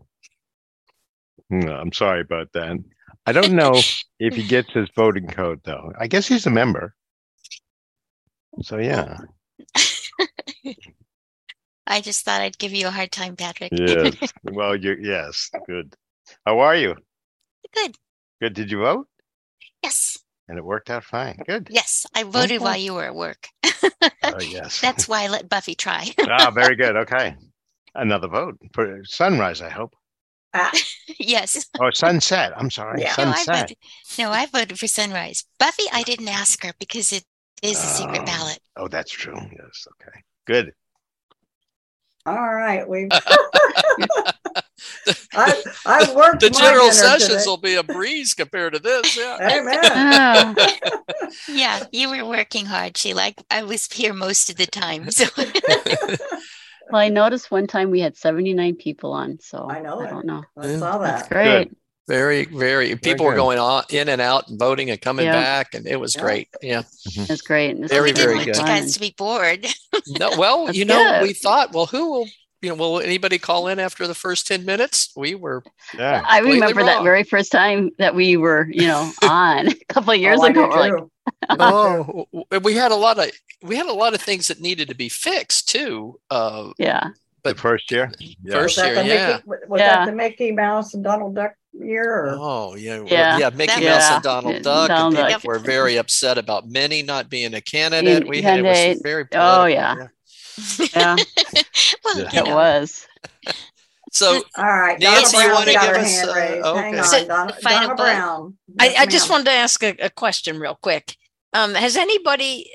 No, 1.50 1.74
I'm 1.74 1.94
sorry 1.94 2.22
about 2.22 2.52
that. 2.54 2.78
I 3.26 3.32
don't 3.32 3.54
know 3.54 3.80
if 4.20 4.36
he 4.36 4.44
gets 4.44 4.74
his 4.74 4.90
voting 4.96 5.28
code 5.28 5.62
though. 5.64 5.94
I 5.98 6.08
guess 6.08 6.28
he's 6.28 6.48
a 6.48 6.52
member. 6.52 6.96
So 8.62 8.78
yeah. 8.78 9.18
I 11.86 12.00
just 12.02 12.24
thought 12.24 12.42
I'd 12.42 12.58
give 12.58 12.74
you 12.74 12.88
a 12.88 12.92
hard 12.92 13.12
time, 13.12 13.36
Patrick. 13.36 13.72
Yes. 13.74 14.16
Well, 14.44 14.76
you 14.76 14.96
yes. 15.02 15.50
Good. 15.68 15.96
How 16.46 16.60
are 16.60 16.76
you? 16.76 16.96
Good. 17.74 17.96
Good. 18.42 18.54
Did 18.54 18.72
you 18.72 18.80
vote? 18.80 19.08
Yes. 19.82 20.18
And 20.48 20.58
it 20.58 20.64
worked 20.64 20.90
out 20.90 21.04
fine. 21.04 21.38
Good. 21.48 21.68
Yes. 21.70 22.06
I 22.16 22.24
voted 22.24 22.58
Okay. 22.58 22.64
while 22.64 22.78
you 22.78 22.94
were 22.94 23.04
at 23.06 23.16
work. 23.16 23.48
Oh 24.24 24.40
yes. 24.42 24.80
That's 24.82 25.08
why 25.08 25.24
I 25.24 25.28
let 25.28 25.50
Buffy 25.50 25.76
try. 25.76 26.08
ah, 26.30 26.52
very 26.52 26.76
good. 26.76 26.96
Okay. 26.96 27.36
Another 27.96 28.28
vote 28.28 28.58
for 28.74 29.02
sunrise, 29.04 29.62
I 29.62 29.70
hope. 29.70 29.94
yes. 31.20 31.66
Oh, 31.80 31.90
sunset. 31.92 32.54
I'm 32.56 32.70
sorry. 32.70 33.02
No, 33.02 33.08
I 33.08 33.12
Sunset. 33.12 33.60
voted. 33.62 33.78
No, 34.20 34.30
I 34.32 34.46
voted 34.46 34.80
for 34.80 34.88
Sunrise. 34.88 35.46
Buffy, 35.60 35.84
I 35.92 36.04
didn't 36.04 36.28
ask 36.28 36.64
her 36.64 36.74
because 36.80 37.12
it 37.12 37.24
is 37.64 37.84
a 37.84 37.88
secret 37.88 38.22
Oh. 38.22 38.26
ballot. 38.26 38.60
Oh, 38.76 38.88
that's 38.88 39.12
true. 39.12 39.36
Yes. 39.38 39.88
Okay. 40.02 40.20
Good. 40.46 40.74
All 42.26 42.54
right, 42.56 42.88
we. 42.88 43.10
I 45.36 45.64
I 45.86 46.14
worked 46.16 46.42
The 46.42 46.50
general 46.50 46.92
sessions 46.92 47.30
today. 47.30 47.44
will 47.46 47.58
be 47.58 47.76
a 47.76 47.84
breeze 47.84 48.34
compared 48.34 48.74
to 48.74 48.80
this. 48.80 49.18
Yeah. 49.18 49.38
Amen. 49.42 50.56
Oh. 50.58 51.30
yeah, 51.50 51.84
you 51.92 52.10
were 52.10 52.26
working 52.26 52.66
hard, 52.66 52.98
Sheila. 52.98 53.22
I, 53.24 53.36
I 53.50 53.64
was 53.64 53.92
here 53.92 54.14
most 54.14 54.50
of 54.50 54.56
the 54.58 54.66
time. 54.66 55.10
So 55.12 55.26
Well, 56.92 57.02
I 57.02 57.10
noticed 57.10 57.50
one 57.50 57.66
time 57.68 57.90
we 57.92 58.02
had 58.02 58.16
79 58.18 58.76
people 58.76 59.14
on, 59.14 59.40
so 59.42 59.68
I 59.70 59.80
know 59.80 60.00
I 60.02 60.10
don't 60.10 60.26
know. 60.26 60.44
I 60.58 60.76
saw 60.78 60.98
That's 61.00 61.28
that. 61.28 61.30
great. 61.32 61.72
Very, 62.08 62.46
very. 62.46 62.96
People 62.98 63.26
were 63.26 63.36
going 63.36 63.60
on 63.60 63.84
in 63.90 64.10
and 64.10 64.20
out 64.20 64.50
and 64.50 64.60
voting 64.60 64.90
and 64.90 65.00
coming 65.00 65.26
Yeah. 65.26 65.34
back, 65.34 65.74
and 65.74 65.88
it 65.88 65.98
was 66.00 66.16
great. 66.16 66.50
Yeah. 66.62 66.84
It's 67.06 67.42
great. 67.42 67.80
This 67.80 67.90
Very, 67.92 68.12
is 68.12 68.18
very 68.18 68.34
really 68.34 68.46
good. 68.46 68.58
You 68.58 68.64
guys 68.66 68.94
to 68.94 69.00
be 69.00 69.14
bored. 69.18 69.66
No, 70.20 70.32
well, 70.38 70.66
That's 70.66 70.78
you 70.78 70.84
know, 70.86 71.02
good. 71.20 71.22
we 71.22 71.34
thought, 71.34 71.72
well, 71.72 71.86
who 71.86 72.12
will, 72.12 72.26
you 72.62 72.70
know, 72.70 72.76
will 72.76 73.00
anybody 73.00 73.38
call 73.38 73.68
in 73.70 73.80
after 73.80 74.06
the 74.06 74.14
first 74.14 74.48
10 74.48 74.66
minutes? 74.66 75.14
We 75.16 75.34
were 75.36 75.64
Yeah. 75.98 76.24
I 76.26 76.40
completely 76.40 76.60
remember 76.62 76.84
that 76.84 77.04
very 77.04 77.24
first 77.24 77.52
time 77.54 77.92
that 78.00 78.16
we 78.16 78.36
were, 78.36 78.68
you 78.70 78.88
know, 78.88 79.10
on 79.24 79.68
a 79.70 79.76
couple 79.88 80.12
of 80.12 80.20
years 80.20 80.40
Oh, 80.42 80.46
ago. 80.46 80.68
We're 80.68 80.80
like, 80.80 81.04
oh, 81.60 82.26
we 82.64 82.74
had 82.74 82.92
a 82.92 82.96
lot 82.96 83.18
of 83.18 83.32
we 83.62 83.78
had 83.78 83.86
a 83.86 83.94
lot 83.94 84.14
of 84.14 84.20
things 84.22 84.50
that 84.50 84.60
needed 84.60 84.90
to 84.90 84.96
be 84.96 85.08
fixed 85.08 85.70
too. 85.70 86.20
Uh, 86.30 86.72
yeah, 86.78 87.10
the 87.44 87.56
first 87.56 87.90
year. 87.92 88.12
Yeah. 88.20 88.56
First 88.56 88.76
that 88.78 88.88
year, 88.88 88.96
the 88.96 89.08
yeah. 89.08 89.28
Mickey, 89.48 89.66
was 89.70 89.80
Yeah. 89.80 89.96
that 89.98 90.06
the 90.08 90.16
Mickey 90.18 90.52
Mouse 90.52 90.94
and 90.96 91.04
Donald 91.04 91.36
Duck 91.36 91.54
year? 91.74 92.28
Or? 92.28 92.38
Oh 92.40 92.76
yeah, 92.76 93.04
Yeah. 93.06 93.38
yeah. 93.38 93.50
Mickey 93.50 93.82
That- 93.82 93.84
Mouse 93.84 94.02
Yeah. 94.10 94.14
and 94.16 94.24
Donald 94.24 94.54
Yeah, 94.56 94.60
Duck. 94.62 94.88
Donald 94.90 95.16
and 95.18 95.30
Duck. 95.30 95.44
were 95.44 95.60
very 95.60 95.98
upset 95.98 96.38
about 96.38 96.68
Minnie 96.68 97.04
not 97.04 97.30
being 97.30 97.54
a 97.54 97.62
candidate. 97.62 98.28
We 98.28 98.42
had 98.42 98.60
it 98.60 98.64
Candidate. 98.64 98.96
was 98.98 99.02
very. 99.04 99.24
Oh, 99.24 99.28
political, 99.64 99.70
yeah. 99.70 100.08
yeah, 100.96 101.16
well, 102.06 102.20
Yeah. 102.20 102.40
it 102.42 102.46
know, 102.46 102.56
was. 102.56 103.08
So 104.12 104.44
All 104.58 104.64
right, 104.66 105.00
Nancy, 105.00 105.32
Donna 105.32 105.44
you 105.44 105.50
Brown's 105.50 105.60
wanna 105.60 105.74
got 105.74 105.82
give 105.88 105.96
her 105.96 106.02
us, 106.02 106.12
hand 106.20 106.30
uh, 106.30 106.34
raised. 106.36 106.66
Hang 106.66 106.76
okay. 106.78 106.98
on, 107.00 107.04
So, 107.06 107.26
Donna, 107.26 107.56
final 107.64 107.88
Donna? 107.88 107.96
Brown. 107.96 108.58
I, 108.80 108.96
I 109.00 109.06
just 109.08 109.30
wanted 109.30 109.46
to 109.46 109.52
ask 109.52 109.82
a, 109.84 109.96
a 110.00 110.10
question 110.12 110.60
real 110.60 110.78
quick. 110.80 111.16
Um, 111.56 111.74
has 111.76 111.96
anybody, 111.98 112.70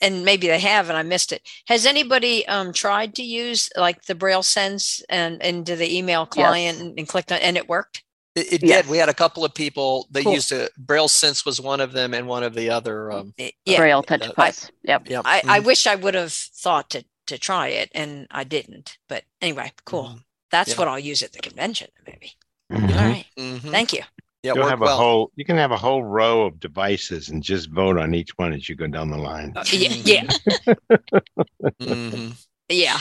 and 0.00 0.24
maybe 0.24 0.46
they 0.46 0.58
have, 0.58 0.88
and 0.88 0.96
I 0.96 1.02
missed 1.02 1.32
it. 1.32 1.42
Has 1.66 1.84
anybody 1.84 2.46
um, 2.48 2.72
tried 2.72 3.14
to 3.16 3.22
use 3.22 3.68
like 3.76 4.02
the 4.04 4.14
Braille 4.14 4.42
Sense 4.42 5.02
and 5.10 5.40
into 5.42 5.76
the 5.76 5.96
email 5.98 6.24
client 6.26 6.80
and, 6.80 6.98
and 6.98 7.06
clicked 7.08 7.30
on, 7.32 7.38
and 7.40 7.56
it 7.58 7.68
worked? 7.68 8.02
It, 8.34 8.52
it 8.54 8.62
Yes. 8.62 8.82
did. 8.84 8.90
We 8.90 8.98
had 8.98 9.08
a 9.08 9.14
couple 9.14 9.44
of 9.44 9.54
people. 9.54 10.06
They 10.10 10.22
Cool. 10.22 10.34
used 10.34 10.52
a 10.52 10.68
Braille 10.78 11.08
Sense 11.08 11.44
was 11.44 11.60
one 11.60 11.80
of 11.80 11.92
them, 11.92 12.14
and 12.14 12.26
one 12.26 12.42
of 12.42 12.54
the 12.54 12.70
other. 12.70 13.10
Um, 13.12 13.34
yeah, 13.64 13.76
Braille 13.78 14.02
Touch 14.02 14.22
uh, 14.28 14.32
Plus. 14.32 14.70
Yep. 14.84 15.02
yeah, 15.08 15.22
I, 15.24 15.42
I 15.48 15.60
mhm, 15.60 15.66
wish 15.66 15.86
I 15.86 15.94
would 15.96 16.14
have 16.14 16.32
thought 16.32 16.90
to 16.90 17.04
to 17.26 17.38
try 17.38 17.68
it, 17.68 17.90
and 17.94 18.26
I 18.30 18.44
didn't. 18.44 18.98
But 19.08 19.24
anyway, 19.40 19.72
cool. 19.84 20.04
mhm, 20.08 20.24
That's 20.50 20.70
Yeah. 20.70 20.76
what 20.78 20.88
I'll 20.88 20.98
use 20.98 21.22
at 21.22 21.32
the 21.32 21.38
convention, 21.40 21.88
maybe. 22.06 22.32
Mhm. 22.70 22.90
All 22.98 23.04
right. 23.04 23.26
mhm. 23.38 23.70
Thank 23.70 23.92
you. 23.92 24.00
Yeah, 24.42 24.54
You'll 24.54 24.66
have 24.66 24.80
a 24.80 24.86
well. 24.86 24.96
whole. 24.96 25.32
You 25.36 25.44
can 25.44 25.56
have 25.56 25.70
a 25.70 25.76
whole 25.76 26.02
row 26.02 26.42
of 26.46 26.58
devices 26.58 27.28
and 27.28 27.42
just 27.42 27.70
vote 27.70 27.96
on 27.98 28.14
each 28.14 28.30
one 28.38 28.52
as 28.52 28.68
you 28.68 28.74
go 28.74 28.86
down 28.88 29.10
the 29.10 29.16
line. 29.18 29.52
Uh, 29.54 29.62
yeah, 29.72 29.94
yeah, 30.04 30.24
Mhm. 31.80 32.34
yeah. 32.68 32.98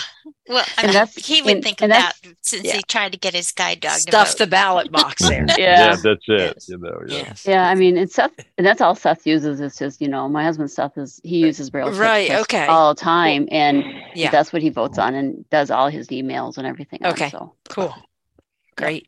Well, 0.51 0.65
I 0.77 0.81
And 0.81 0.87
mean, 0.87 0.93
that's- 0.93 1.25
he 1.25 1.41
would 1.41 1.55
and- 1.55 1.63
think 1.63 1.81
and 1.81 1.91
of 1.91 1.97
that 1.97 2.13
since 2.41 2.63
yeah. 2.65 2.75
he 2.75 2.81
tried 2.83 3.11
to 3.13 3.17
get 3.17 3.33
his 3.33 3.51
guide 3.51 3.79
dog 3.79 3.93
to 3.93 3.99
Stuff 4.01 4.27
vote. 4.29 4.37
the 4.37 4.47
ballot 4.47 4.91
box 4.91 5.21
there. 5.27 5.45
Yeah. 5.57 5.95
that's 5.95 6.03
it. 6.03 6.21
Yes. 6.27 6.69
You 6.69 6.77
know, 6.77 7.01
yeah. 7.07 7.15
Yes. 7.17 7.45
Yeah, 7.47 7.69
I 7.69 7.75
mean, 7.75 7.97
and 7.97 8.09
Seth, 8.11 8.31
and 8.57 8.67
that's 8.67 8.81
all 8.81 8.95
Seth 8.95 9.25
uses. 9.25 9.59
Is 9.61 9.77
just 9.77 10.01
you 10.01 10.07
know, 10.07 10.27
my 10.29 10.43
husband 10.43 10.69
Seth 10.69 10.97
is 10.97 11.19
he 11.23 11.37
uses 11.39 11.69
Braille 11.69 11.91
Right, 11.91 12.29
okay. 12.31 12.65
all 12.65 12.93
the 12.93 12.99
time, 13.01 13.47
and 13.51 13.83
Yeah. 14.13 14.29
that's 14.31 14.51
what 14.53 14.61
he 14.61 14.69
votes 14.69 14.97
on 14.97 15.15
and 15.15 15.49
does 15.49 15.71
all 15.71 15.87
his 15.89 16.07
emails 16.09 16.57
and 16.57 16.67
everything. 16.67 16.99
on, 17.03 17.11
Okay. 17.13 17.29
so 17.29 17.53
Cool. 17.69 17.95
Great. 18.75 19.07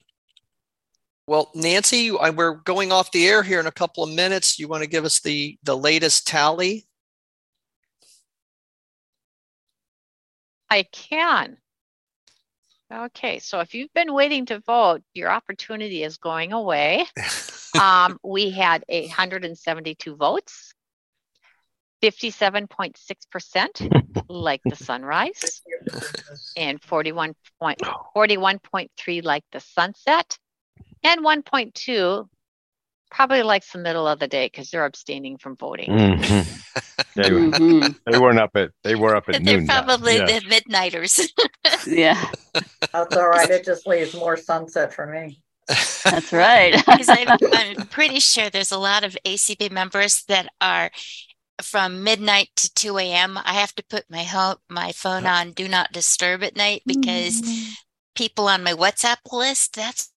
Well, 1.25 1.49
Nancy, 1.55 2.11
we're 2.11 2.55
going 2.55 2.91
off 2.91 3.11
the 3.11 3.27
air 3.27 3.43
here 3.43 3.59
in 3.61 3.65
a 3.65 3.71
couple 3.71 4.03
of 4.03 4.09
minutes. 4.09 4.59
You 4.59 4.67
want 4.67 4.83
to 4.83 4.89
give 4.89 5.05
us 5.05 5.21
the 5.21 5.57
the 5.63 5.75
latest 5.77 6.27
tally? 6.27 6.85
I 10.73 10.87
can. 10.91 11.57
Okay, 12.91 13.37
so 13.37 13.59
if 13.59 13.75
you've 13.75 13.93
been 13.93 14.11
waiting 14.11 14.47
to 14.47 14.59
vote, 14.59 15.03
your 15.13 15.29
opportunity 15.29 16.03
is 16.03 16.17
going 16.17 16.51
away. 16.51 17.05
Um, 17.75 18.19
we 18.23 18.51
had 18.51 18.83
eight 18.87 19.09
hundred 19.09 19.43
and 19.45 19.57
seventy-two 19.57 20.15
votes. 20.15 20.75
Fifty-seven 22.01 22.67
point 22.67 22.97
six 22.97 23.25
percent 23.25 23.81
like 24.29 24.61
the 24.63 24.75
sunrise. 24.75 25.63
And 26.55 26.79
forty-one 26.83 27.33
point, 27.59 27.81
forty-one 28.13 28.59
point 28.59 28.91
three 28.95 29.21
like 29.21 29.43
the 29.51 29.59
sunset. 29.59 30.37
And 31.03 31.23
one 31.23 31.41
point 31.41 31.73
two 31.73 32.29
probably 33.13 33.43
likes 33.43 33.71
the 33.71 33.77
middle 33.79 34.07
of 34.07 34.19
the 34.19 34.27
day 34.27 34.47
because 34.47 34.69
they're 34.69 34.85
abstaining 34.85 35.37
from 35.37 35.55
voting. 35.55 35.89
Mhm. 35.91 36.45
They, 37.15 37.31
were- 37.31 37.39
Mhm. 37.39 37.95
they 38.11 38.17
weren't 38.19 38.39
up 38.39 38.51
at. 38.55 38.71
They 38.83 38.95
were 38.95 39.15
up 39.15 39.29
at 39.29 39.33
They're 39.43 39.57
noon. 39.59 39.67
time. 39.67 39.85
probably 39.85 40.17
Yeah. 40.17 40.25
the 40.39 40.41
midnighters. 40.49 41.19
yeah, 41.87 42.21
That's 42.91 43.15
all 43.15 43.27
right. 43.29 43.49
It 43.49 43.63
just 43.65 43.85
leaves 43.87 44.13
more 44.15 44.35
sunset 44.37 44.93
for 44.93 45.05
me. 45.05 45.39
that's 46.03 46.33
right. 46.33 46.73
Because 46.85 47.07
I'm, 47.09 47.27
I'm 47.53 47.87
pretty 47.87 48.19
sure 48.19 48.49
there's 48.49 48.71
a 48.71 48.77
lot 48.79 49.03
of 49.03 49.15
ACB 49.25 49.71
members 49.71 50.23
that 50.27 50.47
are 50.59 50.89
from 51.61 52.03
midnight 52.03 52.49
to 52.57 52.73
2 52.73 52.97
a.m. 52.97 53.37
I 53.37 53.53
have 53.53 53.73
to 53.75 53.83
put 53.89 54.03
my 54.09 54.23
home, 54.23 54.55
my 54.69 54.91
phone 54.91 55.25
on 55.25 55.51
do 55.51 55.67
not 55.67 55.93
disturb 55.93 56.43
at 56.43 56.57
night 56.57 56.81
because 56.85 57.41
people 58.15 58.47
on 58.47 58.63
my 58.63 58.73
WhatsApp 58.73 59.17
list, 59.31 59.75
that's, 59.75 60.11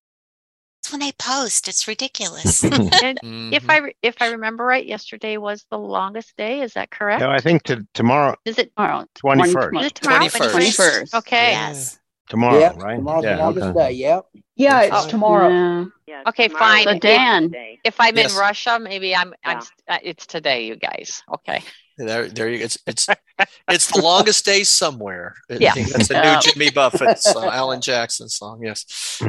that's 0.87 0.93
when 0.93 0.99
they 1.01 1.11
post. 1.19 1.67
It's 1.67 1.87
ridiculous. 1.87 2.63
And 3.03 3.19
Mhm. 3.23 3.53
if 3.53 3.69
I, 3.69 3.93
if 4.01 4.15
I 4.21 4.29
remember 4.31 4.63
right, 4.65 4.85
yesterday 4.85 5.37
was 5.37 5.65
the 5.69 5.77
longest 5.77 6.35
day. 6.37 6.61
Is 6.61 6.73
that 6.73 6.89
correct? 6.91 7.21
No, 7.21 7.29
I 7.29 7.39
think 7.39 7.63
to, 7.63 7.85
tomorrow. 7.93 8.35
Is 8.45 8.57
it 8.57 8.71
Tomorrow, 8.75 9.05
21st. 9.23 9.79
Is 9.81 9.85
it 9.87 9.95
tomorrow? 9.95 10.25
21st. 10.25 10.51
21st. 10.53 11.13
Okay. 11.19 11.51
yes. 11.51 11.99
Tomorrow, 12.29 12.59
Yep, 12.59 12.75
right? 12.77 12.95
tomorrow's 12.97 13.23
the 13.23 13.35
longest 13.37 13.67
okay. 13.67 13.79
day. 13.79 13.91
Yep. 13.93 14.25
Yeah, 14.57 14.81
it's 14.81 14.95
Oh. 15.05 15.07
tomorrow. 15.09 15.87
Yeah. 16.07 16.23
Okay, 16.27 16.47
fine. 16.49 16.83
So 16.83 16.91
If- 16.91 16.99
Dan, 17.01 17.51
If 17.83 17.95
I'm 17.99 18.17
Yes. 18.17 18.33
in 18.33 18.39
Russia, 18.39 18.79
maybe 18.81 19.15
I'm, 19.15 19.33
I'm, 19.45 19.59
uh, 19.87 19.99
it's 20.03 20.25
today, 20.25 20.65
you 20.65 20.75
guys. 20.75 21.23
Okay. 21.33 21.61
There, 21.97 22.27
there 22.29 22.49
you 22.49 22.59
go. 22.59 22.65
It's 22.65 22.77
it's 22.85 23.07
it's 23.69 23.91
the 23.91 24.01
longest 24.01 24.45
day 24.45 24.63
somewhere. 24.63 25.35
I 25.49 25.55
Yeah. 25.59 25.73
think 25.73 25.89
that's 25.89 26.09
a 26.09 26.13
new 26.13 26.19
Yeah. 26.19 26.39
Jimmy 26.41 26.69
Buffett 26.69 27.19
song, 27.19 27.45
Alan 27.45 27.81
Jackson 27.81 28.29
song. 28.29 28.61
Yes. 28.63 29.19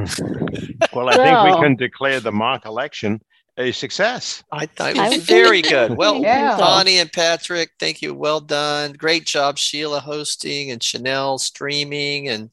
Well, 0.93 1.09
I 1.09 1.17
think 1.17 1.57
we 1.57 1.63
can 1.63 1.77
declare 1.77 2.21
the 2.21 2.33
mock 2.33 2.67
election 2.67 3.21
a 3.57 3.73
success. 3.73 4.45
I 4.53 4.67
thought 4.67 4.97
it 4.97 4.99
was 4.99 5.25
very 5.25 5.63
good. 5.63 5.97
Well, 5.97 6.21
Yeah. 6.21 6.57
Connie 6.57 6.99
and 6.99 7.13
Patrick, 7.13 7.71
thank 7.81 8.01
you. 8.03 8.15
Well 8.15 8.41
done. 8.41 8.93
Great 8.93 9.27
job, 9.27 9.59
Sheila 9.59 9.99
hosting 9.99 10.71
and 10.71 10.81
Chanel 10.81 11.39
streaming 11.39 12.29
and 12.29 12.51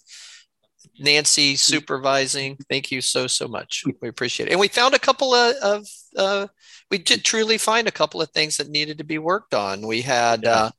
Nancy 0.99 1.55
supervising. 1.55 2.57
Thank 2.69 2.91
you 2.91 3.01
so 3.01 3.27
so 3.27 3.47
much. 3.47 3.83
We 4.01 4.07
appreciate 4.09 4.47
it. 4.47 4.51
And 4.51 4.59
we 4.59 4.67
found 4.67 4.93
a 4.93 4.99
couple 4.99 5.33
of, 5.33 5.55
of 5.61 5.87
uh, 6.17 6.47
we 6.91 6.97
did 6.97 7.23
truly 7.23 7.57
find 7.57 7.87
a 7.87 7.91
couple 7.91 8.21
of 8.21 8.29
things 8.31 8.57
that 8.57 8.69
needed 8.69 8.97
to 8.99 9.03
be 9.03 9.17
worked 9.17 9.53
on. 9.53 9.85
We 9.87 10.01
had 10.01 10.45
uh, 10.45 10.71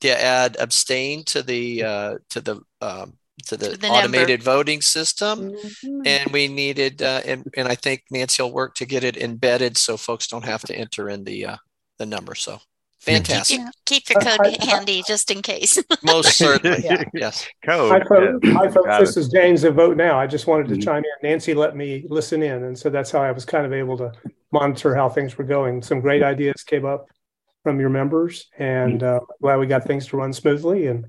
to 0.00 0.24
add 0.24 0.56
abstain 0.58 1.24
to 1.24 1.42
the 1.42 1.84
uh, 1.84 2.14
to 2.30 2.40
the 2.40 2.60
um, 2.80 3.14
to 3.46 3.56
the, 3.56 3.70
the 3.70 3.88
number. 3.88 3.98
automated 3.98 4.42
voting 4.42 4.80
system 4.80 5.52
Mm-hmm. 5.52 6.02
and 6.06 6.30
we 6.32 6.48
needed 6.48 7.02
uh, 7.02 7.20
and 7.24 7.44
and 7.56 7.68
I 7.68 7.74
think 7.74 8.04
Nancy 8.10 8.42
will 8.42 8.52
work 8.52 8.74
to 8.76 8.86
get 8.86 9.04
it 9.04 9.16
embedded 9.16 9.76
so 9.76 9.96
folks 9.96 10.26
don't 10.26 10.44
have 10.44 10.62
to 10.62 10.74
enter 10.74 11.08
in 11.08 11.24
the 11.24 11.46
uh, 11.46 11.56
the 11.98 12.06
number. 12.06 12.34
So 12.34 12.60
fantastic, 13.00 13.58
Keep, 13.86 14.04
keep 14.06 14.10
your 14.10 14.20
code 14.20 14.56
handy 14.62 15.02
just 15.06 15.30
in 15.30 15.42
case. 15.42 15.82
most 16.02 16.36
certainly, 16.36 16.78
Yeah. 16.84 17.04
yes. 17.14 17.46
Code. 17.64 17.90
Hi, 17.92 18.06
folks. 18.08 18.38
yeah. 18.46 18.52
Hi, 18.54 18.68
folks. 18.70 18.98
This 18.98 19.16
it. 19.16 19.20
is 19.20 19.28
James 19.28 19.64
of 19.64 19.74
Vote 19.74 19.96
Now. 19.96 20.18
I 20.18 20.26
just 20.26 20.46
wanted 20.46 20.68
to 20.68 20.74
Mhm. 20.76 20.84
chime 20.84 21.04
in. 21.04 21.28
Nancy 21.30 21.54
let 21.54 21.76
me 21.76 22.04
listen 22.08 22.42
in, 22.42 22.64
and 22.64 22.78
so 22.78 22.90
that's 22.90 23.10
how 23.10 23.20
I 23.22 23.32
was 23.32 23.44
kind 23.44 23.64
of 23.66 23.72
able 23.72 23.96
to 23.98 24.12
monitor 24.52 24.94
how 24.94 25.08
things 25.08 25.36
were 25.38 25.44
going. 25.44 25.82
Some 25.82 26.00
great 26.00 26.22
ideas 26.22 26.62
came 26.62 26.84
up 26.84 27.06
from 27.62 27.80
your 27.80 27.90
members, 27.90 28.48
and 28.58 29.02
uh, 29.02 29.20
glad 29.42 29.56
we 29.56 29.66
got 29.66 29.84
things 29.84 30.06
to 30.08 30.16
run 30.16 30.32
smoothly. 30.32 30.86
And 30.86 31.06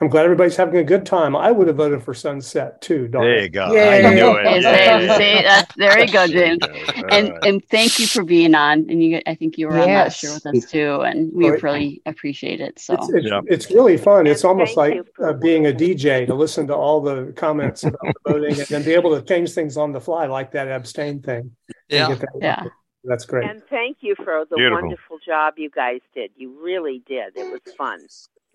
I'm 0.00 0.06
glad 0.08 0.24
everybody's 0.26 0.54
having 0.54 0.76
a 0.76 0.84
good 0.84 1.04
time. 1.04 1.34
I 1.34 1.50
would 1.50 1.66
have 1.66 1.76
voted 1.76 2.04
for 2.04 2.14
Sunset 2.14 2.80
too. 2.80 3.08
Donna. 3.08 3.24
There 3.26 3.42
you 3.42 3.48
go. 3.48 3.72
Yay. 3.72 4.04
I 4.06 4.14
knew 4.14 4.36
it. 4.36 4.44
Yes, 4.44 4.62
Yeah, 4.62 4.98
James, 5.00 5.16
see, 5.18 5.42
that's, 5.42 5.74
there 5.74 5.98
you 5.98 6.12
go, 6.12 6.26
James. 6.28 6.58
There 6.60 6.76
you 6.76 6.86
go. 6.86 6.92
All 6.98 7.04
And 7.14 7.44
and 7.44 7.64
thank 7.68 7.98
you 7.98 8.06
for 8.06 8.22
being 8.22 8.54
on. 8.54 8.86
And 8.88 9.02
you, 9.02 9.20
I 9.26 9.34
think 9.34 9.58
you 9.58 9.66
were 9.66 9.76
on 9.76 9.88
last 9.88 10.22
year 10.22 10.32
with 10.34 10.46
us 10.46 10.70
too, 10.70 11.00
and 11.00 11.32
we 11.34 11.50
Right. 11.50 11.62
really 11.64 12.02
appreciate 12.06 12.60
it. 12.60 12.78
So 12.78 12.94
It's, 12.94 13.08
it's, 13.10 13.26
Yeah. 13.26 13.40
it's 13.48 13.70
really 13.72 13.96
fun. 13.96 14.28
It's 14.28 14.44
almost 14.44 14.76
thank 14.76 14.94
like 14.94 15.06
uh, 15.20 15.32
being 15.32 15.66
a 15.66 15.72
DJ 15.72 16.26
to 16.26 16.34
listen 16.34 16.68
to 16.68 16.76
all 16.76 17.00
the 17.00 17.32
comments 17.36 17.82
about 17.82 17.98
the 18.24 18.32
voting 18.32 18.52
and 18.56 18.68
then 18.68 18.84
be 18.84 18.94
able 18.94 19.18
to 19.20 19.26
change 19.26 19.50
things 19.50 19.76
on 19.76 19.90
the 19.90 20.00
fly, 20.00 20.26
like 20.26 20.52
that 20.52 20.68
abstain 20.68 21.20
thing. 21.22 21.50
Yeah. 21.88 22.14
that- 22.14 22.28
yeah, 22.40 22.62
That's 23.02 23.24
great. 23.24 23.50
And 23.50 23.64
thank 23.68 23.96
you 24.02 24.14
for 24.14 24.44
the 24.48 24.54
Beautiful. 24.54 24.82
wonderful 24.82 25.18
job 25.26 25.54
you 25.56 25.70
guys 25.70 26.02
did. 26.14 26.30
You 26.36 26.56
really 26.62 27.02
did. 27.04 27.36
It 27.36 27.50
was 27.50 27.74
fun. 27.76 27.98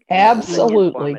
Absolutely. 0.09 1.17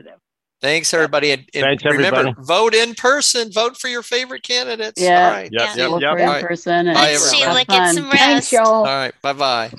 Thanks 0.62 0.94
everybody. 0.94 1.32
And, 1.32 1.42
and 1.54 1.62
Thanks, 1.64 1.84
remember, 1.84 2.20
everybody. 2.20 2.46
vote 2.46 2.74
in 2.74 2.94
person. 2.94 3.52
Vote 3.52 3.76
for 3.76 3.88
your 3.88 4.02
favorite 4.02 4.42
candidates. 4.42 5.00
Yeah. 5.00 5.26
All 5.26 5.30
right. 5.32 5.50
Yep, 5.52 5.68
Yeah. 5.76 5.88
yep, 5.88 6.00
yep. 6.00 6.18
in 6.18 6.28
All 6.28 6.34
right. 6.34 6.44
person 6.46 6.88
and 6.88 6.94
Bye, 6.94 7.08
have 7.08 7.22
everybody. 7.22 7.38
Sheila, 7.38 7.64
get 7.66 7.66
fun. 7.66 7.94
some 7.94 8.10
Thanks, 8.10 8.50
rest. 8.50 8.52
y'all. 8.52 8.84
All 8.84 8.84
right. 8.84 9.14
Bye 9.22 9.32
bye. 9.34 9.72